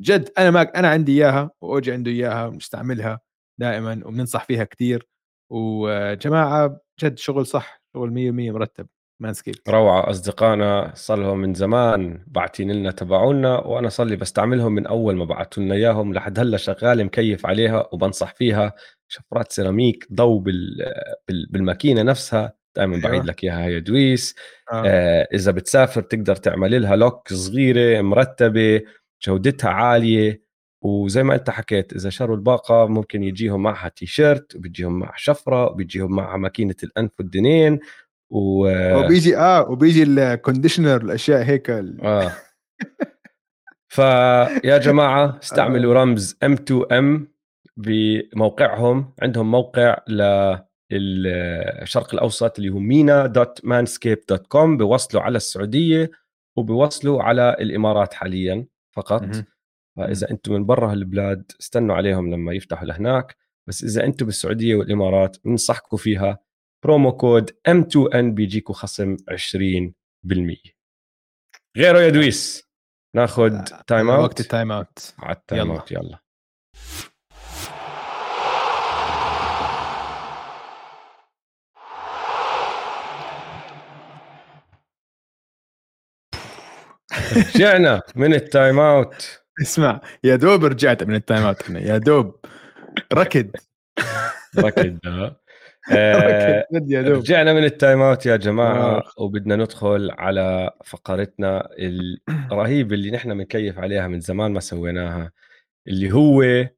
جد 0.00 0.30
أنا 0.38 0.50
ما 0.50 0.62
أنا 0.62 0.88
عندي 0.88 1.12
إياها 1.12 1.50
واوجي 1.60 1.92
عنده 1.92 2.10
إياها 2.10 2.48
بنستعملها 2.48 3.20
دائما 3.60 4.00
وبننصح 4.04 4.44
فيها 4.44 4.64
كثير 4.64 5.06
وجماعة 5.52 6.80
جد 7.02 7.18
شغل 7.18 7.46
صح 7.46 7.82
شغل 7.94 8.10
100% 8.10 8.52
مرتب 8.52 8.86
Manscaped 9.22 9.68
روعة. 9.68 10.10
أصدقائنا 10.10 10.92
صار 10.94 11.18
لهم 11.18 11.38
من 11.38 11.54
زمان 11.54 12.24
باعتين 12.26 12.72
لنا 12.72 12.90
تبعونا 12.90 13.58
وأنا 13.58 13.88
صار 13.88 14.06
لي 14.06 14.16
بستعملهم 14.16 14.72
من 14.72 14.86
أول 14.86 15.16
ما 15.16 15.24
بعتوا 15.24 15.62
لنا 15.62 15.74
إياهم 15.74 16.14
لحد 16.14 16.38
هلأ 16.38 16.56
شغال 16.56 17.04
مكيف 17.04 17.46
عليها 17.46 17.88
وبنصح 17.92 18.34
فيها. 18.34 18.72
شفرات 19.08 19.52
سيراميك 19.52 20.06
ضو 20.12 20.38
بال... 20.38 20.92
بال... 21.28 21.46
بالماكينة 21.50 22.02
نفسها. 22.02 22.52
دائما 22.76 22.96
أيوة. 22.96 23.08
بعيد 23.08 23.24
لك 23.24 23.44
إياها 23.44 23.66
يا 23.66 23.78
دويس. 23.78 24.34
آه. 24.72 24.82
آه 24.86 25.28
إذا 25.34 25.52
بتسافر 25.52 26.02
تقدر 26.02 26.36
تعمل 26.36 26.82
لها 26.82 26.96
lock 26.96 27.32
صغيرة 27.32 28.02
مرتبة 28.02 28.82
جودتها 29.26 29.70
عالية. 29.70 30.43
وزي 30.84 31.22
ما 31.22 31.34
أنت 31.34 31.50
حكيت 31.50 31.92
إذا 31.92 32.10
شروا 32.10 32.36
الباقة 32.36 32.86
ممكن 32.86 33.22
يجيهم 33.22 33.62
معها 33.62 33.88
تي 33.88 34.06
شيرت 34.06 34.56
وبيجيهم 34.56 34.98
مع 34.98 35.12
شفرة 35.16 35.66
وبيجيهم 35.70 36.12
معها 36.16 36.36
ماكينة 36.36 36.74
الأنف 36.82 37.10
والدنين 37.18 37.78
و 38.30 38.68
وبيجي 39.04 39.36
آه 39.36 39.70
وبيجي 39.70 40.02
ال 40.02 40.10
conditioner 40.10 40.96
الأشياء 41.02 41.42
هيك 41.42 41.70
ال- 41.70 42.00
آه. 42.04 42.32
فيا 43.88 44.78
جماعة 44.78 45.38
استعملوا 45.42 45.94
رمز 45.94 46.36
M2M 46.44 47.20
بموقعهم. 47.76 49.12
عندهم 49.22 49.50
موقع 49.50 49.96
للشرق 50.90 52.14
الأوسط 52.14 52.58
اللي 52.58 52.70
هو 52.70 52.78
mena 52.78 53.26
dot 53.26 53.60
manscaped 53.64 54.18
dot 54.28 54.46
com 54.46 54.76
بوصلوا 54.76 55.22
على 55.22 55.36
السعودية 55.36 56.10
وبوصلوا 56.56 57.22
على 57.22 57.56
الإمارات 57.60 58.14
حاليا 58.14 58.66
فقط. 58.92 59.22
فإذا 59.96 60.30
أنتم 60.30 60.52
من 60.52 60.66
برا 60.66 60.92
هالبلاد 60.92 61.52
استنوا 61.60 61.96
عليهم 61.96 62.30
لما 62.30 62.52
يفتحوا 62.52 62.86
لهناك 62.86 63.36
بس 63.68 63.84
إذا 63.84 64.04
أنتم 64.04 64.26
بالسعودية 64.26 64.74
والإمارات 64.74 65.36
بنصحكم 65.44 65.96
فيها. 65.96 66.38
Promo 66.84 67.12
code 67.12 67.50
M2N 67.50 68.16
بيجيكم 68.16 68.72
خصم 68.72 69.16
20% 69.16 70.74
غيره 71.76 72.00
يا 72.00 72.08
دويس. 72.08 72.64
ناخذ 73.16 73.64
time 73.86 74.10
out 74.10 74.22
وقت 74.24 74.40
ال 74.40 74.46
time 74.46 74.72
out 74.72 75.14
على 75.18 75.36
ال 75.36 75.42
time 75.42 75.66
يلا. 75.66 75.80
out 75.80 75.92
يلا. 75.92 76.18
رجعنا 87.54 88.02
من 88.16 88.34
ال 88.34 88.43
time 88.43 88.78
out 88.78 89.43
اسمع 89.62 90.00
يا 90.24 90.36
دوب 90.36 90.64
رجعت 90.64 91.02
من 91.02 91.14
ال 91.14 91.20
time 91.20 91.42
out 91.42 91.70
هنا 91.70 91.80
يا 91.80 91.98
دوب. 91.98 92.34
ركض. 93.12 93.50
ركض 94.58 94.98
آه، 95.06 95.36
ركض 95.92 96.64
جد 96.74 96.90
يا 96.90 97.02
دوب. 97.02 97.12
رجعنا 97.18 97.52
من 97.52 97.64
ال 97.64 97.71
time 97.71 98.00
out 98.02 98.26
يا 98.26 98.36
جماعة 98.36 98.98
آخ. 98.98 99.20
وبدنا 99.20 99.56
ندخل 99.56 100.10
على 100.10 100.70
فقرتنا 100.84 101.68
الرهيبه 102.28 102.94
اللي 102.96 103.10
نحن 103.10 103.38
بنكيف 103.38 103.78
عليها 103.78 104.08
من 104.08 104.20
زمان 104.20 104.52
ما 104.52 104.60
سويناها 104.60 105.32
اللي 105.88 106.12
هو 106.12 106.68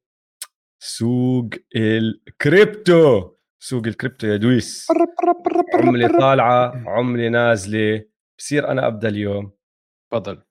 سوق 0.79 1.49
الكريبتو. 1.75 3.31
سوق 3.59 3.87
الكريبتو 3.87 4.27
يا 4.27 4.37
دويس. 4.37 4.87
عملة 5.73 6.19
طالعة 6.19 6.83
عملة 6.87 7.27
نازلة. 7.29 8.03
بصير 8.39 8.71
أنا 8.71 8.87
أبدأ 8.87 9.07
اليوم. 9.09 9.51
تفضل. 10.11 10.46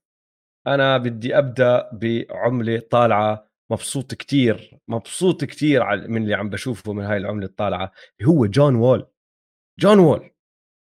أنا 0.66 0.98
بدي 0.98 1.38
أبدأ 1.38 1.90
بعملة 1.92 2.78
طالعة 2.90 3.46
مبسوط 3.70 4.14
كتير 4.14 4.78
مبسوط 4.88 5.44
كتير 5.44 6.08
من 6.08 6.22
اللي 6.22 6.34
عم 6.34 6.50
بشوفه 6.50 6.92
من 6.92 7.04
هاي 7.04 7.16
العملة 7.16 7.46
الطالعة 7.46 7.92
هو 8.24 8.46
جون 8.46 8.74
وول. 8.74 9.06
جون 9.80 9.98
وول 9.98 10.30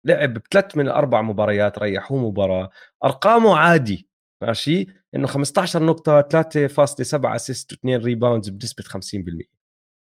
لعب 0.05 0.33
بثلاث 0.33 0.77
من 0.77 0.87
الأربع 0.87 1.21
مباريات 1.21 1.79
ريحوه 1.79 2.29
مباراة 2.29 2.69
أرقامه 3.03 3.57
عادي 3.57 4.09
ماشي؟ 4.43 4.87
إنه 5.15 5.27
15 5.27 5.83
نقطة 5.83 6.21
3.7 6.21 7.35
assist 7.35 7.73
و2 7.73 7.77
rebounds 7.85 8.49
بنسبة 8.49 8.83
50% 8.83 9.47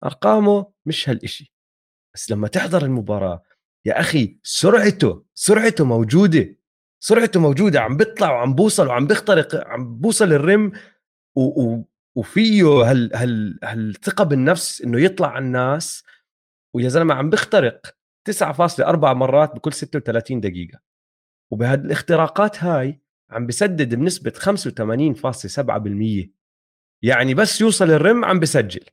أرقامه 0.03 0.71
مش 0.85 1.09
هالشيء 1.09 1.47
بس 2.15 2.31
لما 2.31 2.47
تحضر 2.47 2.85
المباراة 2.85 3.43
يا 3.85 3.99
أخي 3.99 4.39
سرعته 4.43 5.25
سرعته 5.33 5.85
موجودة. 5.85 6.55
سرعته 6.99 7.39
موجودة 7.39 7.81
عم 7.81 7.97
بيطلع 7.97 8.31
وعم 8.31 8.53
بوصل 8.53 8.87
وعم 8.87 9.07
بيخترق 9.07 9.67
عم 9.67 9.97
بوصل 9.97 10.33
ال 10.33 10.43
rim 10.43 10.71
و... 11.35 11.41
و... 11.41 11.85
وفيه 12.15 12.65
هال 12.65 13.15
هال 13.15 13.59
هالثقه 13.63 14.23
بالنفس 14.23 14.81
إنه 14.81 15.01
يطلع 15.01 15.27
على 15.27 15.45
الناس 15.45 16.03
ويا 16.75 16.89
زلمة 16.89 17.13
عم 17.13 17.29
بيخترق 17.29 17.95
9.4 18.29 18.85
مرات 18.95 19.55
بكل 19.55 19.73
36 19.73 20.39
دقيقة. 20.39 20.79
وبهذه 21.51 21.79
الاختراقات 21.79 22.63
هاي 22.63 23.01
عم 23.29 23.47
بسدد 23.47 23.95
بنسبة 23.95 24.31
85.7% 24.31 26.29
يعني 27.03 27.33
بس 27.33 27.61
يوصل 27.61 27.91
الرم 27.91 28.25
عم 28.25 28.39
بسجل. 28.39 28.85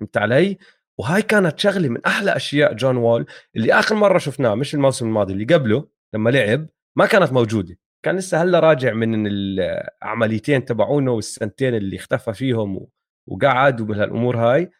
فهمت 0.00 0.16
علي؟ 0.16 0.58
وهاي 0.98 1.22
كانت 1.22 1.58
شغلة 1.58 1.88
من 1.88 2.04
أحلى 2.06 2.36
أشياء 2.36 2.72
جون 2.74 2.96
وول 2.96 3.26
اللي 3.56 3.72
آخر 3.72 3.94
مرة 3.94 4.18
شفناه 4.18 4.54
مش 4.54 4.74
الموسم 4.74 5.06
الماضي 5.06 5.32
اللي 5.32 5.44
قبله 5.44 5.88
لما 6.14 6.30
لعب. 6.30 6.66
ما 6.98 7.06
كانت 7.06 7.32
موجودة. 7.32 7.78
كان 8.04 8.16
لسه 8.16 8.42
هلأ 8.42 8.60
راجع 8.60 8.92
من 8.92 9.26
العمليتين 9.26 10.64
تبعونه 10.64 11.12
والسنتين 11.12 11.74
اللي 11.74 11.96
اختفى 11.96 12.32
فيهم 12.32 12.86
وقعد 13.26 13.80
ومن 13.80 13.94
هالامور 13.94 14.36
هاي 14.36 14.70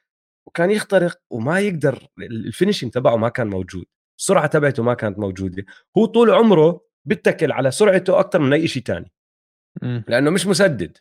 وكان 0.47 0.70
يخترق 0.70 1.20
وما 1.31 1.61
يقدر 1.61 2.09
ال 2.19 2.26
finishing 2.26 2.90
تبعه 2.90 3.16
ما 3.16 3.28
كان 3.28 3.47
موجود. 3.47 3.85
السرعة 4.19 4.47
تبعته 4.47 4.82
ما 4.82 4.95
كانت 4.95 5.19
موجودة. 5.19 5.65
هو 5.99 6.05
طول 6.05 6.31
عمره 6.31 6.81
بيتكل 7.05 7.53
على 7.53 7.70
سرعته 7.70 8.20
أكثر 8.20 8.39
من 8.39 8.53
أي 8.53 8.69
شيء 8.69 8.82
ثاني 8.82 9.12
لأنه 9.82 10.31
مش 10.31 10.47
مسدد. 10.47 10.99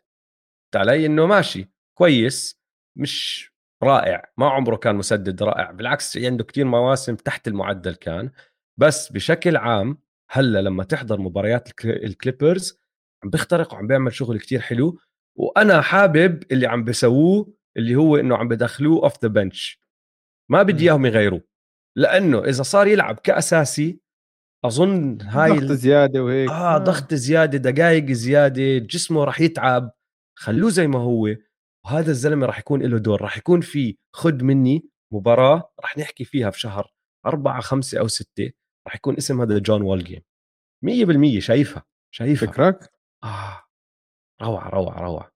علي 0.75 1.05
إنه 1.05 1.25
ماشي. 1.25 1.71
كويس. 1.97 2.61
مش 2.97 3.47
رائع. 3.83 4.31
ما 4.37 4.49
عمره 4.49 4.75
كان 4.75 4.95
مسدد 4.95 5.43
رائع. 5.43 5.71
بالعكس 5.71 6.17
عنده 6.17 6.43
كتير 6.43 6.65
مواسم 6.65 7.15
تحت 7.15 7.47
المعدل 7.47 7.95
كان. 7.95 8.31
بس 8.79 9.11
بشكل 9.11 9.57
عام 9.57 10.06
هلأ 10.29 10.61
لما 10.61 10.83
تحضر 10.83 11.21
مباريات 11.21 11.69
ال 11.85 11.95
Clippers 11.95 12.79
عم 13.23 13.29
بيخترق 13.29 13.73
وعم 13.73 13.87
بيعمل 13.87 14.13
شغل 14.13 14.39
كتير 14.39 14.59
حلو 14.59 14.99
وأنا 15.35 15.81
حابب 15.81 16.43
اللي 16.51 16.67
عم 16.67 16.83
بسووه 16.83 17.53
اللي 17.77 17.95
هو 17.95 18.17
إنه 18.17 18.37
عم 18.37 18.47
بدخلوه 18.47 19.03
off 19.03 19.23
the 19.23 19.27
bench 19.27 19.81
ما 20.49 20.63
بدي 20.63 20.83
إياهم 20.83 21.05
يغيروه. 21.05 21.41
لأنه 21.95 22.43
إذا 22.43 22.63
صار 22.63 22.87
يلعب 22.87 23.19
كأساسي 23.19 23.99
أظن 24.65 25.21
هاي 25.21 25.51
ضغط 25.51 25.71
زيادة 25.71 26.23
وهيك. 26.23 26.49
آه, 26.49 26.75
آه. 26.75 26.77
ضغط 26.77 27.13
زيادة 27.13 27.71
دقائق 27.71 28.11
زيادة 28.11 28.77
جسمه 28.77 29.23
راح 29.23 29.41
يتعب 29.41 29.91
خلوه 30.35 30.69
زي 30.69 30.87
ما 30.87 30.99
هو. 30.99 31.35
وهذا 31.85 32.11
الزلمة 32.11 32.45
راح 32.45 32.59
يكون 32.59 32.81
له 32.81 32.97
دور 32.97 33.21
راح 33.21 33.37
يكون 33.37 33.61
في 33.61 33.97
خد 34.13 34.43
مني 34.43 34.89
مباراة 35.13 35.73
راح 35.79 35.97
نحكي 35.97 36.25
فيها 36.25 36.49
في 36.49 36.59
شهر 36.59 36.93
أربعة 37.25 37.61
خمسة 37.61 37.99
أو 37.99 38.07
ستة. 38.07 38.51
راح 38.87 38.95
يكون 38.95 39.17
اسم 39.17 39.41
هذا 39.41 39.59
جون 39.59 39.81
وول 39.81 40.03
game 40.03 40.21
100% 40.85 41.39
شايفها 41.39 41.85
شايفها 42.11 42.51
فكرك؟ 42.51 42.93
آه 43.23 43.63
روعة 44.41 44.69
روعة 44.69 45.01
روعة 45.01 45.31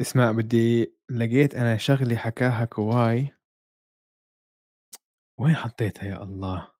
اسمع 0.00 0.32
بدي 0.32 0.96
لقيت 1.10 1.54
أنا 1.54 1.76
شغلة 1.76 2.16
حكاها 2.16 2.64
كواي 2.64 3.36
وين 5.40 5.54
حطيتها 5.56 6.04
يا 6.04 6.22
الله؟ 6.22 6.72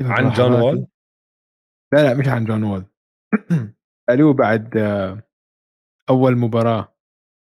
عن 0.00 0.32
جون 0.32 0.52
وول؟ 0.52 0.86
لا 1.92 1.98
لا 1.98 2.14
مش 2.14 2.28
عن 2.28 2.44
جون 2.44 2.62
وول 2.62 2.86
قالوه 4.08 4.34
بعد 4.34 4.76
أول 6.10 6.36
مباراة 6.36 6.96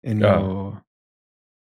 إنه 0.07 0.29
آه. 0.29 0.39
آه 0.39 0.86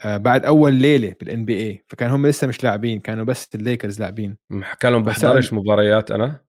بعد 0.05 0.45
أول 0.45 0.73
ليلة 0.73 1.15
بال 1.19 1.45
NBA 1.45 1.85
فكان 1.87 2.09
هم 2.09 2.27
لسه 2.27 2.47
مش 2.47 2.63
لاعبين 2.63 2.99
كانوا 2.99 3.25
بس 3.25 3.55
الليكرز 3.55 3.99
لاعبين 3.99 4.37
حكى 4.61 4.89
لهم 4.89 5.03
بحضرش 5.03 5.53
مباريات 5.53 6.11
أنا 6.11 6.41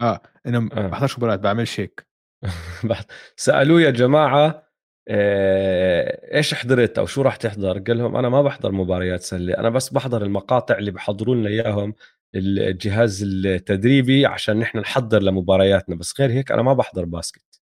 آه 0.00 0.20
انه 0.46 0.68
آه. 0.72 0.86
بحضرش 0.86 1.18
مباريات 1.18 1.40
بعملش 1.40 1.80
هيك 1.80 2.06
سألوه 3.36 3.80
يا 3.80 3.90
جماعة 3.90 4.68
آه، 5.10 6.36
إيش 6.36 6.54
حضرت 6.54 6.98
أو 6.98 7.06
شو 7.06 7.22
راح 7.22 7.36
تحضر؟ 7.36 7.78
قال 7.78 7.98
لهم 7.98 8.16
أنا 8.16 8.28
ما 8.28 8.42
بحضر 8.42 8.72
مباريات 8.72 9.22
سلة، 9.22 9.58
أنا 9.58 9.70
بس 9.70 9.88
بحضر 9.88 10.22
المقاطع 10.22 10.78
اللي 10.78 10.90
بحضروا 10.90 11.34
لنا 11.34 11.48
إياهم 11.48 11.94
الجهاز 12.34 13.22
التدريبي 13.22 14.26
عشان 14.26 14.58
نحن 14.58 14.78
نحضر 14.78 15.22
لمبارياتنا 15.22 15.96
بس 15.96 16.20
غير 16.20 16.30
هيك 16.30 16.52
أنا 16.52 16.62
ما 16.62 16.72
بحضر 16.72 17.04
basket. 17.04 17.60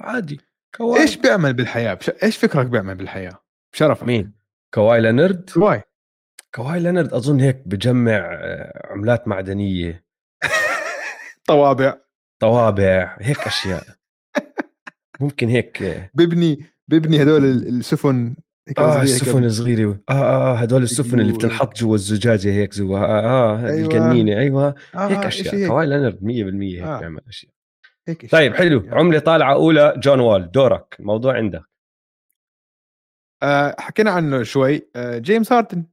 عادي 0.00 0.40
كواي 0.74 1.00
إيش 1.00 1.16
بيعمل 1.16 1.52
بالحياة. 1.52 1.98
إيش 2.22 2.36
فكرك 2.36 2.66
بيعمل 2.66 2.94
بالحياة 2.94 3.47
بشرفك. 3.72 4.02
مين؟ 4.06 4.32
كواي 4.74 5.00
لينرد؟ 5.00 5.50
كواي. 5.50 5.82
كواي 6.54 6.80
لينرد 6.80 7.12
أظن 7.12 7.40
هيك 7.40 7.62
بجمع 7.66 8.12
آه، 8.40 8.92
عملات 8.92 9.28
معدنية. 9.28 10.04
طوابع. 11.48 11.94
طوابع 12.40 13.16
هيك 13.20 13.40
أشياء. 13.40 13.84
ممكن 15.20 15.48
هيك 15.48 15.82
آه، 15.82 16.10
ببني 16.14 16.64
ببني 16.88 17.22
هدول 17.22 17.44
السفن 17.44 18.36
آه 18.78 19.02
السفن 19.02 19.44
الصغيرة 19.44 20.00
آه 20.10 20.12
آه 20.12 20.54
هدول 20.54 20.82
السفن 20.82 21.20
اللي 21.20 21.32
بتنحط 21.32 21.76
جوا 21.78 21.94
الزجاجة 21.94 22.48
هيك 22.52 22.74
جوا 22.74 22.98
آه, 22.98 23.20
آه 23.20 23.66
أيوة. 23.66 23.78
الجنينة 23.80 24.38
أيوه. 24.38 24.74
آه 24.94 25.08
هيك 25.08 25.18
أشياء. 25.26 25.68
كواي 25.68 25.86
لينرد 25.86 26.18
100% 26.22 26.24
هيك 26.62 26.82
آه. 26.82 26.98
بيعمل 26.98 27.20
أشياء. 27.28 27.52
هيك 28.08 28.30
طيب 28.30 28.54
حلو. 28.54 28.80
يعني. 28.84 28.98
عملة 28.98 29.18
طالعة 29.18 29.52
أولى 29.52 29.94
جون 29.96 30.20
وول 30.20 30.50
دورك. 30.50 30.96
الموضوع 31.00 31.34
عندك. 31.36 31.62
آه 33.42 33.76
حكينا 33.78 34.10
عنه 34.10 34.42
شوي. 34.42 34.88
آه 34.96 35.18
جيمس 35.18 35.52
هاردن 35.52 35.84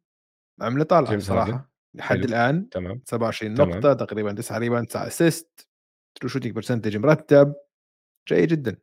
عمله 0.62 0.84
طالعة 0.84 1.10
جيمس 1.12 1.24
صراحة 1.24 1.52
هاردن. 1.52 1.66
لحد. 1.94 2.18
الآن. 2.24 2.70
تمام. 2.70 3.02
27 3.06 3.54
نقطة 3.54 3.94
تقريبا 3.94 4.34
9 4.34 4.58
rebound 4.58 4.88
9 4.88 5.08
assist 5.08 5.68
true 6.16 6.30
shooting 6.30 6.52
percentage 6.52 6.98
مرتب. 6.98 7.56
جيد 8.30 8.50
جدا. 8.50 8.78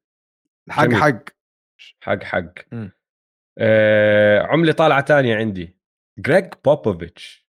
حق 0.71 0.85
جميل. 0.85 0.97
حق. 1.03 1.23
حق 2.01 2.23
حق. 2.23 2.53
آه 3.59 4.41
عملة 4.43 4.73
طالعة 4.73 5.05
ثانية 5.05 5.37
عندي. 5.37 5.77
جريج 6.19 6.47
بوبوفيتش 6.65 7.47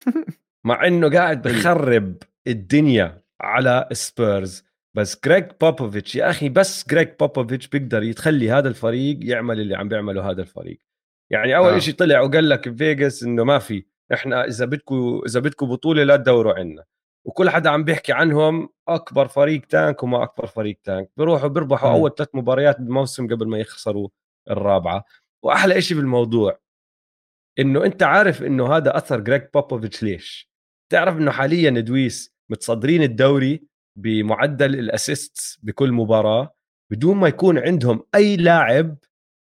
مع 0.66 0.86
إنه 0.86 1.10
قاعد 1.10 1.42
بخرب 1.48 2.16
الدنيا 2.46 3.22
على 3.40 3.88
سبيرز 3.92 4.64
بس 4.96 5.20
جريج 5.24 5.44
بوبوفيتش 5.60 6.16
يا 6.16 6.30
أخي 6.30 6.48
بس 6.48 6.88
جريج 6.88 7.08
بوبوفيتش 7.20 7.68
بيقدر 7.68 8.02
يتخلي 8.02 8.50
هذا 8.50 8.68
الفريق 8.68 9.18
يعمل 9.22 9.60
اللي 9.60 9.76
عم 9.76 9.88
بيعمله 9.88 10.30
هذا 10.30 10.42
الفريق. 10.42 10.80
يعني 11.30 11.56
أول 11.56 11.72
آه. 11.72 11.78
شيء 11.78 11.94
طلع 11.94 12.20
وقال 12.20 12.48
لك 12.48 12.76
فيغاس 12.76 13.22
إنه 13.22 13.44
ما 13.44 13.58
في 13.58 13.84
إحنا 14.12 14.44
إذا 14.44 14.64
بدكم 14.64 15.22
إذا 15.26 15.40
بدكم 15.40 15.66
بطولة 15.68 16.04
لا 16.04 16.16
تدوروا 16.16 16.54
عنا. 16.54 16.84
وكل 17.24 17.50
حدا 17.50 17.70
عم 17.70 17.84
بيحكي 17.84 18.12
عنهم 18.12 18.68
أكبر 18.88 19.28
فريق 19.28 19.66
tank 19.66 20.02
وما 20.02 20.22
أكبر 20.22 20.46
فريق 20.46 20.78
tank. 20.84 21.10
بيروحوا 21.16 21.48
بيربحوا 21.48 21.90
م. 21.90 21.92
أول 21.92 22.14
ثلاث 22.14 22.28
مباريات 22.34 22.80
بالموسم 22.80 23.26
قبل 23.26 23.48
ما 23.48 23.58
يخسروا 23.58 24.08
الرابعة. 24.50 25.04
وأحلى 25.44 25.80
شيء 25.80 25.96
بالموضوع 25.96 26.58
إنه 27.58 27.84
أنت 27.84 28.02
عارف 28.02 28.42
إنه 28.42 28.76
هذا 28.76 28.96
أثر 28.96 29.20
جريج 29.20 29.42
بوبوفيتش 29.54 30.02
ليش؟ 30.02 30.52
تعرف 30.92 31.16
إنه 31.16 31.30
حاليا 31.30 31.70
دول 31.70 32.34
متصدرين 32.50 33.02
الدوري 33.02 33.71
بمعدل 33.96 34.78
ال 34.78 34.89
assist 34.89 35.58
بكل 35.62 35.92
مباراة 35.92 36.54
بدون 36.92 37.16
ما 37.16 37.28
يكون 37.28 37.58
عندهم 37.58 38.06
أي 38.14 38.36
لاعب 38.36 38.98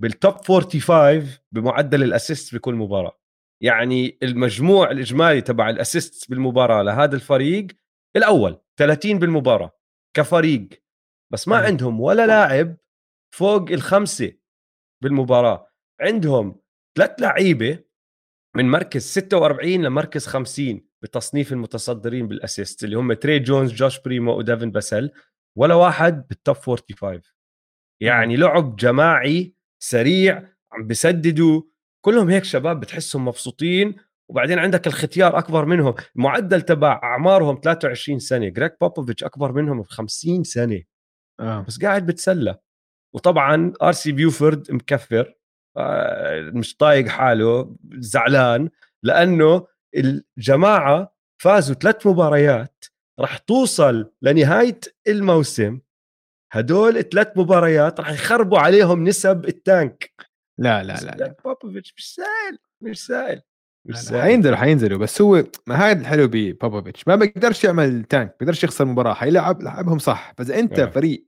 بال 0.03 0.16
top 0.16 0.35
45 0.45 1.29
بمعدل 1.53 2.03
ال 2.03 2.10
assist 2.10 2.55
بكل 2.55 2.75
مباراة. 2.75 3.21
يعني 3.63 4.19
المجموع 4.23 4.91
الإجمالي 4.91 5.41
تبع 5.41 5.71
ال 5.71 5.79
assist 5.79 6.31
بالمباراة 6.31 6.83
لهذا 6.83 7.15
الفريق 7.17 7.67
الأول 8.17 8.61
30 8.79 9.19
بالمباراة 9.19 9.71
كفريق. 10.17 10.69
بس 11.33 11.49
ما 11.49 11.57
عندهم 11.57 12.01
ولا 12.01 12.27
لاعب 12.27 12.77
فوق 13.35 13.71
الخمسة 13.71 14.33
بالمباراة. 15.03 15.71
عندهم 16.01 16.61
ثلاث 16.99 17.21
لعيبة 17.21 17.85
من 18.57 18.71
مركز 18.71 19.03
46 19.03 19.83
لمركز 19.83 20.27
50 20.27 20.89
بتصنيف 21.05 21.53
المتصدرين 21.53 22.29
بال 22.29 22.43
assist 22.43 22.85
اللي 22.85 22.97
هم 22.97 23.13
تري 23.13 23.39
جونز 23.39 23.73
جوش 23.73 24.01
بريمو 24.01 24.39
وديفن 24.39 24.71
فاسل 24.71 25.11
ولا 25.59 25.75
واحد 25.75 26.29
بال 26.29 26.40
top 26.40 26.57
45 26.57 27.21
يعني 28.03 28.37
لعب 28.37 28.77
جماعي 28.77 29.55
سريع 29.83 30.49
عم 30.73 30.87
بسددوا. 30.87 31.63
كلهم 32.05 32.29
هيك 32.31 32.45
شباب 32.45 32.81
بتحسهم 32.81 33.25
مبسوطين 33.25 33.95
وبعدين 34.31 34.59
عندك 34.59 34.87
الختيار 34.87 35.39
أكبر 35.39 35.65
منهم. 35.65 35.95
المعدل 36.17 36.63
تبع 36.63 37.01
أعمارهم 37.03 37.61
23 37.65 38.19
سنة. 38.19 38.49
جريك 38.49 38.77
بوبوفيتش 38.81 39.25
أكبر 39.25 39.53
منهم 39.53 39.83
ب 39.83 39.87
50 39.87 40.45
سنة. 40.45 40.83
آه. 41.41 41.65
بس 41.69 41.79
قاعد 41.79 42.07
بتسلى. 42.07 42.59
وطبعا 43.15 43.73
آر 43.83 43.93
سي 43.93 44.13
بيوفورد 44.13 44.73
مكفر 44.73 45.35
آه، 45.77 46.41
مش 46.55 46.77
طايق 46.77 47.09
حاله 47.09 47.77
زعلان 47.93 48.71
لأنه 49.03 49.67
الجماعة 49.97 51.15
فازوا 51.43 51.75
ثلاث 51.75 52.07
مباريات 52.07 52.85
راح 53.21 53.39
توصل 53.39 54.13
لنهاية 54.23 54.81
الموسم 55.09 55.81
هدول 56.53 57.03
ثلاث 57.03 57.29
مباريات 57.37 58.01
راح 58.01 58.11
يخربوا 58.11 58.59
عليهم 58.59 59.05
نسب 59.05 59.45
ال 59.45 59.59
tank 59.59 60.15
لا 60.59 60.83
لا 60.85 60.93
لا, 60.93 61.11
لا. 61.11 61.37
بوبوفيتش 61.45 61.95
مش 61.97 62.15
سهل 62.15 62.59
مش 62.81 63.07
سهل 63.07 63.43
مش 63.89 63.97
سهل 63.97 64.23
حينزلوا 64.23 64.57
حينزلوا 64.57 64.99
بس 64.99 65.23
هو 65.23 65.45
ما 65.67 65.75
هذا 65.75 66.01
الحلو 66.01 66.29
ببوبوفيتش 66.33 67.09
ما 67.09 67.17
بيقدرش 67.17 67.65
يعمل 67.65 68.05
tank 68.05 68.37
بيقدرش 68.41 68.65
يخسر 68.65 68.85
مباراة 68.85 69.15
حيلعب 69.15 69.63
لعبهم 69.63 69.99
صح 69.99 70.33
فاذا 70.39 70.59
أنت 70.59 70.79
آه. 70.79 70.87
فريق 70.87 71.27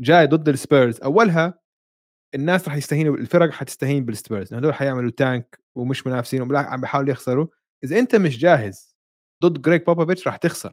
جاي 0.00 0.26
ضد 0.26 0.48
السبيرز 0.48 1.00
أولها 1.00 1.58
الناس 2.34 2.68
راح 2.68 2.76
يستهينوا 2.76 3.16
الفرق 3.16 3.50
حتستهين 3.50 4.04
بالسبيرز 4.04 4.54
هذول 4.54 4.74
حيعملوا 4.74 5.10
tank 5.10 5.58
ومش 5.74 6.06
منافسين 6.06 6.42
وبالعكس 6.42 6.68
عم 6.68 6.80
بيحاولوا 6.80 7.10
يخسروا 7.10 7.46
إذا 7.84 7.98
أنت 7.98 8.16
مش 8.16 8.38
جاهز 8.38 8.96
ضد 9.44 9.62
جريك 9.62 9.86
بوبوفيتش 9.86 10.26
راح 10.26 10.36
تخسر. 10.36 10.72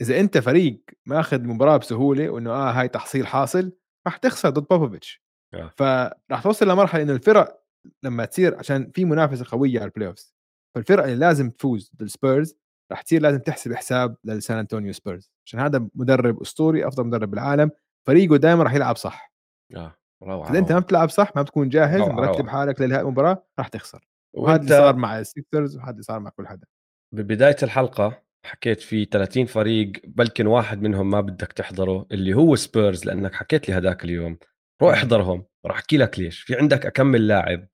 إذا 0.00 0.20
أنت 0.20 0.38
فريق 0.38 0.82
ماخذ 1.06 1.40
المباراه 1.40 1.76
بسهولة 1.76 2.30
وإنه 2.30 2.50
آه 2.50 2.70
هاي 2.70 2.88
تحصيل 2.88 3.26
حاصل 3.26 3.72
راح 4.06 4.16
تخسر 4.16 4.50
ضد 4.50 4.66
بوبوفيتش. 4.70 5.22
آه. 5.54 5.72
فراح 5.76 6.42
توصل 6.42 6.68
لمرحلة 6.68 7.02
إنه 7.02 7.12
الفرق 7.12 7.60
لما 8.02 8.24
تصير 8.24 8.58
عشان 8.58 8.90
في 8.94 9.04
منافسة 9.04 9.44
قوية 9.48 9.78
على 9.78 9.86
ال 9.86 10.08
playoffs 10.08 10.34
فالفرق 10.74 11.04
اللي 11.04 11.16
لازم 11.16 11.50
تفوز 11.50 11.90
ضد 11.94 12.02
السبيرز 12.02 12.54
راح 12.90 13.02
تصير 13.02 13.22
لازم 13.22 13.38
تحسب 13.38 13.72
حساب 13.72 14.16
للسان 14.24 14.58
انطونيو 14.58 14.92
سبيرز 14.92 15.32
عشان 15.46 15.60
هذا 15.60 15.88
مدرب 15.94 16.40
أسطوري 16.40 16.88
أفضل 16.88 17.06
مدرب 17.06 17.30
بالعالم 17.30 17.70
فريقه 18.06 18.36
دائما 18.36 18.62
راح 18.62 18.74
يلعب 18.74 18.96
صح. 18.96 19.32
آه 19.76 19.96
روعة 20.22 20.50
إذا 20.50 20.58
أنت 20.58 20.72
ما 20.72 20.78
بتلعب 20.78 21.10
صح 21.10 21.36
ما 21.36 21.42
بتكون 21.42 21.68
جاهز 21.68 22.00
مرتب. 22.00 22.48
حالك 22.48 22.80
لهي 22.80 23.00
المباراه 23.00 23.46
راح 23.58 23.68
تخسر. 23.68 24.09
وهذا 24.36 24.56
اللي 24.62 24.68
صار 24.68 24.96
مع 24.96 25.18
السيكسرز 25.18 25.76
وهذا 25.76 25.90
اللي 25.90 26.02
صار 26.02 26.20
مع 26.20 26.30
كل 26.30 26.46
حدا. 26.48 26.66
ببداية 27.14 27.56
الحلقة 27.62 28.22
حكيت 28.46 28.80
في 28.80 29.04
30 29.04 29.46
فريق 29.46 29.92
بلكن 30.04 30.46
واحد 30.46 30.82
منهم 30.82 31.10
ما 31.10 31.20
بدك 31.20 31.52
تحضره 31.52 32.06
اللي 32.12 32.34
هو 32.34 32.56
سبيرز 32.56 33.04
لأنك 33.04 33.34
حكيت 33.34 33.68
لي 33.68 33.74
هذاك 33.74 34.04
اليوم. 34.04 34.38
روح. 34.82 34.92
احضرهم. 34.94 35.44
راح 35.66 35.76
أحكي 35.76 35.96
لك 35.96 36.18
ليش. 36.18 36.40
في 36.40 36.56
عندك 36.56 36.86
أكمل 36.86 37.26
لاعب. 37.28 37.68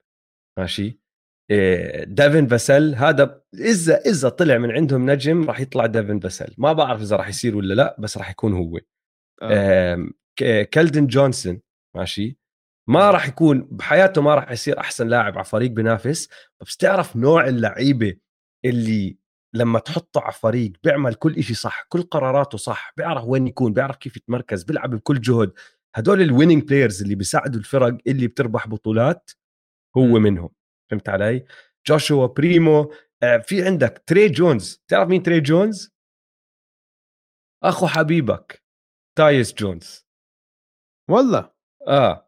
ماشي؟ 0.59 1.01
إيه، 1.51 2.05
ديفن 2.05 2.47
فاسل. 2.47 2.95
هذا 2.95 3.43
إذا 3.55 4.01
إذا 4.01 4.29
طلع 4.29 4.59
من 4.59 4.71
عندهم 4.71 5.11
نجم 5.11 5.45
راح 5.45 5.61
يطلع 5.61 5.87
ديفن 5.87 6.21
فاسل. 6.21 6.55
ما 6.59 6.73
بعرف 6.73 7.01
إذا 7.01 7.17
راح 7.17 7.29
يصير 7.29 7.57
ولا 7.57 7.75
لا 7.75 7.97
بس 7.99 8.19
راح 8.19 8.31
يكون 8.31 8.53
هو. 8.53 8.79
آه. 9.43 9.95
آم، 9.95 10.13
ك- 10.39 10.69
كالدن 10.71 11.07
جونسون. 11.07 11.61
ماشي؟ 11.97 12.39
ما 12.89 13.11
راح 13.11 13.29
يكون 13.29 13.69
بحياته 13.71 14.23
ما 14.23 14.35
راح 14.35 14.51
يصير 14.51 14.81
أحسن 14.81 15.09
لاعب 15.09 15.35
على 15.35 15.45
فريق 15.45 15.71
بينافس. 15.71 16.29
بس 16.61 16.77
تعرف 16.77 17.17
نوع 17.17 17.47
اللعيبة 17.49 18.17
اللي 18.65 19.19
لما 19.55 19.79
تحطه 19.79 20.21
على 20.21 20.33
فريق 20.33 20.73
بيعمل 20.85 21.15
كل 21.15 21.35
إشي 21.37 21.55
صح 21.55 21.83
كل 21.89 22.03
قراراته 22.03 22.59
صح 22.59 22.93
بيعرف 22.97 23.25
وين 23.25 23.47
يكون 23.47 23.73
بيعرف 23.73 23.97
كيف 23.97 24.17
يتمركز 24.17 24.63
بيلعب 24.65 24.91
بكل 24.95 25.21
جهد. 25.21 25.53
هدول 25.97 26.23
ال 26.23 26.28
winning 26.28 26.63
players 26.63 27.03
اللي 27.03 27.15
بيساعدوا 27.15 27.61
الفرق 27.61 27.99
اللي 28.07 28.27
بتربح 28.27 28.69
بطولات 28.69 29.31
هو. 29.97 30.03
منهم. 30.19 30.51
فهمت 30.91 31.09
علي؟ 31.09 31.47
جوشوا 31.87 32.27
بريمو 32.27 32.93
آه، 33.23 33.37
في 33.39 33.67
عندك 33.67 34.03
تري 34.07 34.29
جونز. 34.29 34.83
تعرف 34.89 35.09
مين 35.09 35.23
تري 35.23 35.41
جونز؟ 35.41 35.95
أخو 37.65 37.87
حبيبك 37.87 38.63
تايس 39.19 39.55
جونز. 39.55 40.07
والله؟ 41.11 41.51
آه. 41.89 42.26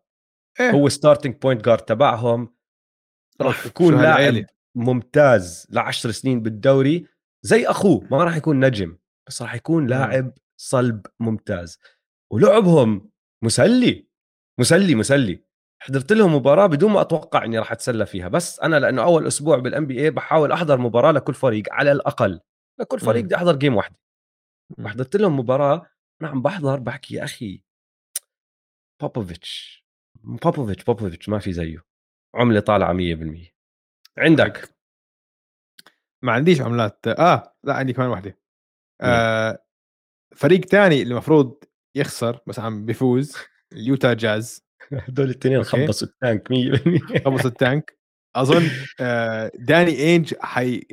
إيه. 0.61 0.71
هو 0.71 0.89
starting 0.89 1.35
point 1.37 1.65
guard 1.65 1.81
تبعهم 1.83 2.55
راح 3.41 3.67
يكون 3.67 4.03
لاعب 4.03 4.19
هالعيلة. 4.21 4.47
ممتاز 4.75 5.67
لعشر 5.71 6.11
سنين 6.11 6.43
بالدوري 6.43 7.07
زي 7.43 7.67
أخوه 7.67 8.09
ما 8.11 8.25
راح 8.25 8.37
يكون 8.37 8.65
نجم 8.65 8.99
بس 9.29 9.43
راح 9.43 9.55
يكون 9.55 9.87
لاعب 9.87 10.33
صلب 10.61 11.07
ممتاز 11.21 11.79
ولعبهم 12.33 13.11
مسلي 13.45 14.09
مسلي 14.61 14.95
مسلي 14.95 15.45
حضرت 15.83 16.13
لهم 16.13 16.35
مباراة 16.35 16.67
بدون 16.67 16.93
ما 16.93 17.01
أتوقع 17.01 17.45
إني 17.45 17.59
راح 17.59 17.73
أتسلى 17.73 18.07
فيها 18.07 18.29
بس 18.29 18.61
أنا 18.61 18.77
لأنه 18.77 19.03
أول 19.03 19.27
أسبوع 19.27 19.59
بال 19.59 19.87
NBA 19.87 20.11
بحاول 20.11 20.53
أحضر 20.53 20.79
مباراة 20.79 21.13
لكل 21.13 21.35
فريق 21.35 21.65
على 21.71 21.93
الأقل 21.93 22.41
لكل 22.81 23.01
فريق. 23.01 23.25
بدي 23.25 23.37
أحضر 23.37 23.57
game 23.57 23.77
واحدة. 23.77 23.99
حضرت 24.87 25.17
لهم 25.17 25.39
مباراة 25.39 25.87
أنا 26.23 26.31
عم 26.31 26.43
بحضر 26.43 26.79
بحكي 26.79 27.15
يا 27.15 27.25
أخي 27.25 27.63
بوبوفيتش 29.01 29.85
بوبوفيتش 30.29 30.85
بوبوفيتش 30.85 31.29
ما 31.29 31.39
في 31.39 31.53
زيه. 31.53 31.85
عملة 32.35 32.61
طالعة 32.61 32.93
100% 32.93 33.55
عندك؟ 34.19 34.75
ما 36.23 36.33
عنديش 36.33 36.61
عملات. 36.61 37.07
آه 37.07 37.57
لا 37.65 37.75
عندي 37.75 37.93
كمان 37.93 38.09
واحدة. 38.09 38.39
آه 39.01 39.65
فريق 40.37 40.61
تاني 40.61 41.03
اللي 41.03 41.13
المفروض 41.13 41.65
يخسر 41.97 42.41
بس 42.47 42.59
عم 42.59 42.87
بيفوز 42.87 43.37
اليوتا 43.73 44.15
جاز. 44.15 44.67
هدول 45.09 45.25
الاثنين. 45.25 45.63
خبصوا 45.63 46.09
ال 46.09 46.17
tank 46.17 46.49
100% 46.53 47.23
خلص 47.25 47.47
ال 47.47 47.55
tank. 47.55 47.99
أظن 48.37 48.71
آه 49.01 49.53
داني 49.55 49.91
إينج 49.99 50.35
حي 50.41 50.89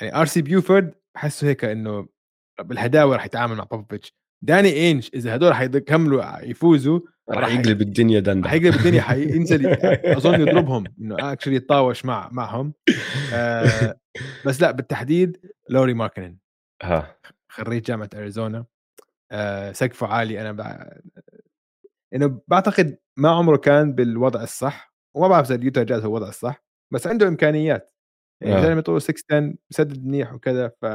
يعني 0.00 0.14
آر 0.20 0.26
سي 0.26 0.42
بيوفورد 0.42 0.94
بحسه 1.14 1.46
هيك 1.46 1.64
إنه 1.64 2.08
بالهداوة 2.60 3.16
رح 3.16 3.24
يتعامل 3.24 3.56
مع 3.56 3.64
بوبوفيتش. 3.64 4.19
داني 4.42 4.68
اينج 4.68 5.08
إذا 5.14 5.34
هدول 5.34 5.54
حيكملوا 5.54 6.38
يفوزوا 6.44 7.00
راح 7.30 7.52
يقلب 7.52 7.82
الدنيا 7.82 8.20
دندا 8.20 8.46
رح 8.46 8.52
يقلب 8.52 8.74
الدنيا 8.74 9.02
حينزل 9.02 9.66
أظن 10.16 10.40
يضربهم 10.40 10.84
إنه 11.00 11.32
actually 11.32 11.54
يتطاوش 11.54 12.04
مع 12.04 12.28
معهم. 12.32 12.72
آه 13.34 13.96
بس 14.46 14.60
لا 14.60 14.70
بالتحديد 14.70 15.40
لوري 15.68 15.94
ماركنن 15.94 16.36
ها. 16.82 17.16
خريج 17.48 17.82
جامعة 17.82 18.10
أريزونا. 18.14 18.64
آه 19.32 19.72
سقفه 19.72 20.06
عالي. 20.06 20.40
أنا 20.40 20.52
بع... 20.52 20.90
إنه 22.14 22.40
بعتقد 22.48 22.98
ما 23.16 23.30
عمره 23.30 23.56
كان 23.56 23.92
بالوضع 23.92 24.42
الصح. 24.42 24.94
وما 25.16 25.28
بعرف 25.28 25.46
إذا 25.46 25.54
اليوتا 25.54 25.82
جاز 25.82 26.04
هو 26.04 26.16
الوضع 26.16 26.28
الصح 26.28 26.64
بس 26.92 27.06
عنده 27.06 27.28
إمكانيات. 27.28 27.90
يعني. 28.42 28.62
زلمه 28.62 28.80
طوله 28.80 28.98
6 28.98 29.36
10 29.36 29.54
بسدد 29.70 30.06
منيح 30.06 30.32
وكذا 30.34 30.68
ف 30.68 30.86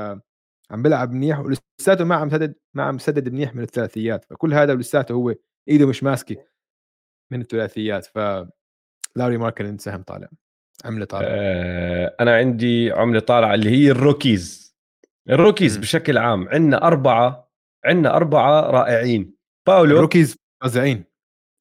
عم 0.72 0.82
بيلعب 0.84 1.12
منيح 1.12 1.40
ولساته 1.40 2.06
ما 2.06 2.16
عم 2.16 2.30
سدد 2.30 2.56
ما 2.74 2.84
عم 2.84 2.98
سدد 2.98 3.30
منيح 3.30 3.56
من 3.56 3.64
الثلاثيات. 3.64 4.26
فكل 4.26 4.54
هذا 4.54 4.74
ولساته 4.74 5.14
هو 5.14 5.36
إيده 5.70 5.88
مش 5.88 6.04
ماسكة 6.04 6.36
من 7.32 7.42
الثلاثيات. 7.42 8.06
ف 8.06 8.18
لاري 9.16 9.38
ماركن 9.38 9.78
سهم 9.78 10.02
طالع. 10.02 10.28
عملة 10.86 11.06
طالع. 11.06 11.28
آه 11.30 12.16
أنا 12.20 12.36
عندي 12.36 12.92
عملة 12.92 13.20
طالعة 13.20 13.54
اللي 13.54 13.70
هي 13.70 13.92
ال 13.92 14.01
rookies. 14.01 14.76
ال 15.30 15.35
rookies 15.35 15.76
مم. 15.76 15.82
بشكل 15.82 16.18
عام 16.18 16.50
عندنا 16.50 16.88
أربعة 16.88 17.52
عندنا 17.86 18.16
أربعة 18.16 18.62
رائعين. 18.62 19.36
باولو 19.68 19.96
ال 19.96 20.01
rookies 20.01 20.36
فظيعين. 20.64 21.04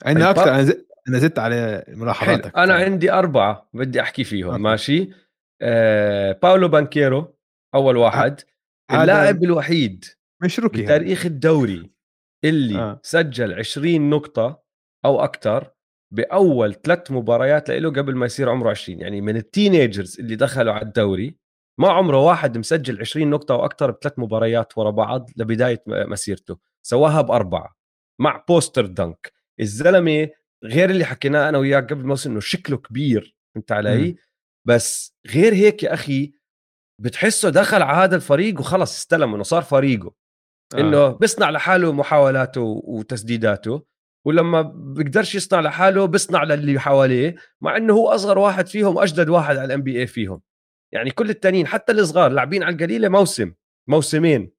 عندنا 0.05 0.31
الب- 0.31 0.39
أكثر 0.39 0.51
أنا 0.55 0.63
زدت 0.63 0.87
أنا 1.09 1.19
زدت 1.19 1.39
على 1.39 1.85
ملاحظاتك. 1.89 2.59
أنا 2.59 2.75
عندي 2.75 3.13
أربعة 3.13 3.69
بدي 3.75 4.01
أحكي 4.01 4.25
فيهم. 4.25 4.63
ماشي؟ 4.63 5.11
آه 5.63 6.33
باولو 6.43 6.69
بانكيرو 6.69 7.35
أول 7.75 7.97
واحد. 7.97 8.41
هذا 8.41 8.54
اللاعب 8.93 9.45
الوحيد 9.45 10.05
مش 10.43 10.61
rookie. 10.61 10.83
بتاريخ 10.83 11.27
الدوري 11.27 11.91
اللي 12.45 12.79
آه. 12.79 13.01
سجل 13.03 13.53
20 13.55 14.11
نقطة 14.11 14.63
أو 15.05 15.25
أكثر 15.25 15.71
بأول 16.15 16.75
ثلاث 16.75 17.11
مباريات 17.11 17.71
له 17.71 17.91
قبل 17.91 18.15
ما 18.17 18.27
يصير 18.27 18.49
عمره 18.51 18.71
20 18.71 19.01
يعني 19.01 19.21
من 19.21 19.37
ال 19.37 19.45
teenagers 19.45 20.21
اللي 20.21 20.37
دخلوا 20.37 20.73
على 20.73 20.83
الدوري 20.83 21.37
ما 21.81 21.89
عمره 21.89 22.21
واحد 22.27 22.59
مسجل 22.59 23.01
20 23.01 23.31
نقطة 23.31 23.55
أو 23.55 23.65
أكثر 23.65 23.91
بثلاث 23.91 24.19
مباريات 24.19 24.79
ورا 24.79 24.91
بعض 24.91 25.31
لبداية 25.37 25.83
م- 25.87 26.11
مسيرته 26.13 26.59
سواها 26.87 27.21
بأربعة 27.21 27.77
مع 28.21 28.45
poster 28.49 28.87
dunk 28.87 29.33
الزلمة 29.61 30.29
غير 30.65 30.91
اللي 30.91 31.05
حكيناه 31.05 31.49
أنا 31.49 31.59
وياك 31.59 31.91
قبل 31.93 32.01
الموسم 32.01 32.31
إنه 32.31 32.41
شكله 32.41 32.77
كبير 32.77 33.37
فهمت 33.55 33.73
علي 33.73 34.09
مم. 34.09 34.17
بس 34.65 35.15
غير 35.35 35.55
هيك 35.55 35.83
يا 35.83 35.95
أخي 35.95 36.33
بتحسه 37.05 37.51
دخل 37.51 37.83
على 37.83 38.05
هذا 38.05 38.17
الفريق 38.17 38.61
وخلص 38.61 38.97
استلم 38.97 39.35
انه 39.35 39.43
صار 39.43 39.63
فريقه. 39.63 40.15
آه. 40.75 40.81
إنه 40.81 41.09
بيصنع 41.09 41.51
لحاله 41.51 41.93
محاولاته 41.93 42.83
وتسديداته 42.85 43.83
ولما 44.27 44.63
بيقدرش 44.63 45.35
يصنع 45.35 45.61
لحاله 45.61 46.05
بيصنع 46.05 46.45
للي 46.45 46.81
حواليه 46.81 47.37
مع 47.61 47.77
إنه 47.77 47.95
هو 47.95 48.09
أصغر 48.09 48.39
واحد 48.39 48.67
فيهم 48.67 48.97
واجدد 48.97 49.29
واحد 49.29 49.57
على 49.57 49.65
ال 49.65 49.83
NBA 49.83 50.07
فيهم. 50.07 50.41
يعني 50.93 51.11
كل 51.11 51.31
التانيين 51.31 51.67
حتى 51.67 51.93
الصغار 51.93 52.31
لاعبين 52.31 52.63
على 52.63 52.75
القليلة 52.75 53.09
موسم 53.09 53.53
موسمين. 53.89 54.53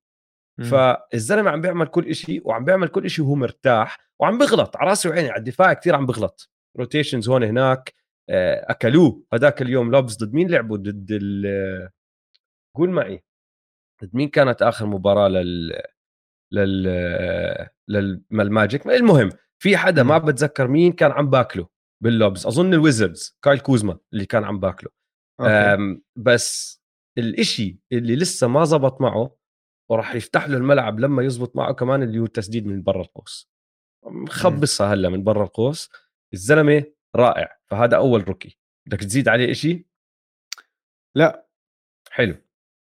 مم. 0.58 0.66
فالزلمة 0.66 1.52
عم 1.52 1.62
بيعمل 1.62 1.88
كل 1.88 2.16
شيء 2.16 2.42
وعم 2.46 2.66
بيعمل 2.66 2.88
كل 2.88 3.10
شيء 3.10 3.26
وهو 3.26 3.36
مرتاح 3.36 4.00
وعم 4.20 4.38
بغلط 4.38 4.78
على 4.78 4.90
راسي 4.90 5.10
وعيني 5.10 5.30
على 5.30 5.40
الدفاع 5.40 5.74
كثير 5.74 5.96
عم 5.96 6.06
بغلط 6.06 6.50
rotations 6.78 7.30
هون 7.30 7.44
هناك 7.44 7.94
آه، 8.30 8.66
أكلوه 8.70 9.24
هذاك 9.34 9.62
اليوم 9.62 9.92
lobs 9.92 10.18
ضد 10.24 10.34
مين 10.34 10.50
لعبوا؟ 10.50 10.78
ضد 10.78 11.08
ال 11.12 11.90
قول 12.76 12.90
معي 12.90 13.24
مين 14.14 14.30
كانت 14.30 14.62
آخر 14.62 14.86
مباراة 14.86 15.28
لل 15.28 15.82
لل 16.52 18.22
للماجيك 18.32 18.88
المهم 18.88 19.30
في 19.60 19.78
حدا 19.78 20.04
ما 20.04 20.18
بتذكر 20.18 20.68
مين 20.68 20.92
كان 20.92 21.12
عم 21.12 21.30
باكله 21.30 21.70
بال 22.04 22.16
lobs. 22.16 22.48
أظن 22.48 22.74
الويزردز 22.74 23.38
كايل 23.42 23.60
كوزما 23.60 23.98
اللي 24.14 24.26
كان 24.26 24.44
عم 24.44 24.60
باكله. 24.60 24.90
okay. 25.40 26.02
بس 26.16 26.82
الإشي 27.18 27.80
اللي 27.92 28.16
لسه 28.16 28.48
ما 28.48 28.64
زبط 28.64 29.02
معه 29.02 29.38
وراح 29.92 30.16
يفتح 30.16 30.48
له 30.48 30.58
الملعب 30.58 31.00
لما 31.00 31.24
يزبط 31.24 31.56
معه 31.56 31.74
كمان 31.74 32.04
اللي 32.04 32.20
هو 32.20 32.26
التسديد 32.26 32.68
من 32.68 32.84
برا 32.84 33.02
القوس. 33.02 33.50
مخبصها 34.06 34.94
هلا 34.94 35.10
من 35.10 35.24
برا 35.24 35.44
القوس. 35.44 35.92
الزلمة 36.34 36.84
رائع 37.16 37.58
فهذا 37.68 37.98
أول 37.98 38.28
rookie 38.28 38.58
بدك 38.88 39.00
تزيد 39.00 39.28
عليه 39.28 39.52
إشي؟ 39.52 39.88
لا. 41.16 41.48
حلو. 42.12 42.45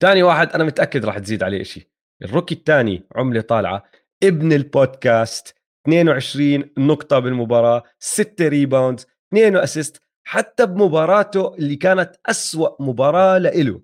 ثاني 0.02 0.22
واحد 0.22 0.52
أنا 0.52 0.64
متأكد 0.64 1.04
راح 1.04 1.18
تزيد 1.18 1.42
عليه 1.42 1.60
إشي. 1.60 1.90
ال 2.22 2.27
rookie 2.27 2.54
الثاني 2.54 3.06
عملة 3.16 3.40
طالعة. 3.40 3.84
ابن 4.22 4.52
البودكاست. 4.52 5.54
22 5.86 6.70
نقطة 6.78 7.18
بالمباراة. 7.18 7.82
6 7.98 8.48
rebound 8.48 9.00
2 9.28 9.56
assist 9.56 10.02
حتى 10.24 10.66
بمباراته 10.66 11.54
اللي 11.54 11.76
كانت 11.76 12.16
أسوأ 12.26 12.82
مباراة 12.82 13.38
لإله. 13.38 13.82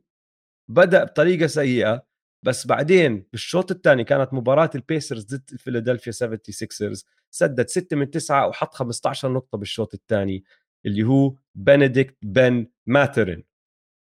بدأ 0.71 1.05
بطريقة 1.05 1.47
سيئة 1.47 2.07
بس 2.45 2.67
بعدين 2.67 3.27
بالشوط 3.33 3.71
الثاني 3.71 4.05
كانت 4.05 4.35
مباراة 4.35 4.71
البيسرز 4.75 5.35
ضد 5.35 5.51
الفيلادلفيا 5.53 6.13
76رز 6.13 7.05
سدد 7.31 7.69
6 7.69 7.97
من 7.97 8.11
9 8.11 8.49
وحط 8.49 8.75
15 8.75 9.33
نقطة 9.33 9.59
بالشوط 9.59 9.95
الثاني 9.95 10.45
اللي 10.87 11.03
هو 11.03 11.35
بنديكت 11.55 12.17
بن 12.23 12.67
ماترن. 12.87 13.43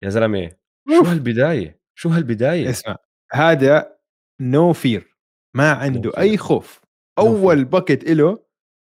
يا 0.05 0.09
زلمة 0.09 0.51
شو 0.89 1.03
هالبداية؟ 1.03 1.82
شو 2.03 2.09
هالبداية؟ 2.09 2.71
اسمع 2.71 2.97
هذا 3.33 3.99
no 4.41 4.77
no 4.77 4.90
fear 4.90 5.17
ما 5.57 5.73
عنده 5.73 6.11
no 6.11 6.19
أي 6.19 6.37
خوف. 6.37 6.81
أول 7.19 7.63
no 7.65 7.67
bucket 7.67 8.05
له 8.05 8.47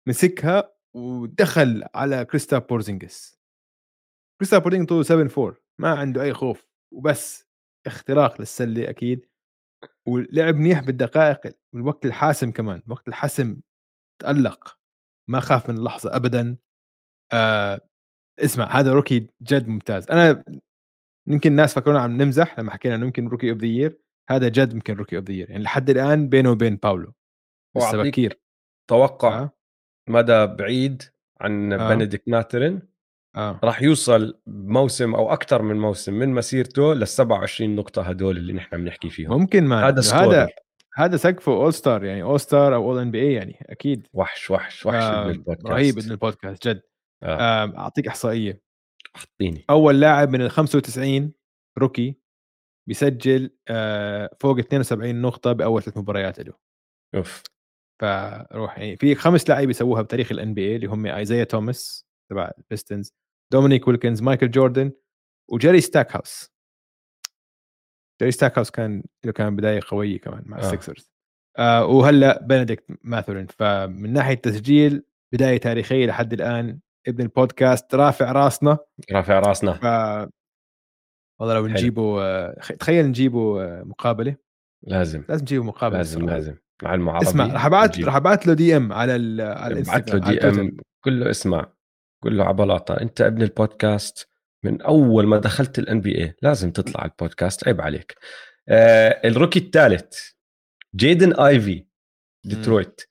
مسكها 0.08 0.76
ودخل 0.96 1.84
على 1.96 2.26
كريستا 2.26 2.58
بورزينجس. 2.58 3.40
كريستا 4.40 4.58
بورزينجس 4.58 4.90
طوله 4.90 5.04
7 5.04 5.44
4 5.44 5.56
ما 5.80 5.90
عنده 5.90 6.24
أي 6.24 6.34
خوف. 6.34 6.68
وبس 6.94 7.46
اختراق 7.88 8.40
للسلة 8.40 8.90
أكيد. 8.90 9.30
ولعب 10.08 10.56
منيح 10.56 10.80
بالدقائق 10.80 11.56
والوقت 11.74 12.06
الحاسم 12.06 12.52
كمان 12.52 12.82
وقت 12.88 13.08
الحسم 13.08 13.62
تألق. 14.22 14.78
ما 15.30 15.40
خاف 15.40 15.70
من 15.70 15.78
اللحظة 15.78 16.16
ابدا. 16.16 16.58
آه 17.34 17.82
اسمع 18.40 18.80
هذا 18.80 18.94
rookie 18.94 19.28
جد 19.42 19.68
ممتاز. 19.68 20.12
أنا 20.12 20.44
يمكن 21.28 21.52
الناس 21.52 21.74
فكرونا 21.74 22.00
عم 22.00 22.22
نمزح 22.22 22.60
لما 22.60 22.72
حكينا 22.72 22.96
إنه 22.96 23.06
يمكن 23.06 23.28
rookie 23.28 23.52
of 23.52 23.58
the 23.58 23.66
year 23.66 24.00
هذا 24.30 24.48
جد 24.48 24.74
يمكن 24.74 24.96
rookie 24.96 25.18
of 25.18 25.26
the 25.26 25.34
year 25.34 25.50
يعني 25.50 25.64
لحد 25.64 25.90
الآن 25.90 26.30
بينه 26.30 26.52
وبين 26.52 26.76
باولو 26.76 27.14
لسه 27.78 28.04
بكير 28.04 28.40
توقع 28.90 29.40
آه. 29.40 29.52
مدى 30.10 30.46
بعيد 30.46 31.04
عن 31.42 31.74
آه. 31.74 31.90
بنديكت 31.90 32.28
ماترن 32.28 32.82
آه. 33.36 33.60
راح 33.64 33.82
يوصل 33.82 34.40
موسم 34.48 35.16
أو 35.16 35.34
أكثر 35.34 35.62
من 35.62 35.80
موسم 35.80 36.14
من 36.14 36.30
مسيرته 36.30 36.94
لل 36.94 37.08
27 37.08 37.76
نقطة 37.76 38.02
هدول 38.02 38.38
اللي 38.38 38.54
نحن 38.54 38.78
بنحكي 38.78 39.10
فيهم. 39.10 39.40
ممكن 39.40 39.64
ما 39.64 39.88
هذا 39.88 40.02
هذا 40.14 40.50
هذا 40.96 41.18
سقفه 41.18 41.52
all 41.52 41.74
star 41.74 42.06
يعني 42.06 42.24
all 42.24 42.40
star 42.40 42.76
أو 42.76 42.92
all 42.92 43.00
NBA 43.00 43.34
يعني 43.34 43.66
أكيد. 43.70 44.08
وحش 44.14 44.52
وحش 44.52 44.86
وحش 44.86 45.04
آه 45.04 45.30
البودكاست. 45.30 45.68
رهيب 45.68 45.98
ابن 45.98 46.12
البودكاست 46.12 46.68
جد. 46.68 46.82
آه. 47.24 47.64
آه 47.64 47.78
أعطيك 47.78 48.08
إحصائية. 48.08 48.62
اعطيني 49.16 49.66
أول 49.70 50.00
لاعب 50.00 50.30
من 50.30 50.42
ال 50.42 50.52
95 50.52 51.34
rookie 51.78 52.16
بيسجل 52.88 53.50
آه 53.68 54.30
فوق 54.40 54.60
72 54.60 55.22
نقطة 55.22 55.54
بأول 55.54 55.82
ثلاث 55.84 55.98
مباريات 55.98 56.40
له. 56.40 56.54
أوف. 57.16 57.44
فروح 58.02 58.78
يعني 58.80 58.98
في 58.98 59.16
خمس 59.16 59.50
لاعبين 59.50 59.70
يسووها 59.70 60.02
بتاريخ 60.02 60.32
ال 60.32 60.54
NBA 60.54 60.76
اللي 60.76 60.88
هم 60.88 61.06
ايزايا 61.06 61.44
توماس 61.44 62.06
تبع 62.32 62.52
البيستونز 62.58 63.14
دومينيك 63.54 63.88
ويلكنز 63.88 64.22
مايكل 64.22 64.52
جوردن 64.52 64.92
وجيري 65.52 65.82
ستاك 65.82 66.16
هاوس 66.16 66.54
جيري 68.22 68.32
ستاك 68.32 68.58
هاوس 68.58 68.72
كان 68.72 69.04
له 69.26 69.32
كان 69.32 69.56
بداية 69.56 69.80
قوية 69.88 70.20
كمان 70.20 70.44
مع 70.46 70.58
آه. 70.58 70.60
السكسرز 70.60 71.12
آه 71.58 71.86
وهلا 71.86 72.42
بنديكت 72.42 72.86
ماثورين 73.02 73.48
فمن 73.48 74.14
ناحية 74.14 74.36
تسجيل 74.36 75.04
بداية 75.34 75.58
تاريخية 75.58 76.06
لحد 76.06 76.34
الآن 76.34 76.80
ابن 77.08 77.24
البودكاست 77.24 77.96
رافع 77.96 78.32
راسنا. 78.32 78.78
رافع 79.12 79.40
راسنا. 79.40 79.74
ف... 79.74 79.86
والله 81.40 81.56
لو 81.56 81.68
نجيبه 81.68 82.24
آه، 82.24 82.54
تخيل 82.80 83.06
نجيبه 83.06 83.64
آه، 83.64 83.84
مقابلة. 83.84 84.36
لازم. 84.88 85.24
لازم 85.30 85.42
نجيبه 85.42 85.64
مقابلة 85.64 85.98
لازم 85.98 86.18
الصراحة. 86.18 86.38
لازم. 86.38 86.56
مع 86.84 86.94
المعربي 86.94 87.26
اسمع 87.26 87.48
راح 87.48 87.66
ابعت 87.66 88.00
راح 88.00 88.16
ابعت 88.16 88.48
له 88.48 88.54
DM 88.54 88.94
على 88.94 89.16
ال 89.16 89.42
على 89.42 89.74
الانستغرام 89.74 90.20
له 90.20 90.32
دي 90.32 90.42
إم 90.42 90.78
قل 91.04 91.20
له 91.20 91.30
اسمع. 91.30 91.74
قل 92.24 92.38
له 92.38 92.44
عبلاطة. 92.44 93.02
أنت 93.02 93.22
ابن 93.22 93.42
البودكاست 93.42 94.30
من 94.64 94.82
أول 94.82 95.28
ما 95.28 95.38
دخلت 95.38 95.80
ال 95.80 96.02
NBA 96.02 96.36
لازم 96.42 96.72
تطلع 96.72 97.02
على 97.02 97.12
البودكاست 97.12 97.68
عيب 97.68 97.82
عليك. 97.82 98.16
آه 98.70 99.28
ال 99.28 99.32
rookie 99.32 99.60
الثالث 99.60 100.30
جيدن 100.96 101.34
ايفي 101.40 101.86
ديترويت. 102.46 103.02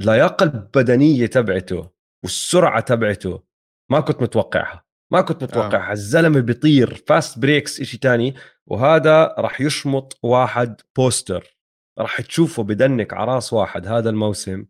اللياقه 0.00 0.44
البدنية 0.44 1.26
تبعته 1.26 1.93
والسرعة 2.24 2.80
تبعته 2.80 3.42
ما 3.90 4.00
كنت 4.00 4.22
متوقعها 4.22 4.84
ما 5.12 5.20
كنت 5.20 5.42
متوقعها. 5.42 5.88
آه. 5.88 5.92
الزلمة 5.92 6.40
بيطير 6.40 6.94
fast 6.94 7.38
breaks 7.38 7.82
شيء 7.82 8.00
تاني 8.00 8.34
وهذا 8.66 9.34
راح 9.38 9.60
يشمط 9.60 10.18
واحد 10.22 10.80
poster 10.96 11.56
راح 11.98 12.20
تشوفه 12.20 12.62
ب 12.62 12.72
dunk 12.72 13.12
على 13.12 13.34
راس 13.34 13.52
واحد 13.52 13.86
هذا 13.86 14.10
الموسم 14.10 14.66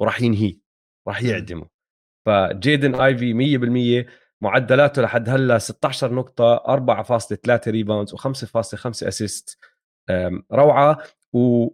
وراح 0.00 0.22
ينهيه 0.22 0.60
راح 1.08 1.22
يعدمه. 1.22 1.68
فجيدن 2.26 2.94
آيفي 2.94 4.04
100% 4.04 4.10
معدلاته 4.42 5.02
لحد 5.02 5.28
هلأ 5.28 5.58
16 5.58 6.14
نقطة 6.14 6.56
4.3 6.56 7.68
rebounds 7.68 8.14
و5.5 8.14 8.86
assist 8.86 9.58
روعة. 10.52 10.98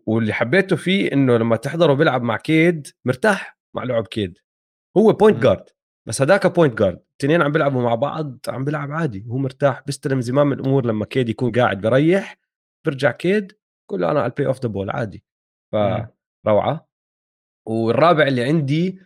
واللي 0.06 0.32
حبيته 0.32 0.76
فيه 0.76 1.12
إنه 1.12 1.36
لما 1.36 1.56
تحضره 1.56 1.94
بيلعب 1.94 2.22
مع 2.22 2.36
كيد 2.36 2.88
مرتاح 3.04 3.58
مع 3.76 3.84
لعب 3.84 4.06
كيد. 4.06 4.38
هو 4.98 5.12
point 5.12 5.42
guard 5.42 5.64
بس 6.08 6.22
هداك 6.22 6.46
point 6.46 6.78
guard 6.78 7.00
الاثنين 7.10 7.42
عم 7.42 7.52
بيلعبوا 7.52 7.82
مع 7.82 7.94
بعض 7.94 8.38
عم 8.48 8.64
بيلعب 8.64 8.92
عادي. 8.92 9.24
هو 9.28 9.38
مرتاح 9.38 9.82
بيستلم 9.86 10.20
زمام 10.20 10.52
الأمور 10.52 10.86
لما 10.86 11.04
كيد 11.04 11.28
يكون 11.28 11.52
قاعد 11.52 11.80
بريح 11.80 12.38
برجع 12.86 13.10
كيد 13.10 13.52
كله 13.90 14.10
أنا 14.10 14.20
على 14.20 14.30
ال 14.30 14.35
be 14.35 14.46
off 14.46 14.60
the 14.62 14.68
ball 14.68 14.90
عادي. 14.90 15.24
فروعة. 16.44 16.88
والرابع 17.66 18.26
اللي 18.26 18.44
عندي 18.44 19.00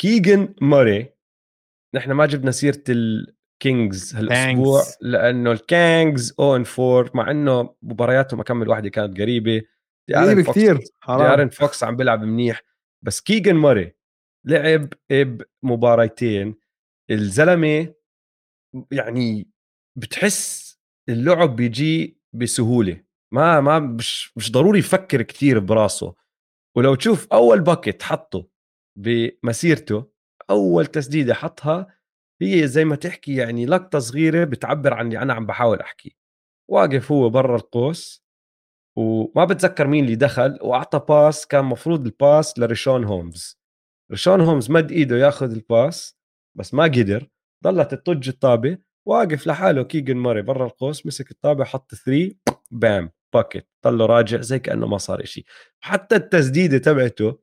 كيجن 0.00 0.54
موري 0.60 1.12
نحن 1.94 2.12
ما 2.12 2.26
جبنا 2.26 2.50
سيرة 2.50 2.82
الكينجز 2.88 4.16
هالأسبوع 4.16 4.82
لأنه 5.00 5.52
الكينجز 5.52 6.34
oh 6.40 6.56
and 6.56 6.64
4 6.78 7.10
مع 7.14 7.30
إنه 7.30 7.74
مبارياتهم 7.82 8.40
اكمل 8.40 8.68
واحدة 8.68 8.88
كانت 8.88 9.20
قريبة. 9.20 9.62
قريبة 10.14 10.42
كثير 10.42 10.76
دي 10.76 11.50
فوكس 11.50 11.84
عم 11.84 11.96
بيلعب 11.96 12.22
منيح. 12.24 12.62
بس 13.02 13.20
كيجن 13.20 13.56
موري 13.56 13.94
لعب 14.44 14.88
بمباريتين 15.62 16.54
الزلمة 17.10 17.94
يعني 18.92 19.48
بتحس 19.98 20.72
اللعب 21.08 21.56
بيجي 21.56 22.18
بسهولة. 22.32 23.04
ما 23.32 23.60
ما 23.60 23.78
مش 23.78 24.32
مش 24.36 24.52
ضروري 24.52 24.78
يفكر 24.78 25.22
كثير 25.22 25.58
براسه. 25.58 26.14
ولو 26.76 26.94
تشوف 26.94 27.26
أول 27.32 27.60
bucket 27.60 28.02
حطه 28.02 28.48
بمسيرته 28.98 30.10
أول 30.50 30.86
تسديدة 30.86 31.34
حطها 31.34 31.86
هي 32.42 32.68
زي 32.68 32.84
ما 32.84 32.96
تحكي 32.96 33.36
يعني 33.36 33.66
لقطة 33.66 33.98
صغيرة 33.98 34.44
بتعبر 34.44 34.94
عن 34.94 35.06
اللي 35.06 35.18
أنا 35.18 35.34
عم 35.34 35.46
بحاول 35.46 35.80
أحكي. 35.80 36.16
واقف 36.70 37.12
هو 37.12 37.30
برا 37.30 37.56
القوس 37.56 38.24
وما 38.98 39.44
بتذكر 39.44 39.86
مين 39.86 40.04
اللي 40.04 40.16
دخل 40.16 40.58
وأعطى 40.62 40.98
pass 41.08 41.46
كان 41.46 41.64
مفروض 41.64 42.06
ال 42.06 42.16
pass 42.16 42.58
لريشون 42.58 43.04
هومز 43.04 43.61
ريشون 44.12 44.40
هومز 44.40 44.70
مد 44.70 44.92
إيده 44.92 45.16
ياخذ 45.16 45.50
ال 45.50 45.64
pass 45.64 46.18
بس 46.54 46.74
ما 46.74 46.84
قدر 46.84 47.28
ضلت 47.64 47.94
تطج 47.94 48.28
الطابة 48.28 48.78
واقف 49.06 49.46
لحاله 49.46 49.82
كيجن 49.82 50.16
ماري 50.16 50.42
برا 50.42 50.66
القوس 50.66 51.06
مسك 51.06 51.30
الطابة 51.30 51.64
حط 51.64 51.94
three 51.94 52.38
bam 52.70 53.10
bucket 53.34 53.68
ضله 53.84 54.06
راجع 54.06 54.40
زي 54.40 54.58
كأنه 54.58 54.86
ما 54.86 54.98
صار 54.98 55.22
إشي. 55.22 55.44
حتى 55.80 56.16
التسديدة 56.16 56.78
تبعته 56.78 57.38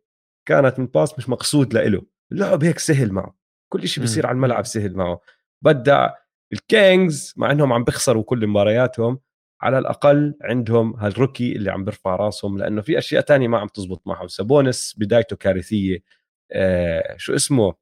كانت 0.45 0.79
من 0.79 0.85
pass 0.85 1.17
مش 1.17 1.29
مقصود 1.29 1.73
لإله. 1.73 2.01
اللعب 2.31 2.63
هيك 2.63 2.79
سهل 2.79 3.11
معه. 3.11 3.35
كل 3.69 3.87
شيء 3.87 4.03
بيصير 4.03 4.27
على 4.27 4.35
الملعب 4.35 4.65
سهل 4.65 4.95
معه. 4.95 5.21
بدع 5.61 6.09
الكينجز 6.53 7.33
مع 7.37 7.51
إنهم 7.51 7.73
عم 7.73 7.83
بيخسروا 7.83 8.23
كل 8.23 8.47
مبارياتهم 8.47 9.19
على 9.61 9.79
الأقل 9.79 10.35
عندهم 10.41 10.95
هال 10.95 11.10
rookie 11.10 11.55
اللي 11.55 11.71
عم 11.71 11.85
بيرفع 11.85 12.15
راسهم 12.15 12.57
لأنه 12.57 12.81
في 12.81 12.97
أشياء 12.97 13.21
تانية 13.21 13.47
ما 13.47 13.57
عم 13.57 13.67
تزبط 13.67 14.01
معه 14.07 14.27
سابونيس 14.27 14.95
بدايته 14.97 15.35
كارثية. 15.35 16.03
آه 16.51 17.17
شو 17.17 17.35
اسمه؟ 17.35 17.75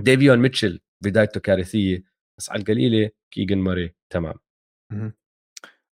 ديفيون 0.00 0.38
ميتشل 0.38 0.80
بدايته 1.04 1.40
كارثيه 1.40 2.04
بس 2.38 2.50
على 2.50 2.60
القليلة 2.60 3.10
كيجن 3.30 3.58
ماري 3.58 3.94
تمام. 4.12 4.34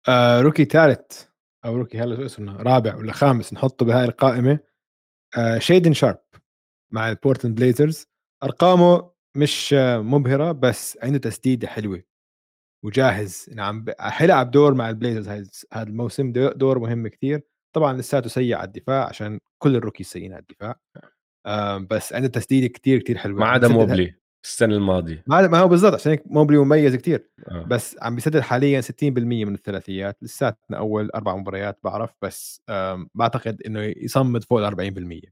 آه 0.08 0.40
rookie 0.40 0.64
ثالث 0.64 1.24
أو 1.64 1.76
rookie 1.76 1.98
هلا 1.98 2.16
شو 2.16 2.24
اسمه؟ 2.24 2.62
رابع 2.62 2.96
ولا 2.96 3.12
خامس 3.12 3.52
نحطه 3.52 3.86
بهاي 3.86 4.04
القائمة. 4.04 4.58
آه 5.38 5.58
شيدن 5.58 5.92
شارب 5.92 6.18
مع 6.92 7.08
البورتلاند 7.08 7.54
بليزرز. 7.54 8.06
أرقامه 8.42 9.10
مش 9.36 9.74
مبهرة 9.98 10.52
بس 10.52 10.98
عنده 11.02 11.18
تسديدة 11.18 11.68
حلوة. 11.68 12.02
وجاهز. 12.84 13.50
نعم 13.54 13.84
حيلعب 13.98 14.50
دور 14.50 14.74
مع 14.74 14.90
البليزرز 14.90 15.64
هذا 15.72 15.88
الموسم. 15.88 16.32
دور 16.32 16.78
مهم 16.78 17.08
كثير 17.08 17.42
طبعا 17.76 17.92
لساته 17.92 18.28
سيء 18.28 18.54
على 18.54 18.66
الدفاع 18.66 19.08
عشان 19.08 19.40
كل 19.58 19.76
ال 19.76 19.80
rookie 19.80 20.04
سيئين 20.04 20.32
على 20.32 20.42
الدفاع. 20.42 20.80
آه 20.96 21.10
بس 21.90 22.12
عنده 22.12 22.28
تسديده 22.28 22.66
كثير 22.66 22.98
كثير 23.02 23.18
حلوة. 23.18 23.40
ما 23.40 23.46
عدا 23.46 23.68
موبلي 23.68 24.14
السنة 24.44 24.74
الماضية. 24.74 25.24
ما 25.26 25.46
ما 25.48 25.58
هو 25.58 25.68
بالضبط 25.68 25.94
عشان 25.94 26.10
هيك 26.12 26.22
موبلي 26.26 26.58
مميز 26.58 26.96
كثير 26.96 27.30
آه. 27.48 27.62
بس 27.62 27.96
عم 28.02 28.14
بيسدد 28.14 28.40
حاليا 28.40 28.80
60% 28.80 28.84
من 29.22 29.54
الثلاثيات. 29.54 30.22
لساتنا 30.22 30.78
أول 30.78 31.10
أربع 31.10 31.36
مباريات 31.36 31.78
بعرف 31.84 32.10
بس 32.22 32.62
بعتقد 33.14 33.62
إنه 33.62 33.80
يصمد 33.80 34.44
فوق 34.44 34.58
ال 34.58 34.94
40% 35.26 35.30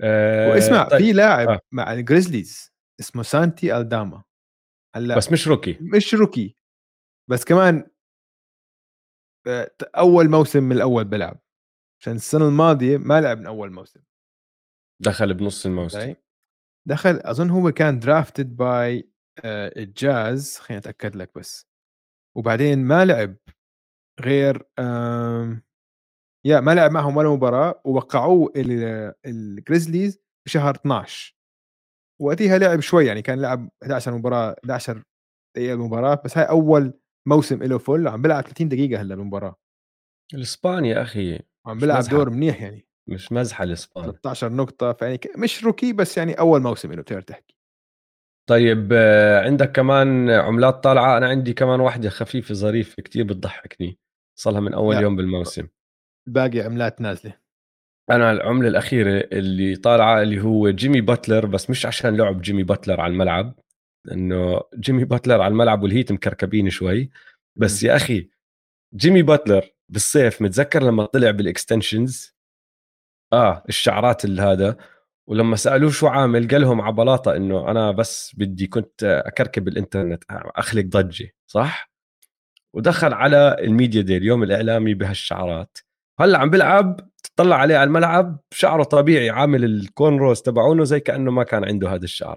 آه 0.00 0.50
واسمع 0.50 0.88
طيب. 0.88 1.00
في 1.00 1.12
لاعب 1.12 1.48
آه. 1.48 1.60
مع 1.72 1.92
الجريزليز 1.92 2.72
اسمه 3.00 3.22
سانتي 3.22 3.76
ألداما. 3.76 4.22
هلأ 4.96 5.16
بس 5.16 5.32
مش 5.32 5.48
rookie 5.48 5.78
مش 5.80 6.14
rookie 6.14 6.56
بس 7.30 7.44
كمان 7.44 7.86
آه، 9.46 9.70
أول 9.96 10.28
موسم 10.28 10.62
من 10.62 10.76
الأول 10.76 11.04
بلعب 11.04 11.40
عشان 12.00 12.12
السنة 12.12 12.48
الماضية 12.48 12.96
ما 12.96 13.20
لعب 13.20 13.38
من 13.38 13.46
أول 13.46 13.72
موسم. 13.72 14.00
دخل 15.02 15.34
بنص 15.34 15.66
الموسم. 15.66 16.14
دخل 16.88 17.20
أظن 17.22 17.50
هو 17.50 17.72
كان 17.72 17.98
drafted 17.98 18.56
by 18.56 19.10
الجاز 19.44 20.58
خليني 20.58 20.80
أتأكد 20.80 21.16
لك 21.16 21.38
بس. 21.38 21.68
وبعدين 22.36 22.84
ما 22.84 23.04
لعب 23.04 23.36
غير 24.20 24.62
يا 26.46 26.60
ما 26.60 26.74
لعب 26.74 26.90
معهم 26.90 27.16
ولا 27.16 27.28
مباراة 27.28 27.82
ووقعوه 27.84 28.52
الجريزليز 29.26 30.18
بشهر 30.46 30.74
12 30.74 31.36
وقتها 32.20 32.58
لعب 32.58 32.80
شوي 32.80 33.06
يعني 33.06 33.22
كان 33.22 33.40
لعب 33.40 33.70
11 33.82 34.14
مباراة 34.14 34.56
11 34.64 35.02
دقيقة 35.56 35.74
المباراة 35.74 36.22
بس 36.24 36.38
هاي 36.38 36.48
أول 36.48 37.00
موسم 37.28 37.62
له 37.62 37.78
full 37.78 38.08
عم 38.08 38.22
بيلعب 38.22 38.42
30 38.42 38.68
دقيقة 38.68 39.00
هلأ 39.02 39.14
المباراة. 39.14 39.56
الإسباني 40.34 40.88
يا 40.88 41.02
أخي 41.02 41.40
عم 41.66 41.78
بيلعب 41.78 42.04
دور 42.04 42.30
منيح 42.30 42.62
يعني. 42.62 42.87
مش 43.08 43.32
مزحة 43.32 43.64
الإسباني. 43.64 44.06
13 44.06 44.52
نقطة 44.52 44.92
فيعني 44.92 45.20
مش 45.36 45.64
rookie 45.64 45.92
بس 45.92 46.18
يعني 46.18 46.32
أول 46.34 46.60
موسم 46.60 46.92
له 46.92 47.02
بتقدر 47.02 47.20
تحكي. 47.22 47.58
طيب 48.48 48.88
آه، 48.92 49.40
عندك 49.44 49.72
كمان 49.72 50.30
عملات 50.30 50.84
طالعة. 50.84 51.16
أنا 51.16 51.28
عندي 51.28 51.52
كمان 51.52 51.80
واحدة 51.80 52.08
خفيفة 52.08 52.54
ظريفة 52.54 53.02
كتير 53.02 53.24
بتضحكني. 53.24 53.98
صارها 54.38 54.60
من 54.60 54.74
أول 54.74 54.96
يوم 54.96 55.16
بالموسم. 55.16 55.68
باقي 56.28 56.60
عملات 56.60 57.00
نازلة. 57.00 57.34
أنا 58.10 58.32
العملة 58.32 58.68
الأخيرة 58.68 59.28
اللي 59.32 59.76
طالعة 59.76 60.22
اللي 60.22 60.40
هو 60.40 60.70
جيمي 60.70 61.00
باتلر 61.00 61.46
بس 61.46 61.70
مش 61.70 61.86
عشان 61.86 62.16
لعب 62.16 62.40
جيمي 62.40 62.62
باتلر 62.62 63.00
على 63.00 63.12
الملعب 63.12 63.54
انه 64.12 64.60
جيمي 64.74 65.04
باتلر 65.04 65.40
على 65.40 65.52
الملعب 65.52 65.82
والهيت 65.82 66.12
مكركبين 66.12 66.70
شوي. 66.70 67.10
بس 67.56 67.82
يا 67.82 67.96
أخي 67.96 68.28
جيمي 68.94 69.22
باتلر 69.22 69.70
بالصيف 69.88 70.42
متذكر 70.42 70.82
لما 70.82 71.06
طلع 71.06 71.30
بال 71.30 71.48
extensions 71.48 72.37
آه 73.32 73.62
الشعرات 73.68 74.26
هذا. 74.26 74.76
ولما 75.28 75.56
سألوه 75.56 75.90
شو 75.90 76.06
عامل 76.06 76.48
قال 76.48 76.60
لهم 76.60 76.80
على 76.80 76.92
بلاطة 76.92 77.36
إنه 77.36 77.70
أنا 77.70 77.90
بس 77.90 78.32
بدي 78.36 78.66
كنت 78.66 79.04
أكركب 79.04 79.68
الإنترنت 79.68 80.24
أخلق 80.30 80.84
ضجة 80.84 81.30
صح؟ 81.46 81.90
ودخل 82.74 83.12
على 83.14 83.56
ال 83.60 83.67
media 83.67 84.02
day 84.02 84.16
اليوم 84.16 84.42
الإعلامي 84.42 84.94
بهالشعرات. 84.94 85.78
هلأ 86.20 86.38
عم 86.38 86.50
بلعب 86.50 87.00
تطلع 87.22 87.56
عليه 87.56 87.76
على 87.76 87.86
الملعب 87.88 88.40
شعره 88.50 88.82
طبيعي 88.82 89.30
عامل 89.30 89.64
ال 89.64 89.74
corn 89.74 90.16
rows 90.16 90.42
تبعونه 90.42 90.84
زي 90.84 91.00
كأنه 91.00 91.30
ما 91.30 91.42
كان 91.42 91.64
عنده 91.64 91.94
هذا 91.94 92.04
الشعر. 92.04 92.36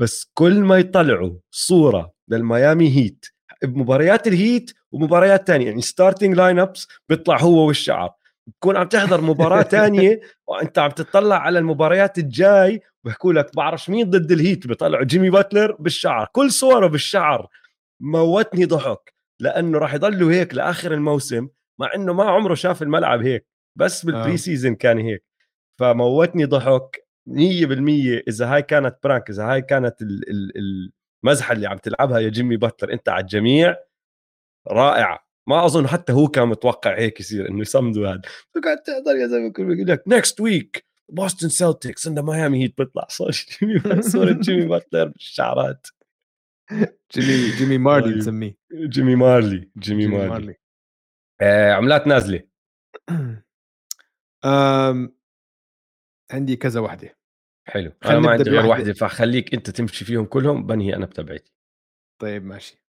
بس 0.00 0.30
كل 0.34 0.60
ما 0.60 0.78
يطلعوا 0.78 1.32
صورة 1.50 2.12
للميامي 2.28 2.96
هيت 2.96 3.26
بمباريات 3.64 4.26
الهيت 4.26 4.72
ومباريات 4.92 5.46
تانية 5.46 5.66
يعني 5.66 5.80
starting 5.82 6.34
lineups 6.34 6.88
بيطلع 7.08 7.38
هو 7.40 7.66
والشعر. 7.66 8.10
بتكون 8.50 8.76
عم 8.76 8.88
تحضر 8.88 9.20
مباراة 9.20 9.62
تانية 9.76 10.20
وأنت 10.46 10.78
عم 10.78 10.90
تطلع 10.90 11.36
على 11.36 11.58
المباريات 11.58 12.18
الجاي 12.18 12.82
بحكوا 13.04 13.32
لك 13.32 13.56
بعرفش 13.56 13.90
مين 13.90 14.10
ضد 14.10 14.32
الهيت 14.32 14.66
بيطلعوا 14.66 15.04
جيمي 15.04 15.30
باتلر 15.30 15.76
بالشعر 15.78 16.28
كل 16.32 16.50
صوره 16.50 16.86
بالشعر. 16.86 17.48
موتني 18.02 18.64
ضحك 18.64 19.14
لأنه 19.40 19.78
راح 19.78 19.94
يضلوا 19.94 20.32
هيك 20.32 20.54
لآخر 20.54 20.94
الموسم 20.94 21.48
مع 21.80 21.90
إنه 21.94 22.12
ما 22.12 22.24
عمره 22.24 22.54
شاف 22.54 22.82
الملعب 22.82 23.22
هيك 23.22 23.46
بس 23.78 24.04
بال 24.04 24.17
pre 24.17 24.36
season 24.36 24.74
كان 24.74 24.98
هيك. 24.98 25.24
فموتني 25.80 26.44
ضحك 26.44 27.06
100% 27.28 27.32
إذا 28.28 28.54
هاي 28.54 28.62
كانت 28.62 28.96
prank 29.04 29.30
إذا 29.30 29.44
هاي 29.44 29.62
كانت 29.62 29.96
المزحة 31.24 31.52
اللي 31.52 31.66
عم 31.66 31.78
تلعبها 31.78 32.18
يا 32.18 32.28
جيمي 32.28 32.56
باتلر 32.56 32.92
أنت 32.92 33.08
على 33.08 33.22
الجميع 33.22 33.76
رائعة. 34.68 35.29
ما 35.48 35.64
أظن 35.64 35.86
حتى 35.86 36.12
هو 36.12 36.28
كان 36.28 36.48
متوقع 36.48 36.98
هيك 36.98 37.20
يصير 37.20 37.48
إنه 37.48 37.60
يصمدوا 37.60 38.08
هذا. 38.08 38.22
فقعدت 38.54 38.86
تحضر 38.86 39.16
يا 39.16 39.26
زلمة 39.26 39.52
بيقول 39.52 39.86
لك 39.86 40.02
next 40.06 40.40
week 40.40 40.86
بوستن 41.08 41.48
سيلتكس 41.48 42.06
and 42.06 42.18
ميامي 42.18 42.62
هيت 42.62 42.78
بيطلع. 42.78 43.06
صوره 44.00 44.32
جيمي 44.32 44.66
باتلر 44.66 45.04
بالشعرات. 45.04 45.86
جيمي 47.12 47.50
جيمي 47.58 47.78
مارلي 47.78 48.18
نسميه. 48.18 48.56
جيمي 48.72 49.14
مارلي 49.14 49.70
جيمي, 49.78 50.02
جيمي 50.02 50.16
مارلي, 50.16 50.28
مارلي. 50.28 50.54
آه 51.40 51.72
عملات 51.72 52.06
نازلة. 52.06 52.42
أم... 54.44 55.16
عندي 56.30 56.56
كذا 56.56 56.80
وحدة. 56.80 57.18
حلو. 57.68 57.92
أنا 58.04 58.18
ما 58.18 58.30
عندي 58.30 58.50
غير 58.50 58.66
وحدة 58.66 58.92
فخليك 58.92 59.54
أنت 59.54 59.70
تمشي 59.70 60.04
فيهم 60.04 60.24
كلهم 60.24 60.66
بنهي 60.66 60.96
أنا 60.96 61.06
بتبعتي. 61.06 61.52
طيب 62.20 62.44
ماشي. 62.44 62.82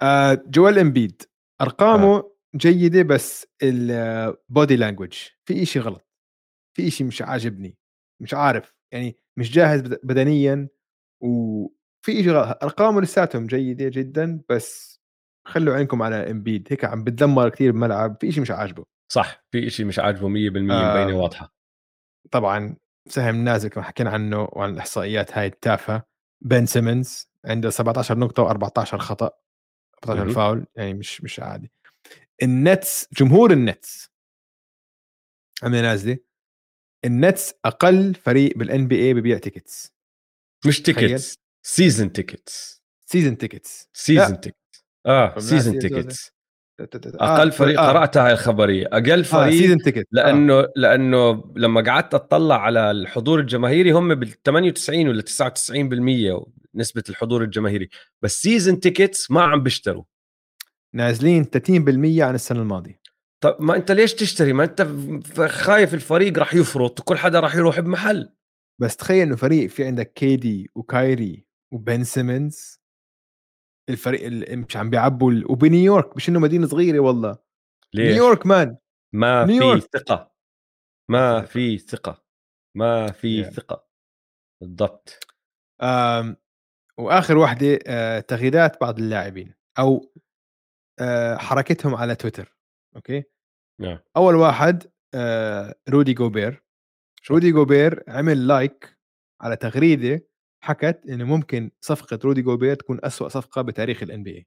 آه 0.00 0.42
جوال 0.46 0.78
إمبيد. 0.78 1.22
أرقامه 1.60 2.16
آه. 2.16 2.32
جيدة 2.56 3.02
بس 3.02 3.46
ال 3.62 3.85
body 3.85 4.76
language 4.76 5.12
في 5.44 5.62
إشي 5.62 5.80
غلط 5.80 6.06
في 6.76 6.88
إشي 6.88 7.04
مش 7.04 7.22
عاجبني 7.22 7.78
مش 8.22 8.34
عارف 8.34 8.74
يعني 8.92 9.16
مش 9.38 9.50
جاهز 9.50 9.80
بدنيا 9.80 10.68
وفي 11.22 12.20
إشي 12.20 12.30
غلط 12.30 12.64
أرقامه 12.64 13.00
لساتهم 13.00 13.46
جيدة 13.46 13.88
جدا 13.88 14.42
بس 14.48 15.00
خلوا 15.46 15.74
عينكم 15.74 16.02
على 16.02 16.30
امبيد 16.30 16.68
هيك 16.70 16.84
عم 16.84 17.04
بتدمر 17.04 17.48
كثير 17.48 17.72
بملعب 17.72 18.16
في 18.20 18.32
شيء 18.32 18.42
مش 18.42 18.50
عاجبه. 18.50 18.84
صح 19.12 19.44
في 19.50 19.70
شيء 19.70 19.86
مش 19.86 19.98
عاجبه 19.98 20.28
100% 20.28 20.28
مبينة 20.28 21.16
واضحة. 21.16 21.54
طبعا 22.30 22.76
سهم 23.08 23.44
نازل 23.44 23.68
كما 23.68 23.84
حكينا 23.84 24.10
عنه 24.10 24.48
وعن 24.52 24.70
الإحصائيات 24.70 25.38
هاي 25.38 25.46
التافهة. 25.46 26.02
بن 26.44 26.66
سيمنز 26.66 27.30
عنده 27.44 27.70
17 27.70 28.18
نقطة 28.18 28.54
و14 28.54 28.96
خطأ. 28.96 29.30
14 30.08 30.32
فاول 30.34 30.66
يعني 30.76 30.94
مش 30.94 31.22
مش 31.22 31.40
عادي. 31.40 31.70
النتس 32.42 33.08
جمهور 33.12 33.52
النتس. 33.52 34.12
عم 35.62 35.74
نازله 35.74 36.18
النتس 37.04 37.54
أقل 37.64 38.14
فريق 38.14 38.58
بال 38.58 38.88
NBA 38.88 39.14
ببيع 39.14 39.38
tickets 39.38 39.92
مش 40.66 40.82
tickets 40.82 41.38
season 41.62 42.12
tickets 42.12 42.82
season 43.06 43.38
tickets 43.38 43.88
season 43.92 44.40
tickets 44.40 44.84
آه 45.06 45.38
season 45.38 45.78
tickets 45.78 46.32
أقل 46.80 47.46
آه، 47.46 47.50
فريق 47.50 47.80
آه. 47.80 47.88
قرأتها 47.88 48.26
هاي 48.26 48.32
الخبريه 48.32 48.86
أقل 48.86 49.18
آه، 49.18 49.22
فريق 49.22 49.44
آه. 49.44 49.50
season 49.50 49.78
ticket 49.78 50.06
لأنه 50.12 50.60
آه. 50.60 50.72
لأنه 50.76 51.52
لما 51.56 51.80
قعدت 51.80 52.14
أطلع 52.14 52.60
على 52.60 52.90
الحضور 52.90 53.40
الجماهيري 53.40 53.90
هم 53.90 54.14
بال 54.14 54.42
98 54.42 55.08
ولا 55.08 55.22
99% 55.22 56.52
نسبة 56.74 57.02
الحضور 57.08 57.42
الجماهيري 57.42 57.88
بس 58.22 58.42
season 58.42 58.80
tickets 58.80 59.30
ما 59.30 59.42
عم 59.42 59.62
بيشتروا. 59.62 60.04
نازلين 60.94 61.44
30% 61.44 62.22
عن 62.22 62.34
السنة 62.34 62.62
الماضية. 62.62 63.00
طب 63.42 63.56
ما 63.60 63.76
أنت 63.76 63.90
ليش 63.92 64.14
تشتري؟ 64.14 64.52
ما 64.52 64.64
أنت 64.64 64.82
خايف 65.48 65.94
الفريق 65.94 66.38
راح 66.38 66.54
يفرط 66.54 67.00
وكل 67.00 67.16
حدا 67.18 67.40
راح 67.40 67.54
يروح 67.54 67.80
بمحل. 67.80 68.32
بس 68.80 68.96
تخيل 68.96 69.22
إنه 69.26 69.36
فريق 69.36 69.70
في 69.70 69.84
عندك 69.84 70.12
كيدي 70.12 70.70
وكايري 70.74 71.46
وبن 71.72 72.04
سيمنز 72.04 72.80
الفريق 73.90 74.24
اللي 74.24 74.56
مش 74.56 74.76
عم 74.76 74.90
بيعبوا 74.90 75.42
وبنيويورك 75.46 76.16
مش 76.16 76.28
إنه 76.28 76.40
مدينة 76.40 76.66
صغيرة 76.66 76.98
والله. 76.98 77.38
ليش؟ 77.94 78.14
نيويورك 78.14 78.46
man. 78.46 78.76
ما 79.14 79.44
نيويورك. 79.44 79.82
في 79.82 79.88
ثقة. 79.98 80.32
ما 81.10 81.42
في 81.42 81.78
ثقة. 81.78 82.24
ما 82.76 83.12
في 83.12 83.44
yeah. 83.44 83.48
ثقة. 83.48 83.86
بالضبط. 84.60 85.26
وآخر 87.02 87.36
واحدة 87.36 87.78
آه 87.86 88.20
تغييرات 88.20 88.80
بعض 88.80 88.98
اللاعبين 88.98 89.54
أو 89.78 90.12
آه 91.00 91.36
حركتهم 91.36 91.94
على 91.94 92.14
تويتر 92.14 92.56
okay؟ 92.96 93.22
yeah. 93.82 93.98
أول 94.16 94.34
واحد 94.34 94.90
آه 95.14 95.74
رودي 95.88 96.14
جوبير. 96.14 96.62
رودي 97.30 97.52
جوبير 97.52 98.04
عمل 98.08 98.46
like 98.46 98.98
على 99.40 99.56
تغريدة 99.56 100.26
حكت 100.64 101.00
إنه 101.08 101.24
ممكن 101.24 101.70
صفقة 101.80 102.18
رودي 102.24 102.42
جوبير 102.42 102.74
تكون 102.74 103.00
أسوأ 103.04 103.28
صفقة 103.28 103.62
بتاريخ 103.62 104.02
ال 104.02 104.22
NBA 104.22 104.46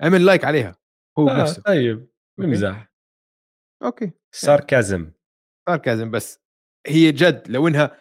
عمل 0.00 0.24
like 0.26 0.44
عليها 0.44 0.76
هو 1.18 1.28
آه 1.28 1.34
بنفسه. 1.34 1.62
طيب 1.62 2.08
بمزح 2.38 2.92
okay؟ 3.82 4.12
sarcasm. 4.34 5.12
ساركازم 5.68 6.10
بس. 6.10 6.40
هي 6.86 7.12
جد 7.12 7.48
لو 7.48 7.68
إنها 7.68 7.96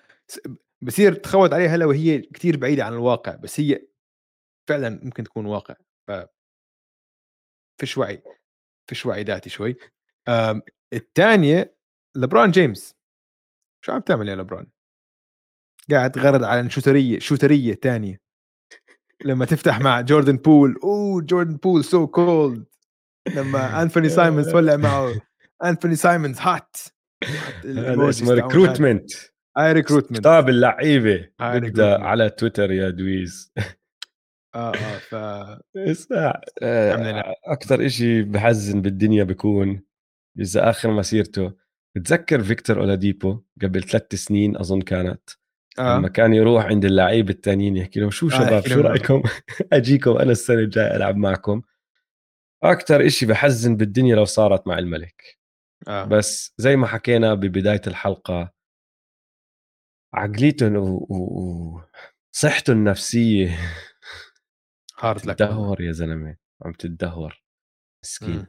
بصير 0.81 1.13
تخوت 1.13 1.53
عليها 1.53 1.67
هلا 1.75 1.85
وهي 1.85 2.19
كتير 2.21 2.57
بعيدة 2.57 2.83
عن 2.85 2.93
الواقع 2.93 3.35
بس 3.35 3.59
هي 3.59 3.87
فعلا 4.69 4.99
ممكن 5.03 5.23
تكون 5.23 5.45
واقع 5.45 5.75
ف 6.07 6.11
فيش 7.81 7.97
وعي 7.97 8.23
فيش 8.89 9.05
وعي 9.05 9.23
ذاتي 9.23 9.49
شوي. 9.49 9.75
آم، 10.27 10.61
الثانية 10.93 11.75
لبران 12.17 12.51
جيمس. 12.51 12.95
شو 13.85 13.91
عم 13.91 14.01
تعمل 14.01 14.29
يا 14.29 14.35
لبران؟ 14.35 14.67
قاعد 15.91 16.11
تغرد 16.11 16.43
على 16.43 16.69
شوتريه 16.69 17.19
شوترية 17.19 17.73
ثانية. 17.73 18.23
لما 19.25 19.45
تفتح 19.45 19.79
مع 19.79 20.01
جوردن 20.01 20.37
بول 20.37 20.79
أوه 20.83 21.21
جوردن 21.21 21.57
بول 21.57 21.83
سو 21.83 22.07
كولد 22.07 22.65
لما 23.35 23.81
أنثوني 23.81 24.09
سايمونز 24.19 24.55
ولع 24.55 24.75
معه 24.75 25.21
أنثوني 25.63 25.95
سايمونز 25.95 26.39
هات 26.39 26.77
اسمه 27.65 28.33
ريكروتمنت 28.33 29.11
هاي 29.57 29.73
ريكروتمنت 29.73 30.19
خطاب 30.19 30.49
اللعيبة 30.49 31.29
recruitment. 31.41 31.79
على 31.79 32.29
تويتر 32.29 32.71
يا 32.71 32.89
دويز. 32.89 33.53
آه 34.55 34.73
آه 34.73 34.97
ف 34.99 35.15
اسمع. 35.77 36.41
أكثر 37.45 37.85
إشي 37.85 38.23
بحزن 38.23 38.81
بالدنيا 38.81 39.23
بيكون 39.23 39.81
إذا 40.39 40.69
آخر 40.69 40.91
مسيرته 40.91 41.53
بتذكر 41.95 42.43
فيكتور 42.43 42.79
أولاديبو 42.79 43.41
قبل 43.61 43.83
ثلاث 43.83 44.15
سنين 44.15 44.57
أظن 44.57 44.81
كانت 44.81 45.29
لما 45.79 46.07
آه 46.07 46.09
كان 46.11 46.33
يروح 46.33 46.65
عند 46.65 46.85
اللعيبة 46.85 47.29
التانيين 47.33 47.77
يحكي 47.77 47.99
لهم 47.99 48.09
شو 48.11 48.27
آه، 48.27 48.29
شباب 48.29 48.53
يحكي 48.53 48.69
شو 48.69 48.81
رأيكم؟ 48.81 49.23
أجيكم 49.73 50.11
أنا 50.17 50.31
السنة 50.31 50.59
الجاية 50.59 50.95
ألعب 50.95 51.15
معكم. 51.17 51.61
أكثر 52.63 53.05
إشي 53.05 53.25
بحزن 53.25 53.75
بالدنيا 53.77 54.15
لو 54.15 54.25
صارت 54.25 54.67
مع 54.67 54.77
الملك. 54.79 55.39
آه. 55.87 56.03
بس 56.05 56.53
زي 56.57 56.75
ما 56.75 56.87
حكينا 56.87 57.33
ببداية 57.33 57.81
الحلقة 57.87 58.53
عقليتهم 60.13 60.75
و- 60.75 61.81
وصحته 62.33 62.73
النفسية 62.73 63.57
هارد 65.03 65.25
لك. 65.25 65.37
تدهور 65.39 65.81
يا 65.81 65.91
زلمة 65.91 66.37
عم 66.65 66.73
تدهور 66.73 67.43
مسكين. 68.03 68.47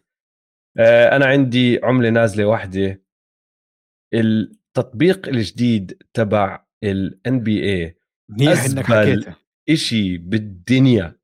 آه، 0.79 1.17
أنا 1.17 1.27
عندي 1.27 1.81
عملة 1.83 2.11
نازلة 2.11 2.45
واحدة 2.45 3.03
التطبيق 4.15 5.29
الجديد 5.29 6.03
تبع 6.15 6.67
ال 6.85 7.21
NBA 7.29 7.95
منيح 8.29 8.65
إنك. 8.65 8.85
حكيتها 8.85 9.37
إشي 9.69 10.19
بالدنيا. 10.19 11.19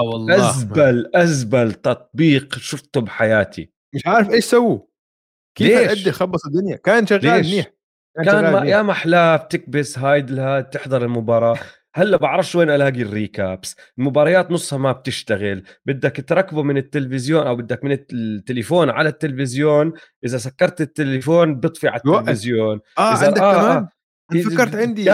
آه 0.00 0.02
والله. 0.02 0.50
أزبل 0.50 1.10
أزبل 1.14 1.72
تطبيق 1.72 2.54
شفته 2.58 3.00
بحياتي. 3.00 3.72
مش 3.94 4.06
عارف 4.06 4.30
إيش 4.30 4.44
سووا. 4.44 4.80
كيف؟ 5.58 5.78
هالقد 5.78 6.10
خبص 6.10 6.46
الدنيا؟ 6.46 6.76
كان 6.76 7.06
شغال؟ 7.06 7.44
منيح. 7.44 7.66
كان 8.16 8.24
شغال 8.24 8.52
ما. 8.52 8.64
يا 8.64 8.82
محلاه 8.82 9.36
بتكبس 9.36 9.98
هايد 9.98 10.30
لها 10.30 10.60
تحضر 10.60 11.04
المباراة. 11.04 11.58
هلأ 11.94 12.16
بعرفش 12.16 12.54
وين 12.56 12.70
ألاقي 12.70 13.02
الريكابس 13.02 13.76
المباريات 13.98 14.50
نصها 14.50 14.78
ما 14.78 14.92
بتشتغل 14.92 15.62
بدك 15.86 16.24
تركبه 16.28 16.62
من 16.62 16.76
التلفزيون 16.76 17.46
أو 17.46 17.56
بدك 17.56 17.84
من 17.84 17.98
التليفون 18.12 18.90
على 18.90 19.08
التلفزيون 19.08 19.92
إذا 20.24 20.38
سكرت 20.38 20.80
التليفون 20.80 21.54
بيطفي 21.60 21.88
على. 21.88 22.00
التلفزيون 22.20 22.80
آه 22.98 23.14
عندك 23.26 23.38
آه، 23.40 23.52
كمان 23.62 23.76
آه. 23.76 23.88
فكرت 24.50 24.74
عندي. 24.74 25.04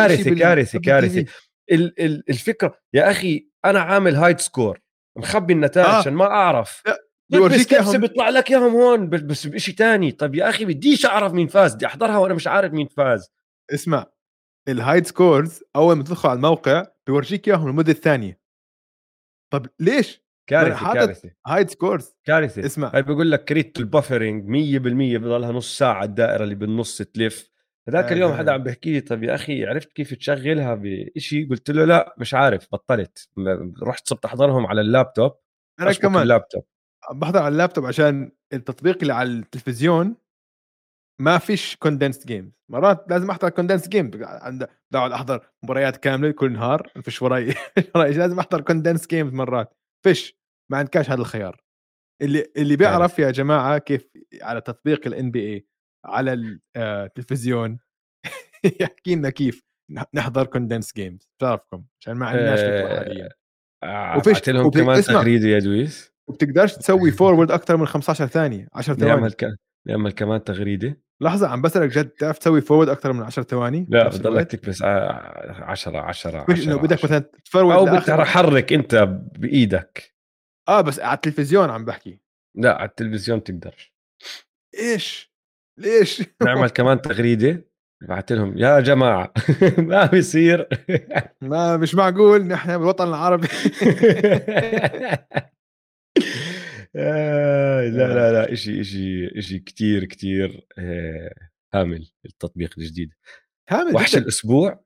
كارثة. 0.81 1.27
ال- 1.73 2.01
ال- 2.01 2.23
الفكرة 2.31 2.79
يا 2.95 3.11
أخي 3.11 3.49
أنا 3.65 3.81
عامل 3.81 4.15
hide 4.17 4.41
score 4.41 4.81
مخبي 5.19 5.53
النتائج 5.53 5.87
آه. 5.89 5.99
عشان 5.99 6.13
ما 6.15 6.25
أعرف 6.25 6.83
بيورجيك 7.31 7.73
إياهم. 7.73 8.01
بيطلع 8.01 8.29
لك 8.29 8.51
إياهم 8.51 8.73
هون 8.73 9.09
بس- 9.09 9.47
بشيء 9.47 9.75
تاني 9.75 10.13
طب 10.13 10.35
يا 10.35 10.49
أخي 10.49 10.65
بديش 10.65 11.07
أعرف 11.07 11.33
مين 11.33 11.47
فاز 11.47 11.75
بدي 11.75 11.87
أحضرها 11.87 12.19
وأنا 12.19 12.35
مش 12.35 12.47
عارف 12.47 12.73
مين 12.73 12.87
فاز 12.87 13.29
اسمع 13.75 14.07
ال 14.69 14.76
hide 14.76 15.07
scores 15.07 15.63
أول 15.77 15.97
ما 15.97 16.03
تدخل 16.03 16.29
على 16.29 16.37
الموقع 16.37 16.87
بيورجيك 17.07 17.49
إياهم 17.49 17.69
لمده 17.69 17.93
ثانية 17.93 18.41
طب 19.53 19.67
ليش؟ 19.81 20.27
كارثة 20.49 20.93
كارثة. 20.93 21.31
hide 21.47 21.71
scores 21.71 22.17
كارثة. 22.25 22.67
اسمع. 22.67 22.91
هاي 22.95 23.03
بقول 23.03 23.31
لك 23.31 23.45
كريت 23.45 23.79
ال 23.79 23.85
buffering 23.85 24.45
100% 24.45 25.19
بضلها 25.19 25.53
نص 25.53 25.79
ساعة 25.79 26.05
الدائرة 26.05 26.45
اللي 26.45 26.55
بالنص 26.55 26.99
تلف. 27.03 27.51
هذاك 27.89 28.05
آه، 28.05 28.13
اليوم. 28.13 28.33
حدا 28.33 28.53
عم 28.53 28.63
بيحكي 28.63 28.93
لي 28.93 29.01
طب 29.01 29.23
يا 29.23 29.35
أخي 29.35 29.67
عرفت 29.67 29.93
كيف 29.93 30.15
تشغلها 30.15 30.75
بشيء 30.83 31.51
قلت 31.51 31.71
له 31.71 31.85
لا 31.85 32.15
مش 32.19 32.35
عارف 32.35 32.69
بطلت. 32.73 33.29
رحت 33.83 34.09
صرت 34.09 34.25
أحضرهم 34.25 34.67
على 34.67 34.81
اللابتوب 34.81 35.33
أنا 35.81 35.93
كمان. 35.93 36.23
اللابتوب. 36.23 36.65
بحضر 37.15 37.39
على 37.39 37.53
اللابتوب 37.53 37.87
عشان 37.87 38.33
التطبيق 38.53 38.99
اللي 39.01 39.15
على 39.15 39.29
التلفزيون 39.29 40.17
ما 41.21 41.39
فيش 41.39 41.77
condensed 41.77 42.27
games 42.27 42.53
مرات 42.71 43.05
لازم 43.11 43.31
أحضر 43.31 43.49
condensed 43.49 43.91
game 43.91 44.11
بقعد 44.93 45.13
أحضر 45.13 45.47
مباريات 45.65 45.97
كاملة 45.97 46.31
كل 46.31 46.53
نهار 46.53 46.91
ما 46.97 47.03
فيش 47.03 47.23
وراي. 47.23 47.55
لازم 47.95 48.39
أحضر 48.39 48.61
condensed 48.61 49.09
games 49.09 49.33
مرات. 49.33 49.75
فيش. 50.05 50.37
ما 50.73 50.79
عندكاش 50.79 51.11
هذا 51.11 51.21
الخيار. 51.21 51.63
اللي 52.23 52.47
اللي 52.57 52.77
بيعرف 52.77 53.19
يا 53.19 53.31
جماعة 53.31 53.79
كيف 53.79 54.09
على 54.43 54.61
تطبيق 54.61 55.07
الان 55.07 55.31
بي 55.31 55.55
اي 55.55 55.67
على 56.07 56.59
التلفزيون 56.77 57.79
يحكي 58.81 59.15
لنا 59.15 59.31
كيف 59.31 59.63
نحضر 60.15 60.47
كوندنس 60.47 60.93
جيمز 60.97 61.31
بتعرفكم 61.39 61.85
عشان 62.01 62.15
ما 62.15 62.27
عندناش 62.27 62.59
آه، 62.61 62.99
حاليا. 62.99 63.29
وفيش 64.19 64.37
وفيش- 64.39 64.49
لهم 64.49 64.71
كمان. 64.71 65.03
تغريدة 65.03 65.49
يا 65.49 65.59
دويس. 65.59 66.13
وبتقدرش 66.31 66.75
تسوي 66.77 67.11
فورورد 67.11 67.51
أكثر 67.51 67.77
من 67.77 67.87
15 67.87 68.27
ثانية 68.27 68.69
10 68.75 68.95
نعمل 69.05 69.33
ثواني. 69.33 69.55
ك... 69.55 69.59
نعمل 69.89 70.13
كمان 70.13 70.45
تغريدة. 70.45 71.01
لحظة 71.21 71.49
عم 71.49 71.63
بسألك 71.63 71.99
جد 71.99 72.09
تعرف 72.09 72.39
تسوي 72.39 72.61
فورورد 72.61 72.89
أكثر 72.89 73.13
من 73.13 73.23
10 73.23 73.43
ثواني؟ 73.43 73.87
لا 73.89 74.09
بضلك؟ 74.09 74.51
تكبس 74.51 74.83
10 74.83 75.99
10 75.99 76.47
مش 76.49 76.67
إنه 76.67 76.75
10 76.75 76.83
بدك 76.83 77.05
مثلا 77.05 77.19
تفرود 77.19 77.73
أو 77.73 77.97
بتحرك 77.97 78.73
أنت 78.73 78.95
بإيدك. 79.39 80.15
آه 80.69 80.81
بس 80.81 81.01
على 81.01 81.17
التلفزيون 81.17 81.71
عم 81.71 81.85
بحكي. 81.85 82.21
لا 82.57 82.75
على 82.79 82.89
التلفزيون 82.89 83.43
تقدر 83.43 83.93
إيش؟ 84.79 85.33
ليش؟ 85.81 86.23
نعمل 86.47 86.69
كمان 86.69 87.03
تغريدة 87.03 87.65
بعت 88.09 88.33
لهم 88.33 88.59
يا 88.59 88.81
جماعة 88.81 89.33
ما 89.79 90.07
بيصير. 90.07 90.69
ما 91.41 91.77
مش 91.77 91.95
معقول 91.95 92.47
نحن 92.47 92.79
بالوطن 92.79 93.09
العربي. 93.09 93.49
آه، 96.97 97.81
لا 97.89 98.15
لا 98.15 98.33
لا 98.33 98.53
إشي 98.53 98.81
إشي 98.81 99.39
إشي 99.39 99.59
كتير 99.59 100.05
كتير 100.05 100.67
آه، 100.79 101.35
هامل 101.75 102.11
التطبيق 102.25 102.75
الجديد. 102.79 103.15
هامل 103.69 103.95
وحش 103.95 104.11
جداً. 104.13 104.23
الأسبوع؟ 104.23 104.85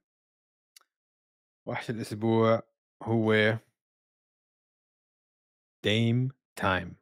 وحش 1.67 1.91
الأسبوع 1.91 2.63
هو 3.03 3.59
Dame 5.85 6.29
Time 6.57 6.97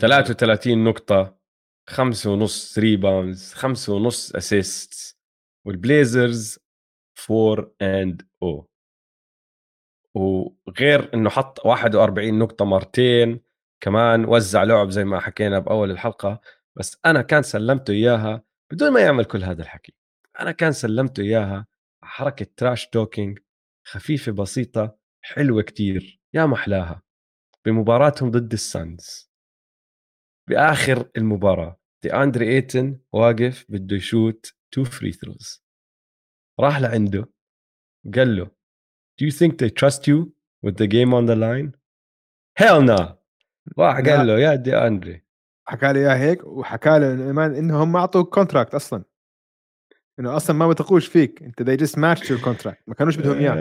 33 0.00 0.84
نقطة 0.84 1.38
خمسة 1.88 2.30
ونص 2.32 2.78
rebounds 2.78 3.52
خمسة 3.52 3.94
ونص 3.94 4.34
assist 4.34 5.18
والبليزرز 5.66 6.58
4 7.30 7.74
and 7.82 8.28
0 8.42 8.68
وغير 10.14 11.14
إنه 11.14 11.30
حط 11.30 11.66
41 11.66 12.38
نقطة 12.38 12.64
مرتين 12.64 13.40
كمان 13.80 14.24
وزع 14.24 14.62
لعب 14.62 14.90
زي 14.90 15.04
ما 15.04 15.20
حكينا 15.20 15.58
بأول 15.58 15.90
الحلقة 15.90 16.40
بس 16.76 16.98
أنا 17.06 17.22
كان 17.22 17.42
سلمته 17.42 17.92
إياها 17.92 18.42
بدون 18.72 18.90
ما 18.92 19.00
يعمل 19.00 19.24
كل 19.24 19.44
هذا 19.44 19.62
الحكي. 19.62 19.94
أنا 20.40 20.52
كان 20.52 20.72
سلمته 20.72 21.20
إياها 21.20 21.66
حركة 22.02 22.46
trash 22.56 22.86
talking 22.86 23.38
خفيفة 23.84 24.32
بسيطة 24.32 24.98
حلوة 25.22 25.62
كتير 25.62 26.20
يا 26.34 26.46
محلاها 26.46 27.02
بمباراتهم 27.64 28.30
ضد 28.30 28.52
الصنز 28.52 29.30
بآخر 30.48 31.10
المباراة 31.16 31.80
دي 32.02 32.14
أندري 32.14 32.48
إيتن 32.48 33.00
واقف 33.12 33.66
بده 33.68 33.96
يشوت 33.96 34.54
two 34.70 34.84
free 34.84 35.12
throws 35.12 35.64
راح 36.60 36.80
لعنده 36.80 37.32
قال 38.14 38.36
له 38.36 38.50
Do 39.18 39.24
you 39.26 39.30
think 39.30 39.58
they 39.58 39.70
trust 39.70 40.06
you 40.08 40.32
with 40.64 40.76
the 40.76 40.86
game 40.86 41.12
on 41.14 41.26
the 41.26 41.36
line? 41.36 41.72
Hell 42.58 42.82
no. 42.82 43.18
راح. 43.78 44.00
قال 44.00 44.26
له 44.26 44.38
يا 44.38 44.54
دي 44.54 44.76
أندري. 44.76 45.22
حكى 45.68 45.92
لي 45.92 45.98
إياه 45.98 46.16
هيك 46.16 46.44
وحكى 46.44 46.98
له 46.98 47.12
انهم 47.58 47.92
ما 47.92 47.98
أعطوك 47.98 48.34
contract 48.34 48.74
أصلا. 48.74 49.04
إنه 50.20 50.36
أصلا 50.36 50.56
ما 50.56 50.68
بثقوش 50.68 51.06
فيك. 51.06 51.42
أنت 51.42 51.62
they 51.62 51.76
just 51.84 51.94
matched 51.94 52.24
your 52.24 52.44
contract. 52.44 52.82
ما 52.86 52.94
كانوش 52.94 53.16
بدهم 53.16 53.38
إياه. 53.38 53.54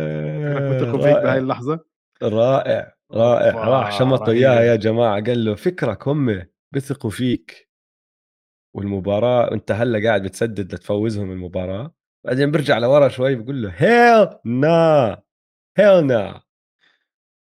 كانك 0.54 0.76
بثقوا 0.76 1.02
فيك 1.02 1.24
بهاي 1.24 1.38
اللحظة. 1.38 1.80
رائع 2.24 2.96
رائع. 3.12 3.66
راح 3.66 4.00
شمطوا 4.00 4.26
رهيب. 4.26 4.38
إياها 4.38 4.62
يا 4.62 4.76
جماعة. 4.76 5.24
قال 5.24 5.46
له 5.46 5.56
فكرك 5.56 6.08
هم 6.08 6.46
بثقوا 6.72 7.10
فيك. 7.10 7.70
والمباراة 8.76 9.52
أنت 9.52 9.72
هلأ 9.72 10.08
قاعد 10.08 10.24
بتسدد 10.24 10.74
لتفوزهم 10.74 11.32
المباراة. 11.32 11.94
بعدين 12.26 12.52
برجع 12.52 12.78
لورا 12.78 13.08
شوي 13.08 13.36
بقول 13.36 13.62
له 13.62 13.74
hell 13.78 14.30
nah 14.46 15.22
هيل 15.78 16.06
نا 16.08 16.42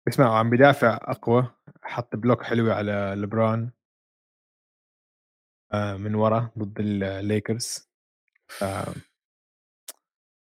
اسمع 0.09 0.39
عم 0.39 0.51
بدافع 0.51 0.99
أقوى 1.03 1.55
حط 1.83 2.17
block 2.17 2.43
حلوة 2.43 2.75
على 2.75 3.15
لبران 3.17 3.71
آه، 5.73 5.97
من 5.97 6.15
ورا 6.15 6.51
ضد 6.59 6.81
الليكرز 6.81 7.91
آه، 8.63 8.95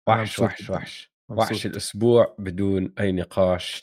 وحش 0.08 0.38
وحش. 0.38 0.70
وحش 0.70 1.14
مبسوط. 1.30 1.50
وحش 1.50 1.66
الأسبوع 1.66 2.34
بدون 2.38 2.94
أي 3.00 3.12
نقاش 3.12 3.80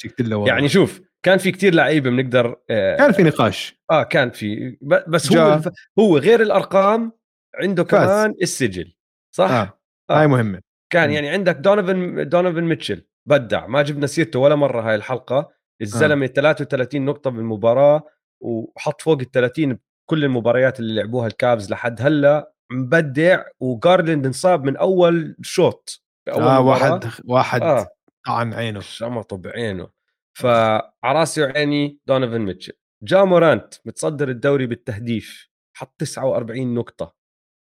يعني 0.48 0.70
شوف 0.70 1.02
كان 1.24 1.38
في 1.38 1.52
كتير 1.52 1.74
لعيبة 1.74 2.10
بنقدر 2.10 2.62
آه 2.70 2.98
كان 2.98 3.12
في 3.12 3.24
نقاش 3.24 3.80
آه 3.92 4.04
كان 4.04 4.30
في 4.32 4.78
بس 5.08 5.32
هو 5.32 5.36
جا. 5.36 5.56
الف... 5.56 5.70
هو 6.00 6.18
غير 6.18 6.42
الأرقام 6.42 7.12
عنده 7.56 7.84
فاز. 7.84 8.08
كمان 8.08 8.36
السجل 8.42 8.94
صح؟ 9.36 9.50
آه 9.52 9.80
آه. 10.10 10.20
هاي 10.20 10.28
مهمة 10.28 10.62
كان. 10.90 11.12
يعني 11.12 11.30
عندك 11.30 11.56
دونيفن 11.56 12.30
دونيفن 12.30 12.64
ميتشل 12.64 13.08
بدع 13.26 13.68
ما 13.68 13.82
جبنا 13.82 14.08
سيرته 14.08 14.40
ولا 14.40 14.56
مرة 14.56 14.82
هاي 14.90 14.96
الحلقة. 14.96 15.50
الزلمة 15.82 16.28
33 16.28 17.06
نقطة 17.06 17.30
بالمباراة 17.30 18.04
وحط 18.42 19.02
فوق 19.02 19.20
ال 19.20 19.32
30 19.32 19.80
بكل 20.08 20.24
المباريات 20.26 20.80
اللي 20.80 21.02
لعبوها 21.02 21.28
الكابز 21.28 21.72
لحد 21.72 22.02
هلأ. 22.02 22.54
مبدع 22.72 23.44
وجارلاند 23.60 24.26
انصاب 24.26 24.64
من 24.64 24.78
أول 24.78 25.36
شوط 25.42 26.04
آه 26.28 26.32
مباراة. 26.32 26.62
واحد 26.64 27.12
واحد 27.26 27.62
آه. 27.62 27.88
طعن 28.26 28.54
عينه. 28.54 28.80
شمطة 28.80 29.38
بعينه. 29.38 29.90
فعراسي 30.34 31.42
وعيني 31.42 32.00
دونيفن 32.06 32.42
ميتشل. 32.42 32.74
جا 33.04 33.24
مورانت 33.24 33.74
متصدر 33.86 34.30
الدوري 34.30 34.68
بالتهديف 34.68 35.50
حط 35.78 35.96
49 36.00 36.74
نقطة 36.74 37.16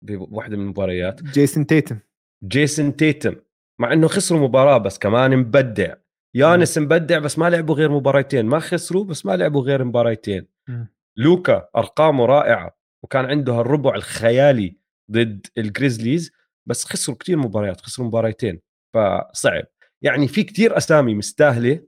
بواحده 0.02 0.56
من 0.56 0.62
المباريات. 0.62 1.22
جيسون 1.22 1.66
تيتم. 1.66 1.98
جيسون 2.44 2.96
تيتم. 2.96 3.36
مع 3.80 3.92
إنه 3.92 4.08
خسروا 4.08 4.40
مباراة 4.40 4.78
بس 4.78 4.98
كمان 4.98 5.36
مبدع. 5.36 5.94
يانس 6.34 6.78
مبدع 6.78 7.18
بس 7.18 7.38
ما 7.38 7.50
لعبوا 7.50 7.74
غير 7.74 7.90
مباريتين. 7.90 8.46
ما 8.46 8.58
خسروا 8.58 9.04
بس 9.04 9.26
ما 9.26 9.36
لعبوا 9.36 9.62
غير 9.62 9.84
مباريتين. 9.84 10.46
لوكا 11.16 11.68
أرقامه 11.76 12.26
رائعة 12.26 12.76
وكان 13.04 13.24
عنده 13.24 13.52
هالربع 13.52 13.94
الخيالي 13.94 14.76
ضد 15.12 15.46
الجريزليز 15.58 16.32
بس 16.68 16.84
خسروا 16.84 17.16
كتير 17.16 17.36
مباريات 17.36 17.80
خسروا 17.80 18.08
مباريتين. 18.08 18.60
فصعب. 18.94 19.64
يعني 20.02 20.28
في 20.28 20.42
كتير 20.42 20.76
أسامي 20.76 21.14
مستاهلة 21.14 21.86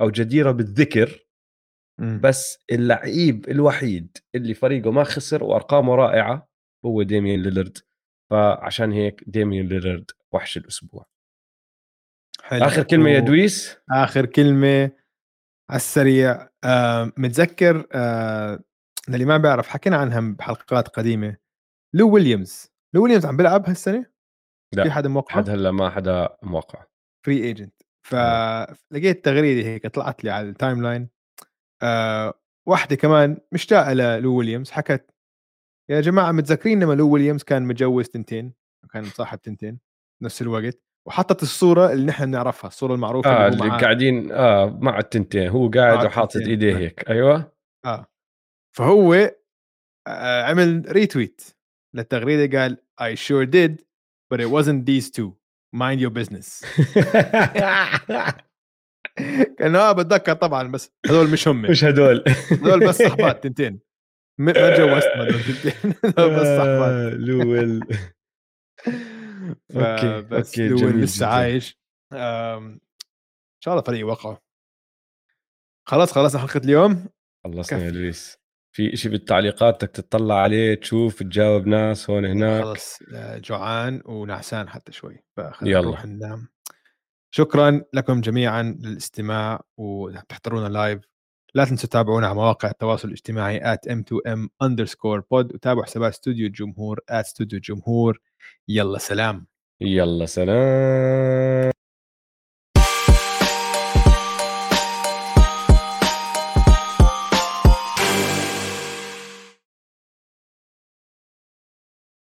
أو 0.00 0.10
جديرة 0.10 0.50
بالذكر. 0.50 1.26
بس 2.20 2.58
اللعيب 2.72 3.48
الوحيد 3.48 4.16
اللي 4.34 4.54
فريقه 4.54 4.90
ما 4.90 5.04
خسر 5.04 5.44
وأرقامه 5.44 5.94
رائعة 5.94 6.48
هو 6.84 7.02
ديميان 7.02 7.42
ليلرد 7.42 7.78
فعشان 8.30 8.92
هيك 8.92 9.24
ديميان 9.26 9.68
ليلرد 9.68 10.10
وحش 10.32 10.56
الأسبوع. 10.56 11.06
حلو. 12.44 12.64
آخر 12.64 12.82
كلمة 12.82 13.10
يا 13.10 13.20
دويس؟ 13.20 13.76
آخر 13.90 14.26
كلمة 14.26 14.90
على 15.70 15.76
السريع. 15.76 16.48
آه 16.64 17.12
متذكر 17.16 17.86
آه 17.92 18.60
اللي 19.08 19.24
ما 19.24 19.36
بيعرف 19.36 19.68
حكينا 19.68 19.96
عنها 19.96 20.20
بحلقات 20.20 20.88
قديمة. 20.88 21.36
لو 21.94 22.10
ويليامز. 22.10 22.72
لو 22.94 23.02
ويليامز 23.02 23.26
عم 23.26 23.36
بيلعب 23.36 23.68
هالسنة؟ 23.68 24.06
لا 24.74 24.84
في 24.84 24.90
حدا 24.90 25.08
موقع 25.08 25.34
لحد 25.34 25.50
هلأ 25.50 25.70
ما 25.70 25.90
حدا 25.90 26.36
موقع 26.42 26.84
free 27.26 27.44
agent 27.44 27.82
فلقيت 28.06 29.24
تغريدة 29.24 29.68
هيك 29.68 29.86
طلعت 29.86 30.24
لي 30.24 30.30
على 30.30 30.48
ال 30.48 30.82
timeline 30.82 31.08
آه 31.82 32.34
واحدة 32.68 32.96
كمان 32.96 33.38
مشتاقة 33.52 33.92
للو 33.92 34.36
ويليامز 34.36 34.70
حكت 34.70 35.14
يا 35.90 36.00
جماعة 36.00 36.32
متذكرين 36.32 36.82
لما 36.82 36.92
لو 36.92 37.10
ويليامز 37.10 37.42
كان 37.42 37.62
متجوز 37.62 38.08
تنتين؟ 38.08 38.52
كان 38.92 39.04
صاحب 39.04 39.40
تنتين 39.40 39.80
بنفس 40.22 40.42
الوقت. 40.42 40.83
وحطت 41.06 41.42
الصورة 41.42 41.92
اللي 41.92 42.06
نحن 42.06 42.26
بنعرفها 42.26 42.68
الصورة 42.68 42.94
المعروفة 42.94 43.30
آه 43.30 43.48
اللي 43.48 43.64
اللي 43.64 43.78
قاعدين 43.78 44.32
آه 44.32 44.78
مع 44.80 44.98
التنتين 44.98 45.48
هو 45.48 45.68
قاعد 45.68 46.04
وحاطط. 46.06 46.36
ايديه 46.36 46.72
نعم. 46.72 46.82
هيك 46.82 47.10
أيوه. 47.10 47.52
آه. 47.84 48.06
فهو 48.76 49.14
آه 50.06 50.42
عمل 50.42 50.82
retweet 50.88 51.42
للتغريدة 51.94 52.60
قال 52.60 52.76
I 53.00 53.14
sure 53.16 53.46
did 53.46 53.72
but 54.34 54.40
it 54.40 54.50
wasn't 54.50 54.86
these 54.86 55.10
two. 55.10 55.30
Mind 55.76 56.00
your 56.00 56.10
business. 56.20 56.64
كان 59.58 59.76
آه 59.76 59.92
بتذكر 59.92 60.32
طبعا 60.32 60.68
بس 60.72 60.92
هذول 61.06 61.30
مش 61.30 61.48
هم. 61.48 61.62
مش 61.62 61.84
هدول. 61.84 62.24
هذول 62.50 62.88
بس 62.88 62.98
صحبات 63.02 63.42
تنتين. 63.44 63.80
ما 64.40 64.52
تجوزت 64.52 65.06
ما 65.16 65.22
هذول 65.22 65.40
تنتين. 65.42 65.94
هذول 66.18 66.34
بس 66.34 66.46
صحبات. 66.46 66.90
آه، 66.92 67.14
لوين 70.58 70.76
جميل 70.76 71.00
لسه. 71.00 71.26
عايش 71.26 71.78
إن 72.12 72.80
شاء 73.60 73.74
الله 73.74 73.82
فريق 73.84 74.06
وقعه 74.06 74.42
خلاص 75.88 76.12
خلصنا 76.12 76.40
حلقة 76.40 76.58
اليوم 76.64 77.06
خلصنا 77.44 77.84
يا. 77.84 77.90
لويس 77.90 78.38
في 78.76 78.92
إشي 78.94 79.08
بالتعليقات 79.08 79.74
بدك 79.84 79.90
تطلع 79.90 80.34
عليه 80.34 80.74
تشوف 80.74 81.22
تجاوب 81.22 81.66
ناس 81.66 82.10
هون 82.10 82.24
هناك 82.24 82.64
خلص 82.64 82.98
آه، 83.14 83.38
جوعان 83.38 84.02
ونعسان 84.04 84.68
حتى 84.68 84.92
شوي 84.92 85.24
فخلينا. 85.36 85.80
نروح 85.80 86.06
ننام 86.06 86.48
شكرا 87.30 87.84
لكم 87.92 88.20
جميعا 88.20 88.62
للاستماع 88.62 89.60
وتحضرونا 89.76 90.68
لايف 90.68 91.00
لا 91.56 91.64
تنسوا 91.64 91.88
تتابعونا 91.88 92.26
على 92.26 92.34
مواقع 92.34 92.70
التواصل 92.70 93.08
الاجتماعي 93.08 93.60
at 93.60 93.78
m2m 93.90 94.48
underscore 94.64 95.20
pod 95.20 95.54
وتابعوا 95.54 95.84
حسابات 95.84 96.12
استوديو 96.12 96.46
الجمهور 96.46 96.98
at 96.98 97.14
استوديو 97.14 97.56
الجمهور. 97.56 98.20
يلا 98.68 98.98
سلام. 98.98 99.46
يلا 99.80 100.26
سلام. 100.26 101.83